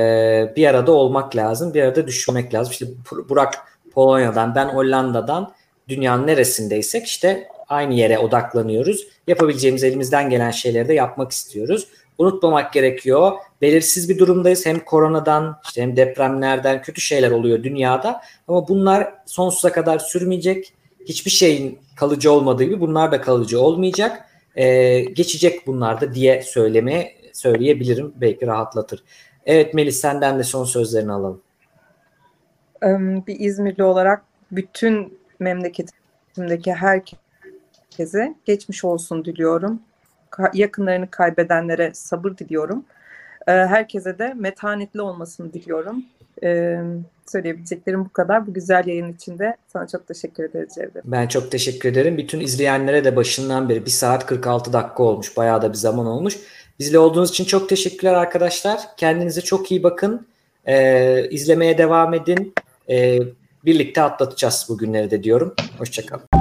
bir 0.56 0.66
arada 0.66 0.92
olmak 0.92 1.36
lazım. 1.36 1.74
Bir 1.74 1.82
arada 1.82 2.06
düşünmek 2.06 2.54
lazım. 2.54 2.72
İşte 2.72 2.86
Burak 3.28 3.69
Polonya'dan, 3.90 4.54
ben 4.54 4.68
Hollanda'dan 4.68 5.52
dünyanın 5.88 6.26
neresindeysek 6.26 7.06
işte 7.06 7.48
aynı 7.68 7.94
yere 7.94 8.18
odaklanıyoruz. 8.18 9.06
Yapabileceğimiz 9.26 9.84
elimizden 9.84 10.30
gelen 10.30 10.50
şeyleri 10.50 10.88
de 10.88 10.94
yapmak 10.94 11.32
istiyoruz. 11.32 11.88
Unutmamak 12.18 12.72
gerekiyor. 12.72 13.32
Belirsiz 13.62 14.08
bir 14.08 14.18
durumdayız. 14.18 14.66
Hem 14.66 14.78
koronadan 14.80 15.56
işte 15.64 15.82
hem 15.82 15.96
depremlerden 15.96 16.82
kötü 16.82 17.00
şeyler 17.00 17.30
oluyor 17.30 17.62
dünyada. 17.62 18.20
Ama 18.48 18.68
bunlar 18.68 19.14
sonsuza 19.26 19.72
kadar 19.72 19.98
sürmeyecek. 19.98 20.72
Hiçbir 21.08 21.30
şeyin 21.30 21.78
kalıcı 21.96 22.32
olmadığı 22.32 22.64
gibi 22.64 22.80
bunlar 22.80 23.12
da 23.12 23.20
kalıcı 23.20 23.60
olmayacak. 23.60 24.24
Ee, 24.56 25.00
geçecek 25.00 25.66
bunlar 25.66 26.00
da 26.00 26.14
diye 26.14 26.42
söylemeye 26.42 27.16
söyleyebilirim. 27.32 28.12
Belki 28.16 28.46
rahatlatır. 28.46 29.02
Evet 29.46 29.74
Melis 29.74 30.00
senden 30.00 30.38
de 30.38 30.44
son 30.44 30.64
sözlerini 30.64 31.12
alalım 31.12 31.42
bir 33.27 33.40
İzmirli 33.40 33.82
olarak 33.82 34.23
bütün 34.52 35.19
memleketimdeki 35.39 36.73
herkese 36.73 38.35
geçmiş 38.44 38.85
olsun 38.85 39.24
diliyorum. 39.24 39.82
Yakınlarını 40.55 41.11
kaybedenlere 41.11 41.90
sabır 41.94 42.36
diliyorum. 42.36 42.85
Herkese 43.47 44.19
de 44.19 44.35
metanetli 44.35 45.01
olmasını 45.01 45.52
diliyorum. 45.52 46.05
Söyleyebileceklerim 47.27 48.05
bu 48.05 48.12
kadar. 48.12 48.47
Bu 48.47 48.55
güzel 48.55 48.86
yayın 48.86 49.12
için 49.12 49.39
sana 49.73 49.86
çok 49.86 50.07
teşekkür 50.07 50.44
ederiz 50.44 50.74
Cevdet. 50.74 51.05
Ben 51.05 51.27
çok 51.27 51.51
teşekkür 51.51 51.89
ederim. 51.89 52.16
Bütün 52.16 52.40
izleyenlere 52.40 53.05
de 53.05 53.16
başından 53.16 53.69
beri 53.69 53.86
1 53.86 53.90
saat 53.90 54.27
46 54.27 54.73
dakika 54.73 55.02
olmuş. 55.02 55.36
Bayağı 55.36 55.62
da 55.62 55.69
bir 55.69 55.77
zaman 55.77 56.07
olmuş. 56.07 56.36
Bizle 56.78 56.98
olduğunuz 56.98 57.31
için 57.31 57.44
çok 57.44 57.69
teşekkürler 57.69 58.15
arkadaşlar. 58.15 58.81
Kendinize 58.97 59.40
çok 59.40 59.70
iyi 59.70 59.82
bakın. 59.82 60.27
Ee, 60.66 61.28
izlemeye 61.31 61.78
devam 61.78 62.15
edin. 62.15 62.55
E, 62.90 63.18
birlikte 63.64 64.02
atlatacağız 64.02 64.66
bugünleri 64.68 65.10
de 65.10 65.22
diyorum. 65.22 65.54
Hoşçakalın. 65.78 66.39